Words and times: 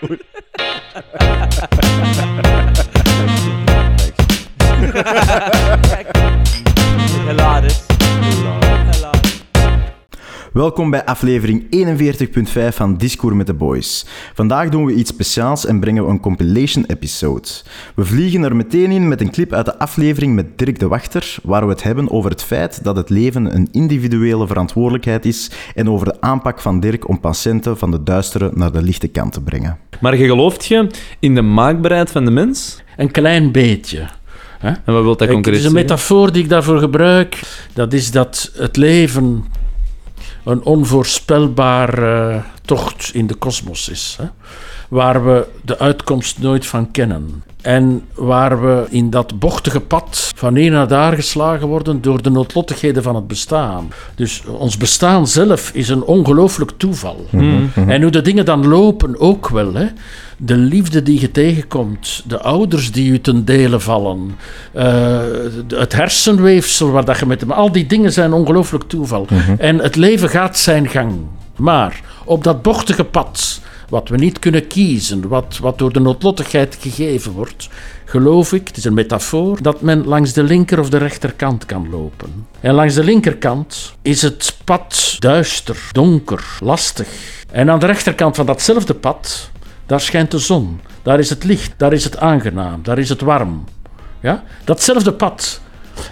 dude. 0.00 0.24
Thanks. 4.88 6.17
Welkom 10.58 10.90
bij 10.90 11.04
aflevering 11.04 11.62
41.5 11.62 12.68
van 12.68 12.96
Discours 12.96 13.36
met 13.36 13.46
de 13.46 13.54
Boys. 13.54 14.06
Vandaag 14.34 14.68
doen 14.68 14.84
we 14.84 14.94
iets 14.94 15.10
speciaals 15.10 15.66
en 15.66 15.80
brengen 15.80 16.04
we 16.04 16.10
een 16.10 16.20
compilation 16.20 16.84
episode. 16.86 17.48
We 17.94 18.04
vliegen 18.04 18.42
er 18.42 18.56
meteen 18.56 18.90
in 18.90 19.08
met 19.08 19.20
een 19.20 19.30
clip 19.30 19.52
uit 19.52 19.64
de 19.64 19.78
aflevering 19.78 20.34
met 20.34 20.58
Dirk 20.58 20.78
de 20.78 20.88
Wachter, 20.88 21.36
waar 21.42 21.66
we 21.66 21.72
het 21.72 21.82
hebben 21.82 22.10
over 22.10 22.30
het 22.30 22.42
feit 22.42 22.84
dat 22.84 22.96
het 22.96 23.10
leven 23.10 23.54
een 23.54 23.68
individuele 23.72 24.46
verantwoordelijkheid 24.46 25.24
is 25.24 25.50
en 25.74 25.90
over 25.90 26.06
de 26.06 26.20
aanpak 26.20 26.60
van 26.60 26.80
Dirk 26.80 27.08
om 27.08 27.20
patiënten 27.20 27.78
van 27.78 27.90
de 27.90 28.02
duistere 28.02 28.50
naar 28.54 28.72
de 28.72 28.82
lichte 28.82 29.08
kant 29.08 29.32
te 29.32 29.40
brengen. 29.40 29.78
Maar 30.00 30.16
je 30.16 30.26
gelooft 30.26 30.66
je 30.66 30.86
in 31.18 31.34
de 31.34 31.42
maakbaarheid 31.42 32.10
van 32.10 32.24
de 32.24 32.30
mens? 32.30 32.82
Een 32.96 33.10
klein 33.10 33.52
beetje. 33.52 34.08
Hè? 34.58 34.68
En 34.68 34.92
wat 34.92 35.02
wil 35.02 35.16
dat 35.16 35.28
concreet 35.28 35.54
het 35.54 35.64
is 35.64 35.64
een 35.64 35.72
metafoor 35.72 36.32
die 36.32 36.42
ik 36.42 36.48
daarvoor 36.48 36.78
gebruik. 36.78 37.40
Dat 37.74 37.92
is 37.92 38.10
dat 38.10 38.52
het 38.54 38.76
leven 38.76 39.44
een 40.48 40.64
onvoorspelbare 40.64 42.42
tocht 42.64 43.10
in 43.12 43.26
de 43.26 43.34
kosmos 43.34 43.88
is. 43.88 44.16
Hè? 44.20 44.28
Waar 44.88 45.24
we 45.24 45.46
de 45.62 45.78
uitkomst 45.78 46.38
nooit 46.38 46.66
van 46.66 46.90
kennen. 46.90 47.42
En 47.62 48.02
waar 48.14 48.62
we 48.62 48.86
in 48.90 49.10
dat 49.10 49.38
bochtige 49.38 49.80
pad 49.80 50.32
van 50.36 50.54
hier 50.54 50.70
naar 50.70 50.88
daar 50.88 51.12
geslagen 51.12 51.68
worden 51.68 52.02
door 52.02 52.22
de 52.22 52.30
noodlottigheden 52.30 53.02
van 53.02 53.14
het 53.14 53.26
bestaan. 53.26 53.88
Dus 54.14 54.42
ons 54.46 54.76
bestaan 54.76 55.26
zelf 55.26 55.70
is 55.74 55.88
een 55.88 56.02
ongelooflijk 56.02 56.70
toeval. 56.76 57.26
En 57.74 58.02
hoe 58.02 58.10
de 58.10 58.22
dingen 58.22 58.44
dan 58.44 58.66
lopen 58.66 59.20
ook 59.20 59.48
wel. 59.48 59.74
Hè? 59.74 59.86
De 60.40 60.56
liefde 60.56 61.02
die 61.02 61.20
je 61.20 61.30
tegenkomt, 61.30 62.22
de 62.26 62.40
ouders 62.40 62.92
die 62.92 63.10
u 63.10 63.20
ten 63.20 63.44
dele 63.44 63.80
vallen, 63.80 64.36
eh, 64.72 65.20
het 65.68 65.92
hersenweefsel 65.92 66.90
waar 66.90 67.04
dat 67.04 67.18
je 67.18 67.26
met 67.26 67.40
hem. 67.40 67.50
Al 67.50 67.72
die 67.72 67.86
dingen 67.86 68.12
zijn 68.12 68.32
ongelooflijk 68.32 68.84
toeval. 68.84 69.26
En 69.58 69.78
het 69.78 69.96
leven 69.96 70.28
gaat 70.28 70.58
zijn 70.58 70.88
gang. 70.88 71.14
Maar 71.56 72.00
op 72.24 72.44
dat 72.44 72.62
bochtige 72.62 73.04
pad, 73.04 73.60
wat 73.88 74.08
we 74.08 74.16
niet 74.16 74.38
kunnen 74.38 74.66
kiezen, 74.66 75.28
wat, 75.28 75.58
wat 75.60 75.78
door 75.78 75.92
de 75.92 76.00
noodlottigheid 76.00 76.76
gegeven 76.80 77.32
wordt, 77.32 77.68
geloof 78.04 78.52
ik, 78.52 78.68
het 78.68 78.76
is 78.76 78.84
een 78.84 78.94
metafoor, 78.94 79.62
dat 79.62 79.80
men 79.80 80.04
langs 80.06 80.32
de 80.32 80.42
linker 80.42 80.78
of 80.78 80.90
de 80.90 80.98
rechterkant 80.98 81.66
kan 81.66 81.90
lopen. 81.90 82.46
En 82.60 82.74
langs 82.74 82.94
de 82.94 83.04
linkerkant 83.04 83.94
is 84.02 84.22
het 84.22 84.56
pad 84.64 85.16
duister, 85.18 85.76
donker, 85.92 86.44
lastig. 86.60 87.08
En 87.50 87.70
aan 87.70 87.78
de 87.78 87.86
rechterkant 87.86 88.36
van 88.36 88.46
datzelfde 88.46 88.94
pad, 88.94 89.50
daar 89.88 90.00
schijnt 90.00 90.30
de 90.30 90.38
zon, 90.38 90.80
daar 91.02 91.18
is 91.18 91.30
het 91.30 91.44
licht, 91.44 91.72
daar 91.76 91.92
is 91.92 92.04
het 92.04 92.18
aangenaam, 92.18 92.80
daar 92.82 92.98
is 92.98 93.08
het 93.08 93.20
warm. 93.20 93.64
Ja? 94.20 94.42
Datzelfde 94.64 95.12
pad. 95.12 95.60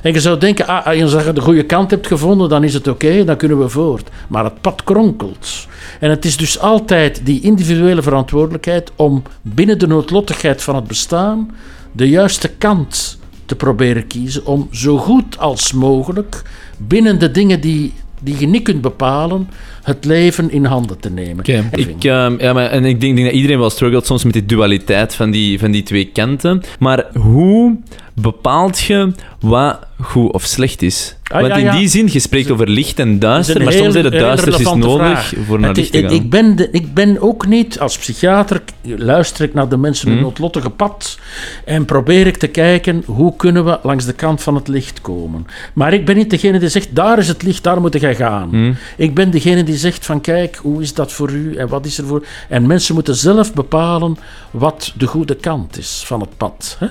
En 0.02 0.12
je 0.12 0.20
zou 0.20 0.38
denken, 0.38 0.66
ah, 0.66 0.86
als 0.86 1.24
je 1.24 1.32
de 1.32 1.40
goede 1.40 1.64
kant 1.64 1.90
hebt 1.90 2.06
gevonden, 2.06 2.48
dan 2.48 2.64
is 2.64 2.74
het 2.74 2.88
oké, 2.88 3.24
dan 3.24 3.36
kunnen 3.36 3.58
we 3.58 3.68
voort. 3.68 4.08
Maar 4.28 4.44
het 4.44 4.60
pad 4.60 4.84
kronkelt. 4.84 5.66
En 6.00 6.10
het 6.10 6.24
is 6.24 6.36
dus 6.36 6.58
altijd 6.58 7.26
die 7.26 7.40
individuele 7.40 8.02
verantwoordelijkheid 8.02 8.92
om 8.96 9.22
binnen 9.42 9.78
de 9.78 9.86
noodlottigheid 9.86 10.62
van 10.62 10.74
het 10.74 10.86
bestaan 10.86 11.50
de 11.92 12.08
juiste 12.08 12.48
kant 12.48 13.18
te 13.46 13.56
proberen 13.56 14.06
kiezen 14.06 14.46
om 14.46 14.68
zo 14.70 14.98
goed 14.98 15.38
als 15.38 15.72
mogelijk 15.72 16.42
binnen 16.78 17.18
de 17.18 17.30
dingen 17.30 17.60
die, 17.60 17.92
die 18.20 18.38
je 18.38 18.46
niet 18.46 18.62
kunt 18.62 18.80
bepalen, 18.80 19.48
het 19.86 20.04
leven 20.04 20.50
in 20.50 20.64
handen 20.64 20.98
te 21.00 21.10
nemen. 21.10 21.44
Ik, 21.72 22.04
ehm, 22.04 22.34
ja, 22.38 22.52
maar, 22.52 22.70
en 22.70 22.84
ik 22.84 23.00
denk, 23.00 23.16
denk 23.16 23.26
dat 23.26 23.36
iedereen 23.36 23.58
wel 23.58 23.70
struggelt 23.70 24.06
soms 24.06 24.24
met 24.24 24.32
die 24.32 24.46
dualiteit 24.46 25.14
van 25.14 25.30
die, 25.30 25.58
van 25.58 25.70
die 25.70 25.82
twee 25.82 26.04
kanten. 26.04 26.62
Maar 26.78 27.04
hoe 27.14 27.76
bepaalt 28.14 28.78
je 28.78 29.12
wat 29.40 29.78
goed 30.00 30.32
of 30.32 30.42
slecht 30.42 30.82
is? 30.82 31.16
Ah, 31.22 31.40
Want 31.40 31.60
ja, 31.60 31.72
in 31.72 31.78
die 31.78 31.88
zin, 31.88 32.08
je 32.12 32.18
spreekt 32.18 32.50
over 32.50 32.68
licht 32.68 32.98
en 32.98 33.18
duister, 33.18 33.62
maar 33.64 33.72
soms 33.72 33.94
is 33.94 34.02
het 34.02 34.12
duister 34.12 34.60
is 34.60 34.62
nodig 34.62 34.96
vraag. 34.96 35.32
voor 35.46 35.58
naar 35.60 35.68
Het 35.68 35.76
licht 35.76 35.92
te 35.92 36.00
gaan. 36.00 36.10
Ik 36.10 36.30
ben, 36.30 36.56
de, 36.56 36.68
ik 36.70 36.94
ben 36.94 37.20
ook 37.20 37.46
niet, 37.46 37.80
als 37.80 37.98
psychiater 37.98 38.62
luister 38.82 39.44
ik 39.44 39.54
naar 39.54 39.68
de 39.68 39.76
mensen 39.76 40.06
Hmm. 40.06 40.14
hun 40.16 40.24
noodlottige 40.26 40.70
pad 40.70 41.18
en 41.64 41.84
probeer 41.84 42.26
ik 42.26 42.36
te 42.36 42.46
kijken 42.46 43.02
hoe 43.06 43.36
kunnen 43.36 43.64
we 43.64 43.78
langs 43.82 44.04
de 44.04 44.12
kant 44.12 44.42
van 44.42 44.54
het 44.54 44.68
licht 44.68 45.00
komen. 45.00 45.46
Maar 45.74 45.92
ik 45.92 46.04
ben 46.04 46.16
niet 46.16 46.30
degene 46.30 46.58
die 46.58 46.68
zegt, 46.68 46.88
daar 46.94 47.18
is 47.18 47.28
het 47.28 47.42
licht, 47.42 47.64
daar 47.64 47.80
moet 47.80 48.00
jij 48.00 48.14
gaan. 48.14 48.48
Hmm. 48.48 48.76
Ik 48.96 49.14
ben 49.14 49.30
degene 49.30 49.62
die 49.62 49.75
zegt 49.76 50.06
van 50.06 50.20
kijk, 50.20 50.56
hoe 50.56 50.82
is 50.82 50.94
dat 50.94 51.12
voor 51.12 51.30
u 51.30 51.56
en 51.56 51.68
wat 51.68 51.86
is 51.86 51.98
er 51.98 52.06
voor... 52.06 52.26
En 52.48 52.66
mensen 52.66 52.94
moeten 52.94 53.14
zelf 53.14 53.52
bepalen 53.52 54.18
wat 54.50 54.92
de 54.96 55.06
goede 55.06 55.34
kant 55.34 55.78
is 55.78 56.02
van 56.06 56.20
het 56.20 56.36
pad. 56.36 56.76
Hè? 56.78 56.86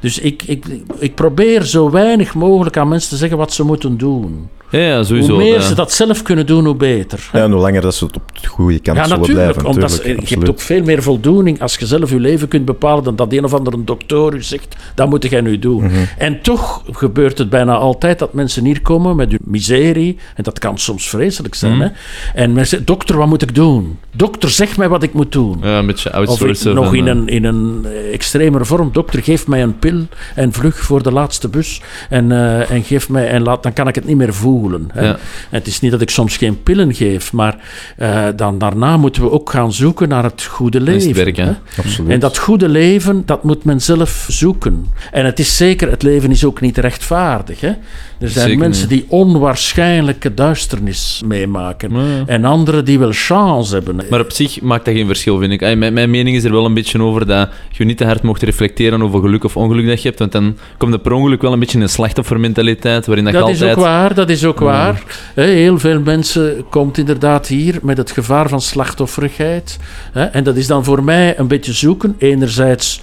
Dus 0.00 0.18
ik, 0.18 0.42
ik, 0.42 0.64
ik 0.98 1.14
probeer 1.14 1.64
zo 1.64 1.90
weinig 1.90 2.34
mogelijk 2.34 2.76
aan 2.76 2.88
mensen 2.88 3.10
te 3.10 3.16
zeggen 3.16 3.38
wat 3.38 3.52
ze 3.52 3.64
moeten 3.64 3.96
doen. 3.96 4.48
Ja, 4.70 4.78
ja, 4.78 5.02
sowieso. 5.02 5.32
hoe 5.32 5.42
meer 5.42 5.54
ja. 5.54 5.60
ze 5.60 5.74
dat 5.74 5.92
zelf 5.92 6.22
kunnen 6.22 6.46
doen, 6.46 6.64
hoe 6.64 6.74
beter. 6.74 7.28
Ja, 7.32 7.42
en 7.42 7.52
hoe 7.52 7.60
langer 7.60 7.80
dat 7.80 7.94
ze 7.94 8.04
het 8.04 8.16
op 8.16 8.42
de 8.42 8.48
goede 8.48 8.78
kant 8.78 8.96
Ja, 8.96 9.04
zullen 9.04 9.18
natuurlijk. 9.20 9.52
blijven. 9.52 9.70
omdat 9.70 10.02
tuurlijk, 10.02 10.28
je 10.28 10.34
hebt 10.34 10.48
ook 10.48 10.60
veel 10.60 10.82
meer 10.82 11.02
voldoening 11.02 11.60
als 11.60 11.76
je 11.76 11.86
zelf 11.86 12.10
je 12.10 12.20
leven 12.20 12.48
kunt 12.48 12.64
bepalen 12.64 13.04
dan 13.04 13.16
dat 13.16 13.32
een 13.32 13.44
of 13.44 13.54
andere 13.54 13.84
dokter 13.84 14.34
u 14.34 14.42
zegt, 14.42 14.76
dat 14.94 15.08
moet 15.08 15.30
jij 15.30 15.40
nu 15.40 15.58
doen. 15.58 15.84
Mhm. 15.84 15.94
En 16.18 16.42
toch 16.42 16.82
gebeurt 16.90 17.38
het 17.38 17.50
bijna 17.50 17.76
altijd 17.76 18.18
dat 18.18 18.32
mensen 18.32 18.64
hier 18.64 18.82
komen 18.82 19.16
met 19.16 19.30
hun 19.30 19.40
miserie, 19.44 20.18
en 20.34 20.42
dat 20.42 20.58
kan 20.58 20.78
soms 20.78 21.08
vreselijk 21.08 21.54
zijn. 21.54 21.72
Mhm. 21.72 21.80
Hè? 21.80 21.88
En 22.34 22.46
mensen 22.52 22.66
zeggen, 22.66 22.86
dokter, 22.86 23.16
wat 23.16 23.26
moet 23.26 23.42
ik 23.42 23.54
doen? 23.54 23.98
Dokter, 24.12 24.50
zeg 24.50 24.76
mij 24.76 24.88
wat 24.88 25.02
ik 25.02 25.12
moet 25.12 25.32
doen. 25.32 25.58
Ja, 25.62 25.78
een 25.78 25.86
beetje 25.86 26.08
Of 26.08 26.22
ik, 26.22 26.28
outsourcen. 26.28 26.74
nog 26.74 26.86
van, 26.86 26.94
in 26.94 27.06
eh, 27.06 27.14
een, 27.14 27.28
in 27.28 27.44
een 27.44 27.84
eh, 27.84 28.12
extremere 28.12 28.64
vorm. 28.64 28.88
Dokter, 28.92 29.22
geef 29.22 29.46
mij 29.46 29.62
een 29.62 29.78
pil 29.78 29.87
en 30.34 30.52
vlug 30.52 30.78
voor 30.78 31.02
de 31.02 31.12
laatste 31.12 31.48
bus. 31.48 31.80
En, 32.08 32.32
eh, 32.32 32.70
en 32.70 32.82
geef 32.82 33.08
mij, 33.08 33.28
en 33.28 33.42
laat, 33.42 33.62
dan 33.62 33.72
kan 33.72 33.88
ik 33.88 33.94
het 33.94 34.04
niet 34.04 34.16
meer 34.16 34.34
voelen. 34.34 34.90
Hè. 34.92 35.04
Ja. 35.04 35.12
En 35.12 35.18
het 35.58 35.66
is 35.66 35.80
niet 35.80 35.90
dat 35.90 36.00
ik 36.00 36.10
soms 36.10 36.36
geen 36.36 36.62
pillen 36.62 36.94
geef, 36.94 37.32
maar 37.32 37.56
eh, 37.96 38.24
dan, 38.36 38.58
daarna 38.58 38.96
moeten 38.96 39.22
we 39.22 39.30
ook 39.30 39.50
gaan 39.50 39.72
zoeken 39.72 40.08
naar 40.08 40.24
het 40.24 40.44
goede 40.44 40.78
het 40.78 40.86
leven. 40.86 41.14
werk, 41.14 41.36
hè? 41.36 41.52
Absoluut. 41.78 42.10
En 42.10 42.20
dat 42.20 42.38
goede 42.38 42.68
leven, 42.68 43.22
dat 43.26 43.44
moet 43.44 43.64
men 43.64 43.80
zelf 43.80 44.26
zoeken. 44.28 44.86
En 45.12 45.24
het 45.24 45.38
is 45.38 45.56
zeker, 45.56 45.90
het 45.90 46.02
leven 46.02 46.30
is 46.30 46.44
ook 46.44 46.60
niet 46.60 46.78
rechtvaardig. 46.78 47.60
Hè? 47.60 47.68
Er 47.68 48.28
zijn 48.28 48.44
Zeker 48.44 48.58
mensen 48.58 48.88
niet. 48.88 48.98
die 48.98 49.10
onwaarschijnlijke 49.10 50.34
duisternis 50.34 51.22
meemaken. 51.26 51.92
Ja, 51.92 52.00
ja. 52.02 52.22
En 52.26 52.44
anderen 52.44 52.84
die 52.84 52.98
wel 52.98 53.12
chance 53.12 53.74
hebben. 53.74 54.00
Maar 54.10 54.20
op 54.20 54.32
zich 54.32 54.60
maakt 54.60 54.84
dat 54.84 54.94
geen 54.94 55.06
verschil, 55.06 55.38
vind 55.38 55.52
ik. 55.52 55.60
Mijn, 55.60 55.92
mijn 55.92 56.10
mening 56.10 56.36
is 56.36 56.44
er 56.44 56.52
wel 56.52 56.64
een 56.64 56.74
beetje 56.74 57.02
over 57.02 57.26
dat 57.26 57.48
je 57.70 57.84
niet 57.84 57.96
te 57.96 58.04
hard 58.04 58.22
mocht 58.22 58.42
reflecteren 58.42 59.02
over 59.02 59.20
geluk 59.20 59.44
of 59.44 59.56
ongeluk 59.56 59.77
dat 59.86 60.02
je 60.02 60.08
hebt, 60.08 60.18
want 60.18 60.32
dan 60.32 60.56
komt 60.76 60.92
er 60.92 60.98
per 60.98 61.12
ongeluk 61.12 61.42
wel 61.42 61.52
een 61.52 61.58
beetje 61.58 61.76
in 61.76 61.82
een 61.82 61.88
slachtoffermentaliteit, 61.88 63.06
waarin 63.06 63.24
dat, 63.24 63.32
Dat 63.32 63.48
is 63.48 63.62
ook 63.62 63.74
waar, 63.74 64.14
dat 64.14 64.30
is 64.30 64.44
ook 64.44 64.58
waar. 64.58 65.02
Heel 65.34 65.78
veel 65.78 66.00
mensen 66.00 66.64
komt 66.70 66.98
inderdaad 66.98 67.46
hier 67.46 67.78
met 67.82 67.96
het 67.96 68.10
gevaar 68.10 68.48
van 68.48 68.60
slachtofferigheid. 68.60 69.78
En 70.12 70.44
dat 70.44 70.56
is 70.56 70.66
dan 70.66 70.84
voor 70.84 71.04
mij 71.04 71.38
een 71.38 71.48
beetje 71.48 71.72
zoeken. 71.72 72.14
Enerzijds 72.18 73.02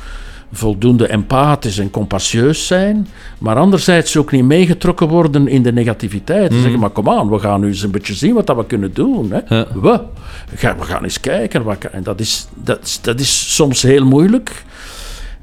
voldoende 0.52 1.08
empathisch 1.08 1.78
en 1.78 1.90
compassieus 1.90 2.68
zijn, 2.68 3.08
maar 3.38 3.56
anderzijds 3.56 4.18
ook 4.18 4.32
niet 4.32 4.44
meegetrokken 4.44 5.08
worden 5.08 5.48
in 5.48 5.64
de 5.64 5.74
negativiteit. 5.74 6.52
Mhm. 6.52 6.62
Zeggen, 6.62 6.80
maar 6.80 6.90
kom 6.90 7.10
aan, 7.10 7.30
we 7.30 7.40
gaan 7.40 7.62
nu 7.62 7.68
eens 7.68 7.82
een 7.82 7.92
beetje 7.92 8.14
zien 8.14 8.34
wat 8.34 8.48
dat 8.48 8.56
we 8.56 8.66
kunnen 8.66 8.94
doen. 8.94 9.32
Hè. 9.32 9.56
Ja. 9.56 9.68
We, 9.82 10.02
we 10.60 10.84
gaan 10.84 11.04
eens 11.04 11.20
kijken. 11.20 11.64
Wat, 11.64 11.84
en 11.84 12.04
dat 12.04 12.20
is, 12.20 12.48
dat, 12.54 13.00
dat 13.02 13.20
is 13.20 13.56
soms 13.56 13.82
heel 13.82 14.06
moeilijk. 14.06 14.64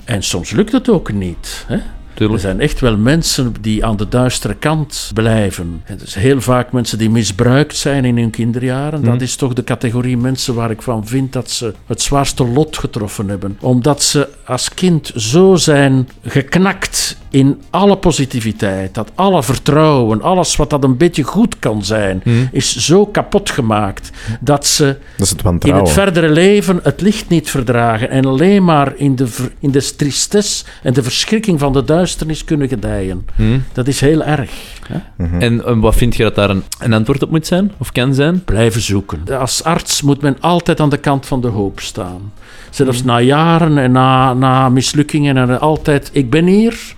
En 0.04 0.22
soms 0.22 0.50
lukt 0.50 0.72
het 0.72 0.88
ook 0.88 1.12
niet. 1.12 1.64
Hè. 1.68 1.78
Er 2.12 2.18
Tuurlijk. 2.18 2.42
zijn 2.42 2.60
echt 2.60 2.80
wel 2.80 2.96
mensen 2.96 3.54
die 3.60 3.84
aan 3.84 3.96
de 3.96 4.08
duistere 4.08 4.54
kant 4.54 5.10
blijven. 5.14 5.82
En 5.84 5.98
dus 5.98 6.14
heel 6.14 6.40
vaak 6.40 6.72
mensen 6.72 6.98
die 6.98 7.10
misbruikt 7.10 7.76
zijn 7.76 8.04
in 8.04 8.16
hun 8.16 8.30
kinderjaren. 8.30 9.04
Dat 9.04 9.20
is 9.20 9.36
toch 9.36 9.52
de 9.52 9.64
categorie 9.64 10.16
mensen 10.16 10.54
waar 10.54 10.70
ik 10.70 10.82
van 10.82 11.06
vind 11.06 11.32
dat 11.32 11.50
ze 11.50 11.74
het 11.86 12.02
zwaarste 12.02 12.46
lot 12.46 12.78
getroffen 12.78 13.28
hebben. 13.28 13.56
Omdat 13.60 14.02
ze 14.02 14.28
als 14.44 14.74
kind 14.74 15.12
zo 15.16 15.56
zijn 15.56 16.08
geknakt 16.22 17.16
in 17.30 17.60
alle 17.70 17.96
positiviteit. 17.96 18.94
Dat 18.94 19.10
alle 19.14 19.42
vertrouwen, 19.42 20.22
alles 20.22 20.56
wat 20.56 20.70
dat 20.70 20.84
een 20.84 20.96
beetje 20.96 21.22
goed 21.22 21.58
kan 21.58 21.84
zijn, 21.84 22.22
is 22.52 22.76
zo 22.76 23.06
kapot 23.06 23.50
gemaakt 23.50 24.10
dat 24.40 24.66
ze 24.66 24.98
Dat 25.16 25.26
is 25.26 25.30
het 25.30 25.64
in 25.64 25.74
het 25.74 25.90
verdere 25.90 26.28
leven 26.28 26.80
het 26.82 27.00
licht 27.00 27.28
niet 27.28 27.50
verdragen 27.50 28.10
en 28.10 28.24
alleen 28.24 28.64
maar 28.64 28.92
in 28.96 29.16
de, 29.16 29.28
in 29.58 29.70
de 29.70 29.94
tristesse 29.96 30.64
en 30.82 30.92
de 30.92 31.02
verschrikking 31.02 31.58
van 31.58 31.72
de 31.72 31.84
duisternis 31.84 32.01
kunnen 32.44 32.68
gedijen. 32.68 33.26
Dat 33.72 33.88
is 33.88 34.00
heel 34.00 34.22
erg. 34.22 34.50
Hè? 34.86 35.26
En 35.38 35.64
eh, 35.64 35.80
wat 35.80 35.94
vind 35.94 36.16
je 36.16 36.22
dat 36.22 36.34
daar 36.34 36.50
een, 36.50 36.62
een 36.78 36.92
antwoord 36.92 37.22
op 37.22 37.30
moet 37.30 37.46
zijn, 37.46 37.72
of 37.78 37.92
kan 37.92 38.14
zijn? 38.14 38.44
Blijven 38.44 38.80
zoeken. 38.80 39.38
Als 39.38 39.64
arts 39.64 40.02
moet 40.02 40.20
men 40.20 40.36
altijd 40.40 40.80
aan 40.80 40.90
de 40.90 40.96
kant 40.96 41.26
van 41.26 41.40
de 41.40 41.48
hoop 41.48 41.80
staan. 41.80 42.32
Zelfs 42.70 43.04
na 43.04 43.20
jaren 43.20 43.78
en 43.78 43.92
na, 43.92 44.34
na 44.34 44.68
mislukkingen 44.68 45.36
en 45.36 45.60
altijd, 45.60 46.10
ik 46.12 46.30
ben 46.30 46.46
hier 46.46 46.94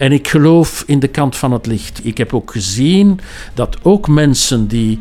En 0.00 0.12
ik 0.12 0.28
geloof 0.28 0.84
in 0.86 0.98
de 0.98 1.08
kant 1.08 1.36
van 1.36 1.52
het 1.52 1.66
licht. 1.66 2.00
Ik 2.04 2.18
heb 2.18 2.34
ook 2.34 2.50
gezien 2.50 3.20
dat 3.54 3.76
ook 3.82 4.08
mensen 4.08 4.66
die 4.66 4.98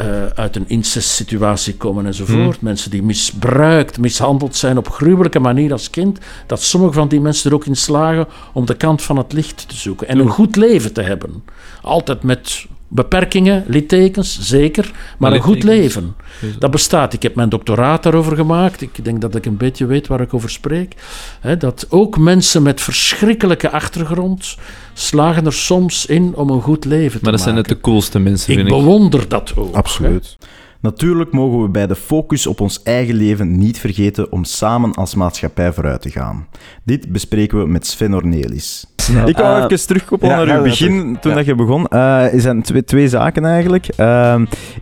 uh, 0.00 0.26
uit 0.26 0.56
een 0.56 0.68
incestsituatie 0.68 1.74
komen 1.74 2.06
enzovoort, 2.06 2.56
Hmm. 2.56 2.64
mensen 2.64 2.90
die 2.90 3.02
misbruikt, 3.02 3.98
mishandeld 3.98 4.56
zijn 4.56 4.78
op 4.78 4.88
gruwelijke 4.88 5.38
manier 5.38 5.72
als 5.72 5.90
kind, 5.90 6.18
dat 6.46 6.62
sommige 6.62 6.92
van 6.92 7.08
die 7.08 7.20
mensen 7.20 7.50
er 7.50 7.56
ook 7.56 7.66
in 7.66 7.76
slagen 7.76 8.26
om 8.52 8.66
de 8.66 8.76
kant 8.76 9.02
van 9.02 9.16
het 9.16 9.32
licht 9.32 9.68
te 9.68 9.76
zoeken 9.76 10.08
en 10.08 10.18
een 10.18 10.28
goed 10.28 10.56
leven 10.56 10.92
te 10.92 11.02
hebben. 11.02 11.44
Altijd 11.82 12.22
met 12.22 12.66
beperkingen, 12.88 13.64
littekens, 13.66 14.38
zeker, 14.40 14.92
maar 15.18 15.32
een 15.32 15.40
goed 15.40 15.62
leven. 15.62 16.14
Dat 16.58 16.70
bestaat. 16.70 17.12
Ik 17.12 17.22
heb 17.22 17.34
mijn 17.34 17.48
doctoraat 17.48 18.02
daarover 18.02 18.36
gemaakt. 18.36 18.80
Ik 18.82 19.04
denk 19.04 19.20
dat 19.20 19.34
ik 19.34 19.46
een 19.46 19.56
beetje 19.56 19.86
weet 19.86 20.06
waar 20.06 20.20
ik 20.20 20.34
over 20.34 20.50
spreek. 20.50 20.94
Hè, 21.40 21.56
dat 21.56 21.86
ook 21.88 22.18
mensen 22.18 22.62
met 22.62 22.80
verschrikkelijke 22.80 23.70
achtergrond 23.70 24.56
slagen 24.92 25.46
er 25.46 25.52
soms 25.52 26.06
in 26.06 26.34
om 26.34 26.50
een 26.50 26.62
goed 26.62 26.84
leven 26.84 27.18
te 27.18 27.22
Maar 27.22 27.32
dat 27.32 27.40
zijn 27.40 27.54
net 27.54 27.66
maken. 27.68 27.82
de 27.82 27.90
coolste 27.90 28.18
mensen, 28.18 28.50
ik 28.50 28.58
vind 28.58 28.70
ik. 28.70 28.76
bewonder 28.76 29.28
dat 29.28 29.52
ook. 29.56 29.72
hè. 29.72 29.78
Absoluut. 29.78 30.36
Natuurlijk 30.80 31.32
mogen 31.32 31.62
we 31.62 31.68
bij 31.68 31.86
de 31.86 31.94
focus 31.96 32.46
op 32.46 32.60
ons 32.60 32.82
eigen 32.82 33.14
leven 33.14 33.58
niet 33.58 33.78
vergeten 33.78 34.32
om 34.32 34.44
samen 34.44 34.92
als 34.94 35.14
maatschappij 35.14 35.72
vooruit 35.72 36.02
te 36.02 36.10
gaan. 36.10 36.46
Dit 36.84 37.12
bespreken 37.12 37.58
we 37.58 37.66
met 37.66 37.86
Sven 37.86 38.14
Ornelis. 38.14 38.86
Ik 39.26 39.36
wou 39.36 39.58
Eh, 39.58 39.64
even 39.64 39.86
terugkoppelen 39.86 40.38
ja, 40.38 40.44
naar 40.44 40.56
uw 40.56 40.62
begin, 40.62 41.18
toen 41.20 41.34
dat 41.34 41.44
je 41.44 41.54
begon. 41.54 41.86
Eh, 41.86 42.34
er 42.34 42.40
zijn 42.40 42.62
twee, 42.62 42.84
twee 42.84 43.08
zaken 43.08 43.44
eigenlijk. 43.44 43.88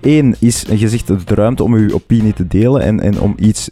Eén 0.00 0.36
is, 0.38 0.64
je 0.76 0.88
zegt 0.88 1.06
de 1.06 1.34
ruimte 1.34 1.62
om 1.62 1.74
uw 1.74 1.94
opinie 1.94 2.32
te 2.32 2.46
delen 2.46 2.82
en, 2.82 3.00
en 3.00 3.20
om 3.20 3.34
iets 3.38 3.70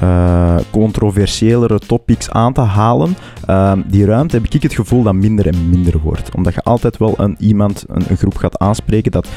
eh, 0.00 0.56
controversiëlere 0.70 1.78
topics 1.78 2.30
aan 2.30 2.52
te 2.52 2.60
halen. 2.60 3.16
Ehm, 3.46 3.80
die 3.86 4.04
ruimte 4.04 4.36
heb 4.36 4.46
ik 4.50 4.62
het 4.62 4.74
gevoel 4.74 5.02
dat 5.02 5.14
minder 5.14 5.46
en 5.46 5.68
minder 5.70 5.98
wordt. 5.98 6.34
Omdat 6.34 6.54
je 6.54 6.62
altijd 6.62 6.96
wel 6.96 7.14
een, 7.16 7.36
iemand, 7.38 7.84
een, 7.88 8.04
een 8.08 8.16
groep 8.16 8.36
gaat 8.36 8.58
aanspreken 8.58 9.10
dat 9.10 9.28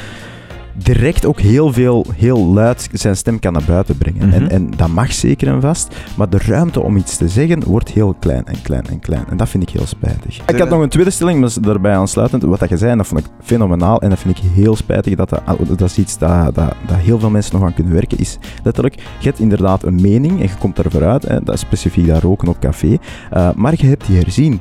direct 0.76 1.26
ook 1.26 1.40
heel 1.40 1.72
veel, 1.72 2.06
heel 2.16 2.46
luid 2.46 2.88
zijn 2.92 3.16
stem 3.16 3.38
kan 3.38 3.52
naar 3.52 3.62
buiten 3.66 3.98
brengen. 3.98 4.28
Mhm. 4.28 4.36
en, 4.36 4.50
en 4.50 4.70
dat 4.76 4.88
mag 4.88 5.12
zeker 5.12 5.48
en 5.48 5.60
vast, 5.60 5.96
maar 6.16 6.30
de 6.30 6.38
ruimte 6.38 6.80
om 6.80 6.96
iets 6.96 7.16
te 7.16 7.28
zeggen 7.28 7.64
wordt 7.64 7.90
heel 7.90 8.14
klein 8.20 8.46
en 8.46 8.62
klein 8.62 8.86
en 8.86 9.00
klein. 9.00 9.24
En 9.28 9.36
dat 9.36 9.48
vind 9.48 9.62
ik 9.62 9.68
heel 9.68 9.86
spijtig. 9.86 10.40
Ik 10.46 10.58
had 10.58 10.68
nog 10.68 10.80
een 10.80 10.88
tweede 10.88 11.10
stelling, 11.10 11.40
maar 11.40 11.50
daarbij 11.60 11.96
aansluitend. 11.96 12.42
Wat 12.42 12.60
dat 12.60 12.68
je 12.68 12.76
zei, 12.76 12.90
en 12.90 12.96
dat 12.96 13.06
vond 13.06 13.20
ik 13.20 13.26
fenomenaal 13.42 14.00
en 14.00 14.10
dat 14.10 14.18
vind 14.18 14.38
ik 14.38 14.44
heel 14.54 14.76
spijtig. 14.76 15.14
Dat, 15.14 15.28
dat, 15.28 15.42
dat 15.78 15.80
is 15.90 15.98
iets 15.98 16.18
dat, 16.18 16.54
dat, 16.54 16.74
dat 16.86 16.96
heel 16.96 17.18
veel 17.18 17.30
mensen 17.30 17.54
nog 17.54 17.64
aan 17.64 17.74
kunnen 17.74 17.92
werken. 17.92 18.18
Is 18.18 18.38
letterlijk, 18.64 18.94
je 18.94 19.28
hebt 19.28 19.38
inderdaad 19.38 19.82
een 19.82 20.00
mening 20.00 20.40
en 20.40 20.42
je 20.48 20.56
komt 20.58 20.78
er 20.78 20.90
vooruit. 20.90 21.22
Hè, 21.22 21.42
dat 21.42 21.54
is 21.54 21.60
specifiek 21.60 22.06
dat 22.06 22.22
roken 22.22 22.48
op 22.48 22.58
café. 22.60 22.98
eh, 23.30 23.50
maar 23.54 23.74
je 23.76 23.86
hebt 23.86 24.06
die 24.06 24.18
herzien. 24.18 24.60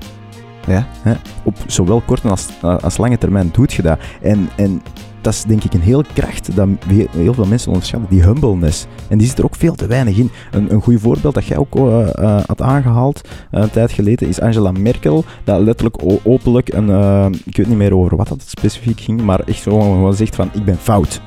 Ja. 0.68 0.88
Hè, 1.02 1.14
op 1.44 1.56
zowel 1.68 2.02
korte 2.06 2.28
als, 2.28 2.48
als 2.62 2.98
lange 2.98 3.18
termijn 3.18 3.50
doet 3.52 3.74
je 3.74 3.82
dat. 3.82 4.00
En, 4.22 4.50
en 4.56 4.82
dat 5.26 5.34
is 5.34 5.44
denk 5.44 5.64
ik 5.64 5.74
een 5.74 5.82
heel 5.82 6.04
kracht 6.14 6.56
dat 6.56 6.68
heel 7.12 7.34
veel 7.34 7.46
mensen 7.46 7.72
onderschatten, 7.72 8.10
die 8.10 8.24
humbleness. 8.24 8.86
En 9.08 9.18
die 9.18 9.28
zit 9.28 9.38
er 9.38 9.46
ook 9.46 9.56
veel 9.56 9.76
te 9.76 9.88
weinig 9.88 10.18
in. 10.18 10.32
Een, 10.52 10.74
een 10.74 10.82
goed 10.82 11.02
voorbeeld 11.02 11.34
dat 11.34 11.46
jij 11.46 11.58
ook 11.58 11.76
eh, 11.76 12.18
eh, 12.18 12.44
had 12.46 12.62
aangehaald 12.62 13.22
eh, 13.52 13.62
een 13.62 13.70
tijd 13.70 13.92
geleden 13.92 14.28
is 14.28 14.40
Angela 14.40 14.72
Merkel, 14.72 15.24
dat 15.44 15.62
letterlijk 15.62 15.98
openlijk 16.24 16.74
een, 16.74 17.34
ik 17.46 17.58
weet 17.58 17.68
niet 17.68 17.78
meer 17.78 17.96
over 17.96 18.18
wat 18.18 18.28
dat 18.28 18.44
specifiek 18.46 19.00
ging, 19.00 19.22
maar 19.22 19.40
echt 19.40 19.62
gewoon, 19.62 19.82
gewoon 19.82 20.14
zegt 20.14 20.36
van 20.36 20.50
ik 20.54 20.66
ben 20.66 20.78
fout. 20.78 21.22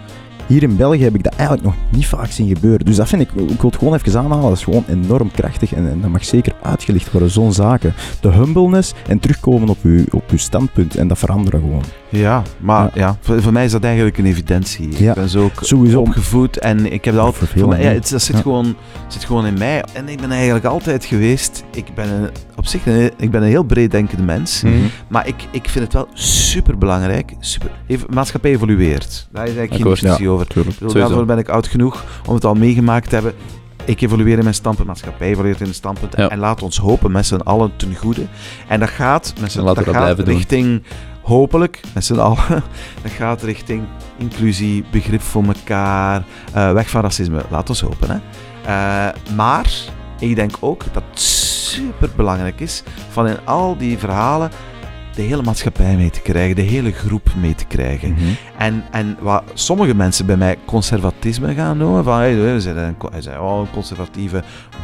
Hier 0.46 0.62
in 0.62 0.76
België 0.76 1.02
heb 1.02 1.14
ik 1.14 1.22
dat 1.22 1.34
eigenlijk 1.34 1.62
nog 1.62 1.74
niet 1.90 2.06
vaak 2.06 2.30
zien 2.30 2.48
gebeuren. 2.48 2.86
Dus 2.86 2.96
dat 2.96 3.08
vind 3.08 3.22
ik, 3.22 3.28
ik 3.30 3.60
wil 3.60 3.70
het 3.70 3.76
gewoon 3.76 3.94
even 3.94 4.20
aanhalen, 4.20 4.42
dat 4.42 4.52
is 4.52 4.64
gewoon 4.64 4.84
enorm 4.88 5.30
krachtig 5.30 5.72
en, 5.74 5.90
en 5.90 6.00
dat 6.00 6.10
mag 6.10 6.24
zeker 6.24 6.54
uitgelicht 6.62 7.10
worden, 7.10 7.30
zo'n 7.30 7.52
zaken. 7.52 7.94
De 8.20 8.30
humbleness 8.30 8.94
en 9.08 9.18
terugkomen 9.18 9.68
op 9.68 9.78
uw, 9.82 10.04
op 10.10 10.30
uw 10.30 10.38
standpunt 10.38 10.96
en 10.96 11.08
dat 11.08 11.18
veranderen 11.18 11.60
gewoon. 11.60 11.82
Ja, 12.10 12.42
maar 12.58 12.90
ja. 12.94 13.16
voor, 13.20 13.42
voor 13.42 13.52
mij 13.52 13.64
is 13.64 13.72
dat 13.72 13.84
eigenlijk 13.84 14.18
een 14.18 14.24
evidentie. 14.26 15.02
Ja, 15.02 15.08
Ik 15.08 15.14
ben 15.14 15.28
zo 15.28 15.44
ook 15.44 15.52
Sowieso. 15.60 16.00
opgevoed 16.00 16.58
en 16.58 16.92
ik 16.92 17.04
heb 17.04 17.14
dat 17.14 17.24
altijd... 17.24 17.50
Voor 17.56 17.68
mij, 17.68 17.82
ja, 17.82 17.90
het, 17.90 18.10
dat 18.10 18.22
zit, 18.22 18.36
Ja. 18.36 18.42
gewoon, 18.42 18.76
zit 19.08 19.24
gewoon 19.24 19.46
in 19.46 19.58
mij. 19.58 19.84
En 19.92 20.08
ik 20.08 20.20
ben 20.20 20.30
eigenlijk 20.30 20.64
altijd 20.64 21.04
geweest... 21.04 21.64
Ik 21.70 21.94
ben 21.94 22.08
een, 22.08 22.30
op 22.56 22.66
zich 22.66 22.86
een, 22.86 23.10
ik 23.16 23.30
ben 23.30 23.42
een 23.42 23.48
heel 23.48 23.62
breed 23.62 23.90
denkende 23.90 24.22
mens. 24.22 24.62
Mhm. 24.62 24.74
Maar 25.08 25.26
ik, 25.26 25.34
ik 25.50 25.68
vind 25.68 25.84
het 25.84 25.92
wel 25.92 26.08
super 26.12 26.78
belangrijk. 26.78 27.32
Super, 27.40 27.70
even, 27.86 28.06
maatschappij 28.14 28.50
evolueert. 28.50 29.28
Daar 29.32 29.42
is 29.46 29.48
eigenlijk 29.56 29.70
geen 29.70 29.80
Akkoord, 29.80 30.00
discussie 30.00 30.28
over. 30.28 30.46
Bedoel, 30.54 30.92
daarvoor 30.92 31.24
ben 31.24 31.38
ik 31.38 31.48
oud 31.48 31.66
genoeg 31.66 32.04
om 32.26 32.34
het 32.34 32.44
al 32.44 32.54
meegemaakt 32.54 33.08
te 33.08 33.14
hebben. 33.14 33.34
Ik 33.84 34.00
evolueer 34.00 34.36
in 34.36 34.42
mijn 34.42 34.54
standpunt, 34.54 34.86
maatschappij 34.88 35.28
evolueert 35.28 35.60
in 35.60 35.66
een 35.66 35.74
standpunt. 35.74 36.16
Ja. 36.16 36.28
En 36.28 36.38
laat 36.38 36.62
ons 36.62 36.78
hopen 36.78 37.12
met 37.12 37.26
z'n 37.26 37.34
allen 37.34 37.70
ten 37.76 37.94
goede. 37.96 38.22
En 38.68 38.80
dat 38.80 38.88
gaat, 38.88 39.32
met 39.40 39.52
z'n, 39.52 39.64
dat 39.64 39.78
gaat 39.78 40.26
doen. 40.26 40.82
Hopelijk, 41.28 41.80
met 41.94 42.04
z'n 42.04 42.18
allen, 42.18 42.38
dat 43.02 43.12
gaat 43.12 43.42
richting 43.42 43.82
inclusie, 44.16 44.84
begrip 44.90 45.20
voor 45.20 45.44
elkaar, 45.44 46.22
eh, 46.52 46.72
weg 46.72 46.90
van 46.90 47.00
racisme. 47.02 47.42
Laat 47.50 47.68
ons 47.68 47.80
hopen. 47.80 48.08
Hè. 48.10 48.16
Eh, 48.64 49.34
maar 49.36 49.70
ik 50.18 50.34
denk 50.36 50.56
ook 50.60 50.84
dat 50.92 51.02
het 51.10 51.20
super 51.20 52.10
belangrijk 52.16 52.60
is 52.60 52.82
van 53.10 53.28
in 53.28 53.36
al 53.44 53.76
die 53.76 53.98
verhalen 53.98 54.50
de 55.14 55.22
hele 55.24 55.42
maatschappij 55.42 55.96
mee 55.96 56.10
te 56.10 56.20
krijgen, 56.20 56.56
de 56.56 56.62
hele 56.62 56.92
groep 56.92 57.30
mee 57.40 57.54
te 57.54 57.64
krijgen. 57.64 58.10
Mhm. 58.12 58.22
En, 58.58 58.84
en 58.90 59.16
wat 59.20 59.42
sommige 59.54 59.94
mensen 59.94 60.26
bij 60.26 60.36
mij 60.36 60.56
conservatisme 60.64 61.54
gaan 61.54 61.76
noemen, 61.76 62.04
van 62.04 62.18
hey, 62.18 62.36
we 62.36 62.60
zijn 62.60 62.76
een, 62.76 62.94
hij 63.10 63.20
zei, 63.22 63.38
oh, 63.38 63.58
een 63.60 63.70
conservatieve 63.70 64.42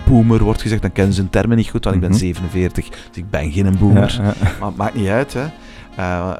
boomer 0.08 0.42
wordt 0.44 0.62
gezegd, 0.62 0.82
dan 0.82 0.92
kennen 0.92 1.14
ze 1.14 1.20
hun 1.20 1.30
termen 1.30 1.56
niet 1.56 1.68
goed, 1.70 1.84
want 1.84 1.96
ik 1.96 2.02
ben 2.02 2.10
Mhm. 2.10 2.18
47, 2.18 2.88
dus 2.88 2.98
ik 3.14 3.30
ben 3.30 3.52
geen 3.52 3.76
boomer. 3.78 4.14
Ja, 4.18 4.24
ja. 4.24 4.34
Maar 4.58 4.68
het 4.68 4.76
maakt 4.76 4.94
niet 4.94 5.08
uit, 5.08 5.32
hè. 5.32 5.44
Eh, 5.96 6.32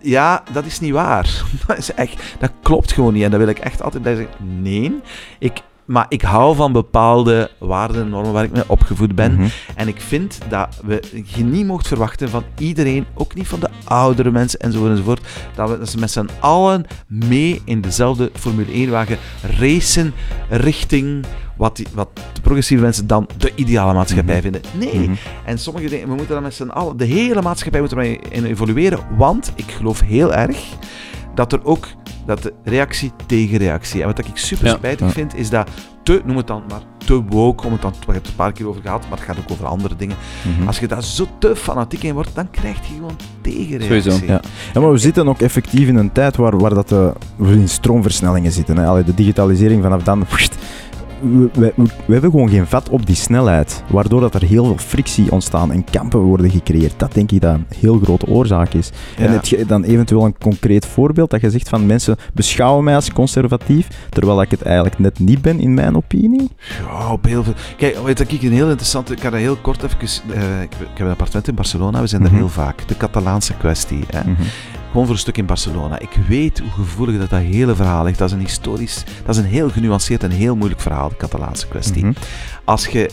ja, 0.00 0.42
dat 0.52 0.64
is 0.64 0.80
niet 0.80 0.92
waar. 0.92 1.42
Dat, 1.66 1.78
is 1.78 1.94
echt, 1.94 2.22
dat 2.38 2.50
klopt 2.62 2.92
gewoon 2.92 3.12
niet. 3.12 3.22
En 3.22 3.30
dat 3.30 3.40
wil 3.40 3.48
ik 3.48 3.58
echt 3.58 3.82
altijd 3.82 4.04
zeggen. 4.04 4.28
Nee, 4.62 5.00
ik, 5.38 5.60
maar 5.90 6.06
ik 6.08 6.22
hou 6.22 6.56
van 6.56 6.72
bepaalde 6.72 7.50
waarden 7.58 8.02
en 8.02 8.08
normen 8.08 8.32
waar 8.32 8.44
ik 8.44 8.52
mee 8.52 8.62
opgevoed 8.66 9.14
ben. 9.14 9.34
Mhm. 9.34 9.48
En 9.74 9.88
ik 9.88 10.00
vind 10.00 10.38
dat 10.48 10.80
we 10.84 11.02
je 11.24 11.44
niet 11.44 11.66
mocht 11.66 11.88
verwachten 11.88 12.28
van 12.28 12.42
iedereen, 12.58 13.06
ook 13.14 13.34
niet 13.34 13.48
van 13.48 13.60
de 13.60 13.68
oudere 13.84 14.30
mensen 14.30 14.58
enzovoort 14.60 14.90
enzovoort, 14.90 15.20
dat 15.54 15.70
we 15.70 15.78
dat 15.78 15.88
ze 15.88 15.98
met 15.98 16.10
z'n 16.10 16.28
allen 16.40 16.86
mee 17.06 17.62
in 17.64 17.80
dezelfde 17.80 18.30
Formule 18.34 18.86
1-wagen 18.88 19.18
racen 19.58 20.12
richting 20.48 21.24
wat, 21.56 21.76
die, 21.76 21.86
wat 21.94 22.08
de 22.32 22.40
progressieve 22.40 22.82
mensen 22.82 23.06
dan 23.06 23.28
de 23.36 23.52
ideale 23.54 23.92
maatschappij 23.92 24.34
Mhm. 24.34 24.42
vinden. 24.42 24.60
Nee. 24.78 24.98
Mhm. 24.98 25.14
En 25.44 25.58
sommige 25.58 25.88
dingen, 25.88 26.08
we 26.08 26.14
moeten 26.14 26.34
dan 26.34 26.42
met 26.42 26.54
z'n 26.54 26.68
allen, 26.68 26.96
de 26.96 27.04
hele 27.04 27.42
maatschappij 27.42 27.80
moet 27.80 27.90
ermee 27.90 28.20
in 28.30 28.44
evolueren, 28.44 28.98
want 29.16 29.52
ik 29.54 29.70
geloof 29.70 30.00
heel 30.00 30.34
erg 30.34 30.58
dat 31.40 31.52
er 31.52 31.64
ook, 31.64 31.88
dat 32.26 32.42
de 32.42 32.52
reactie 32.64 33.12
tegen 33.26 33.58
reactie, 33.58 34.00
en 34.00 34.06
wat 34.06 34.18
ik 34.18 34.26
super 34.34 34.68
spijtig 34.68 35.06
Ja. 35.06 35.12
vind, 35.12 35.36
is 35.36 35.50
dat 35.50 35.68
te, 36.02 36.22
noem 36.24 36.36
het 36.36 36.46
dan 36.46 36.62
maar, 36.68 36.80
te 36.98 37.22
woke, 37.24 37.66
om 37.66 37.72
het 37.72 37.82
dan, 37.82 37.90
we 37.90 37.96
hebben 37.98 38.14
het 38.14 38.26
een 38.28 38.34
paar 38.36 38.52
keer 38.52 38.68
over 38.68 38.82
gehad, 38.82 39.02
maar 39.08 39.18
het 39.18 39.26
gaat 39.26 39.38
ook 39.38 39.50
over 39.50 39.66
andere 39.66 39.96
dingen. 39.96 40.16
Mhm. 40.56 40.66
Als 40.66 40.78
je 40.78 40.88
daar 40.88 41.02
zo 41.04 41.26
te 41.38 41.56
fanatiek 41.56 42.02
in 42.02 42.14
wordt, 42.14 42.34
dan 42.34 42.50
krijg 42.50 42.76
je 42.76 42.94
gewoon 42.94 43.16
tegenreactie. 43.40 44.00
Sowieso, 44.10 44.32
Ja. 44.32 44.40
Ja, 44.74 44.80
maar 44.80 44.90
we 44.92 44.98
zitten 44.98 45.28
ook 45.28 45.40
effectief 45.40 45.88
in 45.88 45.96
een 45.96 46.12
tijd 46.12 46.36
waar, 46.36 46.58
waar 46.58 46.74
dat 46.74 46.88
de, 46.88 47.12
we 47.36 47.52
in 47.52 47.68
stroomversnellingen 47.68 48.52
zitten. 48.52 48.76
Hè. 48.76 48.86
Allee, 48.86 49.04
de 49.04 49.14
digitalisering 49.14 49.82
vanaf 49.82 50.02
dan... 50.02 50.24
pssst, 50.34 50.56
we, 51.20 51.48
we, 51.54 51.72
we 52.06 52.12
hebben 52.12 52.30
gewoon 52.30 52.48
geen 52.48 52.66
vat 52.66 52.88
op 52.88 53.06
die 53.06 53.14
snelheid, 53.16 53.82
waardoor 53.88 54.20
dat 54.20 54.34
er 54.34 54.42
heel 54.44 54.64
veel 54.64 54.76
frictie 54.78 55.32
ontstaan 55.32 55.72
en 55.72 55.84
kampen 55.84 56.20
worden 56.20 56.50
gecreëerd. 56.50 56.94
Dat 56.96 57.12
denk 57.14 57.30
ik 57.30 57.40
dat 57.40 57.54
een 57.54 57.66
heel 57.78 57.98
grote 58.02 58.26
oorzaak 58.26 58.72
is. 58.74 58.90
En 59.16 59.32
heb 59.32 59.44
je 59.44 59.66
dan 59.66 59.82
eventueel 59.84 60.24
een 60.24 60.38
concreet 60.38 60.86
voorbeeld 60.86 61.30
dat 61.30 61.40
je 61.40 61.50
zegt 61.50 61.68
van 61.68 61.86
mensen 61.86 62.16
beschouwen 62.34 62.84
mij 62.84 62.94
als 62.94 63.12
conservatief, 63.12 63.88
terwijl 64.08 64.42
ik 64.42 64.50
het 64.50 64.62
eigenlijk 64.62 64.98
net 64.98 65.18
niet 65.18 65.42
ben 65.42 65.60
in 65.60 65.74
mijn 65.74 65.96
opinie? 65.96 66.50
Ja, 66.86 67.12
op 67.12 67.24
heel 67.24 67.44
veel. 67.44 67.54
Kijk, 67.76 67.98
weet 68.04 68.20
ik 68.32 68.42
een 68.42 68.52
heel 68.52 68.68
interessante. 68.68 69.12
Ik 69.12 69.20
ga 69.20 69.30
dat 69.30 69.40
heel 69.40 69.56
kort 69.56 69.82
even. 69.82 69.98
eh, 70.34 70.62
ik, 70.62 70.72
ik 70.74 70.86
heb 70.94 71.00
een 71.06 71.10
appartement 71.10 71.48
in 71.48 71.54
Barcelona, 71.54 72.00
we 72.00 72.06
zijn 72.06 72.22
Mhm. 72.22 72.30
er 72.30 72.36
heel 72.36 72.48
vaak. 72.48 72.88
De 72.88 72.96
Catalaanse 72.96 73.54
kwestie. 73.54 74.04
Hè. 74.10 74.20
Gewoon 74.90 75.06
voor 75.06 75.14
een 75.14 75.20
stuk 75.20 75.36
in 75.38 75.46
Barcelona. 75.46 75.98
Ik 75.98 76.18
weet 76.28 76.58
hoe 76.58 76.70
gevoelig 76.70 77.18
dat, 77.18 77.30
dat 77.30 77.40
hele 77.40 77.74
verhaal 77.74 78.04
ligt. 78.04 78.18
Dat 78.18 78.28
is 78.28 78.34
een 78.34 78.40
historisch. 78.40 79.04
Dat 79.24 79.34
is 79.36 79.42
een 79.42 79.48
heel 79.48 79.70
genuanceerd 79.70 80.22
en 80.22 80.30
heel 80.30 80.56
moeilijk 80.56 80.80
verhaal, 80.80 81.08
de 81.08 81.16
Catalaanse 81.16 81.66
kwestie. 81.68 82.04
Mhm. 82.04 82.12
Als 82.64 82.86
je 82.86 83.10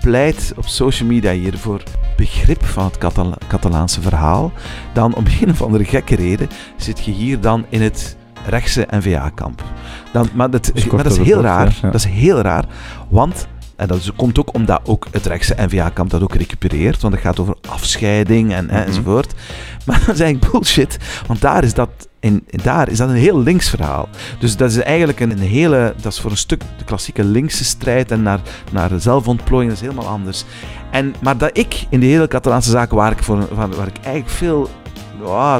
pleit 0.00 0.52
op 0.56 0.66
social 0.66 1.08
media 1.08 1.32
hier 1.32 1.58
voor 1.58 1.82
begrip 2.16 2.64
van 2.64 2.84
het 2.84 2.98
Catala- 2.98 3.38
Catalaanse 3.48 4.00
verhaal, 4.00 4.52
dan 4.92 5.14
om 5.14 5.24
een 5.40 5.50
of 5.50 5.62
andere 5.62 5.84
gekke 5.84 6.14
reden 6.16 6.48
zit 6.76 7.04
je 7.04 7.10
hier 7.10 7.40
dan 7.40 7.64
in 7.68 7.82
het 7.82 8.16
rechtse 8.46 8.86
NVA-kamp. 8.90 9.62
Maar, 10.34 10.50
dat, 10.50 10.70
Dus 10.74 10.84
maar 10.86 11.02
dat 11.02 11.12
is 11.12 11.18
heel 11.18 11.40
raar. 11.40 11.78
ja. 11.82 11.90
Dat 11.90 11.94
is 12.00 12.04
heel 12.04 12.40
raar, 12.40 12.64
want 13.08 13.46
en 13.80 13.86
dat 13.88 13.98
is- 13.98 14.12
komt 14.16 14.38
ook 14.38 14.54
omdat 14.54 14.80
ook 14.84 15.06
het 15.10 15.26
rechtse 15.26 15.54
NVA-kamp 15.56 16.10
dat 16.10 16.22
ook 16.22 16.34
recupereert, 16.34 17.02
want 17.02 17.14
het 17.14 17.22
gaat 17.22 17.38
over 17.40 17.54
afscheiding 17.68 18.52
en, 18.52 18.64
Mhm. 18.64 18.74
enzovoort. 18.74 19.32
Maar 19.86 19.98
dat 20.06 20.14
is 20.14 20.20
eigenlijk 20.20 20.52
bullshit, 20.52 20.98
want 21.26 21.40
daar 21.40 21.64
is 21.64 21.74
dat 21.74 21.88
En 22.20 22.44
daar 22.62 22.88
is 22.88 22.98
dat 22.98 23.08
een 23.08 23.14
heel 23.14 23.38
links 23.42 23.68
verhaal. 23.68 24.08
Dus 24.38 24.56
dat 24.56 24.70
is 24.70 24.76
eigenlijk 24.76 25.20
een, 25.20 25.30
een 25.30 25.38
hele, 25.38 25.94
dat 26.02 26.12
is 26.12 26.20
voor 26.20 26.30
een 26.30 26.36
stuk 26.36 26.62
de 26.78 26.84
klassieke 26.84 27.24
linkse 27.24 27.64
strijd 27.64 28.10
en 28.10 28.22
naar, 28.22 28.40
naar 28.72 28.90
zelfontplooiing, 28.96 29.72
dat 29.72 29.82
is 29.82 29.88
helemaal 29.88 30.12
anders. 30.12 30.44
En, 30.90 31.14
maar 31.22 31.36
dat 31.38 31.50
ik 31.58 31.86
in 31.90 32.00
de 32.00 32.06
hele 32.06 32.28
Catalaanse 32.28 32.70
zaken, 32.70 32.96
waar 32.96 33.12
ik, 33.12 33.22
voor, 33.22 33.38
waar, 33.54 33.68
waar 33.70 33.86
ik 33.86 33.96
eigenlijk 34.02 34.34
veel, 34.34 34.68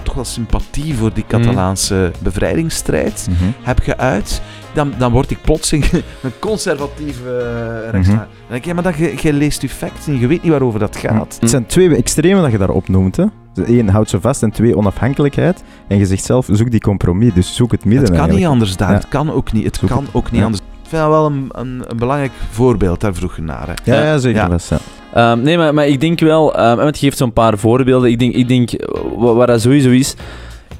toch 0.02 0.14
wel 0.14 0.24
sympathie 0.24 0.94
voor 0.94 1.12
die 1.12 1.24
Catalaanse 1.28 2.12
bevrijdingsstrijd 2.18 3.26
Mhm. 3.30 3.50
heb 3.62 3.78
geuit, 3.82 4.42
dan, 4.74 4.92
dan 4.98 5.12
word 5.12 5.30
ik 5.30 5.38
plotseling 5.42 5.84
een 6.22 6.38
conservatieve 6.38 7.82
uh. 7.86 7.92
Dan 7.92 8.02
denk 8.48 8.60
ik, 8.60 8.64
ja, 8.64 8.74
maar 8.74 8.82
dat, 8.82 8.96
je, 8.96 9.14
je 9.20 9.32
leest 9.32 9.62
je 9.62 9.68
facts 9.68 10.06
en 10.06 10.18
je 10.20 10.26
weet 10.26 10.42
niet 10.42 10.50
waarover 10.50 10.80
dat 10.80 10.96
gaat. 10.96 11.36
Het 11.40 11.50
zijn 11.50 11.66
twee 11.66 11.96
extremen 11.96 12.42
dat 12.42 12.50
je 12.52 12.58
daar 12.58 12.70
opnoemt. 12.70 13.16
Hè? 13.16 13.24
Eén, 13.54 13.88
houd 13.88 14.10
ze 14.10 14.20
vast 14.20 14.42
en 14.42 14.50
twee, 14.50 14.76
onafhankelijkheid. 14.76 15.62
En 15.88 15.98
je 15.98 16.06
zegt 16.06 16.24
zelf, 16.24 16.48
zoek 16.50 16.70
die 16.70 16.80
compromis, 16.80 17.34
dus 17.34 17.54
zoek 17.54 17.70
het 17.72 17.84
midden 17.84 18.00
Het 18.00 18.08
kan 18.10 18.18
eigenlijk. 18.18 18.44
niet 18.46 18.52
anders 18.52 18.76
daar. 18.76 18.88
Ja. 18.90 18.94
Het 18.94 19.08
kan 19.08 19.32
ook 19.32 19.52
niet. 19.52 19.64
Het 19.64 19.76
Zoek 19.76 19.88
kan 19.88 20.04
het. 20.04 20.14
ook 20.14 20.30
niet 20.30 20.40
Ja. 20.40 20.44
anders. 20.46 20.62
Ik 20.82 20.88
vind 20.98 21.02
dat 21.02 21.10
wel 21.10 21.26
een, 21.26 21.48
een, 21.52 21.84
een 21.88 21.96
belangrijk 21.96 22.32
voorbeeld, 22.50 23.00
daar 23.00 23.14
vroeg 23.14 23.36
je 23.36 23.42
naar. 23.42 23.68
Hè. 23.84 23.94
Ja, 23.96 24.02
ja, 24.04 24.18
zeker 24.18 24.40
Ja. 24.68 24.78
Ehm, 25.14 25.42
nee, 25.42 25.58
maar, 25.72 25.86
ik 25.88 26.00
denk 26.00 26.20
wel, 26.20 26.70
um, 26.70 26.78
het 26.78 26.98
geeft 26.98 27.16
zo'n 27.16 27.32
paar 27.32 27.58
voorbeelden. 27.58 28.10
Ik 28.10 28.18
denk, 28.18 28.34
ik 28.34 28.48
denk 28.48 28.72
eh, 28.72 28.88
wa- 29.16 29.32
waar 29.34 29.46
dat 29.46 29.60
sowieso 29.60 29.90
is. 29.90 30.14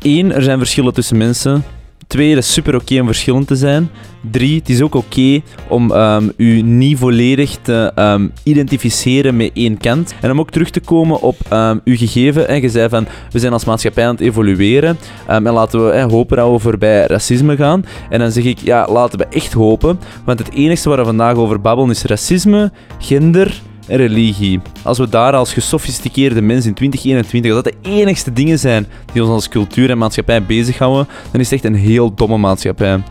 Één, 0.02 0.32
er 0.34 0.42
zijn 0.42 0.58
verschillen 0.58 0.92
tussen 0.94 1.16
mensen. 1.16 1.64
Twee, 2.06 2.34
dat 2.34 2.42
is 2.44 2.52
super 2.52 2.74
oké 2.74 3.00
om 3.00 3.06
verschillend 3.06 3.46
te 3.46 3.56
zijn. 3.56 3.90
Drie, 4.30 4.58
het 4.58 4.68
is 4.68 4.82
ook 4.82 4.94
oké 4.94 5.40
om 5.68 5.92
ehm, 5.92 6.28
u 6.36 6.62
niet 6.62 6.98
volledig 6.98 7.56
te 7.62 7.92
ehm, 7.94 8.28
identificeren 8.42 9.36
met 9.36 9.50
één 9.54 9.78
kant. 9.78 10.14
En 10.20 10.30
om 10.30 10.40
ook 10.40 10.50
terug 10.50 10.70
te 10.70 10.80
komen 10.80 11.20
op 11.20 11.36
ehm, 11.48 11.78
uw 11.84 11.96
gegeven. 11.96 12.48
En 12.48 12.60
je 12.60 12.68
zei 12.68 12.88
van, 12.88 13.06
we 13.30 13.38
zijn 13.38 13.52
als 13.52 13.64
maatschappij 13.64 14.04
aan 14.06 14.10
het 14.14 14.20
evolueren. 14.20 14.98
Ehm, 15.26 15.46
en 15.46 15.52
laten 15.52 15.86
we 15.86 16.00
hopen 16.00 16.36
dat 16.36 16.50
we 16.50 16.58
voorbij 16.58 17.06
racisme 17.06 17.56
gaan. 17.56 17.84
En 18.10 18.18
dan 18.18 18.30
zeg 18.32 18.44
ik, 18.44 18.58
ja, 18.58 18.86
laten 18.88 19.18
we 19.18 19.26
echt 19.30 19.52
hopen. 19.52 20.00
Want 20.24 20.38
het 20.38 20.52
enige 20.52 20.88
waar 20.88 20.98
we 20.98 21.04
vandaag 21.04 21.34
over 21.34 21.60
babbelen 21.60 21.90
is 21.90 22.02
racisme, 22.04 22.72
gender 22.98 23.60
religie. 23.96 24.60
Als 24.82 24.98
we 24.98 25.08
daar 25.08 25.32
als 25.32 25.52
gesofisticeerde 25.52 26.42
mensen 26.42 26.68
in 26.68 26.74
2021, 26.74 27.52
als 27.52 27.62
dat 27.62 27.72
de 27.72 27.90
enigste 27.90 28.32
dingen 28.32 28.58
zijn 28.58 28.86
die 29.12 29.22
ons 29.22 29.30
als 29.30 29.48
cultuur 29.48 29.90
en 29.90 29.98
maatschappij 29.98 30.42
bezighouden, 30.42 31.08
dan 31.30 31.40
is 31.40 31.50
het 31.50 31.64
echt 31.64 31.74
een 31.74 31.80
heel 31.80 32.14
domme 32.14 32.36
maatschappij. 32.36 33.02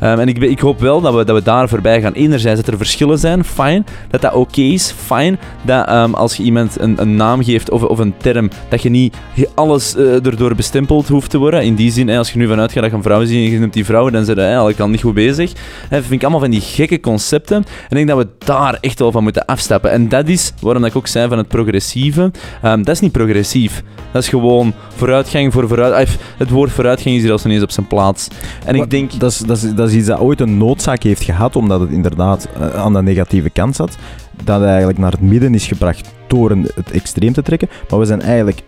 Ehm, 0.00 0.18
en 0.18 0.28
ik, 0.28 0.38
ik 0.38 0.60
hoop 0.60 0.80
wel 0.80 1.00
dat 1.00 1.14
we, 1.14 1.24
dat 1.24 1.36
we 1.36 1.42
daar 1.42 1.68
voorbij 1.68 2.00
gaan. 2.00 2.12
Enerzijds 2.12 2.60
dat 2.60 2.70
er 2.72 2.76
verschillen 2.76 3.18
zijn, 3.18 3.44
fijn. 3.44 3.86
Dat 4.10 4.20
dat 4.20 4.32
oké 4.32 4.60
is, 4.60 4.94
fijn. 5.04 5.38
Dat 5.62 5.86
ehm, 5.86 6.12
als 6.12 6.36
je 6.36 6.42
iemand 6.42 6.80
een, 6.80 7.00
een 7.00 7.16
naam 7.16 7.44
geeft 7.44 7.70
of, 7.70 7.82
of 7.82 7.98
een 7.98 8.14
term, 8.16 8.50
dat 8.68 8.82
je 8.82 8.88
niet 8.88 9.16
alles 9.54 9.96
eh, 9.96 10.26
erdoor 10.26 10.54
bestempeld 10.54 11.08
hoeft 11.08 11.30
te 11.30 11.38
worden. 11.38 11.62
In 11.62 11.74
die 11.74 11.92
zin, 11.92 12.10
als 12.10 12.32
je 12.32 12.38
nu 12.38 12.46
vanuit 12.46 12.72
gaat 12.72 12.82
dat 12.82 12.90
je 12.90 12.96
een 12.96 13.02
vrouw 13.02 13.24
ziet 13.24 13.46
en 13.46 13.50
je 13.50 13.58
noemt 13.58 13.72
die 13.72 13.84
vrouw, 13.84 14.10
dan 14.10 14.24
zijn 14.24 14.36
je 14.36 14.42
eigenlijk 14.42 14.80
al 14.80 14.88
niet 14.88 15.00
goed 15.00 15.14
bezig. 15.14 15.52
Hè, 15.88 16.00
vind 16.00 16.12
ik 16.12 16.22
allemaal 16.22 16.40
van 16.40 16.50
die 16.50 16.60
gekke 16.60 17.00
concepten. 17.00 17.56
En 17.56 17.96
ik 17.96 18.06
denk 18.06 18.08
dat 18.08 18.18
we 18.18 18.28
daar 18.38 18.78
echt 18.80 18.98
wel 18.98 19.12
van 19.12 19.22
moeten 19.22 19.44
afstappen. 19.44 19.90
En 19.90 20.08
dat 20.08 20.28
is 20.28 20.52
waarom 20.60 20.84
ik 20.84 20.96
ook 20.96 21.06
zei 21.06 21.28
van 21.28 21.38
het 21.38 21.48
progressieve. 21.48 22.30
Ehm, 22.62 22.82
dat 22.82 22.94
is 22.94 23.00
niet 23.00 23.12
progressief. 23.12 23.82
Dat 24.12 24.22
is 24.22 24.28
gewoon 24.28 24.72
vooruitgang 24.96 25.52
voor 25.52 25.68
vooruit. 25.68 26.16
Het 26.36 26.50
woord 26.50 26.70
vooruitgang 26.70 27.16
is 27.16 27.22
hier 27.22 27.32
als 27.32 27.44
niet 27.44 27.54
eens 27.54 27.62
op 27.62 27.70
zijn 27.70 27.86
plaats. 27.86 28.28
En 28.64 28.74
ik 28.74 28.90
denk... 28.90 29.20
Dat 29.20 29.30
is, 29.30 29.38
dat, 29.74 29.83
is, 29.83 29.83
dat 29.84 29.92
is 29.92 29.98
iets 29.98 30.08
dat 30.08 30.20
ooit 30.20 30.40
een 30.40 30.58
noodzaak 30.58 31.02
heeft 31.02 31.22
gehad, 31.22 31.56
omdat 31.56 31.80
het 31.80 31.90
inderdaad 31.90 32.48
eh, 32.54 32.74
aan 32.74 32.92
de 32.92 33.02
negatieve 33.02 33.50
kant 33.50 33.76
zat. 33.76 33.96
Dat 34.44 34.60
het 34.60 34.68
eigenlijk 34.68 34.98
naar 34.98 35.10
het 35.10 35.20
midden 35.20 35.54
is 35.54 35.66
gebracht 35.66 36.12
door 36.26 36.50
het 36.50 36.90
extreem 36.90 37.32
te 37.32 37.42
trekken. 37.42 37.68
Maar 37.88 37.98
we 37.98 38.04
zijn 38.04 38.22
eigenlijk 38.22 38.62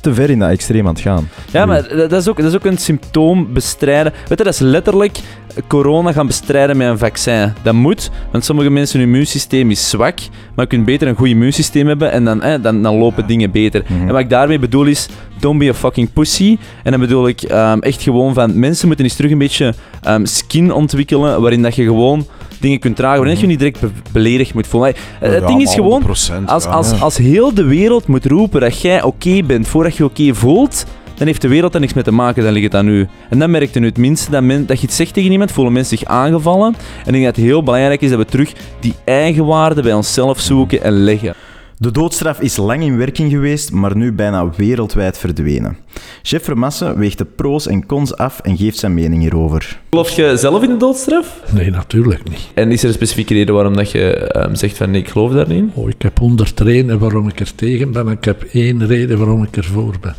te 0.00 0.14
ver 0.14 0.30
in 0.30 0.38
dat 0.38 0.50
extreem 0.50 0.86
aan 0.86 0.94
het 0.94 1.02
gaan. 1.02 1.28
Ja, 1.50 1.66
maar 1.66 1.88
dat 1.88 2.10
dat 2.10 2.20
is 2.20 2.28
ook, 2.28 2.36
dat 2.36 2.46
is 2.46 2.54
ook 2.54 2.64
een 2.64 2.78
symptoom 2.78 3.52
bestrijden. 3.52 4.12
Weet 4.12 4.38
je, 4.38 4.44
dat 4.44 4.54
is 4.54 4.58
letterlijk 4.58 5.18
corona 5.66 6.12
gaan 6.12 6.26
bestrijden 6.26 6.76
met 6.76 6.88
een 6.88 6.98
vaccin. 6.98 7.52
Dat 7.62 7.74
moet, 7.74 8.10
want 8.30 8.44
sommige 8.44 8.70
mensen 8.70 8.98
hun 8.98 9.08
immuunsysteem 9.08 9.70
is 9.70 9.90
zwak, 9.90 10.18
maar 10.54 10.64
je 10.64 10.70
kunt 10.70 10.84
beter 10.84 11.08
een 11.08 11.14
goed 11.16 11.28
immuunsysteem 11.28 11.86
hebben 11.86 12.12
en 12.12 12.24
dan, 12.24 12.42
eh, 12.42 12.62
dan, 12.62 12.82
dan 12.82 12.94
lopen 12.96 13.26
dingen 13.26 13.50
beter. 13.50 13.82
Mhm. 13.88 14.00
En 14.00 14.12
wat 14.12 14.20
ik 14.20 14.30
daarmee 14.30 14.58
bedoel 14.58 14.84
is, 14.84 15.08
don't 15.40 15.58
be 15.58 15.68
a 15.68 15.74
fucking 15.74 16.12
pussy. 16.12 16.58
En 16.82 16.90
dan 16.90 17.00
bedoel 17.00 17.28
ik 17.28 17.42
ehm, 17.42 17.78
echt 17.78 18.02
gewoon 18.02 18.34
van, 18.34 18.58
mensen 18.58 18.86
moeten 18.86 19.04
eens 19.04 19.14
terug 19.16 19.30
een 19.30 19.38
beetje 19.38 19.74
ehm, 20.02 20.24
skin 20.24 20.72
ontwikkelen, 20.72 21.40
waarin 21.40 21.62
dat 21.62 21.74
je 21.74 21.84
gewoon 21.84 22.26
dingen 22.60 22.78
kunt 22.78 22.96
dragen, 22.96 23.18
waarin 23.18 23.36
je 23.36 23.40
je 23.42 23.46
niet 23.48 23.58
direct 23.58 23.80
be- 23.80 23.90
beledigd 24.12 24.54
moet 24.54 24.66
voelen. 24.66 24.94
Eh, 25.20 25.30
het 25.30 25.46
ding 25.46 25.62
is 25.62 25.74
gewoon, 25.74 26.02
als, 26.46 26.66
als, 26.66 27.00
als 27.00 27.16
heel 27.16 27.54
de 27.54 27.64
wereld 27.64 28.06
moet 28.06 28.26
roepen 28.26 28.60
dat 28.60 28.80
jij 28.80 29.02
oké 29.02 29.42
bent 29.46 29.68
voordat 29.68 29.96
je 29.96 30.04
oké 30.04 30.34
voelt, 30.34 30.84
dan 31.14 31.26
heeft 31.26 31.42
de 31.42 31.48
wereld 31.48 31.74
er 31.74 31.80
niks 31.80 31.92
mee 31.92 32.04
te 32.04 32.10
maken, 32.10 32.42
dan 32.42 32.52
ligt 32.52 32.64
het 32.64 32.74
aan 32.74 32.88
u. 32.88 33.08
En 33.30 33.38
dan 33.38 33.50
merkt 33.50 33.76
u 33.76 33.84
het 33.84 33.98
minste 33.98 34.30
dat, 34.30 34.42
men, 34.42 34.66
dat 34.66 34.80
je 34.80 34.86
iets 34.86 34.96
zegt 34.96 35.14
tegen 35.14 35.32
iemand, 35.32 35.52
voelen 35.52 35.72
mensen 35.72 35.98
zich 35.98 36.08
aangevallen. 36.08 36.74
En 36.74 37.06
ik 37.06 37.12
denk 37.12 37.24
dat 37.24 37.36
het 37.36 37.44
heel 37.44 37.62
belangrijk 37.62 38.00
is 38.00 38.10
dat 38.10 38.18
we 38.18 38.24
terug 38.24 38.52
die 38.80 38.94
eigenwaarde 39.04 39.82
bij 39.82 39.92
onszelf 39.92 40.40
zoeken 40.40 40.82
en 40.82 40.92
leggen. 40.92 41.34
De 41.78 41.90
doodstraf 41.90 42.40
is 42.40 42.56
lang 42.56 42.82
in 42.82 42.96
werking 42.96 43.30
geweest, 43.30 43.72
maar 43.72 43.96
nu 43.96 44.12
bijna 44.12 44.50
wereldwijd 44.56 45.18
verdwenen. 45.18 45.76
Chef 46.22 46.44
Vermassen 46.44 46.98
weegt 46.98 47.18
de 47.18 47.24
pro's 47.24 47.66
en 47.66 47.86
cons 47.86 48.16
af 48.16 48.40
en 48.40 48.56
geeft 48.56 48.78
zijn 48.78 48.94
mening 48.94 49.22
hierover. 49.22 49.80
Geloof 49.90 50.10
je 50.10 50.36
zelf 50.36 50.62
in 50.62 50.68
de 50.68 50.76
doodstraf? 50.76 51.40
Nee, 51.52 51.70
natuurlijk 51.70 52.30
niet. 52.30 52.48
En 52.54 52.70
is 52.70 52.82
er 52.82 52.88
een 52.88 52.94
specifieke 52.94 53.34
reden 53.34 53.54
waarom 53.54 53.76
dat 53.76 53.90
je 53.90 54.12
ehm, 54.12 54.54
zegt 54.54 54.76
van 54.76 54.90
nee, 54.90 55.00
ik 55.00 55.08
geloof 55.08 55.32
daar 55.32 55.48
niet 55.48 55.58
in? 55.58 55.70
Oh, 55.74 55.88
ik 55.88 56.02
heb 56.02 56.18
honderd 56.18 56.60
redenen 56.60 56.98
waarom 56.98 57.28
ik 57.28 57.40
er 57.40 57.54
tegen 57.54 57.92
ben 57.92 58.06
en 58.06 58.12
ik 58.12 58.24
heb 58.24 58.42
één 58.42 58.86
reden 58.86 59.18
waarom 59.18 59.42
ik 59.42 59.56
ervoor 59.56 59.94
ben. 60.00 60.14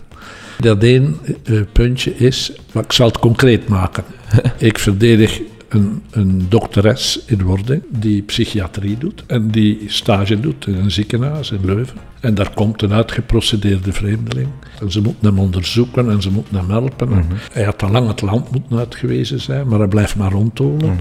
Dat 0.59 0.83
één 0.83 1.17
eh, 1.43 1.61
puntje 1.71 2.17
is, 2.17 2.51
maar 2.73 2.83
ik 2.83 2.91
zal 2.91 3.07
het 3.07 3.19
concreet 3.19 3.67
maken. 3.67 4.03
ik 4.57 4.79
verdedig 4.79 5.41
een, 5.69 6.03
een 6.11 6.45
dokteres 6.49 7.19
in 7.25 7.43
wording 7.43 7.83
die 7.89 8.21
psychiatrie 8.21 8.97
doet 8.97 9.23
en 9.27 9.47
die 9.51 9.83
stage 9.87 10.39
doet 10.39 10.67
in 10.67 10.75
een 10.75 10.91
ziekenhuis 10.91 11.51
in 11.51 11.65
Leuven. 11.65 11.97
En 12.19 12.33
daar 12.33 12.53
komt 12.53 12.81
een 12.81 12.93
uitgeprocedeerde 12.93 13.93
vreemdeling. 13.93 14.47
En 14.79 14.91
ze 14.91 15.01
moeten 15.01 15.25
hem 15.27 15.39
onderzoeken 15.39 16.09
en 16.09 16.21
ze 16.21 16.31
moeten 16.31 16.55
hem 16.55 16.69
helpen. 16.69 17.11
En 17.11 17.25
Hij 17.51 17.63
had 17.63 17.83
al 17.83 17.89
lang 17.91 18.07
het 18.07 18.21
land 18.21 18.51
moeten 18.51 18.77
uitgewezen 18.77 19.41
zijn, 19.41 19.67
maar 19.67 19.79
hij 19.79 19.87
blijft 19.87 20.15
maar 20.15 20.31
rondtonen. 20.31 20.97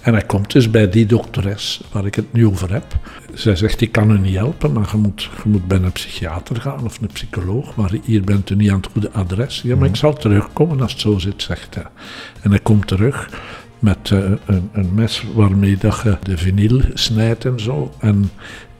En 0.00 0.12
hij 0.12 0.22
komt 0.22 0.52
dus 0.52 0.70
bij 0.70 0.90
die 0.90 1.06
dokteres 1.06 1.80
waar 1.92 2.06
ik 2.06 2.14
het 2.14 2.32
nu 2.32 2.46
over 2.46 2.72
heb. 2.72 2.84
Zij 3.34 3.56
zegt, 3.56 3.80
ik 3.80 3.92
kan 3.92 4.10
u 4.10 4.18
niet 4.18 4.34
helpen, 4.34 4.72
maar 4.72 4.88
je 4.92 4.96
moet, 4.96 5.22
je 5.22 5.48
moet 5.48 5.68
bij 5.68 5.78
een 5.78 5.92
psychiater 5.92 6.60
gaan 6.60 6.84
of 6.84 7.00
een 7.00 7.06
psycholoog. 7.12 7.76
Maar 7.76 7.90
hier 8.02 8.24
bent 8.24 8.50
u 8.50 8.54
niet 8.54 8.70
aan 8.70 8.76
het 8.76 8.88
goede 8.92 9.10
adres. 9.12 9.62
Ja, 9.62 9.76
maar 9.76 9.88
ik 9.88 9.96
zal 9.96 10.14
terugkomen 10.14 10.80
als 10.80 10.92
het 10.92 11.00
zo 11.00 11.18
zit, 11.18 11.42
zegt 11.42 11.74
hij. 11.74 11.86
En 12.42 12.50
hij 12.50 12.60
komt 12.60 12.86
terug 12.86 13.28
met 13.78 14.10
eh, 14.10 14.18
een, 14.46 14.70
een 14.72 14.94
mes 14.94 15.24
waarmee 15.34 15.76
dat 15.76 16.00
je 16.04 16.16
de 16.22 16.36
vinyl 16.36 16.80
snijdt 16.94 17.44
en 17.44 17.60
zo. 17.60 17.92
En 18.00 18.30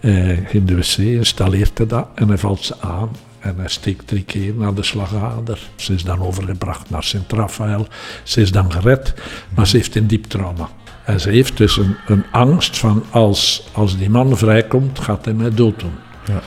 eh, 0.00 0.54
in 0.54 0.66
de 0.66 0.76
wc 0.76 0.96
installeert 0.96 1.78
hij 1.78 1.86
dat 1.86 2.08
en 2.14 2.28
hij 2.28 2.38
valt 2.38 2.64
ze 2.64 2.80
aan. 2.80 3.10
En 3.38 3.54
hij 3.56 3.68
steekt 3.68 4.06
drie 4.06 4.24
keer 4.24 4.54
naar 4.54 4.74
de 4.74 4.82
slagader. 4.82 5.70
Ze 5.76 5.94
is 5.94 6.04
dan 6.04 6.20
overgebracht 6.20 6.90
naar 6.90 7.02
Sint-Raphaël. 7.02 7.86
Ze 8.22 8.40
is 8.40 8.52
dan 8.52 8.72
gered, 8.72 9.14
maar 9.54 9.66
ze 9.66 9.76
heeft 9.76 9.96
een 9.96 10.06
diep 10.06 10.24
trauma. 10.24 10.68
En 11.08 11.20
ze 11.20 11.30
heeft 11.30 11.56
dus 11.56 11.76
een, 11.76 11.96
een 12.06 12.24
angst 12.30 12.78
van 12.78 13.04
als, 13.10 13.68
als 13.72 13.98
die 13.98 14.10
man 14.10 14.36
vrijkomt, 14.36 14.98
gaat 14.98 15.24
hij 15.24 15.34
mij 15.34 15.50
dood 15.50 15.80
doen. 15.80 15.92
Ja. 16.24 16.40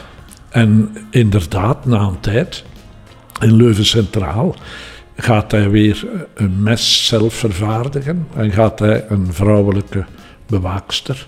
En 0.49 0.97
inderdaad, 1.09 1.85
na 1.85 1.99
een 1.99 2.19
tijd, 2.19 2.63
in 3.39 3.55
Leuven 3.55 3.85
Centraal, 3.85 4.55
gaat 5.15 5.51
hij 5.51 5.69
weer 5.69 6.07
een 6.33 6.63
mes 6.63 7.05
zelf 7.07 7.33
vervaardigen. 7.33 8.27
En 8.35 8.51
gaat 8.51 8.79
hij 8.79 9.05
een 9.09 9.33
vrouwelijke 9.33 10.05
bewaakster 10.47 11.27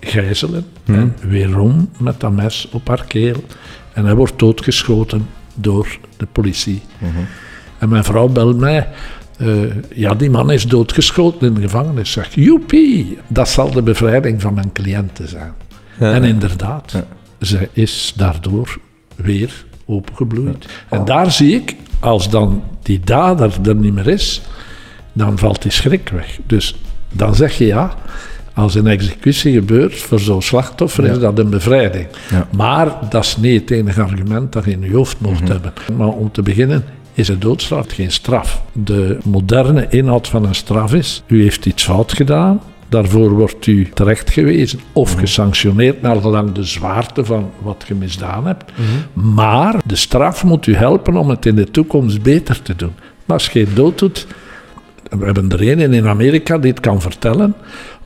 gijzelen. 0.00 0.66
En 0.84 1.16
weerom 1.20 1.90
met 1.98 2.20
dat 2.20 2.32
mes 2.32 2.68
op 2.72 2.88
haar 2.88 3.04
keel. 3.04 3.44
En 3.92 4.04
hij 4.04 4.14
wordt 4.14 4.38
doodgeschoten 4.38 5.28
door 5.54 5.98
de 6.16 6.26
politie. 6.32 6.82
En 7.78 7.88
mijn 7.88 8.04
vrouw 8.04 8.28
belt 8.28 8.58
mij. 8.58 8.88
Eh, 9.38 9.48
ja, 9.94 10.14
die 10.14 10.30
man 10.30 10.50
is 10.50 10.66
doodgeschoten 10.66 11.46
in 11.46 11.54
de 11.54 11.60
gevangenis. 11.60 12.12
Zeg, 12.12 12.34
joepie, 12.34 13.18
dat 13.26 13.48
zal 13.48 13.70
de 13.70 13.82
bevrijding 13.82 14.40
van 14.40 14.54
mijn 14.54 14.72
cliënten 14.72 15.28
zijn. 15.28 15.52
En 15.98 16.24
inderdaad, 16.24 17.02
zij 17.38 17.68
is 17.72 18.12
daardoor 18.16 18.78
weer 19.16 19.64
opengebloeid. 19.86 20.66
En 20.88 21.04
daar 21.04 21.32
zie 21.32 21.54
ik, 21.54 21.76
als 22.00 22.30
dan 22.30 22.62
die 22.82 23.00
dader 23.00 23.52
er 23.62 23.74
niet 23.74 23.94
meer 23.94 24.08
is, 24.08 24.42
dan 25.12 25.38
valt 25.38 25.62
die 25.62 25.70
schrik 25.70 26.08
weg. 26.08 26.38
Dus 26.46 26.76
dan 27.12 27.34
zeg 27.34 27.58
je 27.58 27.66
ja, 27.66 27.94
als 28.54 28.74
een 28.74 28.86
executie 28.86 29.52
gebeurt 29.52 30.00
voor 30.00 30.20
zo'n 30.20 30.42
slachtoffer, 30.42 31.04
is 31.04 31.18
dat 31.18 31.38
een 31.38 31.50
bevrijding. 31.50 32.06
Maar 32.56 32.92
dat 33.10 33.24
is 33.24 33.36
niet 33.36 33.60
het 33.60 33.70
enige 33.70 34.02
argument 34.02 34.52
dat 34.52 34.64
je 34.64 34.70
in 34.70 34.82
je 34.82 34.94
hoofd 34.94 35.20
mocht 35.20 35.48
hebben. 35.48 35.72
Maar 35.96 36.08
om 36.08 36.32
te 36.32 36.42
beginnen 36.42 36.84
is 37.14 37.28
een 37.28 37.40
doodstraf 37.40 37.86
geen 37.88 38.12
straf. 38.12 38.62
De 38.72 39.18
moderne 39.24 39.86
inhoud 39.88 40.28
van 40.28 40.44
een 40.44 40.54
straf 40.54 40.94
is, 40.94 41.22
u 41.26 41.42
heeft 41.42 41.66
iets 41.66 41.84
fout 41.84 42.12
gedaan, 42.12 42.60
daarvoor 42.88 43.30
wordt 43.30 43.66
u 43.66 43.90
terecht 43.94 44.30
gewezen 44.30 44.80
of 44.92 45.12
gesanctioneerd 45.12 46.02
naar 46.02 46.20
gelang 46.20 46.52
de 46.52 46.64
zwaarte 46.64 47.24
van 47.24 47.50
wat 47.58 47.84
je 47.86 47.94
misdaan 47.94 48.46
hebt. 48.46 48.64
Maar 49.12 49.80
de 49.84 49.96
straf 49.96 50.44
moet 50.44 50.66
u 50.66 50.74
helpen 50.74 51.16
om 51.16 51.28
het 51.28 51.46
in 51.46 51.54
de 51.54 51.70
toekomst 51.70 52.22
beter 52.22 52.62
te 52.62 52.76
doen. 52.76 52.92
Maar 53.24 53.36
als 53.36 53.48
je 53.48 53.58
je 53.58 53.72
dood 53.72 53.98
doet... 53.98 54.26
We 55.18 55.24
hebben 55.24 55.50
er 55.50 55.68
een 55.68 55.92
in 55.92 56.06
Amerika 56.06 56.58
die 56.58 56.70
het 56.70 56.80
kan 56.80 57.00
vertellen, 57.00 57.54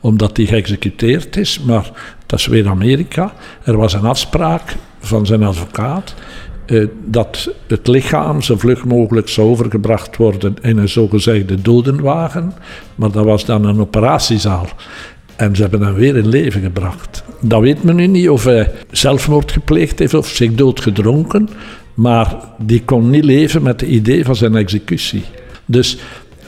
omdat 0.00 0.36
die 0.36 0.46
geëxecuteerd 0.46 1.36
is, 1.36 1.60
maar 1.60 1.90
dat 2.26 2.38
is 2.38 2.46
weer 2.46 2.68
Amerika. 2.68 3.32
Er 3.62 3.76
was 3.76 3.92
een 3.92 4.04
afspraak 4.04 4.74
van 4.98 5.26
zijn 5.26 5.42
advocaat 5.42 6.14
eh, 6.66 6.86
dat 7.04 7.54
het 7.66 7.86
lichaam 7.86 8.42
zo 8.42 8.56
vlug 8.56 8.84
mogelijk 8.84 9.28
zou 9.28 9.48
overgebracht 9.48 10.16
worden 10.16 10.56
in 10.62 10.78
een 10.78 10.88
zogezegde 10.88 11.62
dodenwagen, 11.62 12.52
maar 12.94 13.10
dat 13.10 13.24
was 13.24 13.44
dan 13.44 13.64
een 13.64 13.80
operatiezaal. 13.80 14.66
En 15.36 15.56
ze 15.56 15.62
hebben 15.62 15.82
hem 15.82 15.94
weer 15.94 16.16
in 16.16 16.28
leven 16.28 16.60
gebracht. 16.62 17.24
Dat 17.40 17.60
weet 17.60 17.82
men 17.82 17.96
nu 17.96 18.06
niet 18.06 18.28
of 18.28 18.44
hij 18.44 18.72
zelfmoord 18.90 19.52
gepleegd 19.52 19.98
heeft 19.98 20.14
of 20.14 20.28
zich 20.28 20.54
doodgedronken. 20.54 21.48
Maar 21.94 22.36
die 22.58 22.82
kon 22.84 23.10
niet 23.10 23.24
leven 23.24 23.62
met 23.62 23.80
het 23.80 23.90
idee 23.90 24.24
van 24.24 24.36
zijn 24.36 24.56
executie. 24.56 25.24
Dus 25.64 25.98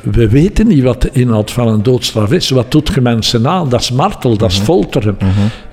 we 0.02 0.28
weten 0.28 0.66
niet 0.66 0.82
wat 0.82 1.02
de 1.02 1.10
inhoud 1.12 1.50
van 1.50 1.68
een 1.68 1.82
doodstraf 1.82 2.32
is. 2.32 2.50
Wat 2.50 2.70
doet 2.70 2.90
je 2.94 3.00
mensen 3.00 3.48
aan? 3.48 3.68
Dat 3.68 3.80
is 3.80 3.92
martel, 3.92 4.36
dat 4.36 4.50
is 4.50 4.58
folteren. 4.58 5.18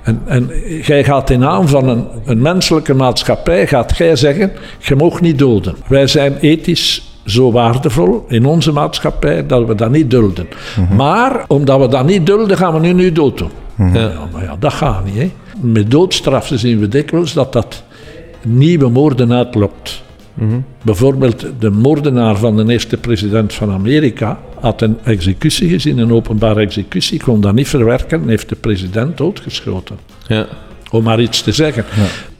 En, 0.04 0.22
en 0.26 0.50
jij 0.82 1.04
gaat 1.04 1.30
in 1.30 1.40
naam 1.40 1.68
van 1.68 1.88
een, 1.88 2.06
een 2.26 2.42
menselijke 2.42 2.94
maatschappij, 2.94 3.68
gaat 3.68 3.98
jij 3.98 4.16
zeggen, 4.16 4.52
je 4.80 4.96
mag 4.96 5.22
niet 5.22 5.40
doden. 5.40 5.76
Wij 5.88 6.08
zijn 6.08 6.38
ethisch 6.38 7.14
zo 7.26 7.52
waardevol 7.52 8.26
in 8.28 8.46
onze 8.46 8.72
maatschappij 8.72 9.46
dat 9.46 9.68
we 9.68 9.76
dat 9.76 9.92
niet 9.92 10.10
dulden. 10.12 10.48
Maar 10.96 11.44
omdat 11.48 11.80
we 11.80 11.88
dat 11.88 12.06
niet 12.06 12.26
dulden, 12.26 12.58
gaan 12.58 12.74
we 12.74 12.80
nu 12.80 12.94
nu 12.94 13.12
dood 13.12 13.38
doen. 13.38 13.52
Maar 14.32 14.44
ja, 14.44 14.56
dat 14.60 14.74
gaat 14.74 15.06
niet. 15.06 15.16
Hè. 15.16 15.32
Met 15.60 15.92
doodstraffen 15.92 16.60
zien 16.60 16.80
we 16.80 16.88
dikwijls 16.88 17.34
dat 17.34 17.54
dat 17.54 17.84
nieuwe 18.42 18.90
moorden 18.90 19.34
uitlokt. 19.34 20.04
Bijvoorbeeld 20.84 21.46
de 21.60 21.70
moordenaar 21.70 22.36
van 22.38 22.56
de 22.56 22.72
eerste 22.72 22.98
president 22.98 23.54
van 23.54 23.72
Amerika 23.72 24.40
had 24.60 24.82
een 24.82 24.98
executie 25.04 25.70
gezien, 25.70 25.98
een 25.98 26.14
openbare 26.14 26.60
executie, 26.60 27.20
kon 27.24 27.42
dat 27.42 27.54
niet 27.54 27.68
verwerken 27.68 28.22
en 28.22 28.30
heeft 28.30 28.50
de 28.50 28.56
president 28.56 29.18
doodgeschoten. 29.18 29.98
Ja. 30.28 30.48
Om 30.92 31.04
maar 31.04 31.22
iets 31.22 31.42
te 31.42 31.52
zeggen. 31.52 31.86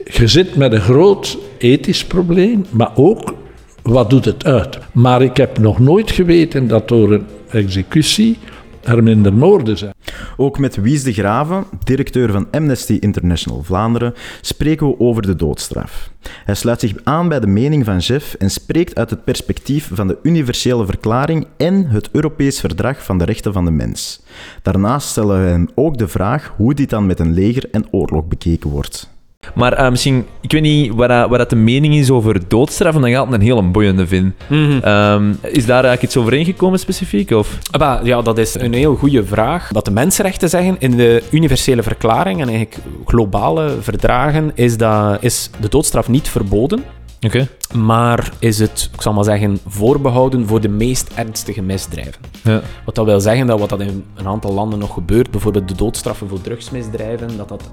Je 0.04 0.26
zit 0.26 0.56
met 0.56 0.72
een 0.72 0.80
groot 0.80 1.38
ethisch 1.58 2.04
probleem, 2.04 2.64
maar 2.70 2.90
ook 2.94 3.34
wat 3.82 4.10
doet 4.10 4.24
het 4.24 4.44
uit. 4.44 4.78
Maar 4.92 5.22
ik 5.22 5.36
heb 5.36 5.58
nog 5.58 5.78
nooit 5.78 6.10
geweten 6.10 6.68
dat 6.68 6.88
door 6.88 7.12
een 7.12 7.26
executie 7.48 8.38
er 8.86 9.02
minder 9.02 9.34
moorden 9.34 9.78
zijn. 9.78 9.94
Ook 10.36 10.58
met 10.58 10.76
Wies 10.76 11.02
de 11.02 11.12
Graven, 11.12 11.64
directeur 11.84 12.32
van 12.32 12.46
Amnesty 12.50 12.96
International 13.00 13.62
Vlaanderen, 13.62 14.14
spreken 14.40 14.86
we 14.86 15.00
over 15.00 15.22
de 15.22 15.36
doodstraf. 15.36 16.10
Hij 16.44 16.54
sluit 16.54 16.80
zich 16.80 16.94
aan 17.04 17.28
bij 17.28 17.40
de 17.40 17.46
mening 17.46 17.84
van 17.84 17.98
Jeff 17.98 18.34
en 18.34 18.50
spreekt 18.50 18.96
uit 18.96 19.10
het 19.10 19.24
perspectief 19.24 19.90
van 19.92 20.06
de 20.06 20.18
Universele 20.22 20.86
Verklaring 20.86 21.46
en 21.56 21.86
het 21.86 22.08
Europees 22.12 22.60
Verdrag 22.60 23.04
van 23.04 23.18
de 23.18 23.24
Rechten 23.24 23.52
van 23.52 23.64
de 23.64 23.70
Mens. 23.70 24.22
Daarnaast 24.62 25.08
stellen 25.08 25.42
we 25.42 25.48
hem 25.48 25.68
ook 25.74 25.98
de 25.98 26.08
vraag 26.08 26.52
hoe 26.56 26.74
dit 26.74 26.90
dan 26.90 27.06
met 27.06 27.20
een 27.20 27.34
leger 27.34 27.70
en 27.70 27.86
oorlog 27.90 28.28
bekeken 28.28 28.70
wordt. 28.70 29.14
Maar 29.54 29.72
eh, 29.72 29.90
misschien, 29.90 30.26
ik 30.40 30.52
weet 30.52 30.62
niet 30.62 30.92
wat, 30.94 31.08
dat- 31.08 31.50
de 31.50 31.56
mening 31.56 31.94
is 31.94 32.10
over 32.10 32.48
doodstraf, 32.48 32.94
omdat 32.94 33.10
ik 33.10 33.16
altijd 33.16 33.40
een 33.40 33.46
hele 33.46 33.62
boeiende 33.62 34.06
vind. 34.06 34.34
Ehm, 34.50 35.30
is 35.42 35.66
daar 35.66 35.84
eigenlijk 35.84 36.02
iets 36.02 36.16
overeengekomen 36.16 36.78
specifiek? 36.78 37.30
Of? 37.30 37.58
Ah, 37.70 37.80
bah, 37.80 38.04
ja, 38.06 38.22
dat 38.22 38.38
is 38.38 38.54
een 38.54 38.72
heel 38.72 38.96
goede 38.96 39.24
vraag. 39.24 39.68
Wat 39.72 39.84
de 39.84 39.90
mensenrechten 39.90 40.48
zeggen 40.48 40.76
in 40.78 40.96
de 40.96 41.22
universele 41.30 41.82
verklaring 41.82 42.40
en 42.40 42.48
eigenlijk 42.48 42.76
globale 43.06 43.74
verdragen 43.80 44.50
is, 44.54 44.76
dat, 44.76 45.16
is 45.22 45.50
de 45.60 45.68
doodstraf 45.68 46.08
niet 46.08 46.28
verboden. 46.28 46.82
Oké. 47.20 47.48
Maar 47.74 48.30
is 48.38 48.58
het, 48.58 48.90
ik 48.94 49.02
zal 49.02 49.12
maar 49.12 49.24
zeggen, 49.24 49.58
voorbehouden 49.66 50.46
voor 50.46 50.60
de 50.60 50.68
meest 50.68 51.10
ernstige 51.14 51.62
misdrijven. 51.62 52.20
Ja. 52.42 52.60
Wat 52.84 52.94
dat 52.94 53.04
wil 53.04 53.20
zeggen 53.20 53.46
dat 53.46 53.58
wat 53.60 53.68
dat 53.68 53.80
in 53.80 54.04
een 54.14 54.26
aantal 54.26 54.52
landen 54.52 54.78
nog 54.78 54.94
gebeurt, 54.94 55.30
bijvoorbeeld 55.30 55.68
de 55.68 55.74
doodstraffen 55.74 56.28
voor 56.28 56.40
drugsmisdrijven, 56.40 57.28
dat 57.36 57.48
dat 57.48 57.70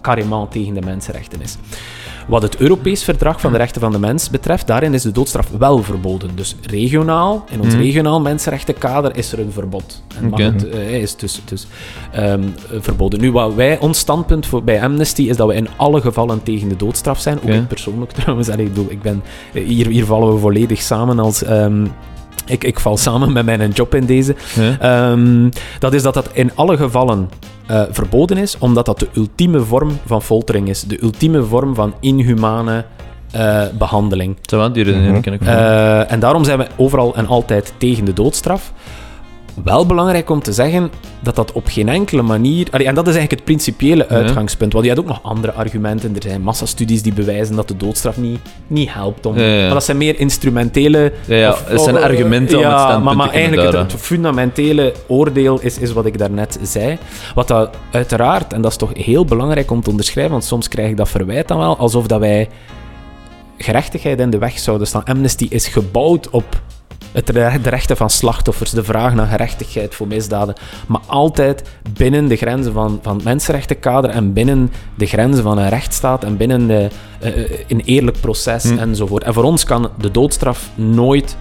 carrément 0.00 0.50
tegen 0.50 0.74
de 0.74 0.80
mensenrechten 0.80 1.40
is. 1.42 1.56
Wat 2.28 2.42
het 2.42 2.56
Europees 2.56 3.04
Verdrag 3.04 3.40
van 3.40 3.52
de 3.52 3.58
Rechten 3.58 3.80
van 3.80 3.92
de 3.92 3.98
Mens 3.98 4.30
betreft, 4.30 4.66
daarin 4.66 4.94
is 4.94 5.02
de 5.02 5.12
doodstraf 5.12 5.48
wel 5.58 5.82
verboden. 5.82 6.30
Dus 6.34 6.56
regionaal, 6.70 7.44
in 7.50 7.60
ons 7.60 7.74
Mhm. 7.74 7.82
regionaal 7.82 8.20
mensenrechtenkader, 8.20 9.16
is 9.16 9.32
er 9.32 9.38
een 9.38 9.52
verbod. 9.52 10.02
En 10.18 10.32
Oké. 10.32 10.42
het, 10.42 10.68
eh, 10.68 11.02
is 11.02 11.16
dus, 11.16 11.40
dus 11.44 11.66
ehm, 12.12 12.42
eh, 12.70 12.78
verboden. 12.80 13.20
Nu, 13.20 13.32
wat 13.32 13.54
wij, 13.54 13.78
ons 13.78 13.98
standpunt 13.98 14.46
voor, 14.46 14.64
bij 14.64 14.82
Amnesty 14.82 15.22
is 15.22 15.36
dat 15.36 15.48
we 15.48 15.54
in 15.54 15.68
alle 15.76 16.00
gevallen 16.00 16.42
tegen 16.42 16.68
de 16.68 16.76
doodstraf 16.76 17.20
zijn. 17.20 17.38
Ook 17.42 17.48
ik 17.50 17.68
persoonlijk 17.68 18.12
trouwens. 18.20 18.48
Allee, 18.48 18.66
ik 18.66 18.74
bedoel, 18.74 18.90
ik 18.90 19.02
ben, 19.02 19.22
hier, 19.52 19.86
hier 19.86 20.04
vallen 20.04 20.32
we 20.34 20.38
volledig 20.40 20.80
samen 20.82 21.18
als... 21.18 21.42
ehm, 21.42 21.86
ik, 22.46 22.64
ik 22.64 22.80
val 22.80 22.96
samen 22.96 23.32
met 23.32 23.44
mijn 23.44 23.70
job 23.70 23.94
in 23.94 24.06
deze. 24.06 24.34
Ehm, 24.80 25.48
dat 25.78 25.92
is 25.92 26.02
dat 26.02 26.14
dat 26.14 26.30
in 26.32 26.50
alle 26.54 26.76
gevallen 26.76 27.28
eh, 27.66 27.82
verboden 27.90 28.36
is, 28.36 28.58
omdat 28.58 28.86
dat 28.86 28.98
de 28.98 29.08
ultieme 29.14 29.60
vorm 29.60 29.98
van 30.06 30.22
foltering 30.22 30.68
is. 30.68 30.82
De 30.82 31.02
ultieme 31.02 31.42
vorm 31.42 31.74
van 31.74 31.94
inhumane 32.00 32.84
eh, 33.30 33.62
behandeling. 33.78 34.36
Zo 34.42 34.70
die 34.70 34.84
redenering 34.84 35.22
ken 35.22 35.32
ik 35.32 35.40
wel. 35.40 35.56
Eh, 35.56 36.12
en 36.12 36.20
daarom 36.20 36.44
zijn 36.44 36.58
we 36.58 36.66
overal 36.76 37.14
en 37.14 37.26
altijd 37.26 37.72
tegen 37.76 38.04
de 38.04 38.12
doodstraf. 38.12 38.72
Wel 39.62 39.86
belangrijk 39.86 40.30
om 40.30 40.42
te 40.42 40.52
zeggen 40.52 40.90
dat 41.20 41.36
dat 41.36 41.52
op 41.52 41.66
geen 41.66 41.88
enkele 41.88 42.22
manier... 42.22 42.68
Allee, 42.70 42.86
en 42.86 42.94
dat 42.94 43.08
is 43.08 43.14
eigenlijk 43.14 43.40
het 43.40 43.44
principiële 43.44 44.08
uitgangspunt. 44.08 44.72
Want 44.72 44.84
je 44.84 44.90
hebt 44.90 45.02
ook 45.02 45.08
nog 45.08 45.22
andere 45.22 45.52
argumenten. 45.52 46.14
Er 46.14 46.22
zijn 46.22 46.42
massastudies 46.42 47.02
die 47.02 47.12
bewijzen 47.12 47.56
dat 47.56 47.68
de 47.68 47.76
doodstraf 47.76 48.16
niet, 48.16 48.38
niet 48.66 48.92
helpt. 48.92 49.26
Om, 49.26 49.38
Ja, 49.38 49.44
ja. 49.44 49.60
Maar 49.64 49.72
dat 49.72 49.84
zijn 49.84 49.96
meer 49.96 50.20
instrumentele... 50.20 51.12
Ja, 51.24 51.56
het 51.64 51.80
zijn 51.80 51.96
argumenten 51.96 52.58
om 52.58 52.64
het 52.64 52.78
standpunt 52.78 53.04
maar, 53.04 53.16
maar 53.16 53.26
te 53.26 53.32
kunnen 53.32 53.58
eigenlijk 53.58 53.92
het 53.92 54.00
fundamentele 54.00 54.92
oordeel 55.06 55.60
is, 55.60 55.78
is 55.78 55.92
wat 55.92 56.06
ik 56.06 56.18
daarnet 56.18 56.58
zei. 56.62 56.98
Wat 57.34 57.48
dat 57.48 57.76
uiteraard, 57.90 58.52
en 58.52 58.62
dat 58.62 58.70
is 58.70 58.76
toch 58.76 58.90
heel 58.94 59.24
belangrijk 59.24 59.70
om 59.70 59.82
te 59.82 59.90
onderschrijven, 59.90 60.32
want 60.32 60.44
soms 60.44 60.68
krijg 60.68 60.90
ik 60.90 60.96
dat 60.96 61.08
verwijt 61.08 61.48
dan 61.48 61.58
wel, 61.58 61.76
alsof 61.76 62.06
dat 62.06 62.20
wij 62.20 62.48
gerechtigheid 63.58 64.20
in 64.20 64.30
de 64.30 64.38
weg 64.38 64.58
zouden 64.58 64.86
staan. 64.86 65.04
Amnesty 65.04 65.46
is 65.50 65.66
gebouwd 65.66 66.30
op 66.30 66.62
het 67.12 67.26
de 67.26 67.70
rechten 67.70 67.96
van 67.96 68.10
slachtoffers, 68.10 68.70
de 68.70 68.84
vraag 68.84 69.14
naar 69.14 69.26
gerechtigheid 69.26 69.94
voor 69.94 70.06
misdaden, 70.06 70.54
maar 70.86 71.00
altijd 71.06 71.62
binnen 71.92 72.28
de 72.28 72.36
grenzen 72.36 72.72
van, 72.72 72.98
van 73.02 73.14
het 73.14 73.24
mensenrechtenkader 73.24 74.10
en 74.10 74.32
binnen 74.32 74.72
de 74.94 75.06
grenzen 75.06 75.42
van 75.42 75.58
een 75.58 75.68
rechtsstaat 75.68 76.24
en 76.24 76.36
binnen 76.36 76.66
de, 76.66 76.88
eh, 77.20 77.44
eh, 77.44 77.50
een 77.68 77.80
eerlijk 77.80 78.20
proces 78.20 78.64
Hm. 78.64 78.78
enzovoort. 78.78 79.24
En 79.24 79.34
voor 79.34 79.44
ons 79.44 79.64
kan 79.64 79.90
de 79.98 80.10
doodstraf 80.10 80.70
nooit 80.74 81.36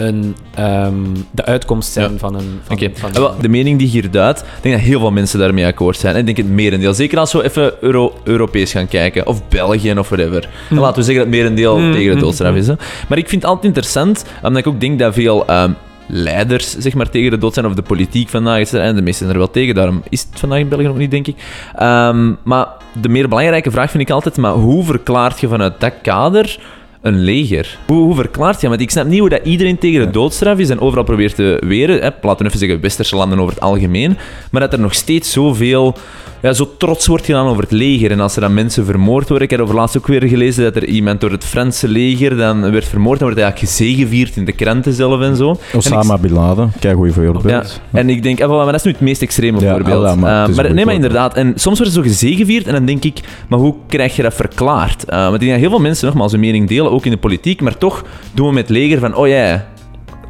een, 0.00 0.36
ehm, 0.54 0.94
de 1.30 1.44
uitkomst 1.44 1.92
zijn 1.92 2.12
Ja. 2.12 2.18
van 2.18 2.34
een... 2.34 2.60
Van, 2.94 3.12
wel, 3.12 3.34
de 3.40 3.48
mening 3.48 3.78
die 3.78 3.88
hier 3.88 4.10
duidt, 4.10 4.40
ik 4.40 4.46
denk 4.62 4.74
dat 4.74 4.84
heel 4.84 5.00
veel 5.00 5.10
mensen 5.10 5.38
daarmee 5.38 5.66
akkoord 5.66 5.96
zijn. 5.96 6.16
Ik 6.16 6.24
denk 6.24 6.36
het 6.36 6.48
merendeel. 6.48 6.94
Zeker 6.94 7.18
als 7.18 7.32
we 7.32 7.44
even 7.44 7.72
Euro 7.80 8.12
Europees 8.24 8.72
gaan 8.72 8.88
kijken, 8.88 9.26
of 9.26 9.48
België 9.48 9.92
of 9.92 10.08
whatever. 10.08 10.48
En 10.70 10.78
laten 10.78 10.96
we 10.98 11.02
zeggen 11.02 11.24
dat 11.24 11.34
het 11.34 11.42
merendeel 11.42 11.78
Mm, 11.78 11.92
tegen 11.92 12.08
de 12.08 12.14
mm, 12.14 12.20
doodstraf 12.20 12.54
is. 12.54 12.66
Hè. 12.66 12.74
Maar 13.08 13.18
ik 13.18 13.28
vind 13.28 13.42
het 13.42 13.50
altijd 13.50 13.66
interessant, 13.66 14.24
omdat 14.42 14.58
ik 14.58 14.66
ook 14.66 14.80
denk 14.80 14.98
dat 14.98 15.14
veel 15.14 15.46
ehm, 15.46 15.70
leiders 16.06 16.76
zeg 16.78 16.94
maar, 16.94 17.10
tegen 17.10 17.30
de 17.30 17.38
dood 17.38 17.54
zijn, 17.54 17.66
of 17.66 17.74
de 17.74 17.82
politiek 17.82 18.28
vandaag 18.28 18.58
is 18.60 18.72
er, 18.72 18.80
en 18.80 18.94
de 18.94 19.02
meesten 19.02 19.26
zijn 19.26 19.30
er 19.38 19.44
wel 19.44 19.50
tegen, 19.52 19.74
daarom 19.74 20.02
is 20.08 20.26
het 20.30 20.40
vandaag 20.40 20.58
in 20.58 20.68
België 20.68 20.86
nog 20.86 20.96
niet, 20.96 21.10
denk 21.10 21.26
ik. 21.26 21.36
Ehm, 21.76 22.32
maar 22.42 22.66
de 23.00 23.08
meer 23.08 23.28
belangrijke 23.28 23.70
vraag 23.70 23.90
vind 23.90 24.02
ik 24.02 24.10
altijd, 24.10 24.36
maar 24.36 24.52
hoe 24.52 24.84
verklaart 24.84 25.40
je 25.40 25.48
vanuit 25.48 25.80
dat 25.80 25.92
kader 26.02 26.58
een 27.02 27.18
leger. 27.20 27.78
Hoe, 27.86 28.02
hoe 28.02 28.14
verklaart 28.14 28.60
je? 28.60 28.68
Want 28.68 28.80
ik 28.80 28.90
snap 28.90 29.06
niet 29.06 29.20
hoe 29.20 29.28
dat 29.28 29.44
iedereen 29.44 29.78
tegen 29.78 30.00
de 30.00 30.10
doodstraf 30.10 30.58
is 30.58 30.70
en 30.70 30.80
overal 30.80 31.04
probeert 31.04 31.34
te 31.34 31.62
weren. 31.66 31.96
Hè, 31.96 32.10
laten 32.22 32.38
we 32.38 32.44
even 32.44 32.58
zeggen, 32.58 32.80
westerse 32.80 33.16
landen 33.16 33.38
over 33.38 33.54
het 33.54 33.62
algemeen. 33.62 34.16
Maar 34.50 34.60
dat 34.60 34.72
er 34.72 34.80
nog 34.80 34.94
steeds 34.94 35.32
zoveel... 35.32 35.96
Ja, 36.42 36.52
zo 36.52 36.70
trots 36.78 37.06
wordt 37.06 37.24
gedaan 37.24 37.46
over 37.46 37.62
het 37.62 37.72
leger. 37.72 38.10
En 38.10 38.20
als 38.20 38.34
er 38.34 38.40
dan 38.40 38.54
mensen 38.54 38.84
vermoord 38.84 39.28
worden... 39.28 39.44
Ik 39.46 39.50
heb 39.50 39.60
over 39.60 39.74
laatst 39.74 39.96
ook 39.96 40.06
weer 40.06 40.22
gelezen 40.28 40.62
dat 40.64 40.76
er 40.76 40.84
iemand 40.84 41.20
door 41.20 41.30
het 41.30 41.44
Franse 41.44 41.88
leger 41.88 42.36
dan 42.36 42.70
werd 42.70 42.84
vermoord. 42.84 43.18
Dan 43.18 43.28
wordt 43.28 43.42
hij 43.42 43.50
eigenlijk 43.50 43.58
gezegevierd 43.76 44.36
in 44.36 44.44
de 44.44 44.52
kranten 44.52 44.92
zelf 44.92 45.20
en 45.20 45.36
zo. 45.36 45.56
Osama 45.76 46.18
Bin 46.18 46.32
Laden, 46.32 46.72
kijk 46.80 46.94
goeie 46.96 47.12
voorbeeld. 47.12 47.48
Ja, 47.50 47.64
en 47.92 48.08
ik 48.10 48.22
denk, 48.22 48.38
eh, 48.40 48.48
maar 48.48 48.64
dat 48.64 48.74
is 48.74 48.82
nu 48.82 48.90
het 48.90 49.00
meest 49.00 49.22
extreme 49.22 49.60
Ja, 49.60 49.70
voorbeeld. 49.72 50.04
ja, 50.04 50.14
maar 50.14 50.48
Eh, 50.48 50.54
maar 50.56 50.74
nee, 50.74 50.84
maar 50.84 50.94
inderdaad. 50.94 51.34
En 51.34 51.52
soms 51.56 51.78
wordt 51.78 51.96
er 51.96 52.02
zo 52.02 52.08
gezegevierd 52.08 52.66
en 52.66 52.72
dan 52.72 52.84
denk 52.84 53.04
ik, 53.04 53.20
maar 53.48 53.58
hoe 53.58 53.74
krijg 53.86 54.16
je 54.16 54.22
dat 54.22 54.34
verklaard? 54.34 55.04
Eh, 55.04 55.22
want 55.22 55.34
ik 55.34 55.40
denk 55.40 55.52
dat 55.52 55.60
heel 55.60 55.70
veel 55.70 55.80
mensen 55.80 56.06
nogmaals 56.06 56.32
hun 56.32 56.40
mening 56.40 56.68
delen, 56.68 56.90
ook 56.90 57.04
in 57.04 57.10
de 57.10 57.16
politiek, 57.16 57.60
maar 57.60 57.78
toch 57.78 58.04
doen 58.34 58.46
we 58.46 58.52
met 58.52 58.68
het 58.68 58.76
leger 58.76 58.98
van, 58.98 59.14
oh 59.14 59.28
ja, 59.28 59.66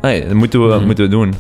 hey, 0.00 0.20
dat 0.26 0.34
moeten 0.34 0.68
we, 0.68 0.74
Mhm. 0.74 0.86
moeten 0.86 1.04
we 1.04 1.10
doen. 1.10 1.34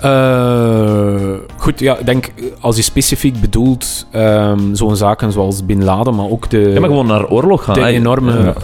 Eh, 0.00 1.32
goed, 1.56 1.80
ja, 1.80 1.98
ik 1.98 2.06
denk 2.06 2.32
als 2.60 2.76
je 2.76 2.82
specifiek 2.82 3.40
bedoelt 3.40 4.06
ehm, 4.10 4.74
zo'n 4.74 4.96
zaken 4.96 5.32
zoals 5.32 5.66
Bin 5.66 5.84
Laden, 5.84 6.14
maar 6.14 6.30
ook 6.30 6.50
de, 6.50 6.58
Ja, 6.58 6.80
maar 6.80 6.88
gewoon 6.88 7.06
naar 7.06 7.28
oorlog 7.28 7.64
gaan. 7.64 7.74
de 7.74 7.84
enorme 7.84 8.42
ja. 8.42 8.54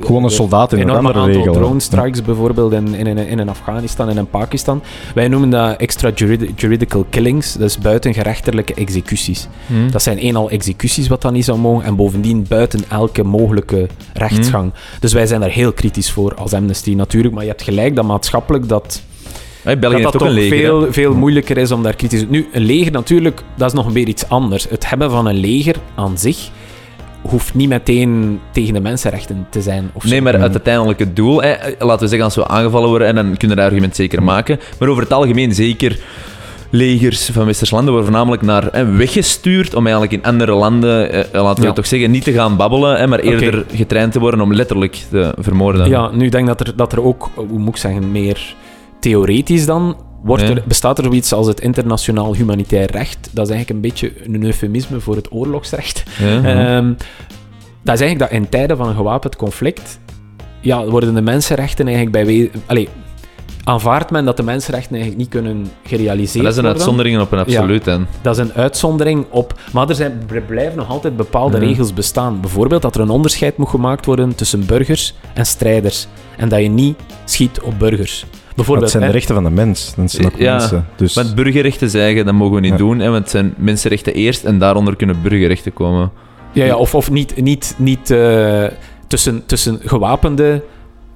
Gewoon 0.00 0.24
een 0.24 0.30
soldaat 0.30 0.72
in 0.72 0.78
een 0.78 0.88
enorme 0.88 1.12
aantal 1.12 1.52
drone 1.52 1.80
strikes 1.80 2.22
bijvoorbeeld 2.22 2.72
in, 2.72 2.94
in, 2.94 3.06
in, 3.06 3.18
in 3.18 3.48
Afghanistan 3.48 4.08
en 4.08 4.16
in 4.16 4.30
Pakistan. 4.30 4.82
Wij 5.14 5.28
noemen 5.28 5.50
dat 5.50 5.76
extrajuridical 5.76 7.06
killings, 7.10 7.52
dat 7.52 7.68
is 7.68 7.78
buitengerechtelijke 7.78 8.74
executies. 8.74 9.48
Hm. 9.66 9.90
Dat 9.90 10.02
zijn 10.02 10.18
eenal 10.18 10.50
executies 10.50 11.08
wat 11.08 11.22
dan 11.22 11.32
niet 11.32 11.44
zou 11.44 11.58
mogen 11.58 11.84
en 11.84 11.96
bovendien 11.96 12.46
buiten 12.48 12.84
elke 12.88 13.22
mogelijke 13.22 13.88
rechtsgang. 14.12 14.72
Dus 15.00 15.12
wij 15.12 15.26
zijn 15.26 15.40
daar 15.40 15.50
heel 15.50 15.72
kritisch 15.72 16.10
voor 16.10 16.34
als 16.34 16.52
Amnesty 16.52 16.94
natuurlijk, 16.94 17.34
maar 17.34 17.42
je 17.42 17.50
hebt 17.50 17.62
gelijk 17.62 17.96
dat 17.96 18.04
maatschappelijk 18.04 18.68
dat 18.68 19.02
Hey, 19.66 19.78
België 19.78 20.02
dat, 20.02 20.12
heeft 20.12 20.12
dat 20.12 20.14
ook 20.14 20.28
toch 20.28 20.28
een 20.28 20.50
leger. 20.50 20.56
hè. 20.56 20.64
veel, 20.82 20.92
veel 20.92 21.14
moeilijker 21.14 21.56
is 21.58 21.70
om 21.72 21.82
daar 21.82 21.96
kritisch... 21.96 22.24
Nu, 22.28 22.48
een 22.52 22.62
leger 22.64 22.92
natuurlijk, 22.92 23.42
dat 23.56 23.68
is 23.68 23.74
nog 23.74 23.86
een 23.86 23.92
beetje 23.92 24.08
iets 24.08 24.28
anders. 24.28 24.66
Het 24.70 24.88
hebben 24.88 25.10
van 25.10 25.26
een 25.26 25.36
leger 25.40 25.74
aan 25.94 26.18
zich 26.18 26.48
hoeft 27.22 27.54
niet 27.54 27.68
meteen 27.68 28.40
tegen 28.50 28.74
de 28.74 28.80
mensenrechten 28.80 29.46
te 29.50 29.62
zijn. 29.62 29.90
Of. 29.92 30.04
Nee, 30.04 30.22
maar 30.22 30.32
het 30.32 30.50
uiteindelijke 30.50 31.12
doel, 31.12 31.42
hè, 31.42 31.54
laten 31.78 32.00
we 32.00 32.06
zeggen 32.06 32.22
als 32.24 32.34
we 32.34 32.46
aangevallen 32.46 32.88
worden, 32.88 33.08
en 33.08 33.14
dan 33.14 33.36
kunnen 33.36 33.56
we 33.56 33.62
dat 33.62 33.70
argument 33.72 33.96
zeker 33.96 34.22
maken, 34.22 34.60
maar 34.78 34.88
over 34.88 35.02
het 35.02 35.12
algemeen 35.12 35.54
zeker 35.54 35.98
legers 36.70 37.28
van 37.32 37.46
westerse 37.46 37.74
landen 37.74 37.92
worden 37.92 38.10
voornamelijk 38.10 38.42
naar 38.42 38.68
hè, 38.72 38.92
weggestuurd 38.92 39.74
om 39.74 39.86
eigenlijk 39.86 40.12
in 40.22 40.30
andere 40.30 40.52
landen, 40.54 41.12
eh, 41.12 41.42
laten 41.42 41.62
we 41.62 41.68
Ja. 41.68 41.74
toch 41.74 41.86
zeggen, 41.86 42.10
niet 42.10 42.24
te 42.24 42.32
gaan 42.32 42.56
babbelen, 42.56 42.96
hè, 42.98 43.06
maar 43.06 43.18
eerder 43.18 43.64
getraind 43.74 44.12
te 44.12 44.20
worden 44.20 44.40
om 44.40 44.54
letterlijk 44.54 44.98
te 45.10 45.34
vermoorden. 45.38 45.88
Ja, 45.88 46.10
nu 46.12 46.24
ik 46.24 46.32
denk 46.32 46.46
dat 46.46 46.60
er, 46.60 46.72
dat 46.76 46.92
er 46.92 47.02
ook, 47.02 47.30
hoe 47.34 47.58
moet 47.58 47.68
ik 47.68 47.76
zeggen, 47.76 48.12
meer 48.12 48.54
theoretisch 49.06 49.66
dan... 49.66 49.96
Wordt 50.22 50.42
er, 50.42 50.62
bestaat 50.66 50.98
er 50.98 51.04
zoiets 51.04 51.32
als 51.32 51.46
het 51.46 51.60
internationaal 51.60 52.34
humanitair 52.34 52.90
recht? 52.90 53.28
Dat 53.32 53.48
is 53.48 53.54
eigenlijk 53.54 53.70
een 53.70 53.90
beetje 53.90 54.12
een 54.24 54.44
eufemisme 54.44 55.00
voor 55.00 55.16
het 55.16 55.32
oorlogsrecht. 55.32 56.02
Ehm, 56.20 56.92
dat 57.82 57.94
is 57.94 58.00
eigenlijk 58.00 58.18
dat 58.18 58.30
in 58.30 58.48
tijden 58.48 58.76
van 58.76 58.88
een 58.88 58.94
gewapend 58.94 59.36
conflict 59.36 60.00
ja, 60.60 60.84
worden 60.84 61.14
de 61.14 61.20
mensenrechten 61.20 61.86
eigenlijk 61.86 62.24
bij 62.24 62.50
allee, 62.66 62.88
aanvaardt 63.68 64.10
men 64.10 64.24
dat 64.24 64.36
de 64.36 64.42
mensenrechten 64.42 64.94
eigenlijk 64.94 65.22
niet 65.22 65.30
kunnen 65.30 65.66
gerealiseerd 65.84 66.34
Maar 66.34 66.42
dat 66.44 66.52
is 66.52 66.56
een 66.58 66.62
worden. 66.64 66.80
uitzondering 66.82 67.20
op 67.20 67.32
een 67.32 67.38
absoluut. 67.38 67.84
Dat 68.22 68.38
is 68.38 68.42
een 68.44 68.52
uitzondering 68.52 69.26
op. 69.30 69.54
Maar 69.72 69.88
er, 69.88 69.94
zijn, 69.94 70.22
er 70.34 70.42
blijven 70.42 70.76
nog 70.76 70.88
altijd 70.90 71.16
bepaalde 71.16 71.60
Ja. 71.60 71.66
regels 71.66 71.94
bestaan. 71.94 72.40
Bijvoorbeeld 72.40 72.82
dat 72.82 72.94
er 72.94 73.00
een 73.00 73.10
onderscheid 73.10 73.56
moet 73.56 73.68
gemaakt 73.68 74.06
worden 74.06 74.34
tussen 74.34 74.66
burgers 74.66 75.14
en 75.34 75.46
strijders. 75.46 76.06
En 76.36 76.48
dat 76.48 76.60
je 76.62 76.68
niet 76.68 76.96
schiet 77.24 77.60
op 77.60 77.78
burgers. 77.78 78.20
Dat 78.20 78.54
Bijvoorbeeld, 78.54 78.90
zijn 78.90 79.02
de 79.04 79.10
rechten 79.10 79.34
van 79.34 79.44
de 79.44 79.50
mens. 79.50 79.94
Dat 79.96 80.10
zijn 80.10 80.26
ook 80.26 80.38
Ja, 80.38 80.56
mensen. 80.56 80.86
Dus 80.96 81.14
Want 81.14 81.34
burgerrechten 81.34 81.90
zeggen, 81.90 82.24
dat 82.24 82.34
mogen 82.34 82.54
we 82.54 82.60
niet 82.60 82.70
Ja. 82.70 82.76
doen, 82.76 82.98
hè, 82.98 83.06
want 83.10 83.18
het 83.22 83.30
zijn 83.30 83.54
mensenrechten 83.56 84.14
eerst 84.14 84.44
en 84.44 84.58
daaronder 84.58 84.96
kunnen 84.96 85.22
burgerrechten 85.22 85.72
komen. 85.72 86.10
ja, 86.52 86.64
ja, 86.64 86.76
of, 86.76 86.94
of 86.94 87.10
niet, 87.10 87.40
niet, 87.42 87.74
niet 87.78 88.10
eh, 88.10 88.64
tussen, 89.06 89.42
tussen 89.46 89.80
gewapende. 89.84 90.62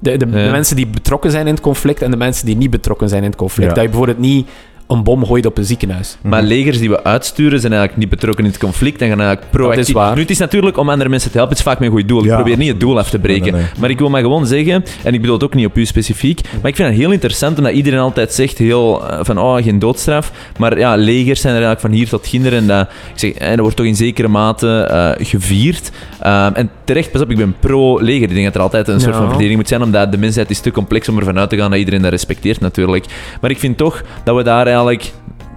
De, 0.02 0.16
de, 0.16 0.26
mensen 0.26 0.76
die 0.76 0.86
betrokken 0.86 1.30
zijn 1.30 1.46
in 1.46 1.52
het 1.52 1.62
conflict 1.62 2.02
en 2.02 2.10
de 2.10 2.16
mensen 2.16 2.46
die 2.46 2.56
niet 2.56 2.70
betrokken 2.70 3.08
zijn 3.08 3.22
in 3.22 3.28
het 3.28 3.38
conflict. 3.38 3.68
Dat 3.74 3.82
je 3.82 3.88
bijvoorbeeld 3.88 4.18
niet 4.18 4.48
een 4.90 5.02
bom 5.02 5.26
gooit 5.26 5.46
op 5.46 5.58
een 5.58 5.64
ziekenhuis. 5.64 6.16
Maar 6.22 6.42
legers 6.42 6.78
die 6.78 6.88
we 6.88 7.04
uitsturen 7.04 7.60
zijn 7.60 7.72
eigenlijk 7.72 8.00
niet 8.00 8.10
betrokken 8.10 8.44
in 8.44 8.50
het 8.50 8.60
conflict 8.60 9.00
en 9.00 9.08
gaan 9.08 9.20
eigenlijk 9.20 9.50
proactief... 9.50 9.86
is 9.88 9.92
waar. 9.92 10.14
Nu, 10.14 10.20
het 10.20 10.30
is 10.30 10.38
natuurlijk 10.38 10.76
om 10.76 10.90
andere 10.90 11.10
mensen 11.10 11.30
te 11.30 11.36
helpen, 11.36 11.56
het 11.56 11.66
is 11.66 11.70
vaak 11.70 11.80
met 11.80 11.88
een 11.88 11.94
goed 11.94 12.08
doel. 12.08 12.24
Ik 12.24 12.30
probeer 12.30 12.56
niet 12.56 12.68
het 12.68 12.80
doel 12.80 12.98
af 12.98 13.10
te 13.10 13.18
breken. 13.18 13.42
Nee, 13.42 13.52
nee, 13.52 13.60
nee. 13.60 13.80
Maar 13.80 13.90
ik 13.90 13.98
wil 13.98 14.10
maar 14.10 14.20
gewoon 14.20 14.46
zeggen, 14.46 14.84
en 15.02 15.14
ik 15.14 15.20
bedoel 15.20 15.34
het 15.34 15.44
ook 15.44 15.54
niet 15.54 15.66
op 15.66 15.76
u 15.76 15.86
specifiek, 15.86 16.40
maar 16.60 16.70
ik 16.70 16.76
vind 16.76 16.88
het 16.88 16.98
heel 16.98 17.10
interessant 17.12 17.58
omdat 17.58 17.72
iedereen 17.72 17.98
altijd 17.98 18.32
zegt 18.32 18.58
heel, 18.58 19.08
eh, 19.08 19.18
van 19.22 19.38
oh, 19.38 19.62
geen 19.62 19.78
doodstraf. 19.78 20.32
Maar 20.58 20.78
ja, 20.78 20.96
legers 20.96 21.40
zijn 21.40 21.54
er 21.54 21.62
eigenlijk 21.62 21.80
van 21.80 21.98
hier 21.98 22.08
tot 22.08 22.26
ginder 22.26 22.54
en 22.54 22.66
dat, 22.66 22.88
ik 23.12 23.18
zeg, 23.18 23.32
en 23.32 23.50
dat 23.50 23.60
wordt 23.60 23.76
toch 23.76 23.86
in 23.86 23.96
zekere 23.96 24.28
mate 24.28 24.80
eh, 24.80 25.26
gevierd. 25.26 25.90
Ehm, 26.20 26.52
en 26.54 26.70
terecht, 26.84 27.10
pas 27.10 27.20
op, 27.20 27.30
ik 27.30 27.36
ben 27.36 27.54
pro-leger. 27.60 28.28
Ik 28.28 28.34
denk 28.34 28.44
dat 28.44 28.54
er 28.54 28.60
altijd 28.60 28.88
een 28.88 29.00
soort 29.00 29.12
Ja. 29.12 29.18
van 29.18 29.28
verdediging 29.28 29.58
moet 29.58 29.68
zijn, 29.68 29.82
omdat 29.82 30.12
de 30.12 30.18
mensheid 30.18 30.50
is 30.50 30.60
te 30.60 30.70
complex 30.70 31.08
om 31.08 31.18
ervan 31.18 31.38
uit 31.38 31.50
te 31.50 31.56
gaan 31.56 31.70
dat 31.70 31.78
iedereen 31.78 32.02
dat 32.02 32.10
respecteert 32.10 32.60
natuurlijk. 32.60 33.04
Maar 33.40 33.50
ik 33.50 33.58
vind 33.58 33.76
toch 33.76 34.02
dat 34.24 34.36
we 34.36 34.42
daar 34.42 34.54
eigenlijk 34.54 34.79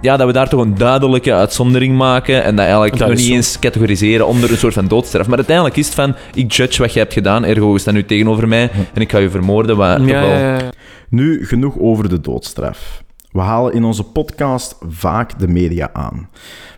ja, 0.00 0.16
dat 0.16 0.26
we 0.26 0.32
daar 0.32 0.48
toch 0.48 0.60
een 0.60 0.74
duidelijke 0.74 1.32
uitzondering 1.34 1.96
maken 1.96 2.42
en 2.44 2.56
dat 2.56 2.64
eigenlijk 2.64 2.98
Dat 2.98 3.08
niet 3.08 3.20
zo. 3.20 3.32
eens 3.32 3.58
categoriseren 3.58 4.26
onder 4.26 4.50
een 4.50 4.56
soort 4.56 4.74
van 4.74 4.88
doodstraf. 4.88 5.26
Maar 5.26 5.36
uiteindelijk 5.36 5.76
is 5.76 5.86
het 5.86 5.94
van, 5.94 6.14
ik 6.34 6.52
judge 6.52 6.82
wat 6.82 6.92
je 6.92 6.98
hebt 6.98 7.12
gedaan, 7.12 7.44
ergo 7.44 7.72
je 7.72 7.78
staat 7.78 7.94
nu 7.94 8.04
tegenover 8.04 8.48
mij 8.48 8.70
en 8.94 9.00
ik 9.00 9.10
ga 9.10 9.18
je 9.18 9.30
vermoorden, 9.30 9.76
wat 9.76 9.96
toch 9.96 10.06
Ja, 10.06 10.20
wel... 10.20 10.30
ja, 10.30 10.58
ja. 10.58 10.70
Nu 11.08 11.46
genoeg 11.46 11.78
over 11.78 12.08
de 12.08 12.20
doodstraf. 12.20 13.02
We 13.30 13.40
halen 13.40 13.72
in 13.72 13.84
onze 13.84 14.02
podcast 14.04 14.76
vaak 14.88 15.38
de 15.38 15.48
media 15.48 15.90
aan. 15.92 16.28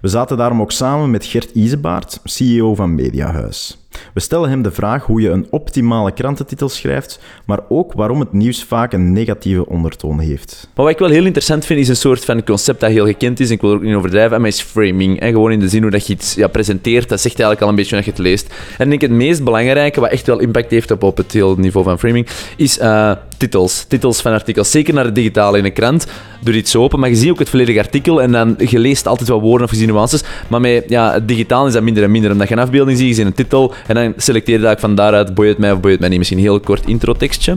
We 0.00 0.08
zaten 0.08 0.36
daarom 0.36 0.60
ook 0.60 0.72
samen 0.72 1.10
met 1.10 1.24
Gert 1.24 1.50
Izebaard, 1.54 2.20
CEO 2.24 2.74
van 2.74 2.94
Mediahuis. 2.94 3.85
We 4.14 4.20
stellen 4.20 4.48
hem 4.48 4.62
de 4.62 4.70
vraag 4.70 5.04
hoe 5.04 5.20
je 5.20 5.30
een 5.30 5.46
optimale 5.50 6.12
krantentitel 6.12 6.68
schrijft, 6.68 7.20
maar 7.44 7.60
ook 7.68 7.92
waarom 7.92 8.20
het 8.20 8.32
nieuws 8.32 8.64
vaak 8.64 8.92
een 8.92 9.12
negatieve 9.12 9.66
ondertoon 9.66 10.20
heeft. 10.20 10.68
Maar 10.74 10.84
wat 10.84 10.94
ik 10.94 11.00
wel 11.00 11.08
heel 11.08 11.24
interessant 11.24 11.64
vind, 11.64 11.80
is 11.80 11.88
een 11.88 11.96
soort 11.96 12.24
van 12.24 12.44
concept 12.44 12.80
dat 12.80 12.90
heel 12.90 13.06
gekend 13.06 13.40
is. 13.40 13.50
Ik 13.50 13.60
wil 13.60 13.70
er 13.70 13.76
ook 13.76 13.82
niet 13.82 13.94
overdrijven, 13.94 14.40
maar 14.40 14.48
is 14.48 14.60
framing. 14.60 15.20
En 15.20 15.32
gewoon 15.32 15.52
in 15.52 15.60
de 15.60 15.68
zin 15.68 15.82
hoe 15.82 15.90
dat 15.90 16.06
je 16.06 16.12
iets 16.12 16.34
ja, 16.34 16.48
presenteert, 16.48 17.08
dat 17.08 17.20
zegt 17.20 17.34
eigenlijk 17.34 17.62
al 17.62 17.68
een 17.68 17.74
beetje 17.74 17.96
wat 17.96 18.04
je 18.04 18.10
het 18.10 18.20
leest. 18.20 18.54
En 18.78 18.84
ik 18.84 18.88
denk 18.88 19.00
het 19.00 19.20
meest 19.20 19.44
belangrijke, 19.44 20.00
wat 20.00 20.10
echt 20.10 20.26
wel 20.26 20.38
impact 20.38 20.70
heeft 20.70 20.90
op, 20.90 21.02
op 21.02 21.16
het 21.16 21.32
hele 21.32 21.54
niveau 21.56 21.86
van 21.86 21.98
framing, 21.98 22.26
is 22.56 22.78
eh, 22.78 23.12
titels. 23.36 23.84
Titels 23.88 24.20
van 24.20 24.32
artikels. 24.32 24.70
Zeker 24.70 24.94
naar 24.94 25.04
het 25.04 25.14
digitale 25.14 25.58
in 25.58 25.64
een 25.64 25.72
krant. 25.72 26.06
Doe 26.40 26.54
iets 26.54 26.76
open, 26.76 27.00
maar 27.00 27.08
je 27.08 27.16
ziet 27.16 27.30
ook 27.30 27.38
het 27.38 27.48
volledige 27.48 27.78
artikel 27.78 28.22
en 28.22 28.32
dan 28.32 28.54
je 28.68 28.78
leest 28.78 29.06
altijd 29.06 29.28
wel 29.28 29.40
woorden 29.40 29.66
of 29.66 29.74
je 29.74 29.86
nuances. 29.86 30.22
Maar 30.48 30.60
met 30.60 30.84
ja, 30.88 31.12
het 31.12 31.28
digitaal 31.28 31.66
is 31.66 31.72
dat 31.72 31.82
minder 31.82 32.02
en 32.02 32.10
minder. 32.10 32.30
Omdat 32.30 32.48
je 32.48 32.54
een 32.54 32.60
afbeelding 32.60 32.98
ziet, 32.98 33.08
je 33.08 33.14
ziet 33.14 33.26
een 33.26 33.34
titel 33.34 33.74
en 33.86 33.94
dan 33.94 34.12
selecteer 34.16 34.58
je 34.58 34.64
dat 34.64 34.80
van 34.80 34.94
daaruit, 34.94 35.34
boeit 35.34 35.48
het 35.48 35.58
mij 35.58 35.72
of 35.72 35.80
boeit 35.80 35.92
het 35.92 36.00
mij 36.00 36.08
niet. 36.08 36.18
Misschien 36.18 36.38
een 36.38 36.44
heel 36.44 36.60
kort 36.60 36.86
introtekstje. 36.86 37.56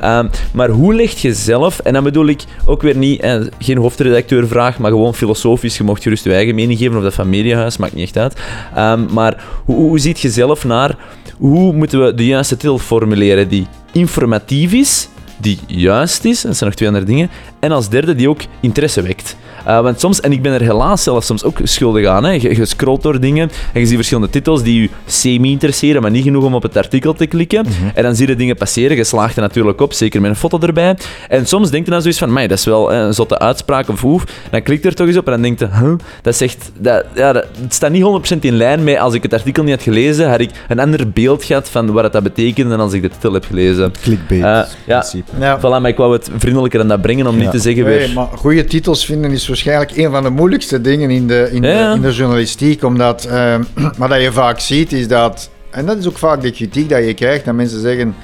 Ehm, 0.00 0.28
maar 0.52 0.68
hoe 0.68 0.94
leg 0.94 1.12
je 1.12 1.34
zelf, 1.34 1.78
en 1.78 1.92
dan 1.92 2.04
bedoel 2.04 2.26
ik 2.26 2.44
ook 2.64 2.82
weer 2.82 2.96
niet, 2.96 3.20
eh, 3.20 3.40
geen 3.58 3.76
hoofdredacteurvraag, 3.76 4.78
maar 4.78 4.90
gewoon 4.90 5.14
filosofisch, 5.14 5.76
je 5.76 5.84
mocht 5.84 6.02
gerust 6.02 6.24
je 6.24 6.32
eigen 6.32 6.54
mening 6.54 6.78
geven, 6.78 6.96
of 6.96 7.02
dat 7.02 7.14
van 7.14 7.28
Mediahuis, 7.28 7.76
maakt 7.76 7.94
niet 7.94 8.04
echt 8.04 8.16
uit. 8.16 8.40
Ehm, 8.74 9.06
maar 9.12 9.44
hoe, 9.64 9.76
hoe 9.76 9.98
ziet 9.98 10.20
je 10.20 10.30
zelf 10.30 10.64
naar, 10.64 10.96
hoe 11.38 11.72
moeten 11.72 12.04
we 12.04 12.14
de 12.14 12.26
juiste 12.26 12.56
titel 12.56 12.78
formuleren 12.78 13.48
die 13.48 13.66
informatief 13.92 14.72
is, 14.72 15.08
die 15.40 15.58
juist 15.66 16.24
is, 16.24 16.40
dat 16.40 16.56
zijn 16.56 16.70
nog 16.70 16.78
twee 16.78 16.88
andere 16.88 17.06
dingen, 17.06 17.30
en 17.60 17.72
als 17.72 17.88
derde 17.88 18.14
die 18.14 18.28
ook 18.28 18.40
interesse 18.60 19.02
wekt. 19.02 19.36
Eh, 19.64 19.80
want 19.80 20.00
soms, 20.00 20.20
en 20.20 20.32
ik 20.32 20.42
ben 20.42 20.52
er 20.52 20.60
helaas 20.60 21.02
zelfs 21.02 21.26
soms 21.26 21.44
ook 21.44 21.58
schuldig 21.62 22.06
aan, 22.06 22.24
hè. 22.24 22.30
Je, 22.30 22.56
je 22.56 22.64
scrolt 22.64 23.02
door 23.02 23.20
dingen 23.20 23.50
en 23.72 23.80
je 23.80 23.86
ziet 23.86 23.94
verschillende 23.96 24.30
titels 24.30 24.62
die 24.62 24.82
je 24.82 24.88
semi-interesseren, 25.06 26.02
maar 26.02 26.10
niet 26.10 26.24
genoeg 26.24 26.44
om 26.44 26.54
op 26.54 26.62
het 26.62 26.76
artikel 26.76 27.12
te 27.14 27.26
klikken. 27.26 27.66
En 27.94 28.02
dan 28.02 28.14
zie 28.16 28.26
je 28.28 28.36
dingen 28.36 28.56
passeren, 28.56 28.96
je 28.96 29.04
slaagt 29.04 29.36
er 29.36 29.42
natuurlijk 29.42 29.80
op, 29.80 29.92
zeker 29.92 30.20
met 30.20 30.30
een 30.30 30.36
foto 30.36 30.58
erbij. 30.60 30.96
En 31.28 31.46
soms 31.46 31.70
denk 31.70 31.84
je 31.84 31.90
dan 31.90 32.00
zoiets 32.00 32.18
van, 32.18 32.28
"Amai, 32.28 32.46
dat 32.46 32.58
is 32.58 32.64
wel 32.64 32.88
hè, 32.90 32.96
een 32.96 33.14
zotte 33.14 33.38
uitspraak 33.38 33.88
of 33.88 34.00
hoe. 34.00 34.20
Dan 34.50 34.62
klikt 34.62 34.84
er 34.84 34.94
toch 34.94 35.06
eens 35.06 35.16
op 35.16 35.26
en 35.26 35.32
dan 35.32 35.42
denk 35.42 35.58
je, 35.58 35.66
huh? 35.80 35.92
dat 36.22 36.34
is 36.34 36.40
echt, 36.40 36.70
dat, 36.78 37.04
ja, 37.14 37.32
dat, 37.32 37.46
het 37.62 37.74
staat 37.74 37.90
niet 37.90 38.34
100% 38.34 38.38
in 38.40 38.54
lijn 38.56 38.84
met, 38.84 38.98
als 38.98 39.14
ik 39.14 39.22
het 39.22 39.32
artikel 39.32 39.62
niet 39.62 39.74
had 39.74 39.82
gelezen, 39.82 40.30
had 40.30 40.40
ik 40.40 40.50
een 40.68 40.78
ander 40.80 41.10
beeld 41.10 41.44
gehad 41.44 41.68
van 41.68 41.92
wat 41.92 42.12
dat 42.12 42.22
betekent 42.22 42.70
dan 42.70 42.80
als 42.80 42.92
ik 42.92 43.02
de 43.02 43.08
titel 43.08 43.32
heb 43.32 43.44
gelezen. 43.44 43.92
Clickbait. 44.02 44.42
Eh, 44.42 44.46
ja. 44.46 44.64
in 44.86 44.98
principe. 44.98 45.30
Ja. 45.38 45.58
Voilà, 45.58 45.62
maar 45.80 45.88
ik 45.88 45.96
wou 45.96 46.12
het 46.12 46.30
vriendelijker 46.36 46.78
dan 46.78 46.88
dat 46.88 47.00
brengen 47.02 47.26
om 47.26 47.34
Ja. 47.36 47.40
niet 47.42 47.50
te 47.50 47.58
zeggen 47.58 47.84
Nee, 47.84 48.12
maar 48.12 48.26
goede 48.36 48.64
titels 48.64 49.04
vinden 49.04 49.30
is 49.30 49.48
waarschijnlijk 49.50 49.96
een 49.96 50.10
van 50.10 50.22
de 50.22 50.30
moeilijkste 50.30 50.80
dingen 50.80 51.10
in 51.10 51.26
de, 51.26 51.48
in 51.52 51.62
Ja. 51.62 51.90
de, 51.90 51.96
in 51.96 52.02
de 52.02 52.12
journalistiek. 52.12 52.82
Omdat, 52.84 53.24
ehm, 53.24 53.62
wat 53.98 54.08
dat 54.08 54.20
je 54.20 54.32
vaak 54.32 54.60
ziet 54.60 54.92
is 54.92 55.08
dat, 55.08 55.50
en 55.70 55.86
dat 55.86 55.98
is 55.98 56.08
ook 56.08 56.18
vaak 56.18 56.42
de 56.42 56.50
kritiek 56.50 56.88
dat 56.88 57.04
je 57.04 57.14
krijgt, 57.14 57.44
dat 57.44 57.54
mensen 57.54 57.80
zeggen. 57.80 58.14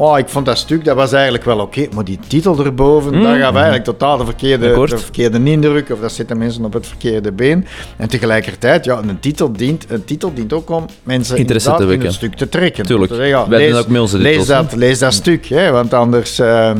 Oh, 0.00 0.18
ik 0.18 0.28
vond 0.28 0.46
dat 0.46 0.58
stuk, 0.58 0.84
dat 0.84 0.96
was 0.96 1.12
eigenlijk 1.12 1.44
wel 1.44 1.58
oké, 1.58 1.86
maar 1.94 2.04
die 2.04 2.18
titel 2.26 2.64
erboven, 2.64 3.14
Mm. 3.14 3.22
dat 3.22 3.36
gaf 3.36 3.54
eigenlijk 3.54 3.84
totaal 3.84 4.16
de 4.16 4.24
verkeerde, 4.24 4.86
de 4.86 4.98
verkeerde 4.98 5.42
indruk, 5.50 5.90
of 5.90 6.00
dat 6.00 6.12
zitten 6.12 6.38
mensen 6.38 6.64
op 6.64 6.72
het 6.72 6.86
verkeerde 6.86 7.32
been. 7.32 7.66
En 7.96 8.08
tegelijkertijd, 8.08 8.84
ja, 8.84 8.98
een 9.08 9.20
titel 9.20 9.52
dient, 9.52 9.84
een 9.88 10.04
titel 10.04 10.34
dient 10.34 10.52
ook 10.52 10.70
om 10.70 10.86
mensen 11.02 11.36
Interesse 11.36 11.68
te 11.68 11.74
inderdaad 11.74 12.00
in 12.00 12.06
een 12.06 12.12
stuk 12.12 12.34
te 12.34 12.48
trekken. 12.48 12.86
Tuurlijk. 12.86 13.10
Zeggen, 13.12 13.28
ja, 13.28 13.44
lees- 13.48 13.74
ook 13.74 13.88
lees 14.12 14.46
dat, 14.46 14.74
lees 14.76 14.98
dat 14.98 15.12
stuk, 15.14 15.46
hè, 15.46 15.70
want 15.70 15.94
anders... 15.94 16.38
ehm, 16.38 16.78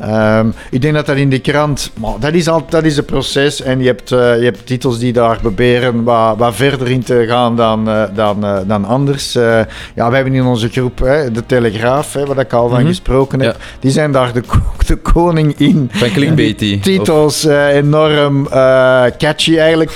ehm, 0.00 0.46
ik 0.70 0.82
denk 0.82 0.94
dat 0.94 1.06
dat 1.06 1.16
in 1.16 1.30
de 1.30 1.38
krant... 1.38 1.90
Maar 2.00 2.12
dat, 2.20 2.32
is 2.32 2.48
al, 2.48 2.64
dat 2.68 2.84
is 2.84 2.96
een 2.96 3.04
proces 3.04 3.62
en 3.62 3.80
je 3.80 3.86
hebt, 3.86 4.12
eh, 4.12 4.18
je 4.38 4.44
hebt 4.44 4.66
titels 4.66 4.98
die 4.98 5.12
daar 5.12 5.38
proberen 5.40 6.04
wat, 6.04 6.36
wat 6.38 6.54
verder 6.54 6.90
in 6.90 7.02
te 7.02 7.24
gaan 7.28 7.56
dan, 7.56 7.88
eh, 7.88 8.02
dan, 8.14 8.44
eh, 8.44 8.58
dan 8.66 8.84
anders. 8.84 9.32
Ja, 9.32 10.10
we 10.10 10.14
hebben 10.14 10.34
in 10.34 10.44
onze 10.44 10.68
groep 10.68 10.98
hè, 10.98 11.30
de 11.30 11.46
Telegraaf, 11.46 12.12
hè, 12.12 12.26
waar 12.26 12.38
ik 12.38 12.52
al 12.52 12.68
van 12.68 12.78
Mhm. 12.78 12.86
gesproken 12.88 13.40
heb. 13.40 13.52
Ja. 13.58 13.64
Die 13.80 13.90
zijn 13.90 14.12
daar 14.12 14.32
de, 14.32 14.42
de 14.86 14.96
koning 14.96 15.54
in. 15.58 15.88
Van 15.92 16.08
clickbaity. 16.10 16.74
Of- 16.76 16.82
Titels 16.82 17.44
enorm 17.72 18.48
catchy 19.18 19.58
eigenlijk 19.58 19.90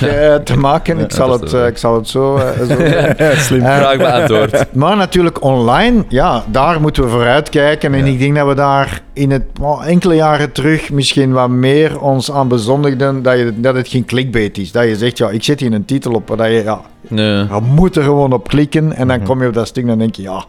te 0.44 0.57
maken. 0.59 0.98
ik, 0.98 1.12
zal 1.12 1.33
het, 1.33 1.52
ik 1.52 1.78
zal 1.78 1.94
het 1.94 2.09
zo, 2.09 2.40
zo. 2.68 2.74
Slim. 3.46 3.61
Vraag 3.61 3.96
beantwoord. 3.96 4.64
maar 4.74 4.96
natuurlijk 4.96 5.42
online, 5.42 6.04
ja, 6.09 6.44
daar 6.46 6.80
moeten 6.80 7.02
we 7.02 7.09
vooruit 7.09 7.48
kijken. 7.48 7.94
En 7.94 8.07
ik 8.07 8.18
denk 8.18 8.37
dat 8.37 8.46
we 8.46 8.54
daar 8.54 9.00
in 9.14 9.31
het 9.31 9.44
enkele 9.85 10.14
jaren 10.14 10.53
terug 10.53 10.90
misschien 10.90 11.33
wat 11.33 11.48
meer 11.48 12.00
ons 12.00 12.31
aan 12.33 12.48
bezondigden 12.48 13.22
dat, 13.22 13.38
je, 13.38 13.53
dat 13.61 13.74
het 13.74 13.88
geen 13.88 14.05
clickbait 14.05 14.59
is. 14.59 14.72
Dat 14.72 14.85
je 14.85 14.96
zegt, 14.96 15.18
ja, 15.18 15.31
ik 15.31 15.42
zet 15.42 15.61
hier 15.61 15.72
een 15.72 15.85
titel 15.85 16.12
op 16.12 16.27
dat 16.37 16.46
je, 16.46 16.62
ja, 16.64 16.81
Nee. 17.09 17.37
je 17.38 17.59
moet 17.74 17.96
er 17.96 18.03
gewoon 18.03 18.33
op 18.33 18.48
klikken. 18.48 18.92
En 18.96 19.09
dan 19.09 19.22
kom 19.22 19.42
je 19.42 19.48
op 19.48 19.55
dat 19.55 19.66
stuk 19.66 19.83
en 19.83 19.88
dan 19.88 19.98
denk 19.98 20.14
je, 20.14 20.22
ja, 20.22 20.44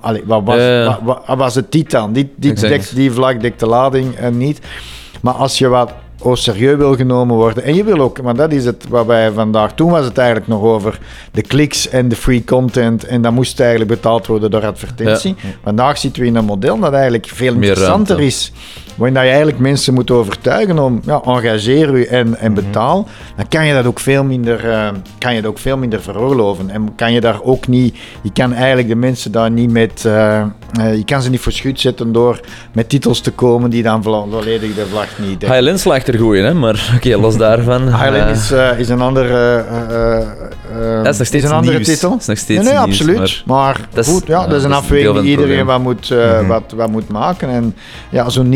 Allee, 0.00 0.22
wat 0.26 0.42
was, 0.44 0.56
wat, 0.84 0.98
wat- 1.02 1.22
wat 1.26 1.38
was 1.38 1.54
het 1.54 1.72
dit 1.72 1.90
dan? 1.90 2.12
Die, 2.12 2.32
die, 2.36 2.52
dekt- 2.54 2.94
die 2.94 3.12
vlak 3.12 3.40
dekt 3.40 3.60
de 3.60 3.66
lading 3.66 4.14
en 4.14 4.36
niet. 4.38 4.60
Maar 5.22 5.34
als 5.34 5.58
je 5.58 5.68
wat 5.68 5.92
oh, 6.22 6.34
serieus 6.34 6.76
wil 6.76 6.96
genomen 6.96 7.36
worden, 7.36 7.62
en 7.62 7.74
je 7.74 7.84
wil 7.84 8.00
ook, 8.00 8.18
want 8.18 8.38
dat 8.38 8.52
is 8.52 8.64
het 8.64 8.88
wat 8.88 9.06
wij 9.06 9.30
vandaag, 9.32 9.74
toen 9.74 9.90
was 9.90 10.04
het 10.04 10.18
eigenlijk 10.18 10.48
nog 10.48 10.62
over 10.62 10.98
de 11.32 11.42
kliks 11.42 11.88
en 11.88 12.08
de 12.08 12.16
free 12.16 12.44
content, 12.44 13.04
en 13.04 13.22
dat 13.22 13.32
moest 13.32 13.60
eigenlijk 13.60 13.90
betaald 13.90 14.26
worden 14.26 14.50
door 14.50 14.66
advertentie. 14.66 15.34
Vandaag 15.62 15.98
zitten 15.98 16.22
we 16.22 16.28
in 16.28 16.36
een 16.36 16.44
model 16.44 16.78
dat 16.78 16.92
eigenlijk 16.92 17.26
veel 17.26 17.54
interessanter 17.54 18.20
is, 18.20 18.52
waarin 18.98 19.14
dat 19.14 19.22
je 19.24 19.28
eigenlijk 19.28 19.58
mensen 19.58 19.94
moet 19.94 20.10
overtuigen 20.10 20.78
om, 20.78 21.00
ja, 21.04 21.20
engageer 21.24 21.90
u 21.94 22.04
en, 22.04 22.38
en 22.38 22.52
Mhm. 22.52 22.64
betaal, 22.64 23.08
dan 23.36 23.48
kan 23.48 23.66
je 23.66 23.74
dat 23.74 23.86
ook 23.86 24.00
veel 24.00 24.24
minder, 24.24 24.70
eh, 24.70 24.88
kan 25.18 25.34
je 25.34 25.40
dat 25.42 25.50
ook 25.50 25.58
veel 25.58 25.76
minder 25.76 26.02
veroorloven. 26.02 26.70
En 26.70 26.94
kan 26.96 27.12
je 27.12 27.20
daar 27.20 27.42
ook 27.42 27.66
niet, 27.66 27.96
je 28.22 28.32
kan 28.32 28.52
eigenlijk 28.52 28.88
de 28.88 28.94
mensen 28.94 29.32
daar 29.32 29.50
niet 29.50 29.70
met, 29.70 30.04
eh, 30.06 30.38
eh, 30.40 30.46
je 30.96 31.04
kan 31.04 31.22
ze 31.22 31.30
niet 31.30 31.40
voor 31.40 31.52
schut 31.52 31.80
zetten 31.80 32.12
door 32.12 32.40
met 32.72 32.88
titels 32.88 33.20
te 33.20 33.30
komen 33.30 33.70
die 33.70 33.82
dan 33.82 34.02
vo- 34.02 34.28
volledig 34.30 34.74
de 34.74 34.86
vlag 34.86 35.06
niet 35.18 35.28
dekken. 35.40 35.52
Highland 35.52 35.80
slaagt 35.80 36.08
er 36.08 36.18
goed 36.18 36.34
in, 36.34 36.44
hè, 36.44 36.54
maar 36.54 36.90
oké, 36.96 37.16
los 37.16 37.36
daarvan. 37.36 37.82
Highland 37.82 38.36
is, 38.36 38.52
is 38.78 38.88
een 38.88 39.00
andere, 39.00 39.64
dat 41.02 41.06
is 41.12 41.18
nog 41.18 41.26
steeds 41.26 41.44
een 41.44 41.50
andere 41.52 41.74
nieuws. 41.76 41.88
titel. 41.88 42.10
Dat 42.10 42.20
is 42.20 42.26
nog 42.26 42.38
steeds 42.38 42.64
nee, 42.64 42.72
nee, 42.74 42.84
nieuws, 42.84 42.98
absoluut. 43.00 43.42
maar- 43.46 43.88
is- 43.94 44.08
goed, 44.08 44.26
ja, 44.26 44.46
dat 44.46 44.56
is 44.56 44.62
een 44.64 44.70
is 44.70 44.76
afweging 44.76 45.20
die 45.20 45.30
iedereen 45.30 45.66
wat 45.66 45.80
moet, 45.80 46.10
Mhm. 46.10 46.46
wat, 46.46 46.62
wat 46.76 46.90
moet 46.90 47.08
maken. 47.08 47.48
En 47.48 47.74
ja, 48.10 48.28
zo'n 48.28 48.48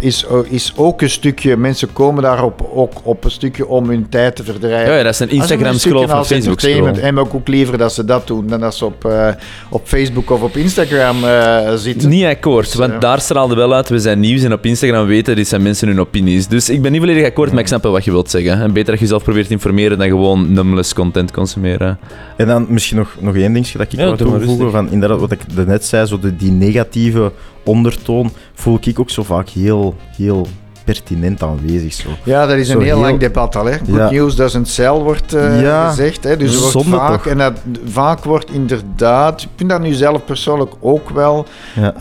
is, 0.00 0.26
o- 0.26 0.44
is 0.48 0.72
ook 0.76 1.02
een 1.02 1.10
stukje, 1.10 1.56
mensen 1.56 1.92
komen 1.92 2.22
daarop 2.22 2.70
ook 2.74 2.92
op 3.02 3.24
een 3.24 3.30
stukje 3.30 3.66
om 3.66 3.88
hun 3.88 4.08
tijd 4.08 4.36
te 4.36 4.44
verdrijven. 4.44 4.90
Ja, 4.92 4.96
ja, 4.98 5.02
dat 5.02 5.12
is 5.12 5.18
een 5.20 5.28
Als 5.28 5.36
Instagram 5.38 5.72
een 5.72 5.80
scroll 5.80 5.96
stukje 5.96 6.12
of 6.12 6.18
als 6.18 6.30
een 6.30 6.36
Facebook 6.36 6.54
entertainment. 6.56 6.96
scroll. 6.96 7.10
En 7.12 7.18
ook, 7.18 7.34
ook 7.34 7.48
liever 7.48 7.78
dat 7.78 7.92
ze 7.92 8.04
dat 8.04 8.26
doen 8.26 8.46
dan 8.46 8.60
dat 8.60 8.74
ze 8.74 8.84
op, 8.84 9.04
eh, 9.04 9.28
op 9.70 9.80
Facebook 9.84 10.30
of 10.30 10.42
op 10.42 10.56
Instagram 10.56 11.24
eh, 11.24 11.74
zitten. 11.74 12.08
Niet 12.08 12.24
akkoord, 12.24 12.64
Dus, 12.66 12.74
want 12.74 13.00
daar 13.00 13.20
straalde 13.20 13.54
wel 13.54 13.74
uit. 13.74 13.88
We 13.88 13.98
zijn 13.98 14.20
nieuws 14.20 14.42
en 14.42 14.52
op 14.52 14.66
Instagram 14.66 15.06
weten, 15.06 15.36
dit 15.36 15.48
zijn 15.48 15.62
mensen 15.62 15.88
hun 15.88 16.00
opinies. 16.00 16.46
Dus 16.48 16.68
ik 16.70 16.82
ben 16.82 16.92
niet 16.92 17.00
volledig 17.00 17.26
akkoord, 17.26 17.50
maar 17.50 17.60
ik 17.60 17.66
snap 17.66 17.82
wel 17.82 17.92
wat 17.92 18.04
je 18.04 18.10
wilt 18.10 18.30
zeggen. 18.30 18.60
En 18.62 18.72
beter 18.72 18.90
dat 18.90 19.00
je 19.00 19.06
zelf 19.06 19.22
probeert 19.24 19.46
te 19.46 19.52
informeren 19.52 19.98
dan 19.98 20.08
gewoon 20.08 20.52
numless 20.52 20.94
content 20.94 21.30
consumeren. 21.30 21.98
En 22.36 22.46
dan 22.46 22.66
misschien 22.68 22.96
nog, 22.96 23.16
nog 23.18 23.34
één 23.36 23.52
dingetje 23.52 23.78
dat 23.78 23.86
ik 23.86 23.98
Ja, 23.98 24.04
wou 24.14 24.30
maar 24.30 24.38
toevoegen. 24.38 24.70
Van, 24.70 24.90
inderdaad, 24.90 25.20
wat 25.20 25.30
ik 25.30 25.40
net 25.66 25.84
zei, 25.84 26.06
zo 26.06 26.18
de, 26.18 26.36
die 26.36 26.50
negatieve 26.50 27.32
ondertoon 27.64 28.30
voel 28.54 28.78
ik 28.80 29.00
ook 29.00 29.10
zo 29.10 29.22
vaak 29.22 29.48
heel, 29.48 29.94
heel 30.16 30.46
pertinent 30.84 31.42
aanwezig. 31.42 31.92
Zo. 31.92 32.08
Ja, 32.22 32.46
dat 32.46 32.56
is 32.56 32.66
Zo 32.68 32.72
een 32.78 32.82
heel, 32.84 32.94
heel- 32.94 33.04
lang 33.04 33.18
debat 33.18 33.56
al. 33.56 33.64
Hè. 33.64 33.72
Good 33.72 33.86
Ja. 33.96 34.10
news 34.10 34.36
doesn't 34.36 34.68
sell, 34.68 34.90
wordt 34.90 35.34
eh, 35.34 35.62
Ja. 35.62 35.88
gezegd. 35.88 36.24
Hè. 36.24 36.36
Dus 36.36 36.72
wordt 36.72 36.88
vaak, 36.88 37.12
toch? 37.12 37.26
en 37.26 37.38
dat, 37.38 37.52
vaak 37.86 38.24
wordt 38.24 38.50
inderdaad, 38.50 39.42
ik 39.42 39.48
vind 39.56 39.70
dat 39.70 39.80
nu 39.80 39.92
zelf 39.92 40.24
persoonlijk 40.24 40.72
ook 40.80 41.10
wel, 41.10 41.46
Ja. 41.74 41.94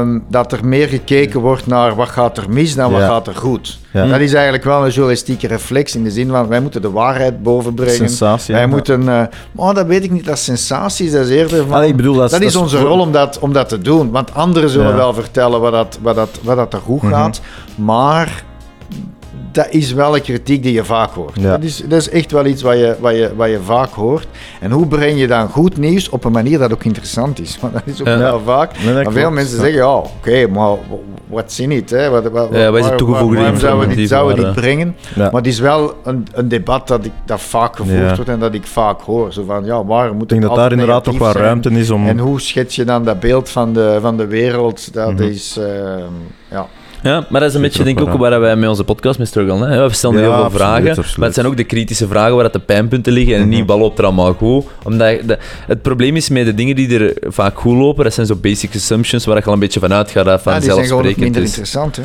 ehm, 0.00 0.18
dat 0.28 0.52
er 0.52 0.64
meer 0.66 0.88
gekeken 0.88 1.40
wordt 1.40 1.66
naar 1.66 1.94
wat 1.94 2.08
gaat 2.08 2.36
er 2.38 2.50
mis 2.50 2.74
dan 2.74 2.92
wat 2.92 3.00
gaat 3.02 3.26
er 3.26 3.34
goed. 3.36 3.78
Ja. 3.92 4.06
Dat 4.06 4.20
is 4.20 4.32
eigenlijk 4.32 4.64
wel 4.64 4.84
een 4.84 4.90
journalistieke 4.90 5.46
reflex 5.46 5.94
in 5.94 6.04
de 6.04 6.10
zin 6.10 6.28
van 6.28 6.48
wij 6.48 6.60
moeten 6.60 6.82
de 6.82 6.90
waarheid 6.90 7.42
bovenbrengen. 7.42 7.94
Sensatie. 7.94 8.54
Wij 8.54 8.62
ja. 8.62 8.68
moeten, 8.68 9.30
oh, 9.56 9.74
dat 9.74 9.86
weet 9.86 10.04
ik 10.04 10.10
niet, 10.10 10.24
dat 10.24 10.36
is 10.36 10.44
sensatie, 10.44 11.10
dat 11.10 11.26
is 11.26 11.30
eerder 11.30 11.66
van... 11.66 11.72
Allee, 11.74 11.88
ik 11.88 11.96
bedoel, 11.96 12.14
dat, 12.16 12.30
Dat 12.30 12.40
is 12.40 12.56
onze 12.56 12.78
rol 12.78 13.00
om 13.00 13.12
dat, 13.12 13.38
om 13.38 13.52
dat 13.52 13.68
te 13.68 13.78
doen. 13.78 14.10
Want 14.10 14.34
anderen 14.34 14.70
zullen 14.70 14.90
Ja. 14.90 14.96
wel 14.96 15.14
vertellen 15.14 15.60
wat, 15.60 15.72
dat, 15.72 15.98
wat, 16.02 16.14
dat, 16.14 16.28
wat 16.42 16.56
dat 16.56 16.72
er 16.72 16.80
goed 16.80 17.02
Mhm. 17.02 17.12
gaat. 17.12 17.40
Maar 17.74 18.44
dat 19.52 19.66
is 19.70 19.92
wel 19.92 20.14
een 20.14 20.22
kritiek 20.22 20.62
die 20.62 20.72
je 20.72 20.84
vaak 20.84 21.10
hoort. 21.10 21.40
Ja. 21.40 21.50
Dat, 21.50 21.62
is, 21.62 21.82
dat 21.88 22.00
is 22.00 22.08
echt 22.08 22.32
wel 22.32 22.46
iets 22.46 22.62
wat 22.62 22.74
je, 22.76 22.96
wat, 23.00 23.14
je, 23.14 23.30
wat 23.36 23.48
je 23.48 23.58
vaak 23.64 23.90
hoort. 23.90 24.26
En 24.60 24.70
hoe 24.70 24.86
breng 24.86 25.18
je 25.18 25.26
dan 25.26 25.48
goed 25.48 25.76
nieuws 25.76 26.08
op 26.08 26.24
een 26.24 26.32
manier 26.32 26.58
dat 26.58 26.72
ook 26.72 26.84
interessant 26.84 27.40
is? 27.40 27.58
Want 27.60 27.72
dat 27.72 27.82
is 27.84 28.00
ook 28.00 28.06
Ja. 28.06 28.18
wel 28.18 28.40
vaak. 28.44 28.70
Nee, 28.84 28.94
Maar 28.94 29.12
veel 29.12 29.30
mensen 29.30 29.56
Ja. 29.56 29.62
zeggen, 29.62 29.80
ja, 29.80 29.94
oké, 29.96 30.46
maar 30.46 30.76
what's 31.26 31.58
in 31.60 31.70
it? 31.70 31.90
Hè? 31.90 32.10
Wat, 32.10 32.30
wat, 32.30 32.48
Ja, 32.52 32.70
wat 32.70 32.80
waar- 32.80 32.96
toegevoegde 32.96 33.34
waar- 33.34 33.42
waarom 33.44 33.60
zouden 33.60 33.88
we 33.88 33.94
dit, 33.94 33.98
informatieve 33.98 34.06
zouden 34.14 34.36
we 34.36 34.42
dit 34.44 34.44
waarde? 34.44 34.60
brengen? 34.60 34.96
Maar 35.32 35.40
het 35.42 35.46
is 35.46 35.58
wel 35.58 35.94
een, 36.04 36.26
een 36.32 36.48
debat 36.48 36.88
dat, 36.88 37.04
ik, 37.04 37.12
dat 37.24 37.40
vaak 37.40 37.76
gevoerd 37.76 38.14
wordt 38.16 38.30
en 38.30 38.38
dat 38.38 38.54
ik 38.54 38.66
vaak 38.66 39.00
hoor. 39.00 39.32
Zo 39.32 39.44
van, 39.46 39.64
ja, 39.64 39.84
waar 39.84 40.12
moet 40.14 40.22
Ik 40.22 40.28
denk 40.28 40.42
dat 40.42 40.54
daar 40.54 40.72
inderdaad 40.72 41.06
negatief 41.06 41.32
wel 41.32 41.42
ruimte 41.42 41.70
is 41.70 41.90
om... 41.90 42.06
En 42.08 42.18
hoe 42.18 42.40
schets 42.40 42.76
je 42.76 42.84
dan 42.84 43.04
dat 43.04 43.20
beeld 43.20 43.48
van 43.48 43.72
de, 43.72 43.98
van 44.00 44.16
de 44.16 44.26
wereld? 44.26 44.92
Dat 44.94 45.12
Mhm. 45.12 45.22
is, 45.22 45.56
ehm, 45.60 46.02
ja. 46.50 46.66
Ja, 47.02 47.26
maar 47.28 47.40
dat 47.40 47.48
is 47.50 47.54
een 47.56 47.62
beetje 47.62 47.84
denk 47.84 48.00
ik 48.00 48.08
ook 48.08 48.18
waar 48.18 48.40
wij 48.40 48.56
met 48.56 48.68
onze 48.68 48.84
podcast 48.84 49.18
mee 49.18 49.26
struggelen. 49.26 49.70
Hè. 49.70 49.88
We 49.88 49.94
stellen 49.94 50.16
Ja, 50.16 50.22
heel 50.22 50.32
veel 50.32 50.42
absoluut, 50.42 50.66
vragen, 50.66 50.88
absoluut. 50.88 51.16
maar 51.16 51.26
het 51.26 51.34
zijn 51.34 51.46
ook 51.46 51.56
de 51.56 51.64
kritische 51.64 52.06
vragen 52.08 52.34
waar 52.34 52.42
dat 52.42 52.52
de 52.52 52.58
pijnpunten 52.58 53.12
liggen 53.12 53.34
en 53.34 53.40
Mhm. 53.40 53.48
niet 53.48 53.66
wat 53.66 53.78
loopt 53.78 53.98
er 53.98 54.04
allemaal 54.04 54.32
goed. 54.32 54.64
Omdat 54.84 55.18
de- 55.26 55.38
het 55.66 55.82
probleem 55.82 56.16
is 56.16 56.28
met 56.28 56.44
de 56.44 56.54
dingen 56.54 56.76
die 56.76 56.98
er 56.98 57.16
vaak 57.32 57.58
goed 57.58 57.76
lopen, 57.76 58.04
dat 58.04 58.14
zijn 58.14 58.26
zo 58.26 58.34
basic 58.36 58.74
assumptions 58.74 59.24
waar 59.24 59.36
je 59.36 59.44
al 59.44 59.52
een 59.52 59.58
beetje 59.58 59.80
van 59.80 59.92
uitgaat 59.92 60.24
dat 60.24 60.44
Ja, 60.44 60.52
die 60.52 60.62
zijn 60.62 60.62
gewoon 60.62 60.72
ook 60.74 60.86
vanzelfsprekend 60.88 61.24
minder 61.24 61.42
is. 61.42 61.48
interessant. 61.48 61.96
Hè? 61.96 62.02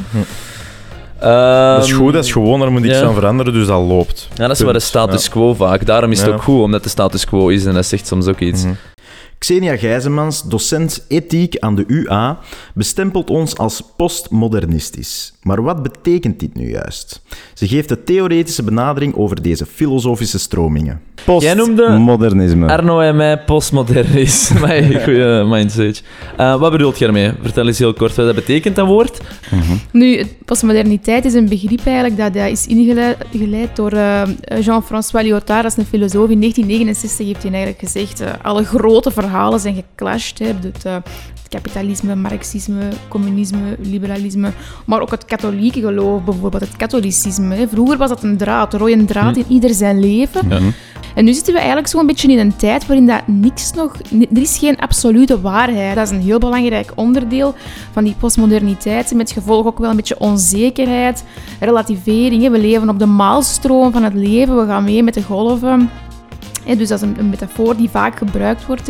Ehm, 1.19 1.75
dat 1.75 1.85
is 1.85 1.91
goed, 1.93 2.13
dat 2.13 2.23
is 2.25 2.31
gewoon, 2.31 2.59
daar 2.59 2.71
moet 2.71 2.81
niks 2.81 2.99
ja. 2.99 3.05
aan 3.05 3.13
veranderen, 3.13 3.53
dus 3.53 3.67
dat 3.67 3.81
loopt. 3.81 4.27
Ja, 4.35 4.47
dat 4.47 4.51
is 4.55 4.57
waar 4.63 4.67
de 4.73 4.79
Punt. 4.79 4.89
status 4.89 5.23
Ja. 5.25 5.31
quo 5.31 5.53
vaak. 5.53 5.85
Daarom 5.85 6.11
is 6.11 6.19
het 6.19 6.27
Ja. 6.27 6.33
ook 6.33 6.41
goed, 6.41 6.61
omdat 6.61 6.83
de 6.83 6.89
status 6.89 7.25
quo 7.25 7.47
is 7.47 7.65
en 7.65 7.73
dat 7.73 7.85
zegt 7.85 8.07
soms 8.07 8.27
ook 8.27 8.39
iets. 8.39 8.63
Mhm. 8.63 8.73
Xenia 9.43 9.77
Gijzemans, 9.77 10.43
docent 10.43 11.05
ethiek 11.07 11.57
aan 11.59 11.75
de 11.75 11.83
UA, 11.87 12.39
bestempelt 12.73 13.29
ons 13.29 13.57
als 13.57 13.83
postmodernistisch. 13.97 15.33
Maar 15.41 15.61
wat 15.63 15.83
betekent 15.83 16.39
dit 16.39 16.55
nu 16.55 16.69
juist? 16.69 17.21
Ze 17.53 17.67
geeft 17.67 17.89
de 17.89 18.03
theoretische 18.03 18.63
benadering 18.63 19.15
over 19.15 19.41
deze 19.41 19.65
filosofische 19.65 20.39
stromingen. 20.39 21.01
Jij 21.39 21.53
noemde 21.53 21.85
Postmodernisme. 21.85 22.67
Arno 22.67 22.99
en 22.99 23.15
mij 23.15 23.39
postmodern 23.39 24.13
is. 24.13 24.51
Mijn 24.61 25.03
goede 25.03 25.45
mindset. 25.47 26.03
Eh, 26.37 26.59
wat 26.59 26.71
bedoelt 26.71 26.97
je 26.99 27.05
ermee? 27.05 27.31
Vertel 27.41 27.67
eens 27.67 27.79
heel 27.79 27.93
kort 27.93 28.15
wat 28.15 28.25
dat 28.25 28.35
betekent, 28.35 28.75
dat 28.75 28.87
woord. 28.87 29.19
Nu, 29.91 30.17
het- 30.17 30.35
postmoderniteit 30.45 31.25
is 31.25 31.33
een 31.33 31.49
begrip 31.49 31.85
eigenlijk 31.85 32.17
dat, 32.17 32.33
dat 32.33 32.47
is 32.49 32.67
ingeleid 32.67 33.17
geleid 33.31 33.75
door 33.75 33.91
eh, 33.91 34.21
Jean-François 34.61 35.23
Lyotard, 35.25 35.63
dat 35.63 35.71
is 35.71 35.77
een 35.77 35.85
filosoof. 35.85 36.29
In 36.29 36.39
1969 36.39 37.25
heeft 37.27 37.43
hij 37.43 37.51
eigenlijk 37.51 37.79
gezegd, 37.83 38.19
eh, 38.21 38.31
alle 38.41 38.63
grote 38.63 39.11
verhalen 39.11 39.31
zijn 39.59 39.75
geclashed. 39.75 40.39
Hè. 40.39 40.45
Het, 40.45 40.85
eh, 40.85 40.93
het 40.93 41.47
kapitalisme, 41.49 42.15
marxisme, 42.15 42.89
communisme, 43.07 43.77
liberalisme, 43.79 44.51
maar 44.85 45.01
ook 45.01 45.11
het 45.11 45.25
katholieke 45.25 45.79
geloof, 45.79 46.23
bijvoorbeeld 46.23 46.63
het 46.63 46.75
katholicisme. 46.75 47.55
Hè. 47.55 47.67
Vroeger 47.67 47.97
was 47.97 48.09
dat 48.09 48.23
een 48.23 48.37
draad, 48.37 48.73
een 48.73 48.79
rode 48.79 49.05
draad 49.05 49.37
in 49.37 49.45
ieder 49.47 49.73
zijn 49.73 49.99
leven. 49.99 50.49
Ja. 50.49 50.59
En 51.15 51.25
nu 51.25 51.33
zitten 51.33 51.53
we 51.53 51.59
eigenlijk 51.59 51.89
zo'n 51.89 52.05
beetje 52.05 52.31
in 52.31 52.39
een 52.39 52.55
tijd 52.55 52.85
waarin 52.85 53.05
dat 53.07 53.27
niks 53.27 53.71
nog... 53.73 53.95
Er 54.19 54.41
is 54.41 54.57
geen 54.57 54.79
absolute 54.79 55.41
waarheid. 55.41 55.95
Dat 55.95 56.11
is 56.11 56.17
een 56.17 56.21
heel 56.21 56.39
belangrijk 56.39 56.91
onderdeel 56.95 57.55
van 57.91 58.03
die 58.03 58.15
postmoderniteit. 58.19 59.13
Met 59.13 59.31
gevolg 59.31 59.65
ook 59.65 59.79
wel 59.79 59.89
een 59.89 59.95
beetje 59.95 60.19
onzekerheid, 60.19 61.23
relativering. 61.59 62.41
hè. 62.41 62.49
We 62.49 62.59
leven 62.59 62.89
op 62.89 62.99
de 62.99 63.05
maalstroom 63.05 63.91
van 63.91 64.03
het 64.03 64.13
leven. 64.13 64.57
We 64.57 64.65
gaan 64.65 64.83
mee 64.83 65.03
met 65.03 65.13
de 65.13 65.23
golven. 65.23 65.89
Dus 66.65 66.87
dat 66.87 67.01
is 67.01 67.09
een, 67.17 67.29
metafoor 67.29 67.75
die 67.75 67.89
vaak 67.89 68.17
gebruikt 68.17 68.65
wordt. 68.65 68.85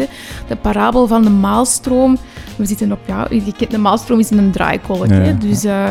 De 0.47 0.55
parabel 0.62 1.07
van 1.07 1.23
de 1.23 1.29
maalstroom. 1.29 2.17
We 2.55 2.65
zitten 2.65 2.91
op... 2.91 2.99
Ja, 3.05 3.27
je 3.29 3.53
kent 3.57 3.71
de 3.71 3.77
maalstroom 3.77 4.19
is 4.19 4.31
in 4.31 4.38
een 4.38 4.51
draaikolk. 4.51 5.07
Ja. 5.07 5.31
Dus... 5.31 5.63
eh, 5.63 5.89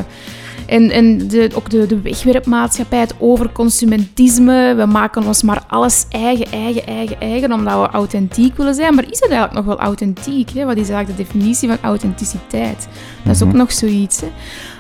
en, 0.66 0.90
en 0.90 1.29
de, 1.29 1.51
ook 1.55 1.70
de, 1.70 1.87
de 1.87 2.01
wegwerpmaatschappij, 2.01 2.98
het 2.98 3.14
overconsumentisme. 3.18 4.75
We 4.75 4.87
maken 4.87 5.27
ons 5.27 5.42
maar 5.42 5.64
alles 5.68 6.07
eigen, 6.11 6.46
eigen, 6.53 6.87
eigen, 6.87 7.20
eigen, 7.20 7.53
omdat 7.53 7.81
we 7.81 7.88
authentiek 7.88 8.57
willen 8.57 8.75
zijn. 8.75 8.94
Maar 8.94 9.05
is 9.05 9.20
het 9.20 9.31
eigenlijk 9.31 9.53
nog 9.53 9.64
wel 9.64 9.79
authentiek? 9.85 10.51
Hè? 10.51 10.64
Wat 10.64 10.77
is 10.77 10.88
eigenlijk 10.88 11.18
de 11.18 11.25
definitie 11.25 11.68
van 11.68 11.79
authenticiteit? 11.83 12.88
Dat 13.25 13.35
is 13.35 13.42
ook 13.42 13.53
nog 13.53 13.72
zoiets. 13.72 14.20
Hè? 14.20 14.29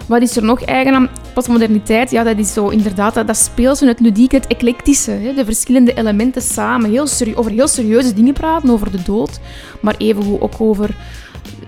Wat 0.06 0.22
is 0.22 0.36
er 0.36 0.44
nog 0.44 0.62
eigen 0.62 0.94
aan 0.94 1.08
postmoderniteit? 1.34 2.10
Ja, 2.10 2.22
dat 2.22 2.38
is 2.38 2.52
zo 2.52 2.68
inderdaad, 2.68 3.14
dat, 3.14 3.26
dat 3.26 3.36
speelse, 3.36 3.86
het 3.86 4.00
ludieke, 4.00 4.36
het 4.36 4.46
eclectische. 4.46 5.10
Hè? 5.10 5.34
De 5.34 5.44
verschillende 5.44 5.94
elementen 5.94 6.42
samen. 6.42 6.90
Heel 6.90 7.06
over 7.34 7.50
heel 7.50 7.68
serieuze 7.68 8.14
dingen 8.14 8.34
praten, 8.34 8.70
over 8.70 8.90
de 8.90 9.02
dood. 9.02 9.40
Maar 9.80 9.94
evengoed 9.98 10.40
ook 10.40 10.60
over 10.60 10.96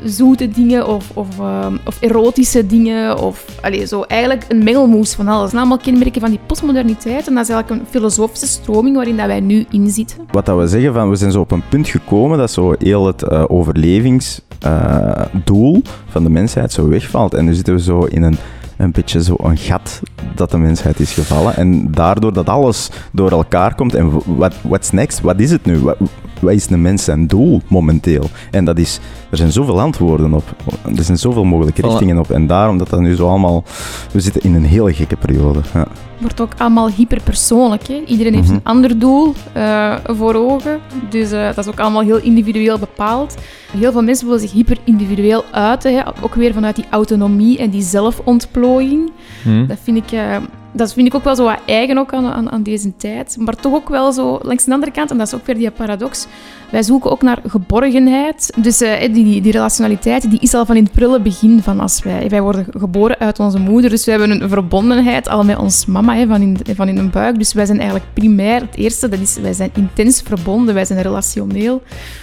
zoete 0.05 0.49
dingen 0.49 0.87
of, 0.87 1.11
of, 1.15 1.39
ehm, 1.39 1.77
of 1.85 2.01
erotische 2.01 2.67
dingen. 2.67 3.19
Of, 3.19 3.45
allee, 3.63 3.87
zo 3.87 4.03
eigenlijk 4.03 4.45
een 4.49 4.65
mengelmoes 4.65 5.15
van 5.15 5.29
alles. 5.29 5.51
Dat 5.51 5.61
allemaal 5.61 5.79
kenmerken 5.79 6.21
van 6.21 6.31
die 6.31 6.41
postmoderniteit. 6.47 7.27
En 7.27 7.35
dat 7.35 7.45
is 7.45 7.51
eigenlijk 7.51 7.81
een 7.81 7.87
filosofische 7.91 8.47
stroming 8.47 8.97
waarin 8.97 9.17
dat 9.17 9.27
wij 9.27 9.41
nu 9.41 9.67
in 9.71 9.91
zitten. 9.91 10.19
Wat 10.31 10.47
dat 10.47 10.59
we 10.59 10.67
zeggen, 10.67 10.93
van, 10.93 11.11
we 11.11 11.17
zijn 11.17 11.33
zo 11.33 11.41
op 11.41 11.51
een 11.51 11.63
punt 11.69 11.89
gekomen 11.89 12.39
dat 12.39 12.51
zo 12.51 12.75
heel 12.79 13.07
het 13.07 13.23
eh, 13.23 13.45
overlevingsdoel 13.47 15.83
van 16.09 16.23
de 16.23 16.31
mensheid 16.31 16.73
zo 16.73 16.89
wegvalt. 16.89 17.35
En 17.35 17.45
nu 17.45 17.55
zitten 17.55 17.75
we 17.75 17.81
zo 17.81 18.01
in 18.01 18.23
een, 18.23 18.37
een 18.77 18.93
beetje 18.93 19.23
zo 19.23 19.35
een 19.39 19.57
gat 19.57 20.01
dat 20.35 20.51
de 20.51 20.59
mensheid 20.59 21.01
is 21.01 21.13
gevallen. 21.13 21.57
En 21.57 21.91
daardoor 21.91 22.33
dat 22.33 22.49
alles 22.49 22.91
door 23.13 23.31
elkaar 23.31 23.75
komt. 23.75 23.95
En 23.95 24.37
wat 24.37 24.55
what's 24.63 24.91
next? 24.91 25.21
Wat 25.21 25.41
is 25.41 25.51
het 25.51 25.65
nu? 25.65 25.79
Wat, 25.79 25.97
wat 26.41 26.53
is 26.53 26.67
de 26.67 26.77
mens 26.77 27.05
zijn 27.05 27.27
doel 27.27 27.63
momenteel? 27.69 28.31
En 28.51 28.65
dat 28.65 28.79
is, 28.79 29.01
er 29.31 29.37
zijn 29.37 29.53
zoveel 29.53 29.81
antwoorden 29.81 30.33
op. 30.33 30.55
Er 30.97 31.05
zijn 31.05 31.19
zoveel 31.19 31.45
mogelijke 31.45 31.83
richtingen 31.83 32.19
op. 32.19 32.31
En 32.31 32.47
daarom 32.47 32.79
dat 32.79 32.89
dat 32.91 33.01
nu 33.01 33.15
zo 33.15 33.29
allemaal... 33.29 33.65
We 34.13 34.21
zitten 34.21 34.43
in 34.43 34.55
een 34.55 34.65
hele 34.65 34.95
gekke 34.95 35.17
periode. 35.17 35.61
Ja. 35.75 35.87
Wordt 36.21 36.41
ook 36.41 36.53
allemaal 36.59 36.89
hyperpersoonlijk. 36.91 37.87
Hè? 37.87 38.03
Iedereen 38.07 38.35
heeft 38.35 38.47
Mhm. 38.49 38.55
een 38.57 38.65
ander 38.65 38.99
doel 38.99 39.35
eh, 39.53 39.95
voor 40.05 40.35
ogen. 40.35 40.81
Dus 41.11 41.31
eh, 41.33 41.47
dat 41.47 41.59
is 41.59 41.67
ook 41.73 41.81
allemaal 41.81 42.03
heel 42.03 42.21
individueel 42.21 42.79
bepaald. 42.79 43.35
Heel 43.79 43.93
veel 43.93 44.03
mensen 44.03 44.27
willen 44.27 44.41
zich 44.41 44.53
hyper-individueel 44.53 45.45
uiten. 45.53 45.95
Hè? 45.95 46.03
Ook 46.23 46.35
weer 46.35 46.53
vanuit 46.53 46.77
die 46.77 46.85
autonomie 46.91 47.59
en 47.59 47.71
die 47.71 47.83
zelfontplooiing. 47.83 49.11
Hm. 49.43 49.67
Dat 49.67 49.79
vind 49.83 49.97
ik, 49.97 50.11
eh, 50.13 50.37
dat 50.75 50.93
vind 50.93 51.07
ik 51.07 51.15
ook 51.15 51.25
wel 51.25 51.37
zo 51.37 51.45
wat 51.45 51.59
eigen 51.67 51.99
ook 51.99 52.13
aan, 52.13 52.27
aan, 52.27 52.51
aan 52.51 52.63
deze 52.63 52.97
tijd. 52.97 53.37
Maar 53.39 53.57
toch 53.57 53.75
ook 53.75 53.89
wel 53.89 54.13
zo 54.13 54.39
langs 54.43 54.65
de 54.65 54.73
andere 54.73 54.93
kant, 54.93 55.11
en 55.11 55.19
dat 55.19 55.27
is 55.27 55.35
ook 55.35 55.47
weer 55.47 55.57
die 55.57 55.71
paradox, 55.71 56.27
wij 56.71 56.83
zoeken 56.83 57.11
ook 57.11 57.23
naar 57.23 57.39
geborgenheid. 57.47 58.53
Dus 58.57 58.81
eh, 58.81 59.15
die, 59.15 59.41
die 59.41 59.53
relationaliteit 59.53 60.31
die 60.31 60.41
is 60.41 60.55
al 60.55 60.67
van 60.67 60.77
in 60.77 60.85
het 60.85 60.93
prille 60.93 61.21
begin 61.21 61.63
van 61.63 61.81
als 61.81 62.03
wij... 62.03 62.29
Wij 62.29 62.43
worden 62.43 62.67
geboren 62.79 63.19
uit 63.19 63.41
onze 63.41 63.59
moeder, 63.59 63.91
dus 63.91 64.05
we 64.05 64.11
hebben 64.11 64.43
een 64.43 64.49
verbondenheid 64.49 65.29
al 65.29 65.45
met 65.45 65.59
ons 65.59 65.87
mama 65.87 66.15
hè, 66.15 66.27
van, 66.27 66.43
in, 66.43 66.59
van 66.75 66.89
in 66.89 66.99
een 66.99 67.11
buik. 67.11 67.39
Dus 67.39 67.53
wij 67.53 67.67
zijn 67.67 67.79
eigenlijk 67.79 68.09
primair 68.15 68.61
het 68.61 68.77
eerste, 68.77 69.09
dat 69.09 69.21
is 69.21 69.37
wij 69.37 69.53
zijn 69.53 69.71
intens 69.75 70.23
verbonden, 70.25 70.75
wij 70.75 70.85
zijn 70.85 71.03
relationeel. 71.03 71.83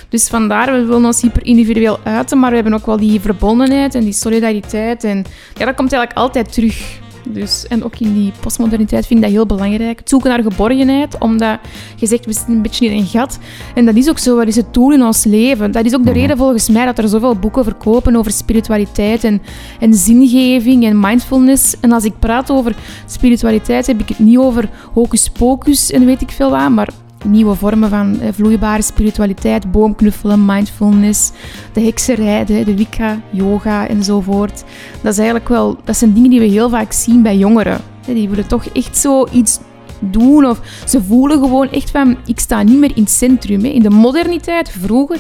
Dus 0.10 0.28
vandaar, 0.28 0.72
we 0.72 0.86
willen 0.86 1.06
ons 1.06 1.22
hyper 1.22 1.46
individueel 1.46 2.00
uiten, 2.04 2.40
maar 2.40 2.50
we 2.50 2.56
hebben 2.56 2.74
ook 2.74 2.86
wel 2.86 2.98
die 2.98 3.20
verbondenheid 3.20 3.96
en 3.96 4.04
die 4.04 4.14
solidariteit. 4.14 5.04
En 5.04 5.26
ja, 5.54 5.66
dat 5.66 5.76
komt 5.76 5.94
eigenlijk 5.94 6.14
altijd 6.14 6.54
terug. 6.54 7.01
Dus, 7.34 7.68
en 7.68 7.84
ook 7.84 8.00
in 8.00 8.14
die 8.14 8.32
postmoderniteit 8.40 9.08
vind 9.08 9.20
ik 9.20 9.26
dat 9.26 9.36
heel 9.36 9.46
belangrijk. 9.46 10.00
Het 10.00 10.10
zoeken 10.10 10.30
naar 10.30 10.44
geborgenheid, 10.44 11.18
omdat 11.20 11.60
je 11.96 12.06
zegt, 12.06 12.26
we 12.26 12.34
zitten 12.34 12.54
een 12.54 12.62
beetje 12.62 12.86
in 12.86 12.98
een 12.98 13.06
gat. 13.06 13.40
En 13.76 13.86
dat 13.86 13.96
is 13.96 14.10
ook 14.10 14.20
zo, 14.20 14.36
wat 14.36 14.48
is 14.48 14.56
het 14.56 14.74
doel 14.74 14.92
in 14.92 15.04
ons 15.04 15.24
leven? 15.24 15.72
Dat 15.72 15.86
is 15.86 15.96
ook 15.96 16.06
de 16.06 16.12
reden 16.12 16.38
volgens 16.38 16.70
mij 16.70 16.86
dat 16.86 16.98
er 16.98 17.08
zoveel 17.08 17.36
boeken 17.36 17.64
verkopen 17.64 18.16
over 18.16 18.32
spiritualiteit 18.32 19.24
en, 19.24 19.42
en 19.80 19.94
zingeving 19.94 20.86
en 20.86 21.00
mindfulness. 21.00 21.76
En 21.80 21.92
als 21.92 22.04
ik 22.04 22.20
praat 22.20 22.52
over 22.52 22.76
spiritualiteit, 23.06 23.88
heb 23.88 24.00
ik 24.00 24.10
het 24.10 24.20
niet 24.20 24.38
over 24.38 24.70
hocus 24.94 25.30
pocus 25.30 25.92
en 25.92 26.06
weet 26.06 26.22
ik 26.22 26.32
veel 26.32 26.50
wat, 26.50 26.70
maar 26.70 26.90
nieuwe 27.24 27.56
vormen 27.56 27.90
van 27.90 28.20
eh, 28.20 28.30
vloeibare 28.32 28.82
spiritualiteit, 28.82 29.72
boomknuffelen, 29.72 30.46
mindfulness, 30.46 31.32
de 31.74 31.82
hekserij, 31.82 32.46
de, 32.46 32.64
de 32.64 32.76
wicca, 32.76 33.20
yoga 33.30 33.88
enzovoort. 33.88 34.64
Dat, 35.02 35.12
is 35.12 35.18
eigenlijk 35.18 35.50
wel, 35.50 35.78
dat 35.84 35.98
zijn 35.98 36.14
dingen 36.14 36.30
die 36.30 36.40
we 36.40 36.46
heel 36.46 36.70
vaak 36.70 36.92
zien 36.92 37.22
bij 37.22 37.38
jongeren. 37.38 37.82
Die 38.06 38.30
willen 38.30 38.48
toch 38.48 38.66
echt 38.66 38.98
zo 38.98 39.28
iets 39.32 39.60
doen 40.02 40.46
of 40.46 40.62
ze 40.88 41.04
voelen 41.04 41.40
gewoon 41.40 41.70
echt 41.70 41.92
van 41.92 42.18
ik 42.26 42.40
sta 42.40 42.64
niet 42.64 42.80
meer 42.80 42.92
in 42.96 43.04
het 43.04 43.12
centrum. 43.12 43.64
Hè. 43.64 43.70
In 43.70 43.82
de 43.82 43.90
moderniteit, 43.90 44.70
vroeger, 44.80 45.20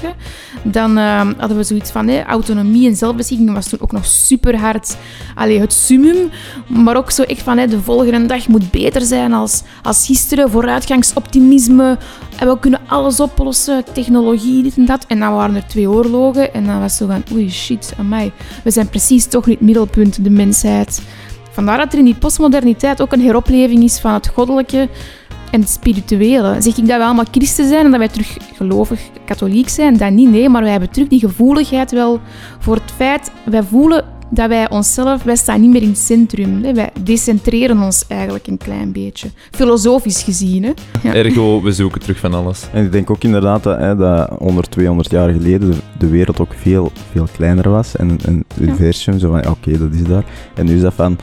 dan 0.64 0.98
eh, 0.98 1.30
hadden 1.38 1.58
we 1.58 1.64
zoiets 1.64 1.92
van 1.92 2.08
hè, 2.08 2.24
autonomie 2.24 2.88
en 2.88 2.96
zelfbeschikking 2.96 3.54
was 3.54 3.70
toen 3.70 3.82
ook 3.82 3.92
nog 3.92 4.06
super 4.06 4.60
hard 4.60 4.98
allee, 5.36 5.60
het 5.60 5.74
summum. 5.74 6.30
Maar 6.68 6.98
ook 6.98 7.12
zo 7.12 7.22
echt 7.22 7.42
van 7.42 7.58
hè, 7.58 7.68
de 7.68 7.82
volgende 7.82 8.26
dag 8.26 8.48
moet 8.48 8.72
beter 8.72 9.02
zijn 9.02 9.34
als, 9.34 9.64
als 9.84 10.06
gisteren, 10.06 10.50
vooruitgangsoptimisme. 10.50 11.98
En 12.40 12.48
we 12.48 12.60
kunnen 12.60 12.80
alles 12.88 13.20
oplossen, 13.20 13.84
technologie, 13.94 14.64
dit 14.64 14.78
en 14.78 14.86
dat. 14.86 15.06
En 15.08 15.20
dan 15.20 15.34
waren 15.34 15.56
er 15.56 15.68
twee 15.68 15.90
oorlogen 15.90 16.54
en 16.54 16.66
dan 16.66 16.80
was 16.80 17.00
het 17.00 17.00
zo 17.00 17.08
van 17.08 17.24
oei 17.34 17.50
shit, 17.50 17.94
amai. 17.98 18.32
We 18.64 18.72
zijn 18.72 18.90
precies 18.90 19.26
toch 19.26 19.46
niet 19.46 19.58
het 19.58 19.66
middelpunt, 19.66 20.24
de 20.24 20.30
mensheid. 20.30 21.02
Vandaar 21.62 21.80
dat 21.80 21.94
er 21.94 22.00
in 22.00 22.06
die 22.06 22.16
postmoderniteit 22.16 23.02
ook 23.02 23.12
een 23.12 23.22
heropleving 23.22 23.84
is 23.84 24.00
van 24.00 24.14
het 24.14 24.28
goddelijke 24.28 24.90
en 25.52 25.60
het 25.60 25.70
spirituele. 25.70 26.62
Zeg 26.62 26.78
ik 26.78 26.88
dat 26.88 26.98
we 26.98 27.04
allemaal 27.04 27.26
christen 27.32 27.68
zijn 27.68 27.86
en 27.86 27.92
dat 27.92 28.00
wij 28.00 28.08
terug 28.08 28.38
gelovig 28.56 29.02
katholiek 29.26 29.70
zijn? 29.70 29.98
Dat 29.98 30.12
niet, 30.12 30.30
nee. 30.30 30.50
Maar 30.50 30.62
wij 30.62 30.72
hebben 30.72 30.90
terug 30.90 31.08
die 31.08 31.20
gevoeligheid 31.20 31.92
wel 31.92 32.20
voor 32.60 32.76
het 32.76 32.92
feit... 32.96 33.32
Wij 33.44 33.64
voelen 33.64 34.06
dat 34.30 34.48
wij 34.48 34.70
onszelf... 34.70 35.24
Wij 35.24 35.36
staan 35.36 35.62
niet 35.62 35.72
meer 35.72 35.82
in 35.82 35.88
het 35.88 35.98
centrum. 35.98 36.64
Hè. 36.64 36.74
Wij 36.74 36.90
decentreren 37.04 37.82
ons 37.82 38.06
eigenlijk 38.08 38.48
een 38.48 38.58
klein 38.58 38.92
beetje. 38.92 39.28
Filosofisch 39.52 40.24
gezien, 40.24 40.64
hè. 40.64 40.72
Ja. 41.04 41.14
Ergo, 41.14 41.62
we 41.62 41.72
zoeken 41.72 42.02
terug 42.02 42.18
van 42.20 42.34
alles. 42.34 42.68
En 42.74 42.86
ik 42.86 42.92
denk 42.92 43.10
ook 43.10 43.24
inderdaad 43.24 43.64
dat, 43.64 43.78
hè, 43.78 43.96
dat 43.96 44.30
100, 44.40 44.72
200 44.72 45.12
jaar 45.12 45.30
geleden 45.30 45.72
de, 45.72 45.78
de 45.98 46.10
wereld 46.10 46.40
ook 46.40 46.54
veel, 46.56 46.92
veel 47.12 47.28
kleiner 47.36 47.70
was. 47.70 47.96
En 47.96 48.18
een 48.26 48.46
universum, 48.60 49.20
zo 49.20 49.32
van, 49.32 49.48
oké, 49.48 49.78
dat 49.78 49.94
is 49.94 50.04
daar. 50.04 50.24
En 50.56 50.66
nu 50.66 50.76
is 50.76 50.82
dat 50.82 50.94
van, 50.94 51.18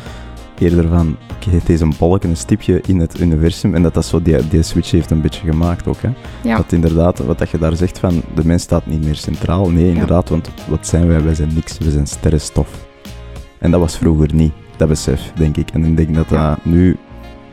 eerder 0.60 0.88
van, 0.88 1.16
oké, 1.34 1.72
is 1.72 1.80
een 1.80 1.94
bolk, 1.98 2.24
een 2.24 2.36
stipje 2.36 2.80
in 2.86 3.00
het 3.00 3.20
universum. 3.20 3.74
En 3.74 3.82
dat 3.82 3.94
dat 3.94 4.04
zo, 4.04 4.22
die, 4.22 4.48
die 4.48 4.62
switch 4.62 4.90
heeft 4.90 5.10
een 5.10 5.20
beetje 5.20 5.46
gemaakt 5.46 5.86
ook. 5.86 6.00
Hè. 6.00 6.10
Ja. 6.42 6.56
Dat 6.56 6.72
inderdaad, 6.72 7.18
wat 7.18 7.38
dat 7.38 7.50
je 7.50 7.58
daar 7.58 7.76
zegt 7.76 7.98
van, 7.98 8.22
de 8.34 8.46
mens 8.46 8.62
staat 8.62 8.86
niet 8.86 9.04
meer 9.04 9.16
centraal. 9.16 9.70
Nee, 9.70 9.88
inderdaad, 9.88 10.28
want 10.28 10.50
wat 10.68 10.86
zijn 10.86 11.08
wij? 11.08 11.22
Wij 11.22 11.34
zijn 11.34 11.54
niks, 11.54 11.78
we 11.78 11.90
zijn 11.90 12.06
sterrenstof. 12.06 12.86
En 13.58 13.70
dat 13.70 13.80
was 13.80 13.98
vroeger 13.98 14.34
niet, 14.34 14.52
dat 14.76 14.88
besef, 14.88 15.32
denk 15.36 15.56
ik. 15.56 15.70
En 15.70 15.84
ik 15.84 15.96
denk 15.96 16.14
dat 16.14 16.28
dat 16.28 16.64
nu 16.64 16.96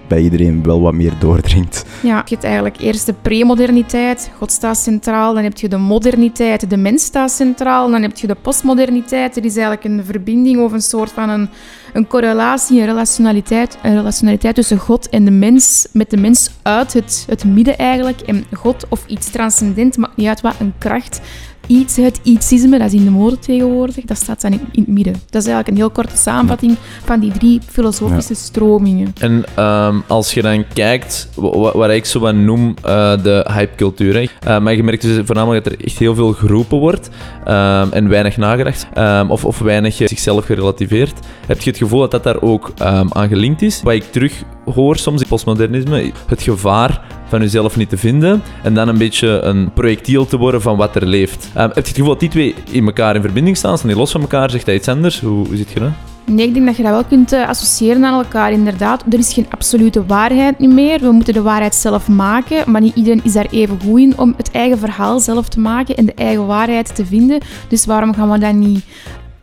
bij 0.07 0.21
iedereen 0.21 0.63
wel 0.63 0.81
wat 0.81 0.93
meer 0.93 1.13
doordringt. 1.19 1.85
Ja, 2.01 2.21
je 2.25 2.33
hebt 2.33 2.43
eigenlijk 2.43 2.77
eerst 2.77 3.05
de 3.05 3.13
premoderniteit, 3.13 4.31
God 4.37 4.51
staat 4.51 4.77
centraal, 4.77 5.33
dan 5.33 5.43
heb 5.43 5.57
je 5.57 5.69
de 5.69 5.77
moderniteit, 5.77 6.69
de 6.69 6.77
mens 6.77 7.03
staat 7.03 7.31
centraal, 7.31 7.89
dan 7.89 8.01
heb 8.01 8.17
je 8.17 8.27
de 8.27 8.35
postmoderniteit. 8.35 9.37
Er 9.37 9.45
is 9.45 9.55
eigenlijk 9.57 9.83
een 9.83 10.05
verbinding 10.05 10.59
of 10.59 10.71
een 10.71 10.81
soort 10.81 11.11
van 11.11 11.29
een, 11.29 11.49
een 11.93 12.07
correlatie, 12.07 12.79
een 12.79 12.85
relationaliteit, 12.85 13.77
een 13.83 13.95
relationaliteit 13.95 14.55
tussen 14.55 14.77
God 14.77 15.09
en 15.09 15.25
de 15.25 15.31
mens, 15.31 15.87
met 15.91 16.09
de 16.09 16.17
mens 16.17 16.51
uit 16.61 16.93
het, 16.93 17.25
het 17.27 17.43
midden 17.45 17.77
eigenlijk. 17.77 18.21
En 18.21 18.45
God 18.53 18.85
of 18.89 19.03
iets 19.07 19.29
transcendent, 19.29 19.97
maakt 19.97 20.17
niet 20.17 20.27
uit 20.27 20.41
wat, 20.41 20.55
een 20.59 20.73
kracht, 20.77 21.21
iets, 21.67 21.95
het 21.95 22.19
ietsisme, 22.23 22.77
dat 22.77 22.87
is 22.87 22.93
in 22.93 23.03
de 23.03 23.09
mode 23.11 23.39
tegenwoordig, 23.39 24.05
dat 24.05 24.17
staat 24.17 24.41
dan 24.41 24.51
in, 24.51 24.59
in 24.71 24.81
het 24.81 24.87
midden. 24.87 25.13
Dat 25.13 25.41
is 25.41 25.47
eigenlijk 25.47 25.67
een 25.67 25.75
heel 25.75 25.89
korte 25.89 26.17
samenvatting 26.17 26.75
van 27.05 27.19
die 27.19 27.31
drie 27.31 27.59
filosofische 27.67 28.35
stromingen. 28.35 29.13
En 29.19 29.43
ehm, 29.55 29.95
als 30.07 30.33
je 30.33 30.41
dan 30.41 30.65
kijkt, 30.73 31.29
wa- 31.35 31.57
wa- 31.57 31.71
wat 31.77 31.89
ik 31.89 32.05
zo 32.05 32.19
wat 32.19 32.35
noem 32.35 32.73
eh, 32.83 33.23
de 33.23 33.45
hypecultuur. 33.53 34.31
Eh, 34.39 34.59
maar 34.59 34.75
je 34.75 34.83
merkt 34.83 35.01
dus 35.01 35.19
voornamelijk 35.25 35.63
dat 35.63 35.73
er 35.73 35.85
echt 35.85 35.97
heel 35.97 36.15
veel 36.15 36.33
geroepen 36.33 36.77
wordt 36.77 37.09
ehm, 37.45 37.87
en 37.91 38.09
weinig 38.09 38.37
nagedacht. 38.37 38.87
ehm, 38.93 39.29
of, 39.29 39.45
of 39.45 39.59
weinig 39.59 39.99
eh, 40.01 40.07
zichzelf 40.07 40.45
gerelativeerd. 40.45 41.13
Heb 41.47 41.61
je 41.61 41.69
het 41.69 41.79
gevoel 41.79 41.99
dat 41.99 42.11
dat 42.11 42.23
daar 42.23 42.41
ook 42.41 42.71
aan 43.09 43.27
gelinkt 43.27 43.61
is? 43.61 43.81
Wat 43.83 43.93
ik 43.93 44.11
terug 44.11 44.43
hoor 44.73 44.97
soms 44.97 45.21
in 45.21 45.27
postmodernisme, 45.27 46.11
het 46.27 46.41
gevaar 46.41 47.01
van 47.27 47.39
jezelf 47.39 47.75
niet 47.75 47.89
te 47.89 47.97
vinden 47.97 48.41
en 48.63 48.73
dan 48.73 48.87
een 48.87 48.97
beetje 48.97 49.27
een 49.41 49.73
projectiel 49.73 50.25
te 50.25 50.37
worden 50.37 50.61
van 50.61 50.77
wat 50.77 50.95
er 50.95 51.05
leeft. 51.05 51.49
Ehm, 51.53 51.63
heb 51.63 51.73
je 51.73 51.79
het 51.79 51.89
gevoel 51.89 52.07
dat 52.07 52.19
die 52.19 52.29
twee 52.29 52.55
in 52.71 52.85
elkaar 52.85 53.15
in 53.15 53.21
verbinding 53.21 53.57
staan? 53.57 53.77
Staan 53.77 53.89
die 53.89 53.99
los 53.99 54.11
van 54.11 54.21
elkaar? 54.21 54.49
Zegt 54.49 54.65
hij 54.65 54.75
iets 54.75 54.87
anders? 54.87 55.19
Hoe, 55.19 55.45
zit 55.53 55.71
je 55.71 55.79
dat? 55.79 55.91
Nee, 56.25 56.47
ik 56.47 56.53
denk 56.53 56.65
dat 56.65 56.75
je 56.75 56.83
dat 56.83 56.91
wel 56.91 57.03
kunt 57.03 57.31
eh, 57.31 57.47
associëren 57.47 58.05
aan 58.05 58.23
elkaar, 58.23 58.51
inderdaad. 58.51 59.03
Er 59.09 59.19
is 59.19 59.33
geen 59.33 59.45
absolute 59.49 60.05
waarheid 60.05 60.59
meer. 60.59 60.99
We 60.99 61.11
moeten 61.11 61.33
de 61.33 61.41
waarheid 61.41 61.75
zelf 61.75 62.07
maken, 62.07 62.71
maar 62.71 62.81
niet 62.81 62.95
iedereen 62.95 63.21
is 63.23 63.33
daar 63.33 63.47
even 63.51 63.79
goed 63.83 63.99
in 63.99 64.17
om 64.17 64.33
het 64.37 64.51
eigen 64.51 64.77
verhaal 64.77 65.19
zelf 65.19 65.49
te 65.49 65.59
maken 65.59 65.95
en 65.95 66.05
de 66.05 66.13
eigen 66.13 66.45
waarheid 66.45 66.95
te 66.95 67.05
vinden. 67.05 67.39
Dus 67.67 67.85
waarom 67.85 68.13
gaan 68.13 68.31
we 68.31 68.39
dan 68.39 68.59
niet 68.59 68.85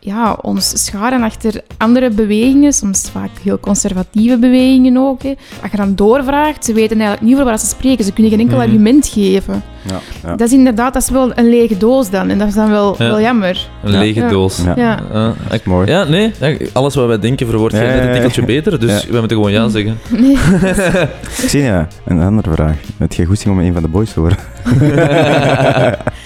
ja, 0.05 0.37
ons 0.41 0.85
scharen 0.85 1.23
achter 1.23 1.61
andere 1.77 2.09
bewegingen, 2.09 2.73
soms 2.73 3.09
vaak 3.11 3.29
heel 3.43 3.59
conservatieve 3.59 4.37
bewegingen 4.37 4.97
ook. 4.97 5.21
Hè. 5.23 5.33
Als 5.61 5.71
je 5.71 5.77
dan 5.77 5.95
doorvraagt, 5.95 6.65
ze 6.65 6.73
weten 6.73 6.95
eigenlijk 6.97 7.21
niet 7.21 7.33
over 7.33 7.45
waar 7.45 7.59
ze 7.59 7.65
spreken. 7.65 8.05
Ze 8.05 8.11
kunnen 8.13 8.31
geen 8.31 8.41
enkel 8.41 8.57
Mhm. 8.57 8.65
argument 8.67 9.07
geven. 9.07 9.63
Ja, 9.89 9.99
ja. 10.23 10.35
Dat 10.35 10.47
is 10.47 10.53
inderdaad 10.53 10.93
dat 10.93 11.01
is 11.01 11.09
wel 11.09 11.31
een 11.37 11.49
lege 11.49 11.77
doos 11.77 12.09
dan. 12.09 12.29
En 12.29 12.37
dat 12.37 12.47
is 12.47 12.53
dan 12.53 12.69
wel, 12.69 12.95
Ja. 12.97 13.07
wel 13.07 13.21
jammer. 13.21 13.67
Een 13.83 13.91
Ja. 13.91 13.99
lege 13.99 14.19
Ja. 14.19 14.29
doos. 14.29 14.61
Ja. 14.65 14.73
Ja. 14.75 14.97
Ik- 15.29 15.51
Echt 15.51 15.65
mooi. 15.65 15.87
Ja, 15.91 16.03
nee. 16.03 16.31
ja, 16.39 16.55
alles 16.73 16.95
wat 16.95 17.07
wij 17.07 17.19
denken 17.19 17.47
verwoord 17.47 17.71
Ja, 17.71 17.77
jij 17.77 17.87
net 17.87 17.95
ja, 17.95 18.01
een 18.01 18.07
ja. 18.07 18.13
tikkeltje 18.13 18.45
beter, 18.45 18.79
dus 18.79 19.01
Ja. 19.03 19.09
wij 19.11 19.19
moeten 19.19 19.37
gewoon 19.37 19.51
ja 19.51 19.67
zeggen. 19.69 19.97
Nee. 20.21 20.37
Xenia, 21.45 21.87
een 22.05 22.21
andere 22.21 22.51
vraag. 22.51 22.75
Heb 22.97 23.13
jij 23.13 23.25
goesting 23.25 23.53
om 23.53 23.59
een 23.65 23.73
van 23.73 23.81
de 23.81 23.87
boys 23.87 24.13
te 24.13 24.19
worden? 24.19 24.37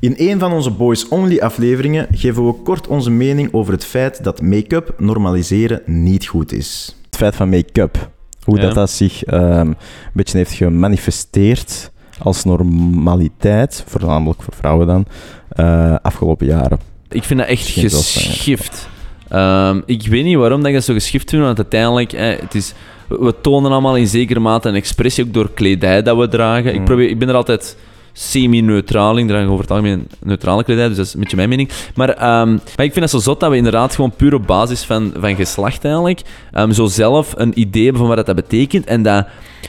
In 0.00 0.14
een 0.16 0.38
van 0.38 0.52
onze 0.52 0.70
Boys 0.70 1.08
Only 1.08 1.38
afleveringen 1.38 2.06
geven 2.12 2.46
we 2.46 2.52
kort 2.52 2.86
onze 2.86 3.10
mening 3.10 3.52
over 3.52 3.72
het 3.72 3.84
feit 3.84 4.24
dat 4.24 4.42
make-up 4.42 4.94
normaliseren 4.98 5.82
niet 5.86 6.26
goed 6.26 6.52
is. 6.52 6.96
Het 7.06 7.16
feit 7.16 7.36
van 7.36 7.48
make-up. 7.48 8.10
Hoe 8.44 8.56
Ja. 8.56 8.62
dat, 8.62 8.74
dat 8.74 8.90
zich 8.90 9.24
ehm, 9.24 9.42
een 9.66 9.76
beetje 10.12 10.36
heeft 10.38 10.52
gemanifesteerd 10.52 11.90
als 12.18 12.44
normaliteit, 12.44 13.84
voornamelijk 13.86 14.42
voor 14.42 14.54
vrouwen 14.54 14.86
dan, 14.86 15.06
eh, 15.48 15.94
afgelopen 16.02 16.46
jaren. 16.46 16.78
Ik 17.08 17.24
vind 17.24 17.40
dat 17.40 17.48
echt 17.48 17.66
geschift. 17.68 18.88
Ehm, 19.28 19.80
ik 19.86 20.06
weet 20.06 20.24
niet 20.24 20.36
waarom 20.36 20.58
dat 20.58 20.68
ik 20.68 20.74
dat 20.74 20.84
zo 20.84 20.92
geschift 20.94 21.30
vind, 21.30 21.42
want 21.42 21.56
uiteindelijk, 21.58 22.12
eh, 22.12 22.40
het 22.40 22.54
is, 22.54 22.72
we, 23.08 23.18
we 23.18 23.34
tonen 23.40 23.70
allemaal 23.72 23.96
in 23.96 24.06
zekere 24.06 24.40
mate 24.40 24.68
een 24.68 24.74
expressie, 24.74 25.24
ook 25.24 25.32
door 25.32 25.50
kledij 25.54 26.02
dat 26.02 26.16
we 26.16 26.28
dragen. 26.28 26.72
Ik, 26.72 26.78
Mm. 26.78 26.84
probeer, 26.84 27.08
ik 27.08 27.18
ben 27.18 27.28
er 27.28 27.34
altijd 27.34 27.76
semi-neutraal 28.20 29.16
in, 29.16 29.24
ik 29.24 29.28
draag 29.28 29.46
over 29.46 29.60
het 29.60 29.70
algemeen 29.70 30.08
neutrale 30.22 30.64
kledij, 30.64 30.88
dus 30.88 30.96
dat 30.96 31.06
is 31.06 31.14
een 31.14 31.20
beetje 31.20 31.36
mijn 31.36 31.48
mening. 31.48 31.70
Maar, 31.94 32.08
ehm, 32.08 32.50
maar 32.50 32.86
ik 32.86 32.92
vind 32.92 33.00
het 33.00 33.10
zo 33.10 33.18
zot 33.18 33.40
dat 33.40 33.50
we 33.50 33.56
inderdaad 33.56 33.94
gewoon 33.94 34.12
puur 34.16 34.34
op 34.34 34.46
basis 34.46 34.82
van, 34.82 35.12
van 35.20 35.36
geslacht 35.36 35.84
eigenlijk, 35.84 36.20
ehm, 36.52 36.72
zo 36.72 36.86
zelf 36.86 37.34
een 37.36 37.60
idee 37.60 37.82
hebben 37.82 38.00
van 38.06 38.16
wat 38.16 38.26
dat 38.26 38.36
betekent 38.36 38.86
en 38.86 39.02
dat 39.02 39.26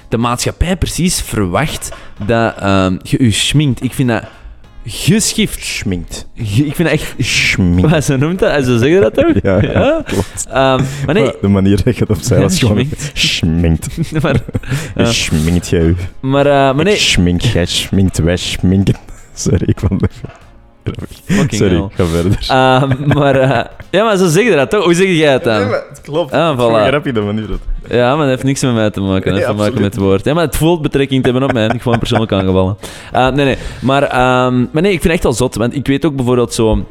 de 0.09 0.17
maatschappij 0.17 0.77
precies 0.77 1.21
verwacht 1.21 1.91
dat 2.25 2.55
ehm, 2.57 2.97
je 3.03 3.23
je 3.23 3.31
schminkt. 3.31 3.83
Ik 3.83 3.93
vind 3.93 4.09
dat 4.09 4.23
geschift. 4.85 5.63
Schminkt. 5.65 6.27
Ge- 6.35 6.65
Ik 6.65 6.75
vind 6.75 6.89
het 6.89 6.99
echt... 7.01 7.13
Schminkt. 7.17 7.89
Wat, 7.91 8.03
zo 8.03 8.17
noemt 8.17 8.39
dat? 8.39 8.65
Zo 8.65 8.77
zeg 8.77 8.89
je 8.89 8.99
dat 8.99 9.13
toch? 9.13 9.33
Ja, 9.43 9.61
ja, 9.61 10.01
klopt. 10.05 10.45
Ehm, 10.47 10.83
maar 11.05 11.13
nee, 11.15 11.31
De 11.41 11.47
manier 11.47 11.83
dat 11.83 11.95
je 11.95 12.01
het 12.01 12.09
opzij 12.17 12.39
was 12.39 12.59
gewoon... 12.59 12.75
Schminkt. 12.77 13.11
Schminkt. 13.13 14.11
maar, 14.23 14.41
Ja. 14.95 15.05
Schminkt 15.05 15.67
jij 15.69 15.81
u. 15.81 15.95
maar, 16.19 16.45
eh, 16.45 16.51
maar 16.75 16.83
nee, 16.83 16.95
Schmink 16.97 17.41
jij, 17.41 17.65
schminkt 17.65 18.17
wij, 18.17 18.37
schminken. 18.37 18.95
Sorry, 19.33 19.67
ik 19.67 19.79
vond 19.79 20.01
het... 20.01 20.11
fucking 21.25 21.53
Sorry, 21.53 21.75
hell. 21.75 21.87
ga 21.93 22.05
verder. 22.05 22.45
Ehm, 22.47 23.07
maar, 23.17 23.35
eh, 23.35 23.65
ja, 23.89 24.03
maar 24.03 24.17
zo 24.17 24.27
zeg 24.27 24.43
je 24.43 24.55
dat 24.55 24.69
toch? 24.69 24.83
Hoe 24.83 24.93
zeg 24.93 25.07
jij 25.07 25.31
het 25.33 25.43
dan? 25.43 25.61
het 25.71 26.01
klopt. 26.03 26.31
Ah, 26.31 26.51
Ik 26.51 26.59
vond 26.59 26.71
het 26.75 26.81
voilà. 26.83 26.87
grappig 26.87 27.13
de 27.13 27.21
manier 27.21 27.47
dat... 27.47 27.59
Ja, 27.89 28.09
maar 28.09 28.19
dat 28.19 28.27
heeft 28.29 28.43
niks 28.43 28.61
met 28.61 28.73
mij 28.73 28.89
te 28.89 29.01
maken. 29.01 29.13
Dat 29.13 29.23
Nee, 29.23 29.33
heeft 29.33 29.45
te 29.45 29.51
maken 29.51 29.63
absoluut. 29.65 29.83
met 29.83 29.93
het 29.93 30.03
woord. 30.03 30.25
Ja, 30.25 30.33
maar 30.33 30.45
het 30.45 30.55
voelt 30.57 30.81
betrekking 30.81 31.23
te 31.23 31.29
hebben 31.29 31.47
op 31.49 31.53
mij. 31.53 31.65
Ik 31.67 31.85
me 31.85 31.97
persoonlijk 31.97 32.31
aangevallen. 32.31 32.77
Eh, 33.11 33.29
nee, 33.29 33.45
nee. 33.45 33.57
Maar, 33.81 34.03
ehm, 34.03 34.59
maar 34.71 34.81
nee, 34.81 34.91
ik 34.91 35.01
vind 35.01 35.03
het 35.03 35.11
echt 35.11 35.23
wel 35.23 35.33
zot. 35.33 35.55
Want 35.55 35.75
ik 35.75 35.87
weet 35.87 36.05
ook 36.05 36.15
bijvoorbeeld 36.15 36.53
zo... 36.53 36.85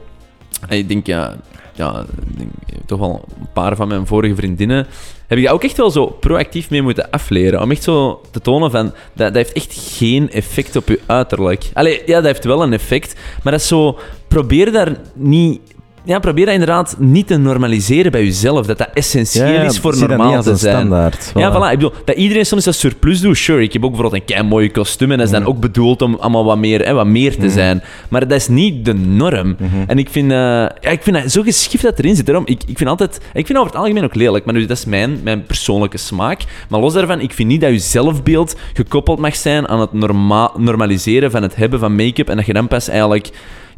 Ik 0.68 0.88
denk, 0.88 1.06
ja... 1.06 1.34
Ja, 1.72 2.04
ik 2.28 2.38
denk, 2.38 2.50
toch 2.86 2.98
wel 2.98 3.24
een 3.40 3.46
paar 3.52 3.76
van 3.76 3.88
mijn 3.88 4.06
vorige 4.06 4.34
vriendinnen... 4.34 4.86
Heb 5.30 5.38
daar 5.38 5.52
ook 5.52 5.64
echt 5.64 5.76
wel 5.76 5.90
zo 5.90 6.06
proactief 6.06 6.70
mee 6.70 6.82
moeten 6.82 7.10
afleren. 7.10 7.62
Om 7.62 7.70
echt 7.70 7.82
zo 7.82 8.20
te 8.30 8.40
tonen 8.40 8.70
van... 8.70 8.84
Dat, 8.84 8.94
dat 9.14 9.34
heeft 9.34 9.52
echt 9.52 9.96
geen 9.96 10.30
effect 10.30 10.76
op 10.76 10.88
je 10.88 11.00
uiterlijk. 11.06 11.70
Allee, 11.72 12.02
ja, 12.06 12.14
dat 12.14 12.24
heeft 12.24 12.44
wel 12.44 12.62
een 12.62 12.72
effect. 12.72 13.14
Maar 13.42 13.52
dat 13.52 13.62
is 13.62 13.68
zo... 13.68 13.98
Probeer 14.28 14.72
daar 14.72 14.96
niet... 15.14 15.60
Ja, 16.04 16.18
probeer 16.18 16.44
dat 16.44 16.54
inderdaad 16.54 16.94
niet 16.98 17.26
te 17.26 17.36
normaliseren 17.36 18.12
bij 18.12 18.24
jezelf. 18.24 18.66
Dat 18.66 18.78
dat 18.78 18.88
essentieel 18.94 19.62
is 19.64 19.78
voor 19.78 19.92
zie 19.92 20.00
dat 20.00 20.10
niet 20.10 20.18
normaal 20.18 20.36
als 20.36 20.44
te 20.44 20.56
zijn. 20.56 20.74
standaard. 20.76 21.32
Ja, 21.34 21.52
voilà. 21.52 21.72
Ik 21.72 21.78
bedoel, 21.78 21.92
dat 22.04 22.16
iedereen 22.16 22.46
soms 22.46 22.64
dat 22.64 22.74
surplus 22.74 23.20
doet, 23.20 23.36
sure. 23.36 23.62
Ik 23.62 23.72
heb 23.72 23.84
ook 23.84 23.90
bijvoorbeeld 23.90 24.22
een 24.22 24.34
kei 24.34 24.46
mooie 24.48 24.70
kostuum 24.70 25.10
en 25.10 25.16
dat 25.16 25.26
is 25.26 25.32
dan 25.32 25.40
Mhm. 25.42 25.50
ook 25.50 25.60
bedoeld 25.60 26.02
om 26.02 26.14
allemaal 26.14 26.44
wat 26.44 26.58
meer, 26.58 26.80
hè, 26.86 26.92
wat 26.92 27.06
meer 27.06 27.32
te 27.32 27.38
Mhm. 27.46 27.50
zijn. 27.50 27.82
Maar 28.08 28.28
dat 28.28 28.38
is 28.38 28.48
niet 28.48 28.84
de 28.84 28.94
norm. 28.94 29.56
Mhm. 29.58 29.70
En 29.86 29.98
ik 29.98 30.08
vind, 30.10 30.30
eh, 30.30 30.36
ja, 30.36 30.90
ik 30.90 31.02
vind 31.02 31.16
dat 31.22 31.30
zo 31.32 31.42
geschift 31.42 31.82
dat 31.82 31.98
erin 31.98 32.16
zit. 32.16 32.26
Daarom, 32.26 32.46
ik, 32.46 32.62
ik 32.66 32.76
vind 32.76 32.90
altijd... 32.90 33.20
Ik 33.32 33.46
vind 33.46 33.58
over 33.58 33.70
het 33.70 33.80
algemeen 33.80 34.04
ook 34.04 34.14
lelijk, 34.14 34.44
maar 34.44 34.54
nu, 34.54 34.66
dat 34.66 34.76
is 34.76 34.84
mijn, 34.84 35.20
mijn 35.22 35.44
persoonlijke 35.46 35.98
smaak. 35.98 36.42
Maar 36.68 36.80
los 36.80 36.92
daarvan, 36.92 37.20
ik 37.20 37.32
vind 37.32 37.48
niet 37.48 37.60
dat 37.60 37.70
je 37.70 37.78
zelfbeeld 37.78 38.56
gekoppeld 38.72 39.18
mag 39.18 39.36
zijn 39.36 39.68
aan 39.68 39.80
het 39.80 39.92
norma 39.92 40.50
normaliseren 40.56 41.30
van 41.30 41.42
het 41.42 41.56
hebben 41.56 41.78
van 41.78 41.96
make-up 41.96 42.28
en 42.28 42.36
dat 42.36 42.46
je 42.46 42.52
dan 42.52 42.68
pas 42.68 42.88
eigenlijk 42.88 43.30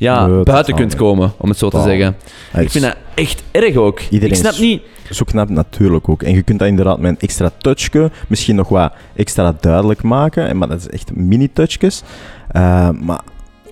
ja, 0.03 0.27
Nee, 0.27 0.43
buiten 0.43 0.75
kunt 0.75 0.95
komen, 0.95 1.33
om 1.39 1.49
het 1.49 1.59
zo 1.59 1.69
te 1.71 1.83
zeggen. 1.83 2.17
Ik 2.59 2.71
vind 2.71 2.85
dat 2.85 2.97
echt 3.15 3.43
erg 3.51 3.77
ook. 3.77 4.01
Iedereen 4.01 4.35
ik 4.35 4.41
snap 4.41 4.59
niet... 4.59 4.83
Zo 5.11 5.25
knap 5.25 5.49
natuurlijk 5.49 6.09
ook. 6.09 6.23
En 6.23 6.35
je 6.35 6.43
kunt 6.43 6.59
dat 6.59 6.69
inderdaad 6.69 6.99
met 6.99 7.11
een 7.11 7.19
extra 7.21 7.51
touchje 7.59 8.11
misschien 8.29 8.57
nog 8.57 8.69
wat 8.69 8.93
extra 9.17 9.55
duidelijk 9.61 10.03
maken. 10.03 10.49
En- 10.49 10.59
Maar 10.59 10.69
dat 10.69 10.79
is 10.79 10.89
echt 10.89 11.15
mini-touchjes. 11.15 12.03
Eh, 12.49 12.89
maar 13.01 13.21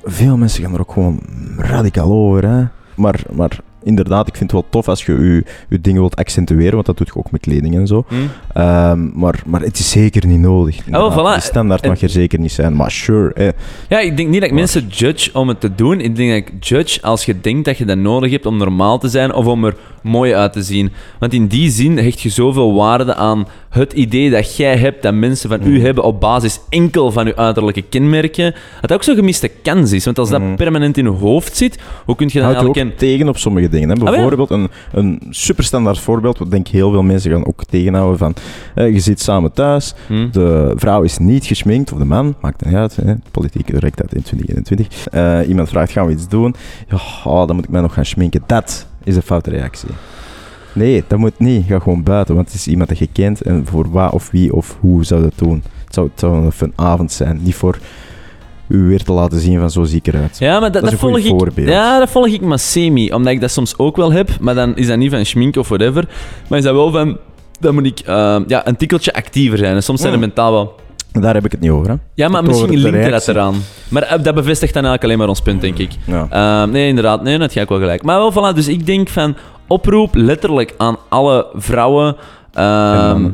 veel 0.04 0.36
mensen 0.36 0.62
gaan 0.62 0.74
er 0.74 0.80
ook 0.80 0.92
gewoon 0.92 1.20
radicaal 1.56 2.10
over. 2.12 2.48
Hè? 2.48 2.64
Maar, 2.94 3.20
maar 3.32 3.58
inderdaad, 3.82 4.26
ik 4.28 4.36
vind 4.36 4.50
het 4.52 4.60
wel 4.60 4.70
tof 4.70 4.88
als 4.88 5.04
je 5.04 5.12
je, 5.12 5.44
je 5.68 5.80
dingen 5.80 6.00
wilt 6.00 6.16
accentueren. 6.16 6.74
Want 6.74 6.86
dat 6.86 6.96
doet 6.96 7.06
je 7.06 7.16
ook 7.16 7.30
met 7.30 7.40
kleding 7.40 7.74
en 7.74 7.86
zo. 7.86 8.04
Hm? 8.08 8.14
Ehm, 8.52 9.18
maar, 9.18 9.42
maar 9.46 9.60
het 9.60 9.78
is 9.78 9.90
zeker 9.90 10.26
niet 10.26 10.38
nodig. 10.40 10.86
inderdaad. 10.86 11.12
voilà. 11.12 11.34
De 11.34 11.40
standaard 11.48 11.82
En- 11.82 11.88
mag 11.88 12.00
er 12.00 12.08
zeker 12.08 12.38
niet 12.38 12.52
zijn. 12.52 12.76
Maar 12.76 12.90
sure. 12.90 13.54
Ja, 13.88 13.98
ik 14.00 14.16
denk 14.16 14.28
niet 14.28 14.40
dat 14.40 14.50
ik 14.50 14.50
Maar- 14.50 14.58
mensen 14.60 14.86
judge 14.88 15.30
om 15.38 15.48
het 15.48 15.60
te 15.60 15.74
doen. 15.74 16.00
Ik 16.00 16.16
denk 16.16 16.28
dat 16.30 16.54
ik 16.54 16.64
judge 16.64 17.02
als 17.02 17.24
je 17.24 17.40
denkt 17.40 17.64
dat 17.64 17.78
je 17.78 17.84
dat 17.84 17.98
nodig 17.98 18.30
hebt 18.30 18.46
om 18.46 18.56
normaal 18.56 18.98
te 18.98 19.08
zijn 19.08 19.34
of 19.34 19.46
om 19.46 19.64
er 19.64 19.76
mooi 20.02 20.34
uit 20.34 20.52
te 20.52 20.62
zien. 20.62 20.90
Want 21.18 21.32
in 21.32 21.46
die 21.46 21.70
zin 21.70 21.98
hecht 21.98 22.20
je 22.20 22.28
zoveel 22.28 22.74
waarde 22.74 23.14
aan 23.14 23.46
het 23.70 23.92
idee 23.92 24.30
dat 24.30 24.56
jij 24.56 24.76
hebt, 24.76 25.02
dat 25.02 25.14
mensen 25.14 25.48
van 25.48 25.60
u 25.66 25.70
Mhm. 25.76 25.84
hebben 25.84 26.04
op 26.04 26.20
basis 26.20 26.60
enkel 26.68 27.10
van 27.12 27.26
uw 27.26 27.34
uiterlijke 27.34 27.82
kenmerken. 27.82 28.54
Dat 28.80 28.92
ook 28.92 29.02
zo'n 29.02 29.14
gemiste 29.14 29.48
kans 29.62 29.92
is. 29.92 30.04
Want 30.04 30.18
als 30.18 30.30
dat 30.30 30.40
Mhm. 30.40 30.54
permanent 30.54 30.96
in 30.98 31.04
je 31.04 31.10
hoofd 31.10 31.56
zit, 31.56 31.78
hoe 32.04 32.16
kun 32.16 32.26
je 32.32 32.38
dan 32.40 32.48
ook 32.48 32.54
eigenlijk... 32.54 32.80
een- 32.90 32.94
tegen 32.96 33.28
op 33.28 33.38
sommige 33.38 33.68
dingen. 33.68 33.88
Hè? 33.88 33.94
Ah. 33.94 34.10
Bijvoorbeeld 34.10 34.50
een, 34.50 34.68
een 34.92 35.22
superstandaard 35.30 35.98
voorbeeld, 35.98 36.38
wat 36.38 36.50
denk 36.50 36.66
ik 36.66 36.72
heel 36.72 36.90
veel 36.90 37.02
mensen 37.02 37.30
gaan 37.30 37.46
ook 37.46 37.64
tegenhouden 37.64 38.18
van 38.18 38.34
eh, 38.74 38.92
je 38.92 39.00
zit 39.00 39.20
samen 39.20 39.52
thuis, 39.52 39.94
Hm? 40.06 40.30
de 40.30 40.72
vrouw 40.76 41.02
is 41.02 41.18
niet 41.18 41.44
geschminkt, 41.46 41.92
of 41.92 41.98
de 41.98 42.04
man, 42.04 42.34
maakt 42.40 42.64
niet 42.64 42.74
uit, 42.74 42.96
hè? 42.96 43.14
politiek 43.30 43.70
correctheid 43.72 44.14
in 44.14 44.22
2021. 44.22 45.06
Eh, 45.08 45.48
iemand 45.48 45.68
vraagt, 45.68 45.92
gaan 45.92 46.06
we 46.06 46.12
iets 46.12 46.28
doen? 46.28 46.54
Ja, 46.88 46.96
oh, 47.24 47.46
dan 47.46 47.56
moet 47.56 47.64
ik 47.64 47.70
mij 47.70 47.80
nog 47.80 47.94
gaan 47.94 48.04
schminken. 48.04 48.42
Dat 48.46 48.86
is 49.04 49.16
een 49.16 49.22
foute 49.22 49.50
reactie. 49.50 49.88
Nee, 50.72 51.04
dat 51.06 51.18
moet 51.18 51.38
niet. 51.38 51.66
Ga 51.66 51.78
gewoon 51.78 52.02
buiten, 52.02 52.34
want 52.34 52.46
het 52.46 52.56
is 52.56 52.66
iemand 52.66 52.88
dat 52.88 52.98
je 52.98 53.08
kent 53.12 53.42
en 53.42 53.66
voor 53.66 53.90
wat 53.90 54.12
of 54.12 54.30
wie 54.30 54.54
of 54.54 54.76
hoe 54.80 55.04
zou 55.04 55.22
dat 55.22 55.32
doen. 55.36 55.62
Het 55.84 55.94
zou, 55.94 56.08
het 56.10 56.20
zou 56.20 56.50
een 56.58 56.72
avond 56.76 57.12
zijn, 57.12 57.40
niet 57.42 57.54
voor 57.54 57.78
u 58.70 58.88
weer 58.88 59.02
te 59.02 59.12
laten 59.12 59.40
zien 59.40 59.58
van 59.58 59.70
zo 59.70 59.84
zie 59.84 59.98
ik 60.02 60.06
eruit. 60.06 60.38
Ja, 60.38 60.60
maar 60.60 60.72
dat, 60.72 60.94
volg 60.94 61.18
ik. 61.18 61.26
voorbeeld. 61.26 61.68
Ja, 61.68 61.98
dat 61.98 62.10
volg 62.10 62.26
ik 62.26 62.40
maar 62.40 62.58
semi. 62.58 63.12
Omdat 63.12 63.32
ik 63.32 63.40
dat 63.40 63.50
soms 63.50 63.78
ook 63.78 63.96
wel 63.96 64.12
heb. 64.12 64.30
Maar 64.40 64.54
dan 64.54 64.76
is 64.76 64.86
dat 64.86 64.96
niet 64.96 65.10
van 65.10 65.26
schmink 65.26 65.56
of 65.56 65.68
whatever. 65.68 66.08
Maar 66.48 66.58
is 66.58 66.64
dat 66.64 66.74
wel 66.74 66.90
van. 66.90 67.18
Dan 67.60 67.74
moet 67.74 67.86
ik 67.86 67.98
eh, 68.00 68.36
ja, 68.46 68.66
een 68.66 68.76
tikkeltje 68.76 69.12
actiever 69.12 69.58
zijn. 69.58 69.74
En 69.74 69.82
soms 69.82 70.00
zijn 70.00 70.12
er 70.12 70.18
mentaal 70.18 70.52
wel. 70.52 70.74
Daar 71.12 71.34
heb 71.34 71.44
ik 71.44 71.52
het 71.52 71.60
niet 71.60 71.70
over. 71.70 71.88
Hè? 71.90 71.94
Ja, 72.14 72.28
maar 72.28 72.42
Tot 72.42 72.50
misschien 72.50 72.78
linkt 72.78 73.04
er 73.04 73.10
dat 73.10 73.28
eraan. 73.28 73.54
Maar 73.88 74.02
eh, 74.02 74.22
dat 74.22 74.34
bevestigt 74.34 74.74
dan 74.74 74.84
eigenlijk 74.84 75.04
alleen 75.04 75.18
maar 75.18 75.28
ons 75.28 75.40
punt, 75.40 75.60
denk 75.60 75.78
ik. 75.78 75.90
Ja. 76.04 76.26
Eh, 76.30 76.70
nee, 76.72 76.88
inderdaad. 76.88 77.22
Nee, 77.22 77.38
dat 77.38 77.52
ga 77.52 77.60
ik 77.60 77.68
wel 77.68 77.78
gelijk. 77.78 78.02
Maar 78.02 78.18
wel, 78.18 78.32
voilà. 78.32 78.54
Dus 78.54 78.68
ik 78.68 78.86
denk 78.86 79.08
van. 79.08 79.36
Oproep 79.70 80.14
letterlijk 80.14 80.74
aan 80.76 80.96
alle 81.08 81.46
vrouwen. 81.54 82.16
En 82.52 82.64
ehm, 82.64 83.30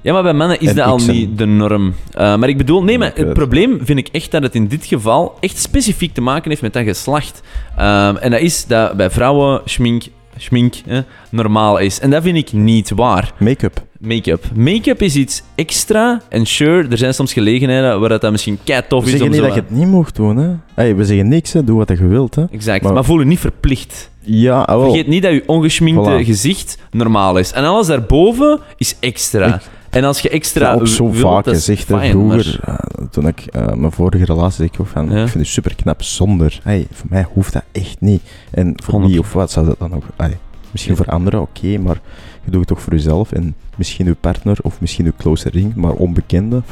ja, 0.00 0.12
maar 0.12 0.22
bij 0.22 0.32
mannen 0.32 0.60
is 0.60 0.68
En 0.68 0.74
dat 0.74 0.86
al 0.86 0.98
niet 0.98 1.38
de 1.38 1.46
norm. 1.46 1.94
Eh, 2.10 2.36
maar 2.36 2.48
ik 2.48 2.56
bedoel, 2.56 2.82
nee, 2.82 2.98
maar 2.98 3.12
het. 3.14 3.32
probleem 3.32 3.78
vind 3.82 3.98
ik 3.98 4.08
echt 4.08 4.30
dat 4.30 4.42
het 4.42 4.54
in 4.54 4.66
dit 4.66 4.86
geval 4.86 5.36
echt 5.40 5.58
specifiek 5.58 6.14
te 6.14 6.20
maken 6.20 6.50
heeft 6.50 6.62
met 6.62 6.72
dat 6.72 6.84
geslacht. 6.84 7.42
Ehm, 7.76 8.16
en 8.16 8.30
dat 8.30 8.40
is 8.40 8.66
dat 8.66 8.96
bij 8.96 9.10
vrouwen 9.10 9.60
schmink, 9.64 10.04
schmink 10.36 10.74
hè, 10.86 11.00
normaal 11.30 11.78
is. 11.78 12.00
En 12.00 12.10
dat 12.10 12.22
vind 12.22 12.36
ik 12.36 12.52
niet 12.52 12.90
waar. 12.90 13.32
Make-up. 13.38 13.82
Make-up. 13.98 14.44
Make-up 14.54 15.02
is 15.02 15.16
iets 15.16 15.42
extra. 15.54 16.20
En 16.28 16.46
sure, 16.46 16.88
er 16.88 16.98
zijn 16.98 17.14
soms 17.14 17.32
gelegenheden 17.32 18.00
waar 18.00 18.08
dat, 18.08 18.20
dat 18.20 18.30
misschien 18.30 18.58
kei 18.64 18.82
tof 18.88 19.04
We 19.04 19.04
is 19.04 19.10
zeggen 19.10 19.26
om 19.26 19.32
niet 19.32 19.40
zo... 19.40 19.46
dat 19.46 19.54
je 19.54 19.60
het 19.60 19.70
niet 19.80 19.88
mocht 19.88 20.16
doen. 20.16 20.36
Hè? 20.36 20.50
Hey, 20.74 20.96
we 20.96 21.04
zeggen 21.04 21.28
niks, 21.28 21.52
hè. 21.52 21.64
doe 21.64 21.76
wat 21.76 21.88
je 21.88 22.06
wilt. 22.06 22.34
Hè. 22.34 22.44
Exact. 22.50 22.82
Maar, 22.82 22.92
Maar- 22.92 23.04
voel 23.04 23.18
je 23.18 23.24
niet 23.26 23.38
verplicht. 23.38 24.10
Ja, 24.20 24.64
wel. 24.66 24.82
Vergeet 24.84 25.06
niet 25.06 25.22
dat 25.22 25.32
je 25.32 25.42
ongeschminkte 25.46 26.10
Voilà. 26.22 26.24
gezicht 26.26 26.78
normaal 26.90 27.38
is. 27.38 27.52
En 27.52 27.64
alles 27.64 27.86
daarboven 27.86 28.60
is 28.76 28.96
extra. 29.00 29.54
Ik- 29.54 29.60
En 29.94 30.04
als 30.04 30.20
je 30.20 30.28
extra 30.28 30.72
Ja, 30.74 30.84
zo 30.84 31.04
wilt, 31.10 31.16
vaak 31.22 31.44
gezegd. 31.48 31.84
vroeger, 31.84 32.16
maar- 32.26 32.58
eh, 32.64 33.06
toen 33.10 33.26
ik 33.26 33.40
eh, 33.40 33.72
mijn 33.72 33.92
vorige 33.92 34.24
relatie 34.24 34.52
zei 34.56 34.68
ik 34.72 34.86
van, 34.86 35.04
Ja. 35.10 35.10
ik 35.22 35.28
vind 35.28 35.44
het 35.44 35.46
super 35.52 35.74
knap 35.74 36.02
zonder. 36.02 36.60
Hey, 36.62 36.86
voor 36.92 37.06
mij 37.10 37.26
hoeft 37.32 37.52
dat 37.52 37.62
echt 37.72 38.00
niet. 38.00 38.22
En 38.50 38.72
voor 38.82 39.00
wie 39.00 39.16
100%. 39.16 39.18
of 39.18 39.32
wat 39.32 39.50
zou 39.50 39.66
dat 39.66 39.78
dan 39.78 39.94
ook... 39.94 40.04
Hey, 40.16 40.36
misschien 40.70 40.96
voor 40.96 41.06
anderen, 41.06 41.40
oké, 41.40 41.78
maar 41.78 42.00
je 42.44 42.50
doet 42.50 42.58
het 42.60 42.68
toch 42.68 42.80
voor 42.82 42.92
jezelf. 42.92 43.32
En 43.32 43.54
misschien 43.76 44.06
uw 44.06 44.14
partner 44.20 44.56
of 44.62 44.80
misschien 44.80 45.06
uw 45.06 45.12
close 45.18 45.48
ring, 45.48 45.74
maar 45.74 45.92
onbekende. 45.92 46.62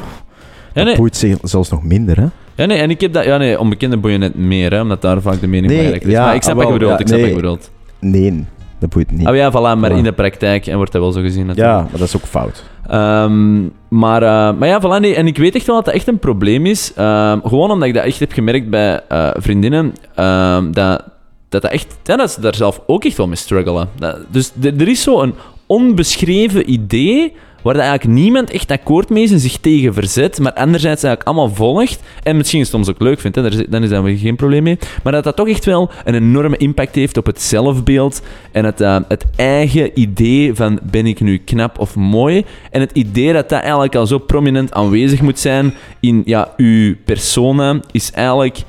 Ja, 0.74 0.82
nee. 0.82 0.96
boeit 0.96 1.16
ze- 1.16 1.38
zelfs 1.42 1.70
nog 1.70 1.82
minder, 1.82 2.16
hè? 2.20 2.26
Ja, 2.54 2.64
nee, 2.66 2.78
en 2.78 2.90
ik 2.90 3.00
heb 3.00 3.12
dat... 3.12 3.24
Ja, 3.24 3.36
nee, 3.36 3.58
onbekende 3.60 3.96
boeien 3.96 4.20
net 4.20 4.34
meer, 4.34 4.70
hè, 4.70 4.80
omdat 4.80 5.02
daar 5.02 5.20
vaak 5.20 5.40
de 5.40 5.46
mening 5.46 5.66
Nee, 5.66 5.76
belangrijk 5.76 6.04
is. 6.04 6.12
ja, 6.12 6.24
maar 6.24 6.34
ik 6.34 6.42
snap 6.42 6.54
ah, 6.56 6.62
wat 6.62 6.72
je 6.72 6.78
bedoelt, 6.78 6.92
ja, 6.92 6.98
ik 6.98 7.06
snap 7.06 7.18
nee. 7.20 7.26
wat 7.28 7.36
je 7.36 7.42
bedoelt. 7.42 7.70
Nee, 7.98 8.44
dat 8.82 8.90
boeit 8.90 9.10
niet. 9.10 9.28
Oh 9.28 9.34
ja, 9.36 9.50
voilà, 9.50 9.78
maar 9.78 9.90
Voilà. 9.90 9.94
in 9.96 10.02
de 10.02 10.12
praktijk 10.12 10.66
en 10.66 10.76
wordt 10.76 10.92
dat 10.92 11.00
wel 11.02 11.12
zo 11.12 11.20
gezien 11.20 11.46
natuurlijk. 11.46 11.76
ja, 11.76 11.82
maar 11.82 11.98
dat 11.98 12.08
is 12.08 12.16
ook 12.16 12.22
fout. 12.26 12.64
Ehm, 12.86 13.60
maar, 13.88 14.22
eh, 14.22 14.58
maar 14.58 14.68
ja, 14.68 14.80
voilà, 14.80 15.00
nee, 15.00 15.14
en 15.14 15.26
ik 15.26 15.36
weet 15.38 15.54
echt 15.54 15.66
wel 15.66 15.76
dat 15.76 15.84
dat 15.84 15.94
echt 15.94 16.08
een 16.08 16.18
probleem 16.18 16.66
is. 16.66 16.92
Ehm, 16.96 17.38
gewoon 17.44 17.70
omdat 17.70 17.88
ik 17.88 17.94
dat 17.94 18.04
echt 18.04 18.18
heb 18.18 18.32
gemerkt 18.32 18.70
bij 18.70 19.00
eh, 19.08 19.28
vriendinnen. 19.34 19.94
ehm, 20.14 20.72
dat, 20.72 21.02
dat 21.48 21.62
dat 21.62 21.70
echt... 21.70 21.96
Ja, 22.02 22.16
dat 22.16 22.30
ze 22.30 22.40
daar 22.40 22.54
zelf 22.54 22.80
ook 22.86 23.04
echt 23.04 23.16
wel 23.16 23.26
mee 23.26 23.36
struggelen. 23.36 23.88
Dat, 23.98 24.18
dus 24.28 24.52
er 24.62 24.88
is 24.88 25.02
zo 25.02 25.20
een 25.20 25.34
onbeschreven 25.66 26.70
idee 26.72 27.32
waar 27.62 27.74
eigenlijk 27.74 28.18
niemand 28.18 28.50
echt 28.50 28.70
akkoord 28.70 29.10
mee 29.10 29.22
is 29.22 29.30
en 29.30 29.40
zich 29.40 29.56
tegen 29.56 29.94
verzet, 29.94 30.38
maar 30.38 30.52
anderzijds 30.52 31.02
eigenlijk 31.02 31.36
allemaal 31.36 31.54
volgt 31.54 32.00
en 32.22 32.36
misschien 32.36 32.66
soms 32.66 32.88
ook 32.88 33.00
leuk 33.00 33.20
vindt, 33.20 33.36
daar 33.36 33.70
dan 33.70 33.82
is 33.82 33.88
daar 33.88 34.02
geen 34.02 34.36
probleem 34.36 34.62
mee, 34.62 34.78
maar 35.02 35.12
dat 35.12 35.24
dat 35.24 35.36
toch 35.36 35.48
echt 35.48 35.64
wel 35.64 35.90
een 36.04 36.14
enorme 36.14 36.56
impact 36.56 36.94
heeft 36.94 37.16
op 37.16 37.26
het 37.26 37.42
zelfbeeld 37.42 38.22
en 38.52 38.64
het, 38.64 38.80
eh, 38.80 38.96
het 39.08 39.24
eigen 39.36 40.00
idee 40.00 40.54
van 40.54 40.78
ben 40.82 41.06
ik 41.06 41.20
nu 41.20 41.38
knap 41.38 41.78
of 41.78 41.96
mooi 41.96 42.44
en 42.70 42.80
het 42.80 42.92
idee 42.92 43.32
dat 43.32 43.48
dat 43.48 43.60
eigenlijk 43.60 43.94
al 43.94 44.06
zo 44.06 44.18
prominent 44.18 44.72
aanwezig 44.72 45.20
moet 45.20 45.38
zijn 45.38 45.74
in 46.00 46.22
ja, 46.24 46.52
uw 46.56 46.94
persona 47.04 47.80
is 47.90 48.10
eigenlijk 48.10 48.62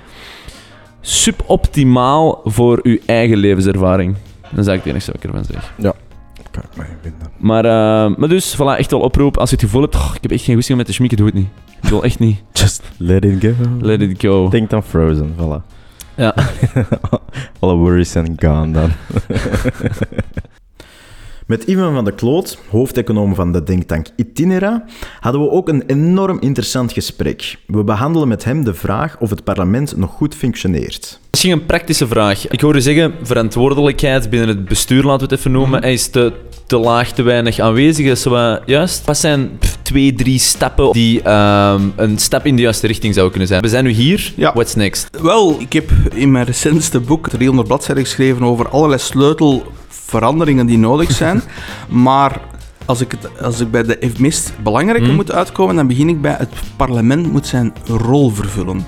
suboptimaal 1.01 2.41
voor 2.43 2.79
uw 2.83 2.97
eigen 3.05 3.37
levenservaring. 3.37 4.15
Dat 4.41 4.65
is 4.65 4.67
eigenlijk 4.67 4.83
het 4.83 4.93
enige 4.93 5.11
wat 5.11 5.15
ik 5.15 5.51
ervan 5.51 5.61
zeg. 5.77 5.93
Kan 6.54 6.64
ik 6.72 6.78
mij 6.78 6.88
vinden. 7.01 7.28
Maar, 7.38 7.66
eh, 7.66 8.18
maar 8.18 8.30
dus, 8.30 8.56
voilà, 8.56 8.78
echt 8.78 8.91
wel 8.91 8.99
oproep. 8.99 9.38
Als 9.38 9.49
je 9.49 9.56
het 9.56 9.66
gevoel 9.66 9.82
hebt, 9.82 9.95
"Oh, 9.95 10.12
ik 10.16 10.22
heb 10.22 10.32
echt 10.32 10.43
geen 10.43 10.56
goesting 10.56 10.78
met 10.78 10.88
de 10.88 10.93
schminken, 10.93 11.18
doe 11.18 11.26
het 11.26 11.36
niet. 11.36 11.47
Ik 11.82 11.89
wil 11.89 12.04
echt 12.04 12.20
niet. 12.20 12.43
Just 12.54 12.82
let 12.97 13.26
it 13.26 13.43
go. 13.43 13.54
Let 13.80 14.01
it 14.01 14.22
go. 14.22 14.49
Denk 14.49 14.70
dan 14.70 14.84
Frozen, 14.84 15.36
voilà. 15.39 15.72
Ja. 16.16 16.36
Alle 17.60 17.76
worries 17.76 18.12
zijn 18.12 18.34
gone 18.39 18.72
dan. 18.72 18.91
Met 21.47 21.63
Ivan 21.63 21.93
van 21.93 22.05
de 22.05 22.13
Kloot, 22.13 22.57
hoofdeconoom 22.69 23.35
van 23.35 23.51
de 23.51 23.63
denktank 23.63 24.07
Itinera, 24.15 24.85
hadden 25.19 25.41
we 25.41 25.49
ook 25.49 25.69
een 25.69 25.83
enorm 25.85 26.39
interessant 26.39 26.91
gesprek. 26.91 27.57
We 27.67 27.83
behandelen 27.83 28.27
met 28.27 28.43
hem 28.43 28.63
de 28.63 28.73
vraag 28.73 29.19
of 29.19 29.29
het 29.29 29.43
parlement 29.43 29.97
nog 29.97 30.11
goed 30.11 30.35
functioneert. 30.35 31.19
Misschien 31.29 31.51
een 31.51 31.65
praktische 31.65 32.07
vraag. 32.07 32.47
Ik 32.47 32.61
hoorde 32.61 32.81
zeggen, 32.81 33.13
verantwoordelijkheid 33.21 34.29
binnen 34.29 34.49
het 34.49 34.65
bestuur, 34.65 35.03
laten 35.03 35.27
we 35.27 35.33
het 35.33 35.39
even 35.39 35.51
noemen, 35.51 35.81
hij 35.81 35.93
is 35.93 36.07
te, 36.07 36.33
te 36.66 36.78
laag, 36.78 37.11
te 37.11 37.22
weinig 37.22 37.59
aanwezig. 37.59 38.05
Is 38.05 38.24
wat 38.24 38.61
juist? 38.66 39.05
Wat 39.05 39.18
zijn 39.18 39.57
pff, 39.59 39.78
twee, 39.82 40.14
drie 40.14 40.39
stappen 40.39 40.91
die 40.91 41.22
ehm, 41.22 41.82
een 41.95 42.18
stap 42.18 42.45
in 42.45 42.55
de 42.55 42.61
juiste 42.61 42.88
richting 42.88 43.14
zouden 43.14 43.32
kunnen 43.32 43.49
zijn? 43.49 43.61
We 43.61 43.70
zijn 43.70 43.84
nu 43.84 43.89
hier, 43.91 44.34
Ja. 44.36 44.51
what's 44.53 44.76
next? 44.76 45.09
Wel, 45.22 45.55
ik 45.59 45.74
heb 45.74 45.91
in 46.14 46.32
mijn 46.32 46.45
recentste 46.45 46.99
boek 46.99 47.30
300 47.30 47.68
bladzijden 47.68 48.03
geschreven 48.03 48.43
over 48.43 48.70
allerlei 48.70 48.99
sleutelveranderingen 48.99 50.66
die 50.66 50.78
nodig 50.78 51.11
zijn. 51.24 51.41
maar 51.89 52.39
als 52.86 53.01
ik, 53.01 53.11
het, 53.11 53.41
als 53.41 53.59
ik 53.59 53.72
bij 53.72 53.84
de 53.84 54.11
meest 54.18 54.53
belangrijke 54.64 55.05
Hmm. 55.05 55.16
moet 55.16 55.32
uitkomen, 55.32 55.76
dan 55.76 55.88
begin 55.88 56.09
ik 56.09 56.22
bij 56.22 56.36
het 56.38 56.49
parlement 56.76 57.32
moet 57.32 57.47
zijn 57.47 57.74
rol 57.88 58.30
vervullen. 58.30 58.86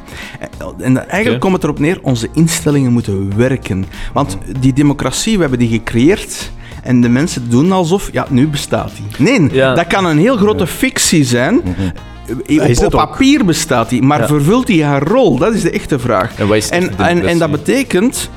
En 0.80 1.10
eigenlijk 1.10 1.42
komt 1.42 1.54
het 1.54 1.64
erop 1.64 1.80
neer, 1.80 2.00
onze 2.02 2.28
instellingen 2.34 2.92
moeten 2.94 3.38
werken. 3.38 3.86
Want 4.14 4.38
die 4.60 4.74
democratie, 4.74 5.36
we 5.36 5.42
hebben 5.42 5.60
die 5.60 5.70
gecreëerd... 5.70 6.52
En 6.86 7.02
de 7.02 7.10
mensen 7.10 7.50
doen 7.50 7.72
alsof, 7.72 8.10
ja, 8.12 8.26
nu 8.30 8.48
bestaat 8.48 8.92
die. 8.96 9.26
Nee, 9.40 9.54
Ja. 9.54 9.74
dat 9.74 9.88
kan 9.88 10.06
een 10.06 10.18
heel 10.18 10.38
grote 10.38 10.68
fictie 10.68 11.24
zijn. 11.24 11.58
Op, 11.58 12.48
het 12.48 12.78
op 12.78 12.84
ook. 12.84 12.92
papier 12.92 13.46
bestaat 13.46 13.90
die, 13.90 14.02
maar 14.02 14.20
Ja. 14.20 14.28
vervult 14.28 14.68
die 14.68 14.84
haar 14.84 15.04
rol? 15.04 15.38
Dat 15.38 15.54
is 15.54 15.62
de 15.62 15.70
echte 15.72 16.00
vraag. 16.00 16.36
En, 16.36 16.48
wat 16.48 16.58
is 16.58 16.70
En, 16.70 16.98
en, 16.98 17.28
en 17.28 17.38
dat 17.38 17.52
betekent, 17.52 18.30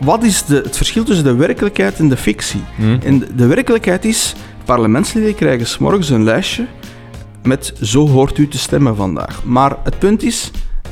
wat 0.00 0.22
is 0.24 0.44
de, 0.44 0.54
het 0.64 0.76
verschil 0.76 1.04
tussen 1.04 1.24
de 1.24 1.34
werkelijkheid 1.34 1.98
en 1.98 2.08
de 2.08 2.16
fictie? 2.16 2.60
Hm? 2.76 2.96
En 3.04 3.18
de, 3.18 3.34
de 3.34 3.46
werkelijkheid 3.46 4.04
is, 4.04 4.34
parlementsleden 4.64 5.34
krijgen 5.34 5.66
s'morgens 5.66 6.10
een 6.10 6.24
lijstje 6.24 6.66
met 7.42 7.72
zo 7.82 8.08
hoort 8.08 8.38
u 8.38 8.48
te 8.48 8.58
stemmen 8.58 8.96
vandaag. 8.96 9.44
Maar 9.44 9.76
het 9.84 9.98
punt 9.98 10.22
is, 10.22 10.50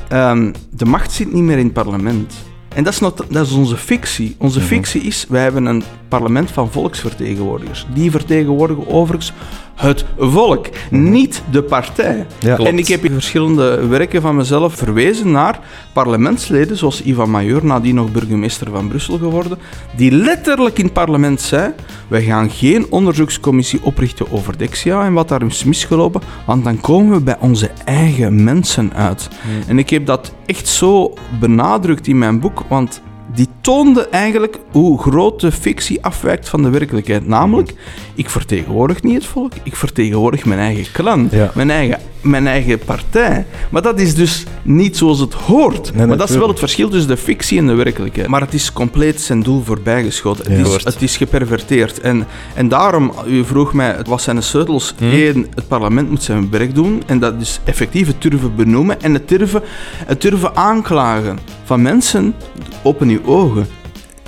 ehm, 0.08 0.52
de 0.70 0.84
macht 0.84 1.12
zit 1.12 1.32
niet 1.32 1.42
meer 1.42 1.58
in 1.58 1.64
het 1.64 1.72
parlement. 1.74 2.34
En 2.74 2.84
dat 2.84 2.92
is, 2.92 2.98
not, 3.00 3.22
dat 3.30 3.46
is 3.46 3.52
onze 3.52 3.76
fictie. 3.76 4.34
Onze 4.38 4.60
fictie 4.60 5.00
is, 5.00 5.26
wij 5.28 5.42
hebben 5.42 5.66
een 5.66 5.82
parlement 6.08 6.50
van 6.50 6.70
volksvertegenwoordigers. 6.70 7.86
Die 7.94 8.10
vertegenwoordigen 8.10 8.88
overigens 8.88 9.32
het 9.76 10.04
volk, 10.18 10.66
niet 10.90 11.42
de 11.50 11.62
partij. 11.62 12.26
Ja. 12.38 12.56
En 12.56 12.78
ik 12.78 12.88
heb 12.88 13.04
in 13.04 13.12
verschillende 13.12 13.86
werken 13.86 14.22
van 14.22 14.36
mezelf 14.36 14.74
verwezen 14.74 15.30
naar 15.30 15.60
parlementsleden, 15.92 16.76
zoals 16.76 17.02
Ivan 17.02 17.30
Majeur, 17.30 17.64
nadien 17.64 17.94
nog 17.94 18.12
burgemeester 18.12 18.70
van 18.70 18.88
Brussel 18.88 19.18
geworden, 19.18 19.58
die 19.96 20.10
letterlijk 20.12 20.78
in 20.78 20.84
het 20.84 20.92
parlement 20.92 21.40
zei, 21.40 21.72
wij 22.08 22.22
gaan 22.22 22.50
geen 22.50 22.86
onderzoekscommissie 22.90 23.80
oprichten 23.82 24.32
over 24.32 24.58
Dexia 24.58 25.04
en 25.04 25.12
wat 25.12 25.28
daar 25.28 25.42
is 25.42 25.64
misgelopen, 25.64 26.20
want 26.46 26.64
dan 26.64 26.80
komen 26.80 27.16
we 27.16 27.22
bij 27.22 27.36
onze 27.40 27.70
eigen 27.84 28.44
mensen 28.44 28.92
uit. 28.94 29.28
En 29.66 29.78
ik 29.78 29.90
heb 29.90 30.06
dat 30.06 30.34
echt 30.46 30.68
zo 30.68 31.14
benadrukt 31.40 32.06
in 32.06 32.18
mijn 32.18 32.40
boek, 32.40 32.62
want 32.68 33.02
die 33.34 33.48
toonde 33.60 34.08
eigenlijk 34.08 34.58
hoe 34.70 34.98
groot 35.00 35.40
de 35.40 35.52
fictie 35.52 36.04
afwijkt 36.04 36.48
van 36.48 36.62
de 36.62 36.70
werkelijkheid. 36.70 37.26
Namelijk, 37.26 37.74
ik 38.14 38.30
vertegenwoordig 38.30 39.02
niet 39.02 39.14
het 39.14 39.26
volk, 39.26 39.52
ik 39.62 39.76
vertegenwoordig 39.76 40.44
mijn 40.44 40.60
eigen 40.60 40.92
clan, 40.92 41.28
Ja. 41.30 41.50
mijn, 41.54 41.70
eigen, 41.70 41.98
mijn 42.20 42.46
eigen 42.46 42.78
partij. 42.78 43.46
Maar 43.70 43.82
dat 43.82 44.00
is 44.00 44.14
dus 44.14 44.44
niet 44.62 44.96
zoals 44.96 45.18
het 45.20 45.34
hoort. 45.34 45.94
nee, 45.94 46.06
maar 46.06 46.16
dat 46.16 46.30
is 46.30 46.36
wel 46.36 46.48
het 46.48 46.58
verschil 46.58 46.88
tussen 46.88 47.08
de 47.10 47.16
fictie 47.16 47.58
en 47.58 47.66
de 47.66 47.74
werkelijkheid. 47.74 48.28
Maar 48.28 48.40
het 48.40 48.54
is 48.54 48.72
compleet 48.72 49.20
zijn 49.20 49.42
doel 49.42 49.62
voorbijgeschoten. 49.62 50.52
Ja. 50.52 50.58
Het, 50.58 50.66
is, 50.66 50.84
het 50.84 51.02
is 51.02 51.16
geperverteerd. 51.16 52.00
En, 52.00 52.26
en 52.54 52.68
daarom, 52.68 53.12
u 53.26 53.44
vroeg 53.44 53.72
mij, 53.72 53.96
wat 54.06 54.22
zijn 54.22 54.36
de 54.36 54.42
sleutels? 54.42 54.94
Hm. 54.98 55.04
Eén, 55.04 55.46
het 55.54 55.68
parlement 55.68 56.10
moet 56.10 56.22
zijn 56.22 56.50
werk 56.50 56.74
doen. 56.74 57.02
En 57.06 57.18
dat 57.18 57.34
is 57.40 57.60
effectief 57.64 58.06
het 58.06 58.22
durven 58.22 58.54
benoemen 58.56 59.02
en 59.02 59.14
het 59.14 59.28
durven, 59.28 59.62
het 60.06 60.20
durven 60.22 60.56
aanklagen 60.56 61.38
van 61.66 61.82
mensen. 61.82 62.34
Open 62.82 63.08
uw 63.08 63.24
ogen. 63.24 63.66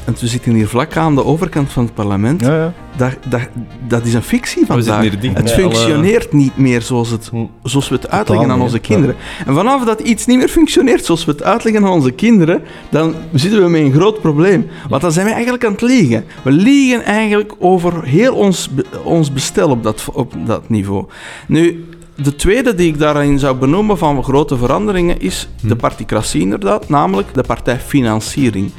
Want 0.04 0.20
we 0.20 0.26
zitten 0.26 0.52
hier 0.52 0.68
vlak 0.68 0.96
aan 0.96 1.14
de 1.14 1.24
overkant 1.24 1.72
van 1.72 1.84
het 1.84 1.94
parlement. 1.94 2.40
Ja, 2.40 2.54
ja. 2.56 2.72
Dat, 2.96 3.16
dat, 3.28 3.40
dat 3.88 4.04
is 4.04 4.14
een 4.14 4.22
fictie 4.22 4.66
vandaag. 4.66 5.02
Het 5.04 5.36
alle- 5.36 5.48
functioneert 5.48 6.32
niet 6.32 6.56
meer 6.56 6.82
zoals, 6.82 7.10
het, 7.10 7.30
zoals 7.62 7.88
we 7.88 7.94
het 7.94 8.10
uitleggen 8.10 8.50
aan 8.50 8.60
onze 8.60 8.78
kinderen. 8.78 9.16
En 9.46 9.54
vanaf 9.54 9.84
dat 9.84 10.00
iets 10.00 10.26
niet 10.26 10.38
meer 10.38 10.48
functioneert 10.48 11.04
zoals 11.04 11.24
we 11.24 11.30
het 11.30 11.42
uitleggen 11.42 11.84
aan 11.84 11.90
onze 11.92 12.10
kinderen, 12.10 12.62
dan 12.90 13.14
zitten 13.32 13.62
we 13.62 13.68
met 13.68 13.80
een 13.80 13.92
groot 13.92 14.20
probleem. 14.20 14.66
Want 14.88 15.02
dan 15.02 15.12
zijn 15.12 15.26
we 15.26 15.32
eigenlijk 15.32 15.64
aan 15.64 15.72
het 15.72 15.80
liegen. 15.82 16.24
We 16.42 16.50
liegen 16.50 17.04
eigenlijk 17.04 17.54
over 17.58 18.04
heel 18.04 18.34
ons, 18.34 18.70
ons 19.04 19.32
bestel 19.32 19.70
op 19.70 19.82
dat, 19.82 20.04
op 20.12 20.32
dat 20.46 20.68
niveau. 20.68 21.04
Nu, 21.48 21.84
de 22.22 22.36
tweede 22.36 22.74
die 22.74 22.88
ik 22.88 22.98
daarin 22.98 23.38
zou 23.38 23.56
benoemen 23.56 23.98
van 23.98 24.24
grote 24.24 24.56
veranderingen 24.56 25.20
is 25.20 25.48
de 25.62 25.76
particratie 25.76 26.40
inderdaad, 26.40 26.88
namelijk 26.88 27.34
de 27.34 27.42
partijfinanciering. 27.42 28.70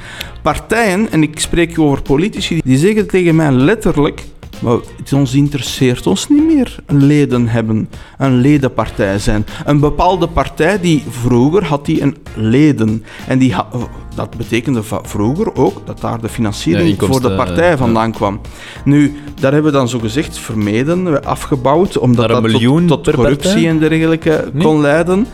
Partijen, 0.41 1.11
en 1.11 1.23
ik 1.23 1.39
spreek 1.39 1.69
hier 1.69 1.81
over 1.81 2.01
politici, 2.01 2.61
die 2.63 2.77
zeggen 2.77 3.07
tegen 3.07 3.35
mij 3.35 3.51
letterlijk 3.51 4.23
maar 4.61 4.77
het 4.97 5.13
ons 5.13 5.33
interesseert 5.33 6.07
ons 6.07 6.29
niet 6.29 6.43
meer 6.45 6.75
leden 6.87 7.47
hebben, 7.47 7.89
een 8.17 8.35
ledenpartij 8.41 9.19
zijn. 9.19 9.45
Een 9.65 9.79
bepaalde 9.79 10.27
partij 10.27 10.79
die 10.79 11.03
vroeger 11.09 11.63
had 11.65 11.85
die 11.85 12.01
een 12.01 12.17
leden. 12.35 13.03
En 13.27 13.39
die 13.39 13.53
ha- 13.53 13.67
dat 14.15 14.37
betekende 14.37 14.81
vroeger 14.83 15.55
ook 15.55 15.81
dat 15.85 16.01
daar 16.01 16.21
de 16.21 16.29
financiering 16.29 16.99
Ja, 17.01 17.07
voor 17.07 17.21
de 17.21 17.35
partij 17.35 17.71
eh, 17.71 17.77
vandaan 17.77 18.11
kwam. 18.11 18.41
Nu, 18.85 19.15
daar 19.39 19.53
hebben 19.53 19.71
we 19.71 19.77
dan 19.77 19.87
zogezegd 19.89 20.37
vermeden, 20.37 21.25
afgebouwd, 21.25 21.97
omdat 21.97 22.27
dat 22.29 22.41
tot, 22.87 23.09
corruptie 23.11 23.49
partij? 23.51 23.67
en 23.69 23.79
dergelijke 23.79 24.49
Nee? 24.53 24.63
kon 24.63 24.81
leiden. 24.81 25.27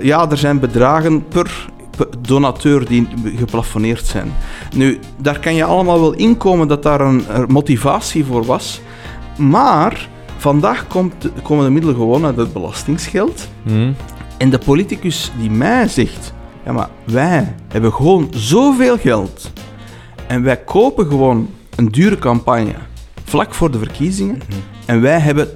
Ja, 0.00 0.30
er 0.30 0.36
zijn 0.38 0.60
bedragen 0.60 1.24
per 1.28 1.68
per 1.96 2.08
donateur 2.20 2.86
die 2.88 3.08
geplafonneerd 3.36 4.06
zijn. 4.06 4.32
Nu, 4.74 4.98
daar 5.16 5.40
kan 5.40 5.54
je 5.54 5.64
allemaal 5.64 6.00
wel 6.00 6.12
inkomen 6.12 6.68
dat 6.68 6.82
daar 6.82 7.00
een 7.00 7.24
motivatie 7.48 8.24
voor 8.24 8.44
was. 8.44 8.80
Maar 9.36 10.08
vandaag 10.36 10.86
komt, 10.86 11.28
komen 11.42 11.64
de 11.64 11.70
middelen 11.70 11.96
gewoon 11.96 12.24
uit 12.24 12.36
het 12.36 12.52
belastingsgeld. 12.52 13.48
Hm? 13.62 13.92
En 14.38 14.50
de 14.50 14.58
politicus 14.58 15.32
die 15.38 15.50
mij 15.50 15.88
zegt: 15.88 16.32
Ja, 16.64 16.72
maar 16.72 16.88
wij 17.04 17.54
hebben 17.68 17.92
gewoon 17.92 18.28
zoveel 18.30 18.98
geld. 18.98 19.52
En 20.26 20.42
wij 20.42 20.56
kopen 20.56 21.06
gewoon 21.06 21.48
een 21.76 21.88
dure 21.88 22.18
campagne 22.18 22.74
vlak 23.24 23.54
voor 23.54 23.70
de 23.70 23.78
verkiezingen. 23.78 24.40
En 24.86 25.00
wij 25.00 25.18
hebben 25.18 25.48
10% 25.48 25.52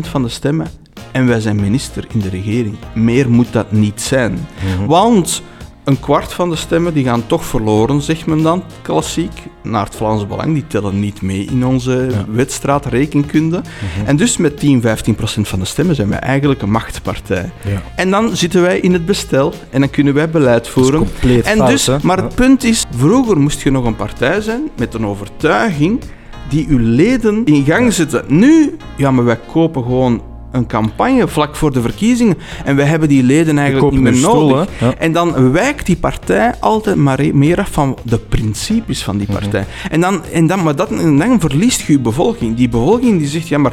van 0.00 0.22
de 0.22 0.28
stemmen. 0.28 0.66
En 1.12 1.26
wij 1.26 1.40
zijn 1.40 1.60
minister 1.60 2.06
in 2.12 2.20
de 2.20 2.28
regering. 2.28 2.76
Meer 2.94 3.30
moet 3.30 3.52
dat 3.52 3.72
niet 3.72 4.00
zijn. 4.00 4.46
Want 4.86 5.42
een 5.88 6.00
kwart 6.00 6.32
van 6.32 6.50
de 6.50 6.56
stemmen 6.56 6.94
die 6.94 7.04
gaan 7.04 7.26
toch 7.26 7.44
verloren, 7.44 8.02
zegt 8.02 8.26
men 8.26 8.42
dan, 8.42 8.62
klassiek, 8.82 9.32
naar 9.62 9.84
het 9.84 9.96
Vlaams 9.96 10.26
Belang. 10.26 10.54
Die 10.54 10.66
tellen 10.66 11.00
niet 11.00 11.22
mee 11.22 11.44
in 11.50 11.66
onze 11.66 12.08
wedstraatrekenkunde. 12.30 13.60
En 14.04 14.16
dus 14.16 14.36
met 14.36 14.58
10, 14.58 14.80
15 14.80 15.14
procent 15.14 15.48
van 15.48 15.58
de 15.58 15.64
stemmen 15.64 15.94
zijn 15.94 16.08
wij 16.08 16.18
eigenlijk 16.18 16.62
een 16.62 16.70
machtspartij. 16.70 17.50
Ja. 17.64 17.82
En 17.96 18.10
dan 18.10 18.36
zitten 18.36 18.62
wij 18.62 18.78
in 18.80 18.92
het 18.92 19.06
bestel 19.06 19.52
en 19.70 19.80
dan 19.80 19.90
kunnen 19.90 20.14
wij 20.14 20.30
beleid 20.30 20.68
voeren. 20.68 20.98
compleet 20.98 21.44
En 21.44 21.56
fout, 21.56 21.70
dus, 21.70 21.86
hè? 21.86 21.96
maar 22.02 22.18
Ja. 22.18 22.24
het 22.24 22.34
punt 22.34 22.64
is, 22.64 22.84
vroeger 22.96 23.38
moest 23.38 23.60
je 23.60 23.70
nog 23.70 23.84
een 23.84 23.96
partij 23.96 24.40
zijn 24.40 24.70
met 24.76 24.94
een 24.94 25.06
overtuiging 25.06 26.00
die 26.48 26.66
uw 26.68 26.78
leden 26.78 27.44
in 27.44 27.64
gang 27.64 27.92
zetten. 27.92 28.24
Nu, 28.26 28.76
ja, 28.96 29.10
maar 29.10 29.24
wij 29.24 29.38
kopen 29.52 29.82
gewoon 29.82 30.22
een 30.52 30.66
campagne 30.66 31.28
vlak 31.28 31.56
voor 31.56 31.72
de 31.72 31.80
verkiezingen 31.80 32.36
en 32.64 32.76
wij 32.76 32.84
hebben 32.86 33.08
die 33.08 33.22
leden 33.22 33.58
eigenlijk 33.58 33.92
niet 33.92 34.00
meer 34.00 34.14
stoel, 34.14 34.48
nodig. 34.48 34.68
Ja. 34.80 34.94
En 34.98 35.12
dan 35.12 35.52
wijkt 35.52 35.86
die 35.86 35.96
partij 35.96 36.54
altijd 36.60 36.96
maar 36.96 37.20
e- 37.20 37.32
meer 37.32 37.58
af 37.58 37.70
van 37.70 37.96
de 38.02 38.18
principes 38.18 39.02
van 39.02 39.16
Mhm. 39.16 39.24
die 39.24 39.34
partij. 39.34 39.64
en 39.90 40.00
dan, 40.00 40.24
en 40.32 40.46
dan, 40.46 40.62
maar 40.62 40.76
dat, 40.76 40.90
en 40.90 41.18
dan 41.18 41.40
verliest 41.40 41.80
je 41.86 41.92
je 41.92 41.98
bevolking. 42.00 42.56
Die 42.56 42.68
bevolking 42.68 43.18
die 43.18 43.28
zegt, 43.28 43.48
ja, 43.48 43.58
maar 43.58 43.72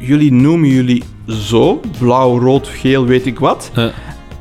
jullie 0.00 0.32
noemen 0.32 0.68
jullie 0.68 1.02
zo, 1.26 1.80
blauw, 1.98 2.38
rood, 2.38 2.68
geel, 2.68 3.04
weet 3.06 3.26
ik 3.26 3.38
wat. 3.38 3.70
Ja. 3.74 3.92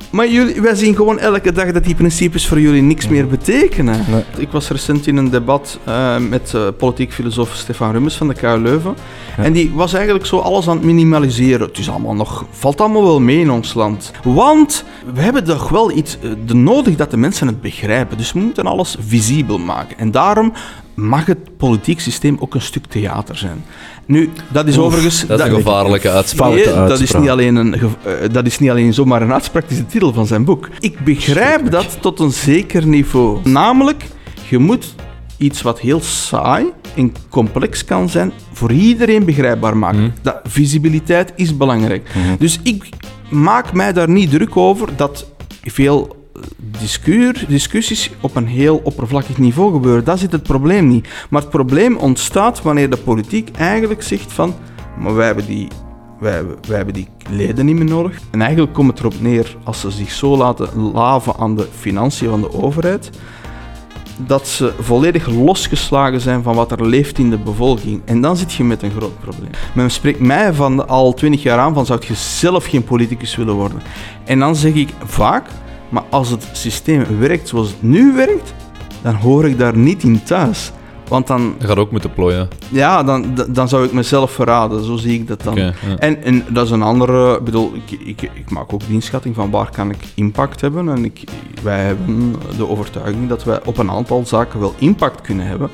Maar 0.09 0.29
jullie, 0.29 0.61
wij 0.61 0.75
zien 0.75 0.95
gewoon 0.95 1.19
elke 1.19 1.51
dag 1.51 1.71
dat 1.71 1.83
die 1.83 1.95
principes 1.95 2.47
voor 2.47 2.59
jullie 2.59 2.81
niks 2.81 3.07
meer 3.07 3.27
betekenen. 3.27 4.05
Nee. 4.09 4.23
Ik 4.37 4.51
was 4.51 4.69
recent 4.69 5.07
in 5.07 5.17
een 5.17 5.29
debat 5.29 5.79
eh, 5.83 6.17
met 6.17 6.53
eh, 6.53 6.67
politiek 6.77 7.13
filosoof 7.13 7.55
Stefan 7.55 7.91
Rummes 7.91 8.15
van 8.15 8.27
de 8.27 8.33
KU 8.33 8.57
Leuven. 8.57 8.95
Ja. 9.37 9.43
En 9.43 9.53
die 9.53 9.71
was 9.73 9.93
eigenlijk 9.93 10.25
zo 10.25 10.37
alles 10.37 10.67
aan 10.67 10.75
het 10.77 10.85
minimaliseren. 10.85 11.67
Het 11.67 11.77
is 11.77 11.89
allemaal 11.89 12.15
nog, 12.15 12.45
valt 12.49 12.81
allemaal 12.81 13.03
wel 13.03 13.19
mee 13.19 13.39
in 13.39 13.51
ons 13.51 13.73
land. 13.73 14.11
Want 14.23 14.83
we 15.13 15.21
hebben 15.21 15.43
toch 15.43 15.69
wel 15.69 15.91
iets 15.91 16.17
de 16.45 16.55
nodig 16.55 16.95
dat 16.95 17.11
de 17.11 17.17
mensen 17.17 17.47
het 17.47 17.61
begrijpen. 17.61 18.17
Dus 18.17 18.31
we 18.33 18.39
moeten 18.39 18.65
alles 18.65 18.97
visibel 18.99 19.57
maken. 19.57 19.97
En 19.97 20.11
daarom 20.11 20.53
mag 20.97 21.25
het 21.25 21.57
politiek 21.57 21.99
systeem 21.99 22.37
ook 22.39 22.55
een 22.55 22.61
stuk 22.61 22.85
theater 22.85 23.37
zijn. 23.37 23.65
Nu, 24.05 24.29
dat 24.47 24.67
is 24.67 24.77
overigens... 24.77 25.25
Dat 25.25 25.39
is 25.39 25.45
een 25.45 25.55
gevaarlijke 25.55 26.09
uitspraak. 26.09 26.49
Nee, 26.49 26.65
dat 26.65 26.99
is, 26.99 27.13
niet 27.13 27.29
alleen 27.29 27.55
een, 27.55 27.73
eh, 27.73 27.89
dat 28.31 28.45
is 28.45 28.59
niet 28.59 28.69
alleen 28.69 28.93
zomaar 28.93 29.21
een 29.21 29.33
uitspraak, 29.33 29.63
het 29.63 29.71
is 29.71 29.77
de 29.77 29.85
titel 29.85 30.13
van 30.13 30.27
zijn 30.27 30.45
boek. 30.45 30.69
Ik 30.79 30.99
begrijp 30.99 31.71
dat 31.71 31.97
tot 32.01 32.19
een 32.19 32.31
zeker 32.31 32.87
niveau. 32.87 33.49
Namelijk, 33.49 34.05
je 34.49 34.57
moet 34.57 34.95
iets 35.37 35.61
wat 35.61 35.79
heel 35.79 36.01
saai 36.01 36.65
en 36.95 37.13
complex 37.29 37.85
kan 37.85 38.09
zijn, 38.09 38.31
voor 38.51 38.71
iedereen 38.71 39.25
begrijpbaar 39.25 39.77
maken. 39.77 40.01
Mhm. 40.01 40.11
Dat, 40.21 40.39
visibiliteit 40.43 41.33
is 41.35 41.57
belangrijk. 41.57 42.09
Dus 42.39 42.59
ik 42.63 42.89
maak 43.29 43.73
mij 43.73 43.93
daar 43.93 44.09
niet 44.09 44.29
druk 44.29 44.57
over 44.57 44.89
dat 44.95 45.25
veel 45.61 46.16
discussies 47.47 48.11
op 48.21 48.35
een 48.35 48.47
heel 48.47 48.81
oppervlakkig 48.83 49.37
niveau 49.37 49.73
gebeuren. 49.73 50.03
Dat 50.03 50.19
zit 50.19 50.31
het 50.31 50.43
probleem 50.43 50.87
niet. 50.87 51.07
Maar 51.29 51.41
het 51.41 51.49
probleem 51.49 51.97
ontstaat 51.97 52.61
wanneer 52.61 52.89
de 52.89 52.97
politiek 52.97 53.49
eigenlijk 53.57 54.03
zegt 54.03 54.33
van, 54.33 54.55
maar 54.99 55.15
wij 55.15 55.25
hebben 55.25 55.45
die, 55.45 55.67
wij, 56.19 56.43
wij 56.67 56.75
hebben 56.75 56.93
die 56.93 57.07
leden 57.29 57.65
niet 57.65 57.75
meer 57.75 57.85
nodig. 57.85 58.19
En 58.31 58.41
eigenlijk 58.41 58.73
komt 58.73 58.89
het 58.89 58.99
erop 58.99 59.21
neer, 59.21 59.57
als 59.63 59.79
ze 59.79 59.91
zich 59.91 60.11
zo 60.11 60.37
laten 60.37 60.81
laven 60.81 61.35
aan 61.37 61.55
de 61.55 61.67
financiën 61.79 62.29
van 62.29 62.41
de 62.41 62.53
overheid, 62.53 63.09
dat 64.25 64.47
ze 64.47 64.73
volledig 64.79 65.27
losgeslagen 65.27 66.21
zijn 66.21 66.43
van 66.43 66.55
wat 66.55 66.71
er 66.71 66.87
leeft 66.87 67.17
in 67.17 67.29
de 67.29 67.37
bevolking. 67.37 68.01
En 68.05 68.21
dan 68.21 68.37
zit 68.37 68.53
je 68.53 68.63
met 68.63 68.83
een 68.83 68.91
groot 68.91 69.19
probleem. 69.19 69.49
Men 69.73 69.91
spreekt 69.91 70.19
mij 70.19 70.53
van 70.53 70.87
al 70.87 71.13
twintig 71.13 71.43
jaar 71.43 71.59
aan 71.59 71.73
van 71.73 71.85
zou 71.85 72.01
je 72.07 72.15
zelf 72.15 72.65
geen 72.65 72.83
politicus 72.83 73.35
willen 73.35 73.53
worden. 73.53 73.81
En 74.25 74.39
dan 74.39 74.55
zeg 74.55 74.73
ik 74.73 74.89
vaak, 75.05 75.47
maar 75.89 76.03
als 76.09 76.29
het 76.29 76.49
systeem 76.51 77.19
werkt 77.19 77.47
zoals 77.47 77.67
het 77.67 77.81
nu 77.81 78.13
werkt, 78.13 78.53
dan 79.01 79.15
hoor 79.15 79.47
ik 79.47 79.57
daar 79.57 79.77
niet 79.77 80.03
in 80.03 80.23
thuis. 80.23 80.71
Want 81.07 81.27
dan, 81.27 81.55
Dat 81.57 81.67
gaat 81.67 81.77
ook 81.77 81.91
moeten 81.91 82.13
plooien. 82.13 82.47
ja, 82.69 83.03
dan, 83.03 83.25
dan- 83.49 83.67
zou 83.67 83.85
ik 83.85 83.91
mezelf 83.91 84.31
verraden. 84.31 84.83
Zo 84.83 84.95
zie 84.95 85.13
ik 85.19 85.27
dat 85.27 85.43
dan. 85.43 85.55
Ja. 85.55 85.73
En, 85.99 86.23
en 86.23 86.45
dat 86.49 86.65
is 86.65 86.71
een 86.71 86.81
andere... 86.81 87.35
Ik 87.37 87.43
bedoel, 87.43 87.73
ik, 87.85 87.99
ik, 87.99 88.21
ik 88.21 88.49
maak 88.51 88.73
ook 88.73 88.79
die 88.85 88.93
inschatting 88.93 89.35
van 89.35 89.49
waar 89.51 89.69
kan 89.71 89.89
ik 89.89 89.97
impact 90.15 90.61
hebben. 90.61 90.89
En 90.89 91.05
ik, 91.05 91.23
wij 91.63 91.79
hebben 91.85 92.35
de 92.57 92.67
overtuiging 92.69 93.29
dat 93.29 93.43
wij 93.43 93.59
op 93.65 93.77
een 93.77 93.91
aantal 93.91 94.25
zaken 94.25 94.59
wel 94.59 94.73
impact 94.77 95.21
kunnen 95.21 95.45
hebben. 95.47 95.69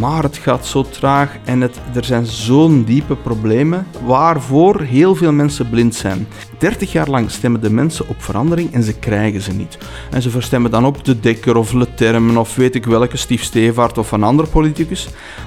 Maar 0.00 0.22
het 0.22 0.36
gaat 0.36 0.66
zo 0.66 0.82
traag 0.82 1.36
en 1.44 1.60
het, 1.60 1.80
er 1.94 2.04
zijn 2.04 2.26
zo'n 2.26 2.84
diepe 2.84 3.14
problemen 3.16 3.86
waarvoor 4.04 4.80
heel 4.80 5.14
veel 5.14 5.32
mensen 5.32 5.70
blind 5.70 5.94
zijn. 5.94 6.26
30 6.58 6.92
jaar 6.92 7.08
lang 7.08 7.30
stemmen 7.30 7.60
de 7.60 7.70
mensen 7.70 8.08
op 8.08 8.22
verandering 8.22 8.72
en 8.72 8.82
ze 8.82 8.92
krijgen 8.92 9.40
ze 9.40 9.52
niet. 9.52 9.78
En 10.10 10.22
ze 10.22 10.30
verstemmen 10.30 10.70
dan 10.70 10.84
op 10.84 11.04
de 11.04 11.20
Dekker 11.20 11.56
of 11.56 11.72
Leterme 11.72 12.38
of 12.38 12.54
weet 12.56 12.74
ik 12.74 12.84
welke, 12.84 13.16
Steve 13.16 13.44
Stevaart 13.44 13.98
of 13.98 14.12
een 14.12 14.22
andere 14.22 14.48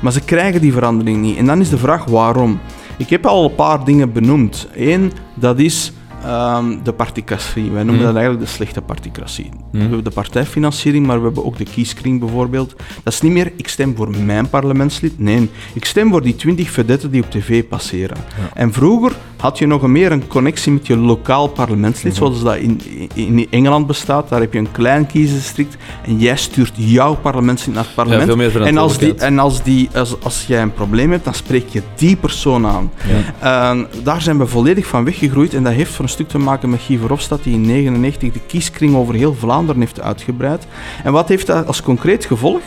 Maar 0.01 0.11
ze 0.11 0.21
krijgen 0.21 0.61
die 0.61 0.73
verandering 0.73 1.21
niet. 1.21 1.37
En 1.37 1.45
dan 1.45 1.59
is 1.59 1.69
de 1.69 1.77
vraag 1.77 2.05
waarom. 2.05 2.59
Ik 2.97 3.09
heb 3.09 3.25
al 3.25 3.43
een 3.43 3.55
paar 3.55 3.83
dingen 3.83 4.13
benoemd. 4.13 4.67
Eén, 4.75 5.11
dat 5.33 5.59
is 5.59 5.91
ehm, 6.23 6.77
de 6.83 6.91
particratie. 6.93 7.63
Wij 7.71 7.83
noemen 7.83 7.95
Mhm. 7.95 8.03
dat 8.05 8.15
eigenlijk 8.15 8.45
de 8.45 8.51
slechte 8.51 8.81
particratie. 8.81 9.49
We 9.51 9.57
Mhm. 9.77 9.79
hebben 9.87 10.03
de 10.03 10.09
partijfinanciering, 10.09 11.05
maar 11.05 11.17
we 11.19 11.25
hebben 11.25 11.45
ook 11.45 11.57
de 11.57 11.63
kieskring 11.63 12.19
bijvoorbeeld. 12.19 12.75
Dat 13.03 13.13
is 13.13 13.21
niet 13.21 13.31
meer, 13.31 13.51
ik 13.55 13.67
stem 13.67 13.95
voor 13.95 14.09
mijn 14.25 14.49
parlementslid. 14.49 15.19
Nee, 15.19 15.49
ik 15.73 15.85
stem 15.85 16.09
voor 16.11 16.21
die 16.21 16.35
20 16.35 16.69
vedetten 16.69 17.11
die 17.11 17.23
op 17.23 17.31
tv 17.31 17.63
passeren. 17.63 18.17
En 18.53 18.73
vroeger 18.73 19.11
had 19.37 19.57
je 19.57 19.67
nog 19.67 19.87
meer 19.87 20.11
een 20.11 20.27
connectie 20.27 20.71
met 20.71 20.87
je 20.87 20.97
lokaal 20.97 21.47
parlementslid, 21.47 22.15
zoals 22.15 22.43
dat 22.43 22.55
in, 22.55 22.81
in 23.13 23.47
Engeland 23.49 23.87
bestaat. 23.87 24.29
Daar 24.29 24.39
heb 24.39 24.53
je 24.53 24.59
een 24.59 24.71
klein 24.71 25.05
kiesdistrict 25.07 25.77
en 26.05 26.17
jij 26.19 26.35
stuurt 26.37 26.71
jouw 26.75 27.15
parlementslid 27.15 27.75
naar 27.75 27.83
het 27.83 27.93
parlement. 27.95 28.29
en 28.67 28.77
als, 28.77 28.97
die, 28.97 29.15
en 29.15 29.39
als, 29.39 29.63
die, 29.63 29.89
als, 29.95 30.15
als 30.23 30.45
jij 30.47 30.61
een 30.61 30.73
probleem 30.73 31.11
hebt, 31.11 31.23
dan 31.23 31.33
spreek 31.33 31.67
je 31.69 31.81
die 31.95 32.15
persoon 32.15 32.65
aan. 32.67 32.91
En 33.39 33.87
daar 34.03 34.21
zijn 34.21 34.37
we 34.37 34.47
volledig 34.47 34.85
van 34.87 35.03
weggegroeid 35.03 35.53
en 35.53 35.63
dat 35.63 35.73
heeft 35.73 35.91
voor 35.91 36.08
een 36.09 36.15
stuk 36.15 36.27
te 36.27 36.37
maken 36.45 36.69
met 36.69 36.81
Guy 36.81 36.97
Verhofstadt, 36.97 37.43
die 37.43 37.53
in 37.53 37.63
1999 37.67 38.41
de 38.41 38.47
kieskring 38.47 38.95
over 38.95 39.13
heel 39.13 39.33
Vlaanderen 39.35 39.81
heeft 39.81 40.01
uitgebreid. 40.01 40.67
En 41.03 41.11
wat 41.11 41.27
heeft 41.27 41.47
dat 41.47 41.67
als 41.67 41.81
concreet 41.81 42.25
gevolg? 42.25 42.61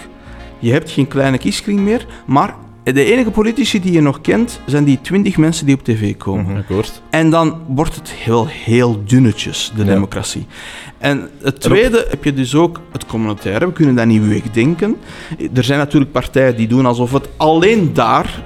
Je 0.59 0.73
hebt 0.73 0.91
geen 0.91 1.09
kleine 1.09 1.39
kieskring 1.39 1.81
meer, 1.81 2.07
maar 2.27 2.55
de 2.85 3.05
enige 3.05 3.31
politici 3.31 3.81
die 3.81 3.93
je 3.93 4.01
nog 4.01 4.21
kent, 4.21 4.61
zijn 4.67 4.85
die 4.85 5.01
20 5.01 5.37
mensen 5.37 5.67
die 5.67 5.75
op 5.75 5.85
tv 5.85 6.17
komen. 6.17 6.57
Akkoord. 6.57 7.03
En 7.11 7.31
dan 7.31 7.61
wordt 7.69 7.95
het 7.95 8.11
heel, 8.11 8.47
heel 8.47 9.03
dunnetjes, 9.05 9.73
de 9.77 9.85
Ja. 9.85 9.93
democratie. 9.93 10.47
En 10.99 11.29
het 11.43 11.61
tweede 11.61 12.07
heb 12.11 12.25
je 12.25 12.35
dus 12.35 12.55
ook 12.55 12.81
het 12.93 13.07
communautaire. 13.07 13.67
We 13.67 13.73
kunnen 13.73 13.95
dat 13.95 14.07
niet 14.07 14.29
wegdenken. 14.29 14.97
Er 15.55 15.65
zijn 15.65 15.79
natuurlijk 15.79 16.13
partijen 16.13 16.57
die 16.57 16.67
doen 16.69 16.87
alsof 16.87 17.13
het 17.13 17.29
alleen 17.37 17.93
daar 17.93 18.43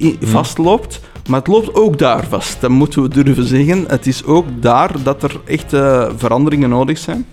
i- 0.00 0.16
vastloopt. 0.20 1.00
Maar 1.28 1.38
het 1.38 1.48
loopt 1.48 1.74
ook 1.74 1.98
daar 1.98 2.26
vast. 2.26 2.60
Dat 2.60 2.70
moeten 2.70 3.02
we 3.02 3.08
durven 3.08 3.44
zeggen. 3.44 3.84
Het 3.86 4.06
is 4.06 4.24
ook 4.24 4.46
daar 4.60 5.02
dat 5.02 5.22
er 5.22 5.40
echt 5.44 5.72
eh, 5.72 6.08
veranderingen 6.16 6.68
nodig 6.68 6.98
zijn. 6.98 7.26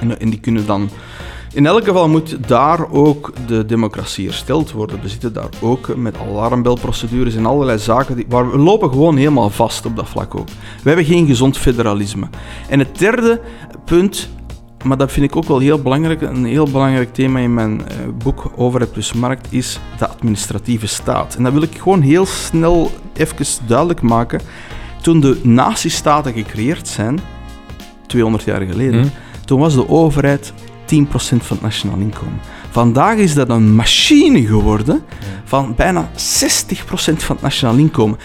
En, 0.00 0.20
en 0.20 0.30
die 0.30 0.40
kunnen 0.40 0.66
dan... 0.66 0.90
In 1.52 1.66
elk 1.66 1.84
geval 1.84 2.08
moet 2.08 2.48
daar 2.48 2.90
ook 2.90 3.32
de 3.46 3.66
democratie 3.66 4.26
hersteld 4.26 4.72
worden. 4.72 5.00
We 5.02 5.08
zitten 5.08 5.32
daar 5.32 5.48
ook 5.60 5.96
met 5.96 6.16
alarmbelprocedures 6.18 7.34
en 7.34 7.46
allerlei 7.46 7.78
zaken. 7.78 8.16
Die, 8.16 8.26
waar 8.28 8.50
we 8.50 8.58
lopen 8.58 8.90
gewoon 8.90 9.16
helemaal 9.16 9.50
vast 9.50 9.86
op 9.86 9.96
dat 9.96 10.08
vlak 10.08 10.34
ook. 10.34 10.48
We 10.82 10.88
hebben 10.88 11.04
geen 11.04 11.26
gezond 11.26 11.58
federalisme. 11.58 12.28
En 12.68 12.78
het 12.78 12.98
derde 12.98 13.40
punt, 13.84 14.28
maar 14.84 14.96
dat 14.96 15.12
vind 15.12 15.26
ik 15.26 15.36
ook 15.36 15.44
wel 15.44 15.58
heel 15.58 15.82
belangrijk, 15.82 16.20
een 16.20 16.44
heel 16.44 16.70
belangrijk 16.70 17.14
thema 17.14 17.38
in 17.38 17.54
mijn 17.54 17.88
eh, 17.88 17.96
boek 18.22 18.52
Overheid 18.56 18.92
plus 18.92 19.12
Markt, 19.12 19.46
is 19.50 19.80
de 19.98 20.08
administratieve 20.08 20.86
staat. 20.86 21.34
En 21.34 21.42
dat 21.42 21.52
wil 21.52 21.62
ik 21.62 21.78
gewoon 21.78 22.00
heel 22.00 22.26
snel 22.26 22.90
even 23.12 23.46
duidelijk 23.66 24.02
maken. 24.02 24.40
Toen 25.02 25.20
de 25.20 25.40
nazistaten 25.42 26.32
gecreëerd 26.32 26.88
zijn, 26.88 27.20
200 28.06 28.44
jaar 28.44 28.60
geleden, 28.60 29.02
Hm? 29.02 29.08
toen 29.44 29.60
was 29.60 29.74
de 29.74 29.88
overheid 29.88 30.52
10% 30.84 31.44
van 31.44 31.56
het 31.56 31.60
nationaal 31.60 31.98
inkomen. 31.98 32.40
Vandaag 32.70 33.16
is 33.16 33.34
dat 33.34 33.48
een 33.48 33.74
machine 33.74 34.46
geworden 34.46 35.02
van 35.44 35.74
bijna 35.76 36.10
60% 36.14 37.22
van 37.22 37.34
het 37.34 37.40
nationaal 37.44 37.76
inkomen. 37.76 38.18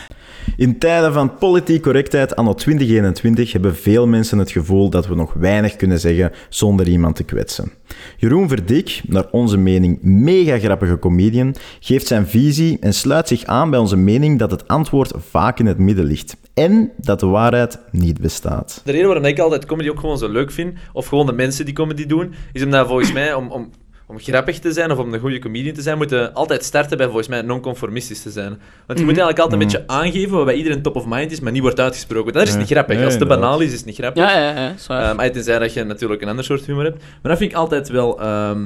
In 0.58 0.78
tijden 0.78 1.14
van 1.14 1.38
politiek 1.38 1.82
correctheid 1.82 2.36
anno 2.36 2.54
2021 2.54 3.52
hebben 3.52 3.76
veel 3.76 4.08
mensen 4.08 4.38
het 4.38 4.52
gevoel 4.52 4.90
dat 4.90 5.08
we 5.08 5.16
nog 5.16 5.34
weinig 5.34 5.76
kunnen 5.76 6.00
zeggen 6.00 6.32
zonder 6.50 6.88
iemand 6.88 7.16
te 7.16 7.24
kwetsen. 7.24 7.72
Jeroen 8.18 8.48
Verdik, 8.48 9.02
naar 9.08 9.26
onze 9.32 9.58
mening 9.58 10.00
mega 10.02 10.60
grappige 10.60 11.00
comedian, 11.00 11.56
geeft 11.80 12.08
zijn 12.08 12.28
visie 12.28 12.78
en 12.80 12.94
sluit 12.94 13.28
zich 13.28 13.44
aan 13.44 13.70
bij 13.70 13.80
onze 13.80 13.98
mening 13.98 14.40
dat 14.40 14.52
het 14.52 14.68
antwoord 14.68 15.12
vaak 15.18 15.60
in 15.60 15.66
het 15.66 15.78
midden 15.78 16.06
ligt 16.06 16.36
en 16.54 16.92
dat 16.98 17.20
de 17.20 17.26
waarheid 17.26 17.80
niet 17.92 18.22
bestaat. 18.22 18.82
De 18.86 18.92
reden 18.92 19.08
waarom 19.08 19.26
ik 19.26 19.40
altijd 19.40 19.66
comedy 19.66 19.90
ook 19.90 20.00
gewoon 20.00 20.18
zo 20.18 20.30
leuk 20.30 20.52
vind, 20.52 20.78
of 20.94 21.06
gewoon 21.06 21.26
de 21.26 21.34
mensen 21.34 21.66
die 21.66 21.74
comedy 21.74 22.06
doen, 22.06 22.34
is 22.54 22.64
omdat 22.64 22.88
volgens 22.88 23.14
mij, 23.14 23.34
om, 23.34 23.52
om, 23.52 23.70
om 24.06 24.20
grappig 24.20 24.60
te 24.60 24.72
zijn 24.72 24.92
of 24.92 24.98
om 24.98 25.14
een 25.14 25.20
goede 25.20 25.40
comedian 25.40 25.74
te 25.74 25.82
zijn, 25.82 25.98
moeten 25.98 26.20
we 26.20 26.32
altijd 26.34 26.64
starten 26.64 26.98
bij 26.98 27.06
volgens 27.06 27.28
mij 27.28 27.42
non-conformistisch 27.42 28.22
te 28.22 28.32
zijn. 28.32 28.60
Want 28.88 29.00
je 29.00 29.06
moet 29.06 29.18
eigenlijk 29.18 29.40
altijd 29.40 29.62
een 29.62 29.68
beetje 29.68 29.88
aangeven 29.88 30.36
wat 30.36 30.46
bij 30.46 30.56
iedereen 30.56 30.82
top 30.82 30.96
of 30.96 31.06
mind 31.08 31.32
is, 31.32 31.40
maar 31.40 31.52
niet 31.52 31.62
wordt 31.62 31.80
uitgesproken. 31.80 32.34
Dat 32.34 32.48
is 32.48 32.56
niet 32.56 32.68
grappig. 32.68 32.96
Nee, 32.96 33.06
Als 33.06 33.14
het 33.14 33.22
te 33.22 33.28
banaal 33.28 33.60
is, 33.60 33.72
is 33.72 33.78
het 33.78 33.86
niet 33.86 33.96
grappig. 33.96 34.24
Ja, 34.24 34.40
ja, 34.40 34.74
ja. 34.88 35.14
Ehm, 35.18 35.32
tenzij 35.32 35.60
dat 35.60 35.74
je 35.74 35.84
natuurlijk 35.84 36.22
een 36.22 36.28
ander 36.30 36.46
soort 36.46 36.66
humor 36.66 36.84
hebt. 36.84 36.98
Maar 37.22 37.32
dat 37.32 37.38
vind 37.38 37.52
ik 37.52 37.58
altijd 37.58 37.90
wel 37.90 38.22
ehm, 38.22 38.66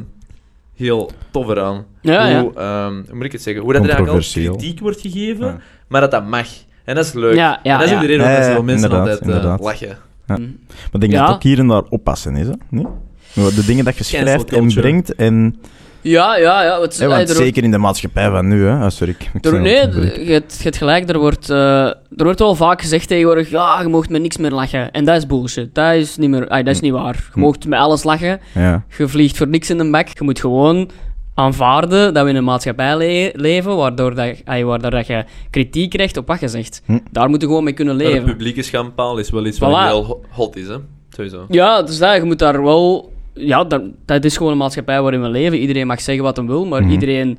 heel 0.76 1.12
tof 1.32 1.50
eraan. 1.50 1.86
Ja, 2.02 2.28
ja. 2.28 2.42
hoe, 2.42 2.54
ehm, 2.54 2.94
hoe 3.08 3.16
moet 3.16 3.26
ik 3.26 3.32
het 3.32 3.42
zeggen? 3.42 3.64
Hoe 3.64 3.74
dat 3.74 3.84
er 3.84 3.90
eigenlijk 3.90 4.18
al 4.26 4.32
kritiek 4.32 4.80
wordt 4.80 5.02
gegeven, 5.02 5.46
Ja. 5.46 5.58
maar 5.88 6.02
dat 6.02 6.12
dat 6.12 6.26
mag. 6.28 6.48
En 6.84 6.96
dat 6.96 7.06
is 7.06 7.14
leuk. 7.14 7.36
Ja, 7.36 7.60
ja, 7.64 7.74
en 7.74 7.80
dat 7.80 7.88
is 7.88 7.94
ook 7.96 8.02
ja. 8.02 8.02
de 8.02 8.08
reden 8.08 8.24
waarom 8.26 8.42
Ja, 8.42 8.48
ja, 8.48 8.48
zoveel 8.50 8.64
mensen 8.64 8.90
inderdaad, 8.90 9.20
altijd 9.20 9.44
eh, 9.44 9.66
lachen. 9.66 9.98
Maar 10.28 10.40
ik 10.94 11.00
denk 11.00 11.12
Ja. 11.12 11.26
dat 11.26 11.36
ook 11.36 11.44
hier 11.44 11.60
en 11.60 11.68
daar 11.68 11.84
oppassen 11.90 12.36
is, 12.36 12.48
hè? 12.48 12.54
Nee? 12.70 12.86
De 13.34 13.64
dingen 13.66 13.86
dat 13.86 13.98
je 13.98 14.04
schrijft 14.04 14.54
en 14.54 14.74
brengt 14.74 15.16
en... 15.16 15.56
Ja, 16.02 16.38
ja, 16.38 16.64
ja. 16.64 16.82
Het, 16.82 16.98
want 16.98 17.30
er- 17.30 17.36
zeker 17.36 17.64
in 17.64 17.72
de 17.72 17.78
maatschappij 17.78 18.30
van 18.30 18.48
nu, 18.48 18.66
hè? 18.66 18.78
Ah, 18.80 18.90
sorry, 18.90 19.16
ik, 19.20 19.30
ik 19.34 19.46
er- 19.46 19.62
nee, 19.62 19.76
het 19.76 19.94
je 20.26 20.32
hebt, 20.32 20.56
je 20.58 20.64
hebt 20.64 20.78
gelijk. 20.78 21.10
Er 21.10 21.18
wordt, 21.20 21.50
eh, 21.50 21.86
er 21.86 21.96
wordt 22.24 22.40
wel 22.40 22.56
vaak 22.56 22.82
gezegd 22.82 23.08
tegenwoordig, 23.08 23.50
ja, 23.50 23.82
je 23.82 23.88
mag 23.88 24.10
met 24.10 24.22
niks 24.22 24.38
meer 24.38 24.52
lachen. 24.52 24.92
En 24.92 25.06
dat 25.06 25.18
is 25.18 25.26
bullshit. 25.26 25.76
Dat 25.76 25.94
is 25.94 26.18
niet, 26.18 26.30
meer, 26.30 26.48
ay, 26.50 26.64
dat 26.64 26.74
is 26.74 26.80
niet 26.82 26.92
waar. 26.92 27.14
Je 27.16 27.22
Hm. 27.34 27.40
mag 27.40 27.56
met 27.68 27.80
alles 27.80 28.04
lachen. 28.04 28.40
Ja. 28.54 28.84
Je 28.98 29.08
vliegt 29.08 29.38
voor 29.38 29.48
niks 29.48 29.70
in 29.70 29.78
de 29.78 29.90
bek. 29.90 30.08
Je 30.18 30.24
moet 30.24 30.40
gewoon 30.40 30.90
aanvaarden 31.36 32.14
dat 32.14 32.24
we 32.24 32.30
in 32.30 32.36
een 32.36 32.44
maatschappij 32.44 32.98
le- 32.98 33.32
leven 33.34 33.76
waardoor 33.76 34.16
dat, 34.16 34.36
ay, 34.46 34.64
waardoor 34.64 34.92
dat 34.92 35.08
je 35.08 35.24
kritiek 35.50 35.90
krijgt 35.90 36.18
op 36.18 36.28
wat 36.28 36.40
je 36.40 36.48
zegt. 36.48 36.82
Hm. 36.86 37.00
Daar 37.12 37.30
moet 37.30 37.42
je 37.42 37.48
gewoon 37.48 37.64
mee 37.64 37.74
kunnen 37.74 37.96
Maar 37.96 38.04
het 38.06 38.14
leven. 38.14 38.30
publieke 38.30 38.62
schandpaal 38.62 39.18
is 39.18 39.30
wel 39.30 39.46
iets 39.46 39.60
wat 39.60 39.70
Voilà. 39.72 39.88
heel 39.88 40.06
ho- 40.06 40.22
hot 40.30 40.56
is, 40.56 40.68
hè? 40.68 40.76
Sowieso. 41.16 41.46
Ja, 41.50 41.82
dus 41.82 41.98
dat, 41.98 42.16
je 42.16 42.24
moet 42.24 42.40
daar 42.40 42.64
wel... 42.64 43.16
Ja, 43.38 43.64
dat, 43.64 43.82
dat 44.06 44.26
is 44.26 44.38
gewoon 44.38 44.52
een 44.52 44.58
maatschappij 44.58 45.02
waarin 45.02 45.22
we 45.22 45.30
leven. 45.30 45.58
Iedereen 45.58 45.88
mag 45.88 46.02
zeggen 46.02 46.24
wat 46.24 46.38
hij 46.38 46.46
wil, 46.46 46.66
maar 46.66 46.82
Mhm. 46.82 46.92
iedereen 46.92 47.38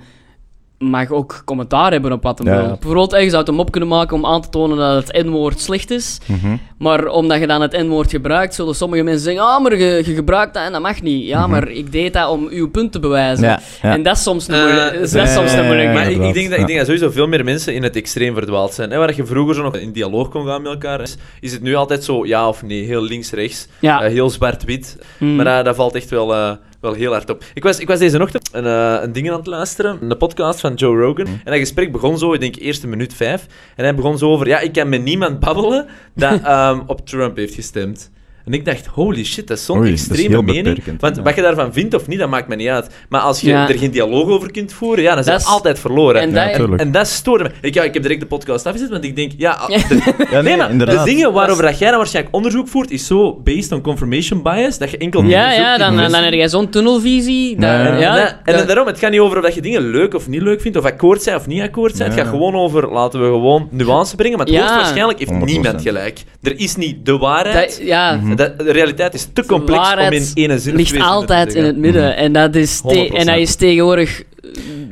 mag 0.78 1.10
ook 1.10 1.42
commentaar 1.44 1.92
hebben 1.92 2.12
op 2.12 2.22
wat 2.22 2.38
hij 2.38 2.52
Ja, 2.54 2.60
wil. 2.60 2.68
Bijvoorbeeld, 2.68 3.12
eh, 3.12 3.22
je 3.22 3.26
zou 3.28 3.38
het 3.38 3.46
hem 3.50 3.60
op 3.60 3.70
kunnen 3.70 3.88
maken 3.90 4.16
om 4.16 4.26
aan 4.26 4.40
te 4.40 4.48
tonen 4.48 4.76
dat 4.76 5.06
het 5.06 5.24
N-woord 5.26 5.60
slecht 5.60 5.90
is. 5.90 6.18
Mhm. 6.26 6.56
Maar 6.78 7.06
omdat 7.06 7.40
je 7.40 7.46
dan 7.46 7.60
het 7.60 7.72
N-woord 7.72 8.10
gebruikt, 8.10 8.54
zullen 8.54 8.74
sommige 8.74 9.02
mensen 9.02 9.22
zeggen... 9.22 9.42
Ah, 9.42 9.62
maar 9.62 9.76
je, 9.76 10.02
je 10.06 10.14
gebruikt 10.14 10.54
dat 10.54 10.62
en 10.62 10.72
dat 10.72 10.80
mag 10.80 11.02
niet. 11.02 11.26
Ja, 11.26 11.46
maar 11.46 11.68
ik 11.68 11.92
deed 11.92 12.12
dat 12.12 12.28
om 12.30 12.46
uw 12.50 12.70
punt 12.70 12.92
te 12.92 12.98
bewijzen. 12.98 13.44
Mhm. 13.44 13.52
Ja, 13.54 13.60
ja. 13.88 13.92
En 13.94 14.02
dat 14.02 14.16
is 14.16 14.22
soms 14.22 14.48
Eh, 14.48 14.58
moeilijk- 14.62 14.92
dat 14.92 15.02
is 15.02 15.34
soms 15.34 15.54
Maar 15.56 16.10
ik, 16.10 16.20
denk 16.34 16.34
dat, 16.34 16.34
ja. 16.34 16.56
ik 16.56 16.66
denk 16.66 16.76
dat 16.78 16.86
sowieso 16.86 17.10
veel 17.10 17.26
meer 17.28 17.44
mensen 17.44 17.74
in 17.74 17.82
het 17.82 17.96
extreem 17.96 18.34
verdwaald 18.34 18.74
zijn. 18.74 18.90
Hè? 18.90 18.98
Waar 18.98 19.16
je 19.16 19.26
vroeger 19.26 19.54
zo 19.54 19.62
nog 19.62 19.76
in 19.76 19.92
dialoog 19.92 20.28
kon 20.28 20.46
gaan 20.46 20.62
met 20.62 20.72
elkaar, 20.72 21.00
is, 21.00 21.16
is 21.40 21.52
het 21.52 21.62
nu 21.62 21.74
altijd 21.74 22.04
zo 22.04 22.26
ja 22.26 22.48
of 22.48 22.62
nee, 22.62 22.84
heel 22.84 23.02
links-rechts, 23.02 23.68
Ja. 23.80 24.02
eh, 24.02 24.10
heel 24.10 24.30
zwart-wit. 24.30 24.98
Mm. 25.18 25.36
Maar 25.36 25.44
dat, 25.44 25.64
dat 25.64 25.76
valt 25.76 25.94
echt 25.94 26.10
wel, 26.10 26.34
eh, 26.34 26.50
wel 26.80 26.92
heel 26.92 27.12
hard 27.12 27.30
op. 27.30 27.44
Ik 27.54 27.62
was, 27.62 27.78
ik 27.78 27.88
was 27.88 27.98
deze 27.98 28.20
ochtend 28.20 28.48
een, 28.52 28.66
eh, 28.66 28.98
een 29.02 29.12
ding 29.12 29.30
aan 29.30 29.36
het 29.36 29.46
luisteren, 29.46 29.98
een 30.10 30.16
podcast 30.16 30.60
van 30.60 30.74
Joe 30.74 31.00
Rogan. 31.00 31.26
En 31.26 31.40
dat 31.44 31.54
gesprek 31.54 31.92
begon 31.92 32.18
zo, 32.18 32.32
ik 32.32 32.40
denk 32.40 32.56
eerste 32.56 32.86
minuut 32.86 33.14
vijf. 33.14 33.46
En 33.76 33.84
hij 33.84 33.94
begon 33.94 34.18
zo 34.18 34.30
over, 34.30 34.46
ja, 34.46 34.60
ik 34.60 34.72
kan 34.72 34.88
met 34.88 35.02
niemand 35.02 35.40
babbelen 35.40 35.86
dat 36.14 36.42
ehm, 36.44 36.80
op 36.86 37.06
Trump 37.06 37.36
heeft 37.36 37.54
gestemd. 37.54 38.10
En 38.48 38.54
ik 38.54 38.64
dacht, 38.64 38.86
holy 38.86 39.24
shit, 39.24 39.46
dat 39.48 39.58
is 39.58 39.64
zo'n 39.64 39.78
Oei, 39.78 39.90
dat 39.90 39.98
is 39.98 40.06
extreme 40.08 40.28
heel 40.34 40.42
mening. 40.42 40.64
beperkend, 40.64 41.00
Want 41.00 41.16
ja. 41.16 41.22
wat 41.22 41.34
je 41.34 41.42
daarvan 41.42 41.72
vindt 41.72 41.94
of 41.94 42.06
niet, 42.06 42.18
dat 42.18 42.28
maakt 42.28 42.48
me 42.48 42.54
niet 42.56 42.68
uit. 42.68 42.90
Maar 43.08 43.20
als 43.20 43.40
je 43.40 43.48
Ja. 43.50 43.68
er 43.68 43.78
geen 43.78 43.90
dialoog 43.90 44.28
over 44.28 44.50
kunt 44.50 44.72
voeren, 44.72 45.02
ja, 45.04 45.14
dan 45.14 45.24
zijn 45.24 45.36
Dat 45.36 45.44
we 45.44 45.50
is- 45.50 45.56
altijd 45.56 45.78
verloren. 45.78 46.20
en 46.20 46.28
En, 46.28 46.34
dat- 46.34 46.54
tuurlijk. 46.54 46.80
en 46.82 46.92
dat 46.92 47.06
stoorde 47.06 47.44
me. 47.44 47.50
Ik, 47.60 47.74
ja, 47.74 47.82
ik 47.82 47.92
heb 47.94 48.02
direct 48.02 48.20
de 48.20 48.26
podcast 48.26 48.66
afgezet, 48.66 48.88
want 48.90 49.04
ik 49.04 49.16
denk, 49.16 49.32
ja... 49.36 49.58
de- 49.66 50.26
Ja, 50.30 50.40
nee, 50.40 50.56
maar 50.56 50.70
inderdaad. 50.70 51.04
de 51.04 51.10
dingen 51.10 51.32
waarover 51.32 51.62
dat 51.64 51.78
jij 51.78 51.88
dan 51.88 51.98
waarschijnlijk 51.98 52.34
onderzoek 52.34 52.68
voert, 52.68 52.90
is 52.90 53.06
zo 53.06 53.34
based 53.44 53.72
on 53.72 53.80
confirmation 53.80 54.42
bias, 54.42 54.78
dat 54.78 54.90
je 54.90 54.96
enkel... 54.98 55.22
Ja, 55.22 55.52
ja, 55.52 55.78
dan, 55.78 55.96
dan 55.96 56.14
heb 56.22 56.32
jij 56.32 56.48
zo'n 56.48 56.68
tunnelvisie. 56.68 57.54
dat- 57.56 57.62
Ja, 57.70 57.96
ja. 57.98 58.16
en, 58.28 58.38
en 58.44 58.56
dat- 58.56 58.66
daarom, 58.66 58.86
het 58.86 58.98
gaat 58.98 59.10
niet 59.10 59.20
over 59.20 59.36
of 59.38 59.44
dat 59.44 59.54
je 59.54 59.60
dingen 59.60 59.90
leuk 59.90 60.14
of 60.14 60.28
niet 60.28 60.42
leuk 60.42 60.60
vindt, 60.60 60.78
of 60.78 60.84
akkoord 60.84 61.22
zijn 61.22 61.36
of 61.36 61.46
niet 61.46 61.62
akkoord 61.62 61.96
zijn. 61.96 62.10
Het 62.10 62.20
gaat 62.20 62.28
gewoon 62.28 62.54
over, 62.54 62.92
laten 62.92 63.20
we 63.20 63.26
gewoon 63.26 63.68
nuance 63.70 64.16
brengen, 64.16 64.36
maar 64.38 64.46
het 64.46 64.54
Ja. 64.54 64.60
hoogstwaarschijnlijk 64.60 65.18
heeft 65.18 65.30
100%. 65.30 65.44
niemand 65.62 65.82
gelijk. 65.82 66.24
Er 66.42 66.58
is 66.60 66.76
niet 66.76 67.06
de 67.06 67.16
waarheid. 67.18 67.76
dat- 67.78 67.86
ja, 67.86 68.14
Mhm. 68.14 68.36
Dat- 68.38 68.58
de 68.58 68.72
realiteit 68.72 69.14
is 69.14 69.28
te 69.32 69.44
complex 69.46 69.92
om 69.92 69.98
in 70.12 70.26
ene 70.34 70.58
zin 70.58 70.72
of 70.72 70.78
ligt 70.78 70.92
te 70.92 71.02
altijd 71.02 71.54
in 71.54 71.64
het 71.64 71.76
midden. 71.76 72.16
En 72.16 72.32
dat 72.32 72.54
is, 72.54 72.80
te- 72.80 73.08
100%. 73.10 73.14
en 73.18 73.26
dat 73.26 73.36
is 73.36 73.54
tegenwoordig... 73.54 74.22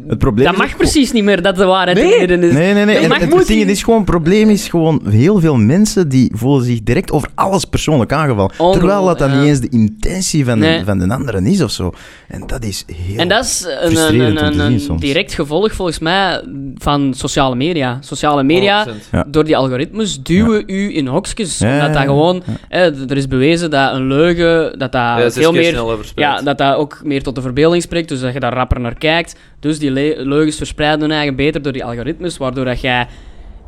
Het 0.08 0.18
probleem 0.18 0.44
Dat 0.44 0.54
is 0.54 0.60
mag 0.60 0.70
ook- 0.70 0.76
precies 0.76 1.12
niet 1.12 1.24
meer, 1.24 1.42
dat 1.42 1.56
de 1.56 1.64
waarheid 1.64 1.96
Nee. 1.98 2.20
het 2.20 2.30
is. 2.42 2.52
Nee, 2.52 2.74
nee, 2.74 2.84
nee. 2.84 2.96
Het 2.96 3.46
ding 3.46 3.60
niet. 3.60 3.68
is 3.68 3.82
gewoon, 3.82 4.00
het 4.00 4.10
probleem 4.10 4.50
is 4.50 4.68
gewoon 4.68 5.00
heel 5.08 5.40
veel 5.40 5.56
mensen 5.56 6.08
die 6.08 6.32
voelen 6.34 6.64
zich 6.64 6.82
direct 6.82 7.12
over 7.12 7.28
alles 7.34 7.64
persoonlijk 7.64 8.12
aangevallen. 8.12 8.50
Ongelooflijk, 8.50 8.78
Terwijl 8.78 9.04
dat 9.04 9.18
dan 9.18 9.30
ja. 9.30 9.38
niet 9.38 9.48
eens 9.48 9.60
de 9.60 9.68
intentie 9.68 10.44
van, 10.44 10.58
Nee. 10.58 10.84
van 10.84 10.98
de 10.98 11.08
anderen 11.14 11.46
is 11.46 11.62
of 11.62 11.70
zo. 11.70 11.92
En 12.28 12.46
dat 12.46 12.64
is 12.64 12.84
heel... 13.06 13.18
En 13.18 13.28
dat 13.28 13.44
is 13.44 13.64
een, 13.64 13.86
een, 13.86 13.90
frustrerend 13.96 14.58
een, 14.58 14.80
zien 14.80 14.96
direct 14.96 15.34
gevolg 15.34 15.72
volgens 15.72 15.98
mij 15.98 16.42
van 16.74 17.14
sociale 17.16 17.54
media. 17.54 17.98
Sociale 18.00 18.42
media, 18.42 18.86
100%. 18.86 18.90
Ja. 19.12 19.24
door 19.28 19.44
die 19.44 19.56
algoritmes, 19.56 20.22
duwen 20.22 20.62
u 20.66 20.96
in 20.96 21.06
hokjes. 21.06 21.58
Ja, 21.58 21.72
omdat 21.72 21.86
dat 21.92 22.02
ja, 22.02 22.08
gewoon... 22.08 22.42
hè, 22.68 23.08
er 23.08 23.16
is 23.16 23.28
bewezen 23.28 23.70
dat 23.70 23.94
een 23.94 24.06
leugen, 24.06 24.78
dat 24.78 24.92
dat 24.92 25.32
veel 25.32 25.52
meer... 25.52 25.84
Ja, 26.14 26.40
dat 26.42 26.58
dat 26.58 26.76
ook 26.76 27.00
meer 27.04 27.22
tot 27.22 27.34
de 27.34 27.40
verbeelding 27.40 27.82
spreekt, 27.82 28.08
dus 28.08 28.20
dat 28.20 28.32
je 28.32 28.40
daar 28.40 28.54
rapper 28.54 28.80
naar 28.80 28.94
kijkt. 28.98 29.36
Dus 29.60 29.78
die 29.78 29.90
le- 29.90 30.14
leugens 30.22 30.56
verspreiden 30.56 31.00
hun 31.00 31.10
eigen 31.10 31.36
beter 31.36 31.62
door 31.62 31.72
die 31.72 31.84
algoritmes, 31.84 32.36
waardoor 32.36 32.64
dat 32.64 32.80
jij 32.80 33.06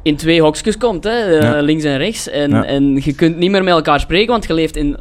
in 0.03 0.17
twee 0.17 0.41
hokjes 0.43 0.77
komt, 0.79 1.05
hè, 1.05 1.11
eh, 1.37 1.43
Ja. 1.43 1.61
links 1.61 1.85
en 1.85 1.99
rechts. 1.99 2.29
En, 2.29 2.51
Ja. 2.51 2.65
en 2.65 3.01
je 3.05 3.15
kunt 3.15 3.37
niet 3.37 3.51
meer 3.51 3.65
met 3.65 3.73
elkaar 3.75 4.01
spreken, 4.01 4.31
want 4.31 4.47
je 4.47 4.55
leeft 4.55 4.77
in 4.77 4.97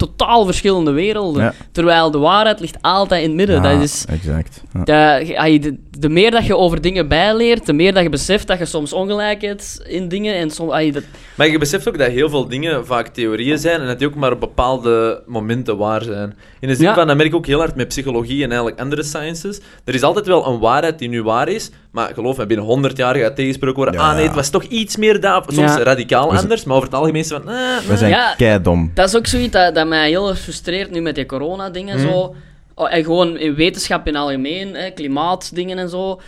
totaal 0.00 0.44
verschillende 0.44 0.90
werelden. 0.90 1.42
Ja. 1.42 1.54
Terwijl 1.72 2.10
de 2.10 2.18
waarheid 2.18 2.60
ligt 2.60 2.76
altijd 2.80 3.22
in 3.22 3.26
het 3.28 3.36
midden. 3.36 3.56
Ja, 3.62 3.72
dat 3.72 3.82
is, 3.82 4.04
Exact. 4.08 4.62
Ja. 4.84 5.16
je 5.44 5.58
de, 5.60 5.76
de 5.98 6.08
meer 6.08 6.30
dat 6.30 6.46
je 6.46 6.56
over 6.56 6.80
dingen 6.80 7.08
bijleert, 7.08 7.66
de 7.66 7.72
meer 7.72 7.94
dat 7.94 8.02
je 8.02 8.08
beseft 8.08 8.46
dat 8.46 8.58
je 8.58 8.64
soms 8.64 8.92
ongelijk 8.92 9.42
hebt 9.42 9.82
in 9.88 10.08
dingen. 10.08 10.34
En 10.34 10.50
soms, 10.50 10.92
dat, 10.92 11.02
Maar 11.34 11.48
je 11.48 11.58
beseft 11.58 11.88
ook 11.88 11.98
dat 11.98 12.08
heel 12.08 12.28
veel 12.28 12.48
dingen 12.48 12.86
vaak 12.86 13.08
theorieën 13.08 13.58
zijn 13.58 13.80
en 13.80 13.86
dat 13.86 13.98
die 13.98 14.08
ook 14.08 14.14
maar 14.14 14.32
op 14.32 14.40
bepaalde 14.40 15.22
momenten 15.26 15.76
waar 15.76 16.02
zijn. 16.02 16.34
In 16.60 16.68
de 16.68 16.74
zin 16.74 16.84
Ja. 16.86 16.94
van, 16.94 17.06
dat 17.06 17.16
merk 17.16 17.28
ik 17.28 17.34
ook 17.34 17.46
heel 17.46 17.58
hard 17.58 17.74
met 17.74 17.88
psychologie 17.88 18.42
en 18.42 18.48
eigenlijk 18.48 18.80
andere 18.80 19.02
sciences. 19.02 19.60
Er 19.84 19.94
is 19.94 20.02
altijd 20.02 20.26
wel 20.26 20.46
een 20.46 20.58
waarheid 20.58 20.98
die 20.98 21.08
nu 21.08 21.22
waar 21.22 21.48
is, 21.48 21.70
maar 21.92 22.10
geloof 22.14 22.36
me, 22.36 22.46
binnen 22.46 22.66
100 22.66 22.96
jaar 22.96 23.14
gaat 23.16 23.36
tegensproken 23.36 23.76
worden. 23.76 23.94
Ja. 24.00 24.08
Ah 24.08 24.14
nee, 24.16 24.26
het 24.26 24.34
was 24.34 24.50
toch 24.50 24.62
iets 24.64 24.96
meer 24.96 25.20
daar. 25.20 25.42
Soms 25.46 25.74
Ja. 25.76 25.82
radicaal 25.82 26.36
anders, 26.36 26.64
maar 26.64 26.76
over 26.76 26.88
het 26.88 26.98
algemeen 26.98 27.20
is 27.20 27.30
het 27.30 27.42
van... 27.42 27.52
eh, 27.52 27.58
We 27.88 27.96
zijn 27.96 28.10
Ja. 28.10 28.34
keidom. 28.36 28.90
dat 28.94 29.08
is 29.08 29.16
ook 29.16 29.26
zoiets 29.26 29.52
dat, 29.52 29.74
dat 29.74 29.86
mij 29.90 30.08
heel 30.08 30.28
erg 30.28 30.38
frustreert 30.38 30.90
nu 30.90 31.00
met 31.00 31.14
die 31.14 31.26
corona-dingen. 31.26 31.98
Mhm. 31.98 32.08
Zo. 32.08 32.34
Oh, 32.74 32.94
en 32.94 33.04
gewoon 33.04 33.36
in 33.38 33.54
wetenschap 33.54 34.06
in 34.06 34.14
het 34.14 34.22
algemeen, 34.22 34.74
hè, 34.74 34.90
klimaatdingen 34.90 35.78
en 35.78 35.88
zo. 35.88 36.20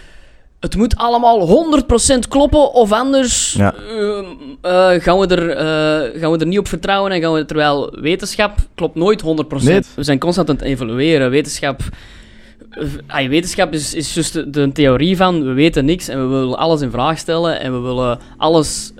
Het 0.60 0.76
moet 0.76 0.96
allemaal 0.96 1.40
100% 1.46 2.28
kloppen, 2.28 2.72
of 2.72 2.92
anders 2.92 3.52
Ja. 3.52 3.74
ehm, 3.74 4.24
eh, 4.60 4.90
gaan, 5.02 5.18
we 5.18 5.26
er, 5.26 5.50
eh, 5.50 6.20
gaan 6.20 6.32
we 6.32 6.38
er 6.38 6.46
niet 6.46 6.58
op 6.58 6.68
vertrouwen. 6.68 7.12
En 7.12 7.20
gaan 7.20 7.32
we, 7.32 7.44
terwijl 7.44 7.96
wetenschap 8.00 8.52
klopt 8.74 8.94
nooit 8.94 9.20
100%. 9.20 9.86
Nee. 9.86 9.94
We 9.94 10.02
zijn 10.02 10.18
constant 10.18 10.48
aan 10.50 10.56
het 10.56 10.64
evolueren. 10.64 11.30
Wetenschap, 11.30 11.80
eh, 12.70 12.86
ah, 13.06 13.28
wetenschap 13.28 13.72
is, 13.72 13.94
is 13.94 14.14
juist 14.14 14.32
de, 14.32 14.50
de 14.50 14.72
theorie 14.72 15.16
van 15.16 15.44
we 15.44 15.52
weten 15.52 15.84
niks 15.84 16.08
en 16.08 16.20
we 16.20 16.26
willen 16.36 16.58
alles 16.58 16.80
in 16.80 16.90
vraag 16.90 17.18
stellen 17.18 17.60
en 17.60 17.72
we 17.72 17.78
willen 17.78 18.18
alles 18.36 18.92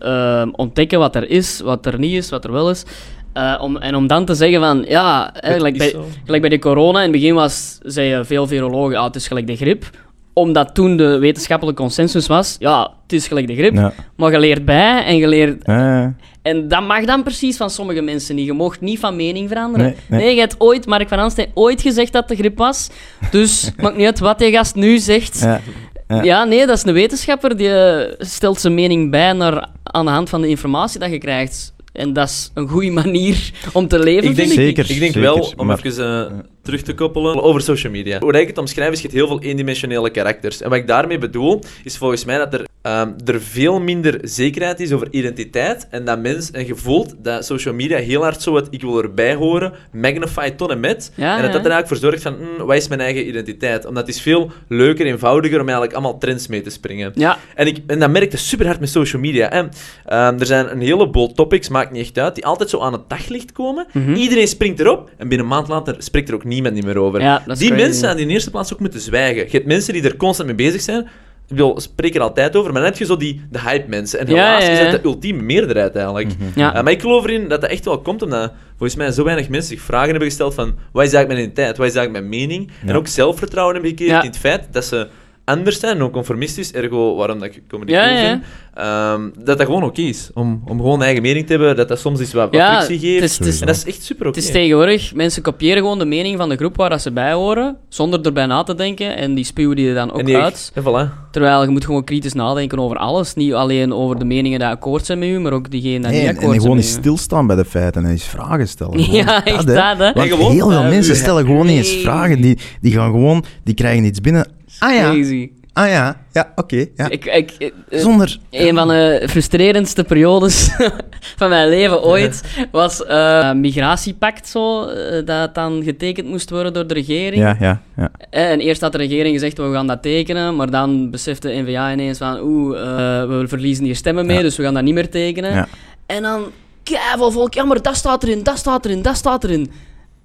ontdekken 0.52 0.98
wat 0.98 1.16
er 1.16 1.30
is, 1.30 1.60
wat 1.60 1.86
er 1.86 1.98
niet 1.98 2.14
is, 2.16 2.30
wat 2.30 2.44
er 2.44 2.52
wel 2.52 2.70
is. 2.70 2.84
Eh, 3.32 3.58
om, 3.60 3.76
en 3.76 3.94
om 3.94 4.06
dan 4.06 4.24
te 4.24 4.34
zeggen 4.34 4.60
van, 4.60 4.84
ja, 4.88 5.30
hè, 5.32 5.48
Het 5.48 5.56
gelijk, 5.56 5.78
bij, 5.78 5.94
gelijk 6.24 6.40
bij 6.40 6.50
de 6.50 6.58
corona, 6.58 6.98
in 6.98 7.02
het 7.12 7.12
begin 7.20 7.34
was, 7.34 7.78
zeiden 7.82 8.26
veel 8.26 8.46
virologen, 8.46 8.96
ah, 8.96 9.04
het 9.04 9.16
is 9.16 9.26
gelijk 9.26 9.46
de 9.46 9.56
griep. 9.56 9.90
Omdat 10.34 10.74
toen 10.74 10.96
de 10.96 11.18
wetenschappelijke 11.18 11.80
consensus 11.82 12.26
was, 12.26 12.56
ja, 12.58 12.80
het 13.02 13.12
is 13.12 13.26
gelijk 13.28 13.46
de 13.46 13.54
griep. 13.54 13.74
Ja. 13.74 13.92
Maar 14.16 14.32
je 14.32 14.38
leert 14.38 14.64
bij 14.64 15.04
en 15.04 15.16
je 15.16 15.28
leert... 15.28 15.62
Eh, 15.64 16.04
En 16.42 16.68
dat 16.68 16.82
mag 16.86 17.04
dan 17.04 17.22
precies 17.22 17.56
van 17.56 17.70
sommige 17.70 18.00
mensen 18.00 18.34
niet. 18.34 18.46
Je 18.46 18.52
mocht 18.52 18.80
niet 18.80 18.98
van 18.98 19.16
mening 19.16 19.48
veranderen. 19.48 19.86
Nee, 19.86 19.96
Nee, 20.08 20.20
nee. 20.20 20.34
je 20.34 20.40
hebt 20.40 20.54
ooit, 20.58 20.86
Mark 20.86 21.08
van 21.08 21.18
Anstijn, 21.18 21.50
ooit 21.54 21.80
gezegd 21.82 22.12
dat 22.12 22.28
het 22.28 22.36
de 22.36 22.44
griep 22.44 22.58
was. 22.58 22.90
Dus 23.30 23.70
maakt 23.76 23.96
niet 23.96 24.06
uit 24.06 24.18
wat 24.18 24.38
die 24.38 24.52
gast 24.52 24.74
nu 24.74 24.98
zegt. 24.98 25.40
ja. 25.40 25.60
Ja. 26.08 26.22
Ja. 26.22 26.44
nee, 26.44 26.66
dat 26.66 26.76
is 26.76 26.84
een 26.84 26.92
wetenschapper 26.92 27.56
die 27.56 27.74
eh, 27.74 28.14
stelt 28.18 28.60
zijn 28.60 28.74
mening 28.74 29.10
bij 29.10 29.32
naar, 29.32 29.68
aan 29.82 30.04
de 30.04 30.10
hand 30.10 30.28
van 30.28 30.40
de 30.40 30.48
informatie 30.48 31.00
dat 31.00 31.10
je 31.10 31.18
krijgt. 31.18 31.72
En 31.92 32.12
dat 32.12 32.28
is 32.28 32.50
een 32.54 32.68
goede 32.68 32.90
manier 32.90 33.50
om 33.72 33.88
te 33.88 33.98
leven, 33.98 34.30
Ik 34.30 34.36
denk, 34.36 34.48
vind 34.48 34.60
ik. 34.60 34.66
Zeker, 34.66 34.82
ik 34.90 35.00
denk 35.00 35.12
zeker, 35.12 35.20
wel, 35.20 35.52
om 35.56 35.66
maar- 35.66 35.80
even 35.84 36.26
eh, 36.30 36.38
terug 36.62 36.82
te 36.82 36.94
koppelen, 36.94 37.42
over 37.42 37.60
social 37.60 37.92
media. 37.92 38.18
Hoe 38.18 38.40
ik 38.40 38.46
het 38.48 38.58
omschrijf, 38.58 38.90
is 38.90 38.96
je 38.96 39.02
hebt 39.02 39.14
heel 39.14 39.26
veel 39.26 39.40
eendimensionele 39.40 40.10
karakters. 40.10 40.60
En 40.60 40.68
wat 40.68 40.78
ik 40.78 40.86
daarmee 40.86 41.18
bedoel, 41.18 41.60
is 41.84 41.96
volgens 41.96 42.24
mij 42.24 42.38
dat 42.38 42.54
er, 42.54 42.66
ehm, 42.82 43.10
er 43.24 43.40
veel 43.40 43.80
minder 43.80 44.18
zekerheid 44.22 44.80
is 44.80 44.92
over 44.92 45.08
identiteit. 45.10 45.86
En 45.90 46.04
dat 46.04 46.18
mens, 46.18 46.50
en 46.50 46.66
je 46.66 46.74
voelt 46.76 47.14
dat 47.18 47.44
social 47.44 47.74
media 47.74 47.98
heel 47.98 48.22
hard 48.22 48.42
zo 48.42 48.56
het 48.56 48.66
ik 48.70 48.80
wil 48.80 49.02
erbij 49.02 49.34
horen, 49.34 49.72
magnified 49.92 50.58
tot 50.58 50.70
en 50.70 50.80
met. 50.80 51.12
Ja, 51.14 51.36
en 51.36 51.42
dat 51.42 51.52
dat 51.52 51.64
er 51.64 51.70
eigenlijk 51.70 51.88
voor 51.88 52.10
zorgt 52.10 52.22
van, 52.22 52.34
hm, 52.34 52.64
wat 52.64 52.76
is 52.76 52.88
mijn 52.88 53.00
eigen 53.00 53.28
identiteit? 53.28 53.86
Omdat 53.86 54.06
het 54.06 54.16
is 54.16 54.22
veel 54.22 54.50
leuker, 54.68 55.06
eenvoudiger 55.06 55.60
om 55.60 55.66
eigenlijk 55.66 55.92
allemaal 55.92 56.18
trends 56.18 56.46
mee 56.46 56.60
te 56.60 56.70
springen. 56.70 57.12
Ja, 57.14 57.38
En, 57.54 57.66
ik, 57.66 57.78
en 57.86 57.98
dat 57.98 58.10
merkte 58.10 58.36
super 58.36 58.66
hard 58.66 58.80
met 58.80 58.88
social 58.88 59.22
media. 59.22 59.48
Hè. 59.48 59.62
Ehm, 60.06 60.38
er 60.40 60.46
zijn 60.46 60.70
een 60.70 60.80
heleboel 60.80 61.32
topics, 61.32 61.68
maakt 61.68 61.90
niet 61.90 62.02
echt 62.02 62.18
uit, 62.18 62.34
die 62.34 62.46
altijd 62.46 62.70
zo 62.70 62.80
aan 62.80 62.92
het 62.92 63.08
daglicht 63.08 63.52
komen. 63.52 63.86
Mhm. 63.92 64.14
Iedereen 64.14 64.48
springt 64.48 64.80
erop 64.80 65.10
en 65.16 65.28
binnen 65.28 65.46
een 65.46 65.52
maand 65.52 65.68
later 65.68 65.94
spreekt 65.98 66.28
er 66.28 66.34
ook 66.34 66.44
niemand 66.52 66.74
niet 66.74 66.84
meer 66.84 66.98
over. 66.98 67.20
Ja, 67.20 67.38
die 67.46 67.54
crazy. 67.56 67.72
mensen 67.72 68.18
in 68.18 68.26
de 68.26 68.32
eerste 68.32 68.50
plaats 68.50 68.72
ook 68.72 68.80
moeten 68.80 69.00
zwijgen. 69.00 69.44
Je 69.44 69.50
hebt 69.50 69.66
mensen 69.66 69.92
die 69.92 70.02
er 70.02 70.16
constant 70.16 70.48
mee 70.48 70.56
bezig 70.56 70.80
zijn. 70.80 71.00
Ik 71.48 71.58
bedoel, 71.58 71.80
spreken 71.80 72.20
er 72.20 72.26
altijd 72.26 72.56
over, 72.56 72.72
maar 72.72 72.80
dan 72.82 72.90
heb 72.90 72.98
je 72.98 73.04
zo 73.04 73.16
die, 73.16 73.42
de 73.50 73.60
hype 73.60 73.88
mensen. 73.88 74.18
En 74.18 74.26
Ja, 74.26 74.32
helaas 74.32 74.64
ja, 74.64 74.70
is 74.70 74.90
dat 74.92 75.02
de 75.02 75.08
ultieme 75.08 75.42
meerderheid 75.42 75.94
eigenlijk. 75.96 76.30
ja. 76.54 76.76
Uh, 76.76 76.82
maar 76.82 76.92
ik 76.92 77.00
geloof 77.00 77.24
erin 77.24 77.48
dat 77.48 77.60
dat 77.60 77.70
echt 77.70 77.84
wel 77.84 78.00
komt 78.00 78.22
omdat 78.22 78.52
volgens 78.70 78.94
mij 78.98 79.10
zo 79.10 79.24
weinig 79.24 79.48
mensen 79.48 79.76
zich 79.76 79.84
vragen 79.84 80.10
hebben 80.10 80.28
gesteld 80.28 80.54
van 80.54 80.66
wat 80.66 81.04
is 81.04 81.12
eigenlijk 81.12 81.28
mijn 81.28 81.38
identiteit, 81.38 81.76
wat 81.76 81.86
is 81.86 81.94
eigenlijk 81.94 82.26
mijn 82.26 82.40
mening? 82.40 82.70
En 82.86 82.94
ook 82.96 83.06
zelfvertrouwen 83.06 83.74
hebben 83.74 83.90
gekregen 83.92 84.14
Ja. 84.16 84.22
in 84.22 84.28
het 84.30 84.38
feit 84.38 84.64
dat 84.70 84.84
ze 84.84 85.08
anders 85.44 85.80
zijn, 85.80 85.96
non-conformistisch, 85.98 86.72
ergo 86.72 87.16
waarom 87.16 87.38
dat 87.38 87.48
ik 87.48 87.62
comedy 87.68 87.92
Ja, 87.92 88.04
cool 88.06 88.16
ja. 88.18 88.28
vind, 88.28 88.42
ehm, 88.74 89.44
dat 89.44 89.58
dat 89.58 89.66
gewoon 89.66 89.82
oké 89.84 90.00
is. 90.00 90.30
Om, 90.34 90.62
om 90.66 90.76
gewoon 90.78 90.94
een 90.98 91.02
eigen 91.04 91.22
mening 91.22 91.46
te 91.46 91.52
hebben, 91.52 91.76
dat 91.76 91.88
dat 91.88 91.98
soms 91.98 92.20
iets 92.20 92.32
wat, 92.32 92.44
wat 92.44 92.54
Ja, 92.54 92.82
frictie 92.82 93.08
geeft. 93.08 93.20
het 93.22 93.30
is- 93.30 93.38
het 93.38 93.46
is- 93.48 93.60
en 93.60 93.66
dat 93.66 93.76
is 93.76 93.84
echt 93.84 94.02
super 94.02 94.26
oké. 94.26 94.36
Het 94.38 94.46
is 94.46 94.52
tegenwoordig, 94.52 95.14
mensen 95.14 95.42
kopiëren 95.42 95.78
gewoon 95.82 95.98
de 95.98 96.04
mening 96.04 96.36
van 96.36 96.48
de 96.48 96.56
groep 96.56 96.76
waar 96.76 96.90
dat 96.90 97.02
ze 97.02 97.12
bij 97.12 97.32
horen, 97.32 97.76
zonder 97.88 98.20
erbij 98.20 98.46
na 98.46 98.62
te 98.62 98.74
denken. 98.74 99.16
En 99.16 99.34
die 99.34 99.44
spuwen 99.44 99.76
die 99.76 99.88
er 99.88 99.94
dan 99.94 100.12
ook 100.12 100.18
En 100.18 100.24
die- 100.24 100.36
uit. 100.36 100.70
En 100.74 100.82
voilà. 100.82 101.30
Terwijl 101.30 101.62
je 101.62 101.68
moet 101.68 101.84
gewoon 101.84 102.04
kritisch 102.04 102.32
nadenken 102.32 102.78
over 102.78 102.96
alles. 102.96 103.34
Niet 103.34 103.52
alleen 103.54 103.92
over 103.94 104.18
de 104.18 104.24
meningen 104.24 104.58
die 104.58 104.68
akkoord 104.68 105.06
zijn 105.06 105.18
met 105.18 105.28
u, 105.28 105.38
maar 105.40 105.52
ook 105.52 105.70
diegenen 105.70 106.00
die 106.02 106.10
Nee, 106.10 106.20
niet 106.20 106.28
akkoord 106.36 106.54
en 106.54 106.60
gewoon 106.60 106.76
zijn 106.82 106.88
eens 106.92 107.00
stilstaan 107.00 107.46
bij 107.46 107.56
de 107.56 107.64
feiten 107.64 108.04
en 108.04 108.10
eens 108.10 108.24
vragen 108.24 108.68
stellen. 108.68 108.98
Gewoon 109.04 109.16
Ja, 109.16 109.44
echt 109.44 109.64
hè. 109.64 109.74
dat, 109.74 109.98
hè. 109.98 110.12
Want 110.12 110.28
heel 110.52 110.70
veel 110.70 110.82
mensen 110.82 111.16
stellen 111.16 111.44
gewoon 111.46 111.66
niet 111.66 111.76
eens 111.76 111.92
vragen. 112.02 112.40
Die, 112.40 112.58
die 112.80 112.92
gaan 112.92 113.10
gewoon, 113.10 113.44
die 113.64 113.74
krijgen 113.74 114.04
iets 114.04 114.20
binnen. 114.20 114.46
Ah 114.78 114.94
ja, 114.94 115.10
Crazy. 115.12 115.50
ah 115.72 115.88
ja, 115.88 116.16
ja, 116.32 116.52
oké. 116.56 116.86
ja. 116.96 117.08
Ik, 117.08 117.24
ik, 117.24 117.50
eh, 117.88 118.00
Zonder... 118.00 118.38
Een 118.50 118.74
van 118.74 118.88
de 118.88 119.26
frustrerendste 119.30 120.04
periodes 120.04 120.70
van 121.38 121.48
mijn 121.48 121.68
leven 121.68 122.02
ooit 122.02 122.42
was 122.70 123.04
eh, 123.04 123.38
een 123.42 123.60
migratiepact 123.60 124.48
zo, 124.48 124.84
eh, 124.86 125.26
dat 125.26 125.54
dan 125.54 125.82
getekend 125.84 126.28
moest 126.28 126.50
worden 126.50 126.72
door 126.72 126.86
de 126.86 126.94
regering. 126.94 127.42
Ja, 127.42 127.56
ja, 127.60 127.80
ja. 127.96 128.10
Eh, 128.30 128.50
En 128.50 128.60
eerst 128.60 128.80
had 128.80 128.92
de 128.92 128.98
regering 128.98 129.34
gezegd, 129.34 129.58
we 129.58 129.72
gaan 129.72 129.86
dat 129.86 130.02
tekenen, 130.02 130.56
maar 130.56 130.70
dan 130.70 131.10
besefte 131.10 131.48
de 131.48 131.54
N-VA 131.62 131.92
ineens 131.92 132.18
van, 132.18 132.40
oeh, 132.42 132.78
eh, 132.80 133.28
we 133.28 133.44
verliezen 133.48 133.84
hier 133.84 133.96
stemmen 133.96 134.26
mee, 134.26 134.36
Ja. 134.36 134.42
dus 134.42 134.56
we 134.56 134.62
gaan 134.62 134.74
dat 134.74 134.82
niet 134.82 134.94
meer 134.94 135.10
tekenen. 135.10 135.52
Ja. 135.54 135.68
En 136.06 136.22
dan, 136.22 136.42
keiveel 136.82 137.30
volk, 137.30 137.54
ja, 137.54 137.64
maar 137.64 137.82
dat 137.82 137.96
staat 137.96 138.22
erin, 138.22 138.42
dat 138.42 138.58
staat 138.58 138.84
erin, 138.84 139.02
dat 139.02 139.16
staat 139.16 139.44
erin. 139.44 139.70